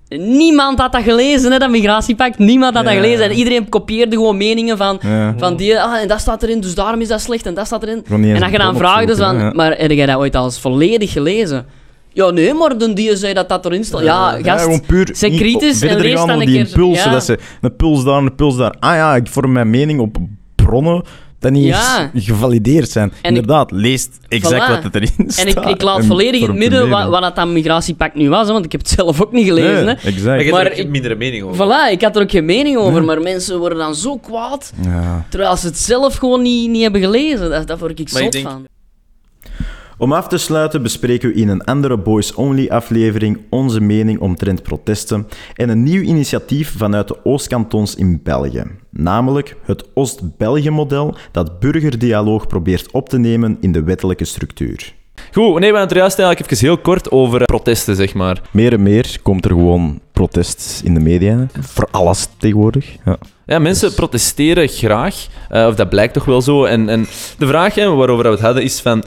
Niemand 0.10 0.80
had 0.80 0.92
dat 0.92 1.04
gelezen, 1.04 1.52
hè, 1.52 1.58
dat 1.58 1.70
migratiepact. 1.70 2.38
Niemand 2.38 2.76
had 2.76 2.84
Ja. 2.84 2.90
dat 2.90 3.00
gelezen. 3.02 3.26
En 3.26 3.32
iedereen 3.32 3.70
kopieerde 3.70 4.16
gewoon 4.16 4.38
meningen 4.38 4.78
van, 4.78 5.00
ja. 5.02 5.34
van 5.38 5.56
die, 5.56 5.80
ah, 5.80 6.02
en 6.02 6.08
dat 6.08 6.20
staat 6.20 6.44
erin, 6.44 6.60
dus 6.60 6.76
daarom 6.76 7.02
is 7.02 7.08
dat 7.08 7.22
slecht, 7.22 7.46
en 7.46 7.54
dat 7.54 7.66
staat 7.66 7.84
erin. 7.84 8.06
En 8.10 8.44
als 8.44 8.52
je 8.52 8.58
dan 8.58 8.78
vraagt, 8.78 9.08
dus 9.08 9.18
van, 9.18 9.38
ja. 9.38 9.52
maar 9.54 9.78
heb 9.78 9.92
jij 9.92 10.06
dat 10.06 10.16
ooit 10.16 10.36
al 10.36 10.44
eens 10.46 10.60
volledig 10.60 11.12
gelezen? 11.12 11.66
Ja, 12.14 12.30
nee, 12.30 12.54
maar 12.54 12.78
de 12.78 12.94
die 12.94 13.16
zei 13.16 13.34
dat 13.34 13.50
dat 13.50 13.66
erin 13.66 13.84
stond. 13.84 14.04
Ja, 14.04 14.38
gast, 14.42 14.64
gewoon 14.64 14.82
puur 14.86 15.10
zijn 15.12 15.36
kritisch 15.36 15.82
en 15.82 16.00
lees 16.00 16.14
dan 16.14 16.30
een 16.30 16.40
die 16.40 16.48
keer... 16.48 16.68
impulsen. 16.68 17.12
Dat 17.12 17.26
ze 17.26 17.40
een 17.62 17.76
puls 17.76 18.04
daar, 18.04 18.18
een 18.18 18.36
puls 18.36 18.58
daar. 18.58 18.76
Ah 18.80 18.96
ja, 18.96 19.16
ik 19.16 19.28
vorm 19.28 19.52
mijn 19.52 19.70
mening 19.70 20.00
op 20.00 20.18
bronnen 20.56 21.04
dat 21.40 21.52
niet 21.52 21.64
Ja. 21.64 22.12
eens 22.14 22.26
gevalideerd 22.26 22.90
zijn. 22.90 23.10
En 23.10 23.18
ik- 23.20 23.26
Inderdaad, 23.38 23.72
leest 23.72 24.20
exact 24.28 24.66
Voilà. 24.66 24.70
wat 24.74 24.84
het 24.84 24.96
erin 24.96 25.12
staat. 25.28 25.46
En 25.46 25.52
ik, 25.52 25.60
ik 25.70 25.82
laat 25.82 25.98
En 25.98 26.06
volledig 26.06 26.42
in 26.42 26.48
het 26.48 26.58
midden 26.58 26.90
wat, 26.90 27.36
dat 27.36 27.48
migratiepact 27.48 28.16
nu 28.16 28.30
was, 28.30 28.48
hè, 28.48 28.54
want 28.54 28.66
ik 28.66 28.72
heb 28.72 28.82
het 28.82 28.90
zelf 28.90 29.22
ook 29.22 29.32
niet 29.32 29.46
gelezen. 29.48 29.86
Nee, 29.86 29.96
hè. 29.96 30.08
exact. 30.08 30.52
Maar 30.52 30.66
er 30.66 30.78
ik- 30.78 30.90
mindere 30.90 31.16
mening 31.16 31.44
over. 31.44 31.66
Voilà, 31.66 31.92
ik 31.92 32.02
had 32.02 32.16
er 32.16 32.22
ook 32.22 32.32
geen 32.32 32.46
mening 32.46 32.78
over, 32.78 33.04
maar 33.04 33.22
mensen 33.22 33.60
worden 33.60 33.78
dan 33.78 33.96
zo 33.96 34.18
kwaad, 34.18 34.74
Ja. 34.84 35.26
terwijl 35.30 35.58
ze 35.58 35.66
het 35.68 35.78
zelf 35.78 36.16
gewoon 36.16 36.42
niet, 36.42 36.70
niet 36.70 36.82
hebben 36.82 37.02
gelezen. 37.02 37.50
Dat, 37.50 37.68
dat 37.68 37.80
word 37.80 38.00
ik 38.00 38.12
Maar 38.12 38.22
ik 38.22 38.24
zot 38.24 38.32
denk- 38.32 38.48
van. 38.48 38.66
Om 40.00 40.14
af 40.14 40.28
te 40.28 40.38
sluiten 40.38 40.84
bespreken 40.84 41.30
we 41.30 41.36
in 41.36 41.50
een 41.50 41.64
andere 41.64 41.98
Boys 41.98 42.34
Only 42.34 42.68
aflevering 42.68 43.40
onze 43.50 43.82
mening 43.82 44.20
omtrent 44.20 44.64
protesten 44.64 45.28
en 45.54 45.70
een 45.70 45.84
nieuw 45.84 46.02
initiatief 46.02 46.78
vanuit 46.78 47.08
de 47.08 47.18
Oostkantons 47.24 47.96
in 47.96 48.20
België. 48.24 48.64
Namelijk 48.90 49.56
het 49.64 49.84
Oost-België-model 49.94 51.16
dat 51.32 51.60
burgerdialoog 51.60 52.48
probeert 52.48 52.92
op 52.92 53.10
te 53.10 53.18
nemen 53.18 53.58
in 53.62 53.72
de 53.72 53.84
wettelijke 53.84 54.26
structuur. 54.26 54.94
Goed, 55.32 55.60
nee, 55.60 55.72
we 55.72 55.78
hadden 55.78 55.82
het 55.82 55.92
er 55.92 55.98
juist 55.98 56.20
eigenlijk 56.20 56.52
even 56.52 56.66
heel 56.66 56.78
kort 56.78 57.12
over 57.12 57.46
protesten, 57.46 57.96
zeg 57.96 58.14
maar. 58.14 58.42
Meer 58.52 58.74
en 58.74 58.84
meer 58.84 59.20
komt 59.22 59.46
er 59.46 59.52
gewoon 59.52 60.00
protest 60.12 60.82
in 60.84 60.94
de 60.94 61.00
media. 61.00 61.48
Voor 61.60 61.88
alles 61.92 62.28
tegenwoordig. 62.38 62.96
Ja. 63.06 63.18
Ja, 63.46 63.60
mensen 63.60 63.94
protesteren 63.94 64.68
graag, 64.68 65.28
eh, 65.50 65.68
of 65.68 65.76
dat 65.76 65.90
blijkt 65.90 66.14
toch 66.14 66.26
wel 66.26 66.42
zo. 66.42 66.66
En, 66.66 66.90
en 66.90 67.08
de 67.38 67.48
vraag 67.48 67.76
hè, 67.76 67.90
waarover 67.96 68.24
we 68.24 68.30
het 68.30 68.40
hadden 68.40 68.64
is 68.64 68.80
van... 68.80 69.04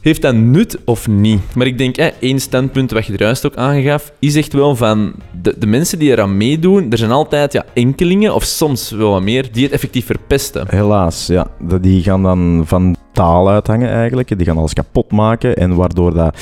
Heeft 0.00 0.22
dat 0.22 0.34
nut 0.34 0.78
of 0.84 1.08
niet? 1.08 1.40
Maar 1.54 1.66
ik 1.66 1.78
denk, 1.78 1.96
hè, 1.96 2.08
één 2.20 2.40
standpunt 2.40 2.90
wat 2.90 3.06
je 3.06 3.12
er 3.12 3.22
juist 3.22 3.46
ook 3.46 3.56
aangaf, 3.56 4.12
is 4.18 4.36
echt 4.36 4.52
wel 4.52 4.76
van 4.76 5.12
de, 5.42 5.54
de 5.58 5.66
mensen 5.66 5.98
die 5.98 6.10
eraan 6.10 6.36
meedoen, 6.36 6.90
er 6.90 6.98
zijn 6.98 7.10
altijd 7.10 7.52
ja, 7.52 7.64
enkelingen, 7.74 8.34
of 8.34 8.44
soms 8.44 8.90
wel 8.90 9.10
wat 9.10 9.22
meer, 9.22 9.52
die 9.52 9.64
het 9.64 9.72
effectief 9.72 10.06
verpesten. 10.06 10.66
Helaas, 10.68 11.26
ja. 11.26 11.46
Die 11.80 12.02
gaan 12.02 12.22
dan 12.22 12.62
van 12.66 12.96
taal 13.12 13.48
uithangen 13.50 13.90
eigenlijk. 13.90 14.36
Die 14.36 14.46
gaan 14.46 14.56
alles 14.56 14.72
kapot 14.72 15.10
maken 15.10 15.56
en 15.56 15.74
waardoor 15.74 16.14
dat, 16.14 16.36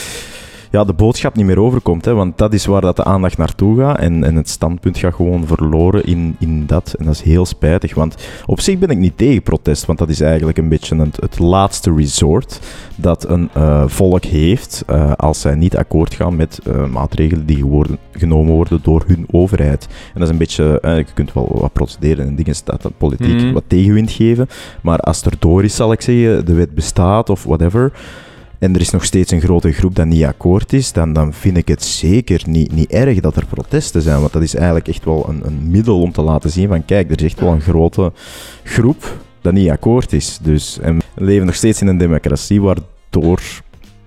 ja, 0.71 0.85
de 0.85 0.93
boodschap 0.93 1.37
niet 1.37 1.47
meer 1.47 1.61
overkomt. 1.61 2.05
Hè, 2.05 2.15
want 2.15 2.39
dat 2.39 2.53
is 2.53 2.67
waar 2.67 2.81
dat 2.81 2.97
de 2.97 3.05
aandacht 3.05 3.39
naartoe 3.39 3.79
gaat 3.79 3.99
en, 3.99 4.25
en 4.25 4.37
het 4.37 4.49
standpunt 4.49 4.99
gaat 4.99 5.15
gewoon 5.15 5.47
verloren 5.47 6.05
in, 6.05 6.37
in 6.39 6.67
dat. 6.67 6.95
En 6.99 7.05
dat 7.05 7.15
is 7.15 7.23
heel 7.23 7.47
spijtig, 7.47 7.95
want 7.95 8.15
op 8.47 8.61
zich 8.61 8.79
ben 8.79 8.89
ik 8.89 8.99
niet 8.99 9.17
tegen 9.17 9.43
protest, 9.43 9.85
want 9.85 9.99
dat 9.99 10.09
is 10.09 10.21
eigenlijk 10.21 10.59
een 10.59 10.69
beetje 10.69 10.97
het, 10.97 11.17
het 11.21 11.39
laatste 11.39 11.95
resort 11.95 12.61
dat 12.97 13.29
een 13.29 13.49
eh, 13.53 13.85
volk 13.87 14.25
heeft 14.25 14.83
eh, 14.87 15.13
als 15.17 15.41
zij 15.41 15.55
niet 15.55 15.77
akkoord 15.77 16.15
gaan 16.15 16.37
met 16.37 16.61
eh, 16.65 16.87
maatregelen 16.87 17.47
die 17.47 17.65
genomen 18.13 18.55
worden 18.55 18.81
door 18.83 19.05
hun 19.07 19.27
overheid. 19.31 19.87
En 19.87 20.21
dat 20.21 20.23
is 20.23 20.29
een 20.29 20.39
beetje, 20.39 20.79
je 20.83 21.07
kunt 21.15 21.33
wel 21.33 21.57
wat 21.61 21.73
procederen 21.73 22.27
en 22.27 22.37
dingen 22.37 22.55
dat 22.65 22.83
de 22.83 22.91
politiek 22.97 23.35
Mhm. 23.37 23.53
wat 23.53 23.65
tegenwind 23.67 24.11
geven, 24.11 24.49
maar 24.83 24.99
als 24.99 25.23
er 25.23 25.33
door 25.39 25.65
is, 25.65 25.77
zal 25.77 25.93
ik 25.93 26.01
zeggen, 26.01 26.47
de 26.47 26.55
wet 26.55 26.75
bestaat 26.75 27.31
of 27.31 27.45
whatever, 27.45 27.93
en 28.59 28.75
er 28.75 28.81
is 28.81 28.91
nog 28.91 29.05
steeds 29.05 29.31
een 29.31 29.41
grote 29.41 29.73
groep 29.73 29.95
dat 29.95 30.07
niet 30.07 30.25
akkoord 30.25 30.73
is, 30.73 30.93
dan, 30.93 31.13
dan 31.13 31.33
vind 31.33 31.57
ik 31.57 31.69
het 31.69 31.85
zeker 31.85 32.43
niet, 32.47 32.73
niet 32.73 32.91
erg 32.91 33.21
dat 33.21 33.37
er 33.37 33.47
protesten 33.47 34.03
zijn. 34.03 34.21
Want 34.21 34.33
dat 34.33 34.43
is 34.43 34.55
eigenlijk 34.55 34.89
echt 34.89 35.05
wel 35.05 35.29
een, 35.29 35.47
een 35.47 35.71
middel 35.71 36.01
om 36.01 36.13
te 36.13 36.23
laten 36.23 36.51
zien 36.51 36.69
van 36.69 36.85
kijk, 36.85 37.11
er 37.11 37.17
is 37.17 37.25
echt 37.25 37.41
wel 37.41 37.53
een 37.53 37.61
grote 37.61 38.13
groep 38.65 39.17
dat 39.41 39.53
niet 39.53 39.71
akkoord 39.71 40.13
is. 40.13 40.39
Dus, 40.43 40.79
en 40.79 40.99
we 41.15 41.25
leven 41.25 41.47
nog 41.47 41.55
steeds 41.55 41.81
in 41.81 41.87
een 41.87 41.99
democratie 41.99 42.61
waardoor 42.61 43.41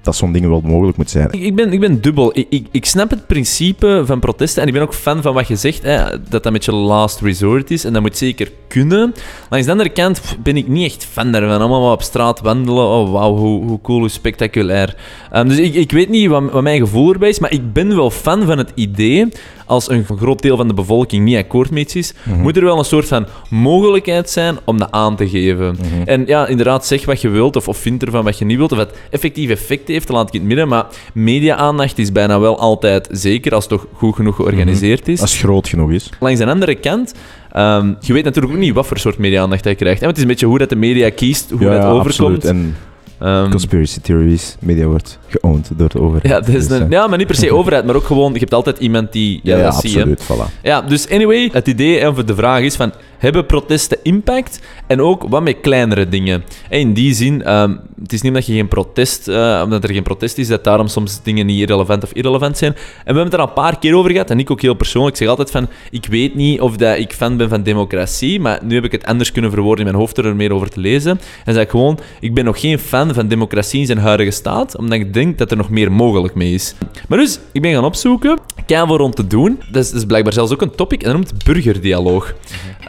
dat 0.10 0.18
zo'n 0.18 0.32
dingen 0.32 0.50
wel 0.50 0.62
mogelijk 0.62 0.98
moet 0.98 1.10
zijn. 1.10 1.28
Ik, 1.32 1.42
ik 1.42 1.56
ben, 1.56 1.74
ik 1.74 1.80
ben 1.80 2.02
dubbel. 2.02 2.38
Ik, 2.38 2.46
ik, 2.50 2.68
ik 2.72 2.86
snap 2.86 3.10
het 3.10 3.28
principe 3.28 4.04
van 4.06 4.20
protesten 4.20 4.62
en 4.62 4.68
ik 4.68 4.74
ben 4.74 4.84
ook 4.84 4.94
fan 4.94 5.22
van 5.22 5.34
wat 5.34 5.48
je 5.48 5.56
zegt, 5.56 5.84
hè, 5.84 6.04
dat 6.30 6.40
dat 6.40 6.46
een 6.46 6.54
beetje 6.54 6.74
last 6.74 7.22
resort 7.22 7.72
is 7.72 7.84
en 7.84 7.94
dat 7.94 8.02
moet 8.02 8.18
zeker 8.18 8.52
kunnen. 8.68 9.14
Langs 9.50 9.66
de 9.66 9.72
andere 9.72 9.90
kant 9.90 10.22
ben 10.44 10.58
ik 10.58 10.68
niet 10.68 10.86
echt 10.86 11.06
fan 11.06 11.32
daarvan. 11.32 11.60
Allemaal 11.60 11.82
wat 11.82 11.94
op 11.94 12.02
straat 12.02 12.42
wandelen, 12.42 12.84
oh 12.84 13.12
wauw, 13.12 13.36
hoe, 13.36 13.64
hoe 13.66 13.82
cool, 13.82 14.00
hoe 14.00 14.10
spectaculair. 14.10 14.96
Ehm, 15.32 15.48
dus 15.48 15.58
ik, 15.58 15.74
ik 15.74 15.92
weet 15.92 16.10
niet 16.10 16.28
wat, 16.28 16.52
wat 16.52 16.64
mijn 16.64 16.80
gevoel 16.80 17.14
erbij 17.14 17.30
is, 17.30 17.40
maar 17.40 17.52
ik 17.52 17.74
ben 17.74 17.96
wel 17.96 18.12
fan 18.12 18.46
van 18.46 18.58
het 18.58 18.72
idee, 18.76 19.28
als 19.66 19.90
een 19.90 20.06
groot 20.06 20.42
deel 20.42 20.58
van 20.58 20.68
de 20.68 20.74
bevolking 20.74 21.26
niet 21.26 21.38
akkoord 21.38 21.72
met 21.72 21.80
iets 21.82 21.96
is, 21.96 22.14
moet 22.38 22.58
er 22.58 22.64
wel 22.64 22.78
een 22.78 22.86
soort 22.86 23.08
van 23.08 23.28
mogelijkheid 23.50 24.30
zijn 24.30 24.58
om 24.66 24.78
dat 24.78 24.92
aan 24.92 25.16
te 25.16 25.30
geven. 25.30 25.78
En 26.06 26.24
ja, 26.26 26.48
inderdaad, 26.48 26.86
zeg 26.86 27.06
wat 27.06 27.22
je 27.22 27.30
wilt 27.30 27.56
of, 27.56 27.68
of 27.68 27.78
vind 27.78 28.04
ervan 28.04 28.24
wat 28.24 28.38
je 28.38 28.46
niet 28.46 28.58
wilt, 28.58 28.72
of 28.72 28.78
het 28.78 28.98
effectief 29.10 29.50
effect 29.50 29.88
heeft, 29.88 29.99
dat 30.08 30.16
laat 30.16 30.28
ik 30.28 30.34
in 30.34 30.40
het 30.40 30.48
midden. 30.48 30.68
Maar 30.68 30.86
media-aandacht 31.14 31.98
is 31.98 32.12
bijna 32.12 32.40
wel 32.40 32.60
altijd 32.60 33.08
zeker 33.12 33.54
als 33.54 33.64
het 33.64 33.72
toch 33.80 33.88
goed 33.94 34.16
genoeg 34.16 34.36
georganiseerd 34.36 35.08
is. 35.08 35.22
Als 35.22 35.32
het 35.32 35.40
groot 35.42 35.68
genoeg 35.68 35.92
is. 35.92 36.10
Langs 36.20 36.40
de 36.40 36.46
andere 36.46 36.76
kant, 36.76 37.14
ehm, 37.52 37.94
je 38.00 38.14
weet 38.14 38.24
natuurlijk 38.24 38.54
ook 38.54 38.60
niet 38.60 38.74
wat 38.74 38.88
voor 38.88 38.98
soort 38.98 39.18
media-aandacht 39.18 39.64
hij 39.64 39.76
krijgt. 39.76 40.00
hè, 40.00 40.06
want 40.06 40.18
het 40.18 40.18
is 40.18 40.24
een 40.24 40.30
beetje 40.30 40.46
hoe 40.46 40.58
dat 40.58 40.70
de 40.70 40.76
media 40.76 41.10
kiest, 41.10 41.50
hoe 41.50 41.60
dat 41.60 41.84
overkomt. 41.84 42.08
absoluut. 42.10 42.46
En 42.46 42.76
Ehm, 43.20 43.50
conspiracy 43.50 44.00
theories, 44.02 44.56
media 44.60 44.86
wordt 44.86 45.20
geowned 45.28 45.70
door 45.76 45.90
de 45.90 46.00
overheid. 46.00 46.28
ja, 46.28 46.40
dat 46.40 46.48
is 46.56 46.68
Dus, 46.68 46.78
een- 46.80 46.86
eh, 46.86 46.90
ja, 46.92 47.08
maar 47.08 47.18
niet 47.18 47.28
per 47.28 47.36
se 47.36 47.54
overheid, 47.60 47.86
maar 47.86 47.96
ook 47.96 48.04
gewoon, 48.06 48.34
je 48.34 48.40
hebt 48.40 48.54
altijd 48.54 48.78
iemand 48.78 49.12
die 49.12 49.40
ja, 49.44 49.56
ja, 49.56 49.62
ja, 49.62 49.68
absoluut. 49.70 50.24
Voilà. 50.24 50.62
Ja, 50.64 50.82
dus 50.82 51.10
anyway, 51.10 51.50
het 51.52 51.68
idee, 51.68 52.08
of 52.08 52.16
de 52.24 52.36
vraag 52.36 52.62
is 52.62 52.76
van, 52.76 52.92
hebben 53.20 53.46
protesten 53.46 53.98
impact? 54.04 54.60
En 54.88 55.02
ook 55.02 55.24
wat 55.30 55.42
met 55.42 55.58
kleinere 55.62 56.10
dingen. 56.10 56.44
En 56.70 56.80
in 56.80 56.94
die 56.94 57.14
zin, 57.14 57.44
ehm, 57.44 57.76
het 58.02 58.14
is 58.14 58.22
niet 58.22 58.32
omdat 58.32 58.46
je 58.46 58.54
geen 58.54 58.68
protest, 58.68 59.28
eh, 59.28 59.62
omdat 59.64 59.84
er 59.84 59.94
geen 59.94 60.04
protest 60.04 60.38
is, 60.38 60.48
dat 60.48 60.64
daarom 60.64 60.88
soms 60.88 61.24
dingen 61.24 61.46
niet 61.46 61.70
relevant 61.70 62.04
of 62.04 62.12
irrelevant 62.14 62.58
zijn. 62.58 62.72
En 62.74 62.80
we 62.80 63.04
hebben 63.04 63.24
het 63.24 63.34
er 63.34 63.40
al 63.40 63.48
een 63.48 63.54
paar 63.54 63.80
keer 63.80 63.96
over 63.96 64.12
gehad, 64.12 64.30
en 64.30 64.40
ik 64.40 64.52
ook 64.52 64.62
heel 64.62 64.74
persoonlijk. 64.74 65.16
Ik 65.16 65.22
zeg 65.22 65.30
altijd 65.30 65.52
van, 65.52 65.68
ik 65.92 66.06
weet 66.06 66.36
niet 66.36 66.62
of 66.62 66.78
dat 66.78 66.98
ik 66.98 67.14
fan 67.14 67.38
ben 67.38 67.50
van 67.50 67.64
democratie, 67.64 68.40
maar 68.40 68.60
nu 68.64 68.76
heb 68.76 68.84
ik 68.84 68.92
het 68.92 69.06
anders 69.06 69.32
kunnen 69.32 69.52
verwoorden 69.52 69.86
in 69.86 69.92
mijn 69.92 70.04
hoofd 70.04 70.16
door 70.16 70.26
er 70.26 70.36
meer 70.36 70.54
over 70.54 70.70
te 70.70 70.80
lezen. 70.80 71.20
En 71.46 71.54
zeg 71.54 71.64
ik 71.64 71.70
gewoon, 71.70 72.00
ik 72.20 72.34
ben 72.34 72.46
nog 72.46 72.60
geen 72.60 72.80
fan 72.80 73.14
van 73.14 73.28
democratie 73.28 73.80
in 73.80 73.86
zijn 73.86 73.98
huidige 73.98 74.32
staat, 74.32 74.78
omdat 74.78 75.00
ik 75.00 75.14
denk 75.14 75.38
dat 75.38 75.52
er 75.52 75.58
nog 75.58 75.70
meer 75.70 75.92
mogelijk 75.92 76.36
mee 76.36 76.54
is. 76.54 76.76
Maar 77.08 77.18
dus, 77.18 77.40
ik 77.52 77.62
ben 77.62 77.74
gaan 77.74 77.86
opzoeken, 77.86 78.40
kei 78.66 78.88
voor 78.88 78.98
rond 78.98 79.16
te 79.16 79.28
doen. 79.28 79.60
Dat 79.72 79.84
is, 79.84 79.90
dat 79.90 80.00
is 80.00 80.06
blijkbaar 80.06 80.34
zelfs 80.34 80.52
ook 80.52 80.62
een 80.62 80.76
topic, 80.76 81.02
en 81.02 81.06
dat 81.06 81.16
noemt 81.16 81.44
burgerdialoog. 81.44 82.34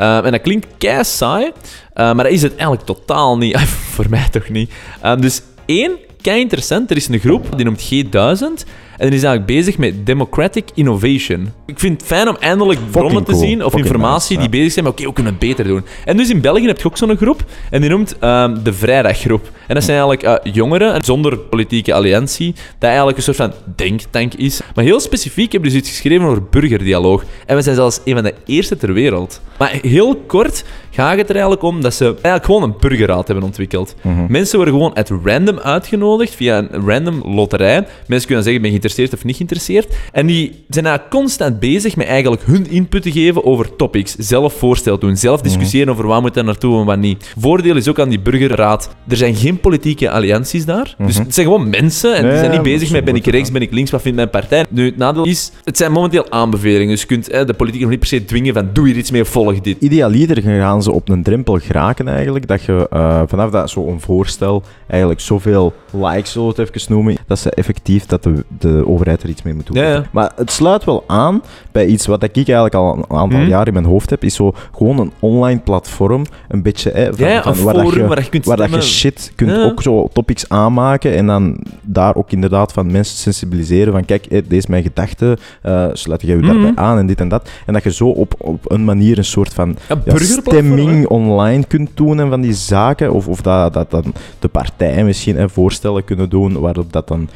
Uh, 0.00 0.19
en 0.24 0.32
dat 0.32 0.40
klinkt 0.40 0.66
kei 0.78 1.04
saai, 1.04 1.44
uh, 1.46 1.52
maar 1.94 2.24
dat 2.24 2.32
is 2.32 2.42
het 2.42 2.52
eigenlijk 2.52 2.82
totaal 2.82 3.38
niet. 3.38 3.60
Voor 3.94 4.06
mij 4.10 4.28
toch 4.30 4.48
niet. 4.48 4.70
Um, 5.04 5.20
dus 5.20 5.42
één, 5.66 5.98
kei 6.20 6.40
interessant, 6.40 6.90
er 6.90 6.96
is 6.96 7.08
een 7.08 7.18
groep, 7.18 7.56
die 7.56 7.64
noemt 7.64 7.82
G1000. 7.82 8.68
En 9.00 9.06
die 9.06 9.16
is 9.16 9.24
eigenlijk 9.24 9.46
bezig 9.46 9.78
met 9.78 10.06
democratic 10.06 10.68
innovation. 10.74 11.52
Ik 11.66 11.78
vind 11.78 12.00
het 12.00 12.06
fijn 12.06 12.28
om 12.28 12.36
eindelijk 12.40 12.90
bronnen 12.90 13.24
te 13.24 13.34
zien 13.34 13.58
of 13.58 13.72
Fucking 13.72 13.84
informatie 13.84 14.36
nice, 14.36 14.48
die 14.48 14.58
bezig 14.58 14.72
zijn 14.72 14.84
met 14.84 14.94
oké, 14.94 15.04
hoe 15.04 15.12
kunnen 15.12 15.32
we 15.32 15.46
het 15.46 15.56
beter 15.56 15.72
doen? 15.72 15.84
En 16.04 16.16
dus 16.16 16.30
in 16.30 16.40
België 16.40 16.66
heb 16.66 16.80
je 16.80 16.86
ook 16.86 16.96
zo'n 16.96 17.16
groep 17.16 17.44
en 17.70 17.80
die 17.80 17.90
noemt 17.90 18.16
um, 18.20 18.62
de 18.62 18.72
Vrijdaggroep. 18.72 19.50
En 19.66 19.74
dat 19.74 19.84
zijn 19.84 19.98
eigenlijk 19.98 20.46
uh, 20.46 20.52
jongeren 20.52 21.04
zonder 21.04 21.38
politieke 21.38 21.94
alliantie, 21.94 22.54
dat 22.54 22.88
eigenlijk 22.88 23.16
een 23.16 23.22
soort 23.22 23.36
van 23.36 23.52
denktank 23.76 24.34
is. 24.34 24.60
Maar 24.74 24.84
heel 24.84 25.00
specifiek 25.00 25.52
hebben 25.52 25.70
we 25.70 25.76
dus 25.76 25.86
iets 25.86 25.98
geschreven 25.98 26.26
over 26.26 26.42
burgerdialoog. 26.50 27.24
En 27.46 27.56
we 27.56 27.62
zijn 27.62 27.74
zelfs 27.74 28.00
een 28.04 28.14
van 28.14 28.22
de 28.22 28.34
eerste 28.46 28.76
ter 28.76 28.92
wereld. 28.92 29.40
Maar 29.58 29.78
heel 29.82 30.16
kort 30.16 30.64
gaat 30.90 31.16
het 31.16 31.28
er 31.28 31.34
eigenlijk 31.34 31.62
om 31.62 31.82
dat 31.82 31.94
ze 31.94 32.04
eigenlijk 32.04 32.44
gewoon 32.44 32.62
een 32.62 32.74
burgerraad 32.80 33.26
hebben 33.26 33.44
ontwikkeld. 33.44 33.94
Mhm. 34.02 34.24
Mensen 34.28 34.56
worden 34.56 34.74
gewoon 34.74 34.94
at 34.94 35.10
random 35.24 35.58
uitgenodigd 35.58 36.34
via 36.34 36.58
een 36.58 36.86
random 36.86 37.34
loterij. 37.34 37.86
Mensen 38.06 38.26
kunnen 38.26 38.44
zeggen, 38.44 38.62
ben 38.62 38.72
je 38.72 38.78
geïnteresseerd 38.94 39.12
of 39.12 39.24
niet 39.24 39.36
geïnteresseerd. 39.36 39.96
En 40.12 40.26
die 40.26 40.64
zijn 40.68 40.86
eigenlijk 40.86 41.14
constant 41.14 41.60
bezig 41.60 41.96
met 41.96 42.06
eigenlijk 42.06 42.42
hun 42.44 42.70
input 42.70 43.02
te 43.02 43.12
geven 43.12 43.44
over 43.44 43.76
topics. 43.76 44.14
Zelf 44.18 44.54
voorstel 44.54 44.98
doen, 44.98 45.16
zelf 45.16 45.40
discussiëren 45.40 45.88
over 45.92 46.06
waar 46.06 46.20
moet 46.20 46.34
naartoe 46.34 46.80
en 46.80 46.86
wat 46.86 46.98
niet. 46.98 47.34
Voordeel 47.38 47.76
is 47.76 47.88
ook 47.88 47.98
aan 47.98 48.08
die 48.08 48.20
burgerraad, 48.20 48.90
er 49.08 49.16
zijn 49.16 49.34
geen 49.34 49.60
politieke 49.60 50.10
allianties 50.10 50.64
daar. 50.64 50.94
Dus 50.98 51.18
het 51.18 51.34
zijn 51.34 51.46
gewoon 51.46 51.68
mensen 51.68 52.14
en 52.14 52.28
die 52.28 52.38
zijn 52.38 52.50
niet 52.50 52.62
bezig 52.62 52.90
met 52.90 53.04
ben 53.04 53.14
ik 53.14 53.26
rechts, 53.26 53.50
ben 53.50 53.62
ik 53.62 53.72
links, 53.72 53.90
wat 53.90 54.02
vindt 54.02 54.16
mijn 54.16 54.30
partij. 54.30 54.64
Nu, 54.70 54.84
het 54.84 54.96
nadeel 54.96 55.24
is, 55.24 55.52
het 55.64 55.76
zijn 55.76 55.92
momenteel 55.92 56.30
aanbevelingen. 56.30 56.88
Dus 56.88 57.00
je 57.00 57.06
kunt 57.06 57.32
hè, 57.32 57.44
de 57.44 57.54
politiek 57.54 57.80
nog 57.80 57.90
niet 57.90 57.98
per 57.98 58.08
se 58.08 58.24
dwingen 58.24 58.54
van 58.54 58.70
doe 58.72 58.86
hier 58.86 58.96
iets 58.96 59.10
mee, 59.10 59.24
volg 59.24 59.60
dit. 59.60 59.76
Idealiter 59.80 60.42
gaan 60.42 60.82
ze 60.82 60.92
op 60.92 61.08
een 61.08 61.22
drempel 61.22 61.58
geraken 61.58 62.08
eigenlijk, 62.08 62.46
dat 62.46 62.62
je 62.62 62.86
uh, 62.92 63.22
vanaf 63.26 63.50
dat 63.50 63.70
zo'n 63.70 64.00
voorstel 64.00 64.62
eigenlijk 64.86 65.20
zoveel 65.20 65.72
likes, 65.90 66.32
zullen 66.32 66.54
we 66.54 66.62
het 66.62 66.74
even 66.74 66.92
noemen, 66.94 67.16
dat 67.26 67.38
ze 67.38 67.50
effectief 67.50 68.06
dat 68.06 68.22
de, 68.22 68.44
de 68.58 68.79
overheid 68.88 69.22
er 69.22 69.28
iets 69.28 69.42
mee 69.42 69.54
moet 69.54 69.66
doen. 69.66 69.76
Ja, 69.76 69.88
ja. 69.88 70.04
Maar 70.12 70.32
het 70.36 70.50
sluit 70.50 70.84
wel 70.84 71.04
aan 71.06 71.42
bij 71.72 71.86
iets 71.86 72.06
wat 72.06 72.22
ik 72.22 72.36
eigenlijk 72.36 72.74
al 72.74 72.96
een 72.96 73.16
aantal 73.18 73.38
Mhm. 73.38 73.48
jaar 73.48 73.66
in 73.66 73.72
mijn 73.72 73.84
hoofd 73.84 74.10
heb, 74.10 74.24
is 74.24 74.34
zo 74.34 74.52
gewoon 74.76 74.98
een 74.98 75.12
online 75.18 75.60
platform, 75.60 76.24
een 76.48 76.62
beetje, 76.62 76.90
hè, 76.90 77.14
van, 77.14 77.26
Ja, 77.26 77.32
ja, 77.32 77.42
van 77.42 77.52
een 77.56 77.62
waar, 77.64 77.74
dat 77.74 77.92
je, 77.92 78.06
waar 78.06 78.22
je 78.22 78.28
kunt 78.28 78.44
waar 78.44 78.56
dat 78.56 78.70
je 78.74 78.80
shit 78.82 79.32
kunt 79.34 79.58
ook 79.62 79.82
zo 79.82 80.08
topics 80.12 80.48
aanmaken 80.48 81.14
en 81.16 81.26
dan 81.26 81.58
daar 81.82 82.14
ook 82.14 82.30
inderdaad 82.32 82.72
van 82.72 82.90
mensen 82.92 83.16
sensibiliseren 83.16 83.92
van 83.92 84.04
kijk, 84.04 84.24
hé, 84.28 84.42
deze 84.42 84.56
is 84.56 84.66
mijn 84.66 84.82
gedachte, 84.82 85.38
uh, 85.66 85.86
sluit 85.92 86.22
jij 86.22 86.36
je 86.36 86.42
Mhm. 86.42 86.52
daarbij 86.52 86.72
aan 86.84 86.98
en 86.98 87.06
dit 87.06 87.20
en 87.20 87.28
dat. 87.28 87.48
En 87.66 87.72
dat 87.72 87.82
je 87.82 87.92
zo 87.92 88.08
op, 88.08 88.34
op 88.38 88.70
een 88.70 88.84
manier 88.84 89.18
een 89.18 89.24
soort 89.24 89.54
van 89.54 89.76
stemming 90.16 91.06
online 91.06 91.64
kunt 91.64 91.90
doen 91.94 92.20
en 92.20 92.28
van 92.28 92.40
die 92.40 92.52
zaken. 92.52 93.12
Of, 93.12 93.28
of 93.28 93.40
dat, 93.42 93.72
dat 93.72 93.90
dan 93.90 94.04
de 94.38 94.48
partijen 94.48 95.04
misschien 95.04 95.36
hè, 95.36 95.48
voorstellen 95.48 96.04
kunnen 96.04 96.28
doen 96.28 96.60
waarop 96.60 96.92
dat 96.92 97.08
dan 97.08 97.28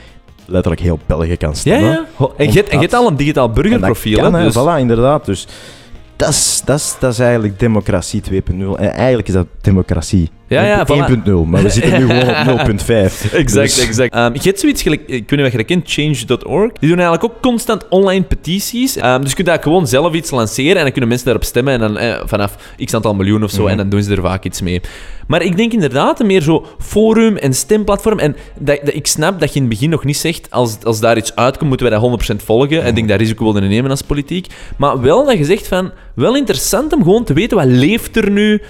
letterlijk 0.47 0.83
heel 0.83 0.99
België 1.07 1.37
kan 1.37 1.49
Ja, 1.51 1.55
stemmen. 1.57 1.91
ja. 2.19 2.29
En 2.37 2.53
je 2.53 2.65
hebt- 2.69 2.95
al 2.95 3.07
een 3.09 3.17
digitaal 3.17 3.51
burgerprofiel. 3.51 4.19
Kan, 4.21 4.35
hè, 4.35 4.45
dus- 4.45 4.57
Voilà, 4.59 4.79
inderdaad. 4.79 5.25
Dus 5.25 5.47
dat 6.17 7.11
is 7.13 7.19
eigenlijk 7.19 7.59
democratie 7.59 8.21
2.0. 8.21 8.79
En 8.79 8.93
eigenlijk 8.93 9.29
is 9.29 9.35
dat 9.35 9.47
democratie 9.61 10.31
Ja, 10.49 10.63
ja, 10.65 10.87
1.0. 10.87 11.33
Maar 11.47 11.63
we 11.63 11.71
zitten 11.71 11.93
nu 12.01 12.07
gewoon 12.09 12.61
op 12.61 12.67
0.5. 12.81 13.33
Exact, 13.33 13.53
Dus- 13.77 13.87
exact. 13.87 14.15
Ehm, 14.15 14.33
je 14.33 14.41
hebt 14.43 14.61
zoiets 14.61 14.83
gelijk, 14.83 15.01
ik 15.01 15.09
weet 15.09 15.31
niet 15.31 15.41
wat 15.41 15.53
je 15.53 15.65
kent, 15.65 15.83
change.org. 15.91 16.73
Die 16.73 16.89
doen 16.89 16.99
eigenlijk 16.99 17.25
ook 17.25 17.43
constant 17.43 17.89
online 17.89 18.25
petities. 18.25 18.97
Ehm, 18.97 19.21
dus 19.21 19.29
je 19.29 19.35
kunt 19.35 19.47
daar 19.47 19.63
gewoon 19.63 19.87
zelf 19.87 20.13
iets 20.15 20.31
lanceren 20.31 20.77
en 20.77 20.83
dan 20.83 20.91
kunnen 20.91 21.09
mensen 21.09 21.27
daarop 21.27 21.45
stemmen. 21.45 21.73
En 21.73 21.81
dan 21.81 21.99
eh, 21.99 22.21
vanaf 22.25 22.57
x 22.85 22.95
aantal 22.95 23.15
miljoen 23.15 23.45
of 23.45 23.51
zo, 23.51 23.61
Mhm. 23.63 23.71
en 23.71 23.77
dan 23.77 23.89
doen 23.89 24.03
ze 24.03 24.11
er 24.15 24.23
vaak 24.23 24.45
iets 24.45 24.61
mee. 24.63 24.81
Maar 25.27 25.43
ik 25.43 25.57
denk 25.57 25.73
inderdaad 25.73 26.23
meer 26.25 26.41
zo 26.43 26.67
forum 26.79 27.37
en 27.37 27.55
stemplatform. 27.55 28.19
En 28.19 28.37
dat, 28.59 28.79
dat, 28.85 28.95
ik 28.95 29.07
snap 29.07 29.41
dat 29.41 29.49
je 29.49 29.55
in 29.55 29.61
het 29.61 29.71
begin 29.71 29.91
nog 29.91 30.05
niet 30.05 30.17
zegt, 30.17 30.51
als, 30.51 30.77
als 30.83 31.01
daar 31.01 31.17
iets 31.17 31.35
uitkomt, 31.37 31.69
moeten 31.69 31.91
wij 31.91 31.99
dat 31.99 32.33
100% 32.33 32.43
volgen. 32.45 32.83
En 32.83 32.89
ik 32.89 32.95
denk 32.95 33.09
dat 33.09 33.19
risico 33.19 33.53
willen 33.53 33.69
nemen 33.69 33.91
als 33.91 34.03
politiek. 34.03 34.47
Maar 34.77 35.01
wel 35.01 35.25
dat 35.27 35.39
je 35.39 35.45
zegt 35.45 35.69
van, 35.69 35.91
wel 36.15 36.37
interessant 36.37 36.93
om 36.93 37.03
gewoon 37.03 37.25
te 37.25 37.33
weten 37.33 37.57
wat 37.57 37.67
leeft 37.67 38.17
er 38.17 38.31
nu, 38.31 38.63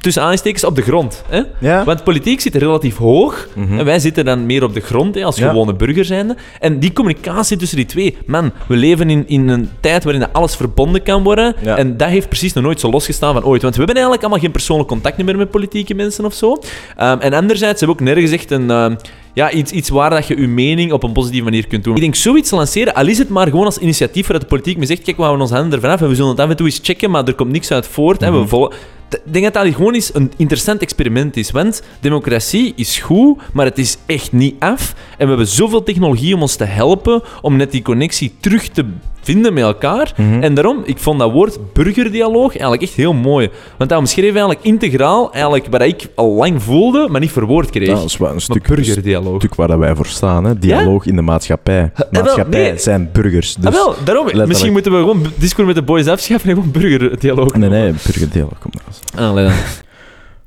tussen 0.00 0.22
aanstekens, 0.22 0.64
op 0.64 0.76
de 0.76 0.82
grond. 0.82 1.22
Hè? 1.28 1.40
Ja. 1.58 1.84
Want 1.84 2.04
politiek 2.04 2.40
zit 2.40 2.54
relatief 2.54 2.96
hoog. 2.96 3.48
Mhm. 3.54 3.78
En 3.78 3.84
wij 3.84 3.98
zitten 3.98 4.24
dan 4.24 4.46
meer 4.46 4.62
op 4.64 4.74
de 4.74 4.80
grond, 4.80 5.14
hè, 5.14 5.24
als 5.24 5.36
Ja. 5.36 5.48
gewone 5.48 5.74
burger 5.74 6.04
zijnde. 6.04 6.36
En 6.60 6.78
die 6.78 6.92
communicatie 6.92 7.56
tussen 7.56 7.76
die 7.76 7.86
twee... 7.86 8.16
Man, 8.26 8.52
we 8.68 8.76
leven 8.76 9.10
in, 9.10 9.28
in 9.28 9.48
een 9.48 9.70
tijd 9.80 10.04
waarin 10.04 10.32
alles 10.32 10.56
verbonden 10.56 11.02
kan 11.02 11.22
worden. 11.22 11.54
Ja. 11.62 11.76
En 11.76 11.96
dat 11.96 12.08
heeft 12.08 12.28
precies 12.28 12.52
nog 12.52 12.64
nooit 12.64 12.80
zo 12.80 12.90
losgestaan 12.90 13.34
van 13.34 13.44
ooit. 13.44 13.62
Want 13.62 13.74
we 13.74 13.78
hebben 13.84 13.96
eigenlijk 14.02 14.24
allemaal 14.24 14.42
geen 14.44 14.52
persoonlijk 14.52 14.88
contact 14.88 15.16
meer 15.22 15.36
met 15.36 15.50
politieke 15.50 15.94
mensen 15.94 16.24
of 16.24 16.34
zo. 16.34 16.58
Ehm, 16.96 17.18
en 17.20 17.32
anderzijds 17.32 17.80
hebben 17.80 17.96
we 17.96 18.02
ook 18.02 18.08
nergens 18.14 18.32
echt 18.32 18.50
een... 18.50 18.70
ehm, 18.70 18.94
ja, 19.34 19.50
iets, 19.50 19.72
iets 19.72 19.88
waar 19.88 20.10
dat 20.10 20.26
je 20.26 20.40
je 20.40 20.46
mening 20.46 20.92
op 20.92 21.02
een 21.02 21.12
positieve 21.12 21.44
manier 21.44 21.66
kunt 21.66 21.84
doen. 21.84 21.94
Ik 21.94 22.00
denk 22.00 22.14
zoiets 22.14 22.50
lanceren, 22.50 22.94
al 22.94 23.06
is 23.06 23.18
het 23.18 23.28
maar 23.28 23.48
gewoon 23.48 23.64
als 23.64 23.78
initiatief 23.78 24.22
waaruit 24.22 24.42
de 24.42 24.48
politiek 24.56 24.76
me 24.76 24.86
zegt, 24.86 25.02
kijk, 25.02 25.16
we 25.16 25.22
houden 25.22 25.42
ons 25.46 25.52
handen 25.54 25.72
ervan 25.72 25.90
af 25.90 26.00
en 26.00 26.08
we 26.08 26.14
zullen 26.14 26.30
het 26.30 26.40
af 26.40 26.48
en 26.50 26.56
toe 26.56 26.66
eens 26.66 26.80
checken, 26.82 27.10
maar 27.10 27.24
er 27.24 27.34
komt 27.34 27.50
niks 27.52 27.70
uit 27.70 27.86
voort. 27.86 28.20
hè, 28.20 28.30
we 28.30 28.38
Mhm. 28.38 28.48
volgen... 28.48 28.76
Ik 29.14 29.32
denk 29.32 29.44
dat 29.44 29.64
dat 29.64 29.74
gewoon 29.74 29.94
eens 29.94 30.14
een 30.14 30.32
interessant 30.36 30.82
experiment 30.82 31.36
is. 31.36 31.50
Want 31.50 31.82
democratie 32.00 32.72
is 32.76 32.98
goed, 32.98 33.38
maar 33.52 33.64
het 33.64 33.78
is 33.78 33.98
echt 34.06 34.32
niet 34.32 34.54
af. 34.58 34.94
En 35.10 35.22
we 35.22 35.28
hebben 35.28 35.46
zoveel 35.46 35.82
technologie 35.82 36.34
om 36.34 36.40
ons 36.42 36.56
te 36.56 36.64
helpen 36.64 37.22
om 37.42 37.56
net 37.56 37.70
die 37.70 37.82
connectie 37.82 38.32
terug 38.40 38.68
te 38.68 38.84
vinden 39.20 39.52
met 39.52 39.62
elkaar. 39.62 40.12
Mhm. 40.16 40.42
En 40.42 40.54
daarom, 40.54 40.82
ik 40.84 40.98
vond 40.98 41.18
dat 41.18 41.32
woord 41.32 41.58
burgerdialoog 41.72 42.50
eigenlijk 42.50 42.82
echt 42.82 42.92
heel 42.92 43.12
mooi. 43.12 43.50
Want 43.76 43.90
dat 43.90 43.98
omschreef 43.98 44.30
eigenlijk 44.30 44.62
integraal 44.62 45.32
eigenlijk 45.32 45.66
wat 45.70 45.82
ik 45.82 46.08
al 46.14 46.32
lang 46.34 46.62
voelde, 46.62 47.08
maar 47.10 47.20
niet 47.20 47.32
verwoord 47.32 47.70
kreeg. 47.70 47.88
Dat 47.88 48.04
is 48.04 48.16
wel 48.16 48.32
een 48.32 48.40
stuk, 48.40 48.66
burgerdialoog. 48.66 49.40
stuk 49.40 49.54
waar 49.54 49.68
dat 49.68 49.78
wij 49.78 49.94
voor 49.94 50.06
staan. 50.06 50.44
Hè? 50.44 50.58
Dialoog 50.58 51.06
in 51.06 51.16
de 51.16 51.22
maatschappij. 51.22 51.92
wel, 52.10 52.22
Maatschappij 52.22 52.62
nee. 52.70 52.78
zijn 52.78 53.08
burgers. 53.12 53.54
Dus 53.54 53.64
ah, 53.64 53.72
wel, 53.72 53.94
daarom. 54.04 54.24
letterlijk. 54.24 54.48
Misschien 54.48 54.72
moeten 54.72 54.92
we 54.92 54.98
gewoon 54.98 55.26
Discord 55.36 55.66
met 55.66 55.76
de 55.76 55.82
boys 55.82 56.06
afschaffen 56.06 56.50
en 56.50 56.56
gewoon 56.56 56.70
burgerdialoog 56.70 57.54
Nee, 57.54 57.68
nee, 57.68 57.92
burgerdialoog. 58.04 58.58
Kom 58.58 58.70
maar 58.74 58.84
eens. 58.86 58.99
Allee 59.16 59.44
dan. 59.44 59.54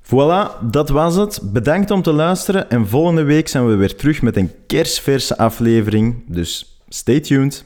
Voilà, 0.05 0.59
dat 0.61 0.89
was 0.89 1.15
het. 1.15 1.39
Bedankt 1.43 1.91
om 1.91 2.01
te 2.01 2.11
luisteren. 2.11 2.69
En 2.69 2.87
volgende 2.87 3.23
week 3.23 3.47
zijn 3.47 3.67
we 3.67 3.75
weer 3.75 3.95
terug 3.95 4.21
met 4.21 4.37
een 4.37 4.51
kersverse 4.67 5.37
aflevering. 5.37 6.23
Dus 6.27 6.79
stay 6.89 7.19
tuned. 7.19 7.61